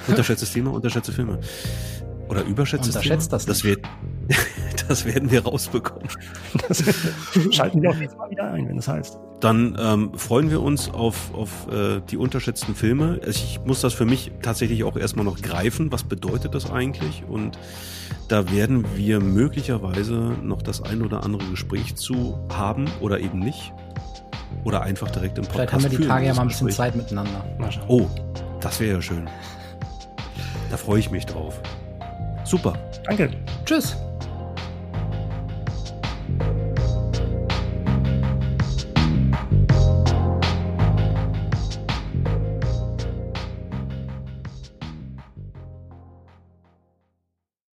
Unterschätztes 0.06 0.52
Thema, 0.52 0.72
unterschätzte 0.72 1.12
Filme. 1.12 1.40
Oder 2.28 2.44
überschätztes 2.44 2.94
Unterschätzt 2.94 3.30
Thema? 3.30 3.36
das, 3.36 3.46
das, 3.46 3.64
wird, 3.64 3.80
das 4.88 5.04
werden 5.04 5.30
wir 5.30 5.44
rausbekommen. 5.44 6.08
Das 6.68 6.82
schalten 7.50 7.82
wir 7.82 7.90
auch 7.90 7.96
jetzt 7.96 8.16
mal 8.16 8.30
wieder 8.30 8.50
ein, 8.50 8.68
wenn 8.68 8.76
das 8.76 8.88
heißt. 8.88 9.18
Dann 9.40 9.76
ähm, 9.78 10.12
freuen 10.14 10.50
wir 10.50 10.62
uns 10.62 10.88
auf, 10.88 11.34
auf 11.34 11.68
äh, 11.70 12.00
die 12.08 12.16
unterschätzten 12.16 12.74
Filme. 12.74 13.20
Ich 13.28 13.60
muss 13.64 13.82
das 13.82 13.92
für 13.92 14.06
mich 14.06 14.32
tatsächlich 14.40 14.84
auch 14.84 14.96
erstmal 14.96 15.24
noch 15.24 15.40
greifen. 15.42 15.92
Was 15.92 16.04
bedeutet 16.04 16.54
das 16.54 16.70
eigentlich? 16.70 17.24
Und 17.28 17.58
da 18.28 18.50
werden 18.50 18.86
wir 18.96 19.20
möglicherweise 19.20 20.14
noch 20.42 20.62
das 20.62 20.82
ein 20.82 21.02
oder 21.02 21.24
andere 21.24 21.44
Gespräch 21.50 21.94
zu 21.96 22.38
haben 22.50 22.86
oder 23.00 23.20
eben 23.20 23.38
nicht. 23.38 23.72
Oder 24.62 24.82
einfach 24.82 25.10
direkt 25.10 25.38
im 25.38 25.44
Podcast. 25.44 25.70
Vielleicht 25.70 25.72
haben 25.72 25.82
wir 25.82 25.98
die 25.98 26.06
Tage 26.06 26.26
ja 26.26 26.34
mal 26.34 26.42
ein 26.42 26.48
bisschen 26.48 26.70
Zeit 26.70 26.94
miteinander. 26.94 27.44
Oh, 27.88 28.06
das 28.60 28.80
wäre 28.80 28.96
ja 28.96 29.02
schön. 29.02 29.28
Da 30.70 30.76
freue 30.76 31.00
ich 31.00 31.10
mich 31.10 31.26
drauf. 31.26 31.60
Super. 32.44 32.74
Danke. 33.04 33.30
Tschüss. 33.64 33.96